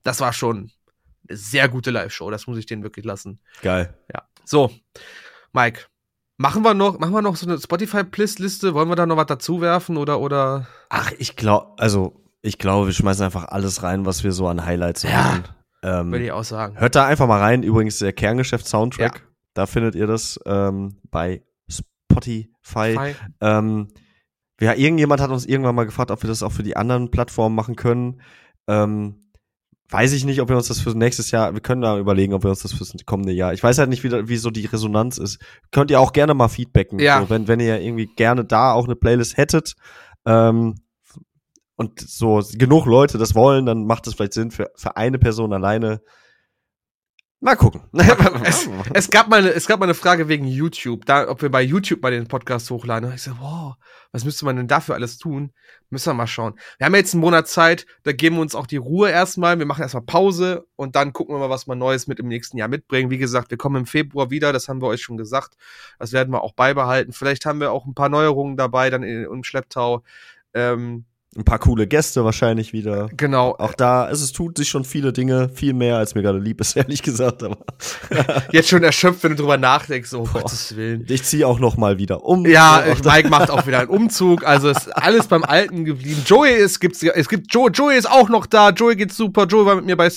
Das 0.03 0.21
war 0.21 0.33
schon 0.33 0.71
eine 1.27 1.37
sehr 1.37 1.67
gute 1.69 1.91
Live-Show. 1.91 2.29
Das 2.31 2.47
muss 2.47 2.57
ich 2.57 2.65
denen 2.65 2.83
wirklich 2.83 3.05
lassen. 3.05 3.39
Geil. 3.61 3.93
Ja. 4.13 4.23
So, 4.45 4.71
Mike. 5.53 5.81
Machen 6.39 6.63
wir 6.63 6.75
noch, 6.75 6.99
machen 6.99 7.13
wir 7.13 7.23
noch 7.23 7.35
so 7.35 7.47
eine 7.47 7.59
Spotify-Liste? 7.59 8.75
Wollen 8.75 8.89
wir 8.89 8.95
da 8.95 9.07
noch 9.07 9.17
was 9.17 9.25
dazu 9.25 9.59
werfen 9.59 9.97
oder, 9.97 10.19
oder? 10.19 10.67
Ach, 10.89 11.11
ich 11.17 11.35
glaube, 11.35 11.73
also, 11.77 12.21
ich 12.43 12.59
glaube, 12.59 12.85
wir 12.85 12.93
schmeißen 12.93 13.25
einfach 13.25 13.45
alles 13.45 13.81
rein, 13.81 14.05
was 14.05 14.23
wir 14.23 14.31
so 14.31 14.47
an 14.47 14.63
Highlights 14.63 15.01
ja, 15.01 15.09
haben. 15.11 15.43
Ähm, 15.81 16.11
Würde 16.11 16.25
ich 16.25 16.31
auch 16.31 16.43
sagen. 16.43 16.79
Hört 16.79 16.93
da 16.93 17.07
einfach 17.07 17.27
mal 17.27 17.39
rein. 17.39 17.63
Übrigens, 17.63 17.97
der 17.97 18.13
Kerngeschäft-Soundtrack. 18.13 19.15
Ja. 19.15 19.21
Da 19.55 19.65
findet 19.65 19.95
ihr 19.95 20.05
das 20.05 20.39
ähm, 20.45 20.97
bei 21.09 21.41
Spotify. 21.67 23.15
Ähm, 23.41 23.87
ja, 24.59 24.73
irgendjemand 24.73 25.21
hat 25.21 25.29
uns 25.29 25.45
irgendwann 25.45 25.75
mal 25.75 25.85
gefragt, 25.85 26.11
ob 26.11 26.21
wir 26.23 26.27
das 26.27 26.43
auch 26.43 26.51
für 26.51 26.63
die 26.63 26.75
anderen 26.75 27.11
Plattformen 27.11 27.55
machen 27.55 27.75
können. 27.75 28.21
Ähm, 28.67 29.29
weiß 29.89 30.13
ich 30.13 30.25
nicht, 30.25 30.41
ob 30.41 30.49
wir 30.49 30.57
uns 30.57 30.67
das 30.67 30.79
für 30.79 30.89
nächstes 30.97 31.31
Jahr, 31.31 31.53
wir 31.53 31.61
können 31.61 31.81
da 31.81 31.97
überlegen, 31.97 32.33
ob 32.33 32.43
wir 32.43 32.49
uns 32.49 32.61
das 32.61 32.73
fürs 32.73 32.93
kommende 33.05 33.31
Jahr. 33.31 33.53
Ich 33.53 33.63
weiß 33.63 33.77
halt 33.77 33.89
nicht, 33.89 34.03
wie, 34.03 34.27
wie 34.27 34.37
so 34.37 34.49
die 34.49 34.65
Resonanz 34.65 35.17
ist. 35.17 35.39
Könnt 35.71 35.91
ihr 35.91 35.99
auch 35.99 36.11
gerne 36.11 36.33
mal 36.33 36.49
feedbacken. 36.49 36.99
Ja. 36.99 37.21
So, 37.21 37.29
wenn, 37.29 37.47
wenn 37.47 37.59
ihr 37.59 37.79
irgendwie 37.79 38.07
gerne 38.07 38.43
da 38.43 38.73
auch 38.73 38.85
eine 38.85 38.95
Playlist 38.95 39.37
hättet, 39.37 39.75
ähm, 40.25 40.75
und 41.77 41.99
so 41.99 42.41
genug 42.53 42.85
Leute 42.85 43.17
das 43.17 43.35
wollen, 43.35 43.65
dann 43.65 43.85
macht 43.85 44.07
es 44.07 44.15
vielleicht 44.15 44.33
Sinn 44.33 44.51
für, 44.51 44.71
für 44.75 44.97
eine 44.97 45.19
Person 45.19 45.53
alleine 45.53 46.01
Mal 47.39 47.55
gucken. 47.57 47.81
es, 48.43 48.67
es, 48.93 49.11
gab 49.11 49.27
mal 49.27 49.39
eine, 49.39 49.49
es 49.51 49.67
gab 49.67 49.79
mal 49.79 49.85
eine 49.85 49.93
Frage 49.93 50.27
wegen 50.27 50.47
YouTube, 50.47 51.05
da, 51.05 51.29
ob 51.29 51.43
wir 51.43 51.51
bei 51.51 51.61
YouTube 51.61 52.01
mal 52.01 52.09
den 52.09 52.27
Podcast 52.27 52.71
hochladen. 52.71 53.09
Und 53.09 53.15
ich 53.15 53.21
so, 53.21 53.31
wow, 53.39 53.75
was 54.11 54.25
müsste 54.25 54.43
man 54.45 54.55
denn 54.55 54.67
dafür 54.67 54.95
alles 54.95 55.19
tun? 55.19 55.53
Müssen 55.91 56.07
wir 56.07 56.13
mal 56.15 56.25
schauen. 56.25 56.59
Wir 56.79 56.85
haben 56.85 56.95
jetzt 56.95 57.13
einen 57.13 57.21
Monat 57.21 57.47
Zeit, 57.47 57.85
da 58.03 58.11
geben 58.11 58.37
wir 58.37 58.41
uns 58.41 58.55
auch 58.55 58.65
die 58.65 58.77
Ruhe 58.77 59.11
erstmal. 59.11 59.59
Wir 59.59 59.67
machen 59.67 59.83
erstmal 59.83 60.03
Pause 60.03 60.65
und 60.75 60.95
dann 60.95 61.13
gucken 61.13 61.35
wir 61.35 61.39
mal, 61.39 61.51
was 61.51 61.67
wir 61.67 61.75
Neues 61.75 62.07
mit 62.07 62.19
im 62.19 62.27
nächsten 62.27 62.57
Jahr 62.57 62.69
mitbringen. 62.69 63.11
Wie 63.11 63.19
gesagt, 63.19 63.51
wir 63.51 63.57
kommen 63.59 63.75
im 63.75 63.85
Februar 63.85 64.31
wieder, 64.31 64.51
das 64.51 64.67
haben 64.67 64.81
wir 64.81 64.87
euch 64.87 65.03
schon 65.03 65.17
gesagt. 65.17 65.57
Das 65.99 66.13
werden 66.13 66.33
wir 66.33 66.41
auch 66.41 66.53
beibehalten. 66.53 67.13
Vielleicht 67.13 67.45
haben 67.45 67.59
wir 67.59 67.71
auch 67.71 67.85
ein 67.85 67.93
paar 67.93 68.09
Neuerungen 68.09 68.57
dabei, 68.57 68.89
dann 68.89 69.03
im 69.03 69.43
Schlepptau. 69.43 70.03
Ähm, 70.55 71.05
ein 71.37 71.43
paar 71.43 71.59
coole 71.59 71.85
Gäste 71.85 72.25
wahrscheinlich 72.25 72.73
wieder. 72.73 73.09
Genau. 73.15 73.55
Auch 73.59 73.73
da, 73.73 74.09
es, 74.09 74.21
es 74.21 74.31
tut 74.31 74.57
sich 74.57 74.69
schon 74.69 74.83
viele 74.83 75.13
Dinge, 75.13 75.49
viel 75.53 75.73
mehr, 75.73 75.97
als 75.97 76.15
mir 76.15 76.23
gerade 76.23 76.39
lieb 76.39 76.59
ist, 76.59 76.75
ehrlich 76.75 77.03
gesagt. 77.03 77.43
Aber 77.43 77.57
Jetzt 78.51 78.69
schon 78.69 78.83
erschöpft, 78.83 79.23
wenn 79.23 79.31
du 79.31 79.37
drüber 79.37 79.57
nachdenkst, 79.57 80.13
oh, 80.13 80.23
Gottes 80.23 80.75
Willen. 80.75 81.05
Ich 81.07 81.23
ziehe 81.23 81.45
auch 81.45 81.59
noch 81.59 81.77
mal 81.77 81.99
wieder 81.99 82.23
um. 82.23 82.45
Ja, 82.45 82.83
Mike 83.03 83.29
macht 83.29 83.51
auch 83.51 83.67
wieder 83.67 83.79
einen 83.79 83.89
Umzug, 83.89 84.45
also 84.45 84.69
ist 84.69 84.89
alles 84.97 85.27
beim 85.27 85.43
Alten 85.43 85.85
geblieben. 85.85 86.23
Joey 86.25 86.53
ist, 86.55 86.79
gibt's, 86.79 87.03
es 87.03 87.29
gibt, 87.29 87.53
Joey, 87.53 87.71
Joey 87.71 87.97
ist 87.97 88.09
auch 88.09 88.29
noch 88.29 88.47
da, 88.47 88.69
Joey 88.69 88.95
geht 88.95 89.13
super, 89.13 89.45
Joey 89.45 89.65
war 89.65 89.75
mit 89.75 89.85
mir 89.85 89.95
bei, 89.95 90.11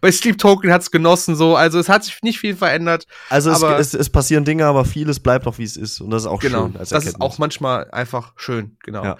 bei 0.00 0.10
Sleep 0.10 0.38
Token, 0.38 0.72
hat's 0.72 0.90
genossen, 0.90 1.36
so, 1.36 1.54
also 1.54 1.78
es 1.78 1.88
hat 1.88 2.04
sich 2.04 2.18
nicht 2.22 2.38
viel 2.38 2.56
verändert. 2.56 3.06
Also 3.28 3.50
es, 3.50 3.62
es, 3.62 3.94
es 3.94 4.10
passieren 4.10 4.44
Dinge, 4.44 4.64
aber 4.64 4.84
vieles 4.84 5.20
bleibt 5.20 5.46
auch, 5.46 5.58
wie 5.58 5.64
es 5.64 5.76
ist 5.76 6.00
und 6.00 6.10
das 6.10 6.22
ist 6.22 6.28
auch 6.28 6.40
genau, 6.40 6.68
schön. 6.68 6.76
Als 6.78 6.88
das 6.88 7.04
ist 7.04 7.20
auch 7.20 7.36
manchmal 7.38 7.90
einfach 7.90 8.32
schön, 8.36 8.76
genau. 8.82 9.04
Ja. 9.04 9.16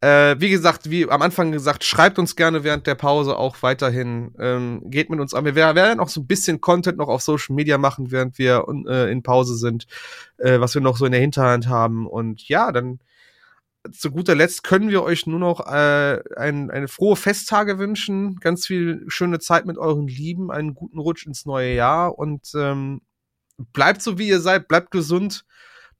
Äh, 0.00 0.36
wie 0.40 0.50
gesagt, 0.50 0.90
wie 0.94 1.10
am 1.10 1.22
Anfang 1.22 1.50
gesagt, 1.50 1.82
schreibt 1.82 2.20
uns 2.20 2.36
gerne 2.36 2.62
während 2.62 2.86
der 2.86 2.94
Pause 2.94 3.36
auch 3.36 3.62
weiterhin. 3.62 4.32
Ähm, 4.38 4.80
geht 4.84 5.10
mit 5.10 5.18
uns 5.18 5.34
an. 5.34 5.44
Wir 5.44 5.56
werden 5.56 5.98
auch 5.98 6.08
so 6.08 6.20
ein 6.20 6.26
bisschen 6.28 6.60
Content 6.60 6.98
noch 6.98 7.08
auf 7.08 7.20
Social 7.20 7.56
Media 7.56 7.78
machen, 7.78 8.12
während 8.12 8.38
wir 8.38 8.64
äh, 8.86 9.10
in 9.10 9.24
Pause 9.24 9.56
sind, 9.56 9.86
äh, 10.38 10.60
was 10.60 10.74
wir 10.74 10.82
noch 10.82 10.96
so 10.96 11.04
in 11.04 11.10
der 11.10 11.20
Hinterhand 11.20 11.66
haben. 11.66 12.06
Und 12.06 12.48
ja, 12.48 12.70
dann 12.70 13.00
zu 13.90 14.12
guter 14.12 14.36
Letzt 14.36 14.62
können 14.62 14.88
wir 14.88 15.02
euch 15.02 15.26
nur 15.26 15.40
noch 15.40 15.66
äh, 15.66 16.22
ein, 16.36 16.70
eine 16.70 16.86
frohe 16.86 17.16
Festtage 17.16 17.78
wünschen, 17.78 18.36
ganz 18.36 18.64
viel 18.64 19.04
schöne 19.08 19.40
Zeit 19.40 19.66
mit 19.66 19.76
euren 19.76 20.06
Lieben, 20.06 20.52
einen 20.52 20.74
guten 20.74 21.00
Rutsch 21.00 21.26
ins 21.26 21.44
neue 21.44 21.74
Jahr 21.74 22.16
und 22.16 22.52
ähm, 22.54 23.02
bleibt 23.58 24.00
so 24.00 24.16
wie 24.16 24.28
ihr 24.28 24.40
seid, 24.40 24.68
bleibt 24.68 24.92
gesund, 24.92 25.44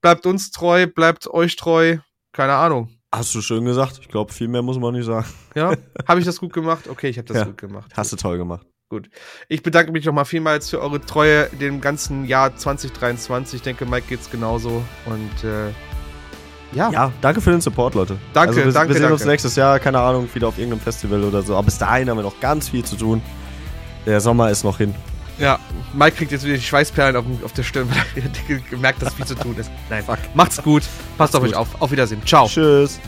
bleibt 0.01 0.25
uns 0.25 0.53
treu, 0.53 0.87
bleibt 0.87 1.27
euch 1.27 1.57
treu, 1.57 1.99
keine 2.33 2.55
Ahnung. 2.55 2.91
Hast 3.16 3.35
du 3.35 3.41
schön 3.41 3.65
gesagt. 3.65 3.99
Ich 4.01 4.09
glaube, 4.09 4.32
viel 4.32 4.49
mehr 4.49 4.62
muss 4.62 4.78
man 4.78 4.93
nicht 4.93 5.07
sagen. 5.07 5.27
Ja, 5.55 5.73
habe 6.09 6.20
ich 6.20 6.27
das 6.27 6.41
gut 6.41 6.53
gemacht? 6.53 6.89
Okay, 6.89 7.09
ich 7.09 7.19
habe 7.19 7.28
das 7.28 7.36
ja, 7.39 7.45
gut 7.45 7.59
gemacht. 7.59 7.93
Hast 7.97 8.12
du 8.12 8.16
toll 8.16 8.39
gemacht. 8.39 8.66
Gut. 8.89 9.09
Ich 9.49 9.62
bedanke 9.62 9.93
mich 9.93 10.05
nochmal 10.05 10.24
vielmals 10.24 10.70
für 10.70 10.81
eure 10.81 11.01
Treue 11.01 11.49
dem 11.61 11.81
ganzen 11.81 12.27
Jahr 12.27 12.57
2023. 12.57 13.57
Ich 13.57 13.62
denke, 13.62 13.86
Mike 13.86 14.07
geht's 14.09 14.31
genauso. 14.31 14.82
Und 15.07 15.45
äh, 15.45 15.69
ja. 16.77 16.91
Ja, 16.91 17.12
danke 17.20 17.41
für 17.41 17.51
den 17.51 17.61
Support, 17.61 17.95
Leute. 17.95 18.19
Danke, 18.32 18.51
also 18.51 18.65
wir, 18.65 18.73
danke. 18.73 18.89
Wir 18.89 18.95
sehen 18.95 19.03
danke. 19.03 19.15
uns 19.15 19.24
nächstes 19.24 19.57
Jahr, 19.57 19.78
keine 19.78 20.01
Ahnung, 20.01 20.28
wieder 20.32 20.49
auf 20.49 20.59
irgendeinem 20.59 20.81
Festival 20.81 21.23
oder 21.23 21.43
so. 21.43 21.55
Aber 21.55 21.66
bis 21.66 21.78
dahin 21.78 22.11
haben 22.11 22.19
wir 22.19 22.23
noch 22.24 22.41
ganz 22.41 22.69
viel 22.69 22.85
zu 22.85 22.97
tun. 22.97 23.23
Der 24.07 24.20
Sommer 24.20 24.51
ist 24.51 24.65
noch 24.65 24.78
hin. 24.78 24.95
Ja, 25.39 25.59
Mike 25.93 26.16
kriegt 26.16 26.32
jetzt 26.32 26.44
wieder 26.44 26.56
die 26.56 26.62
Schweißperlen 26.62 27.16
auf, 27.16 27.24
auf 27.44 27.52
der 27.52 27.62
Stirn, 27.62 27.89
weil 28.15 28.23
er 28.23 28.59
gemerkt, 28.70 29.02
dass 29.02 29.15
viel 29.15 29.27
zu 29.27 29.35
tun 29.35 29.56
ist. 29.56 29.70
Nein, 29.90 30.05
Fuck. 30.05 30.19
macht's 30.35 30.62
gut. 30.62 30.82
Passt 31.19 31.35
auf 31.35 31.43
euch 31.43 31.55
auf. 31.55 31.81
Auf 31.81 31.90
Wiedersehen. 31.90 32.23
Ciao. 32.24 32.47
Tschüss. 32.47 33.01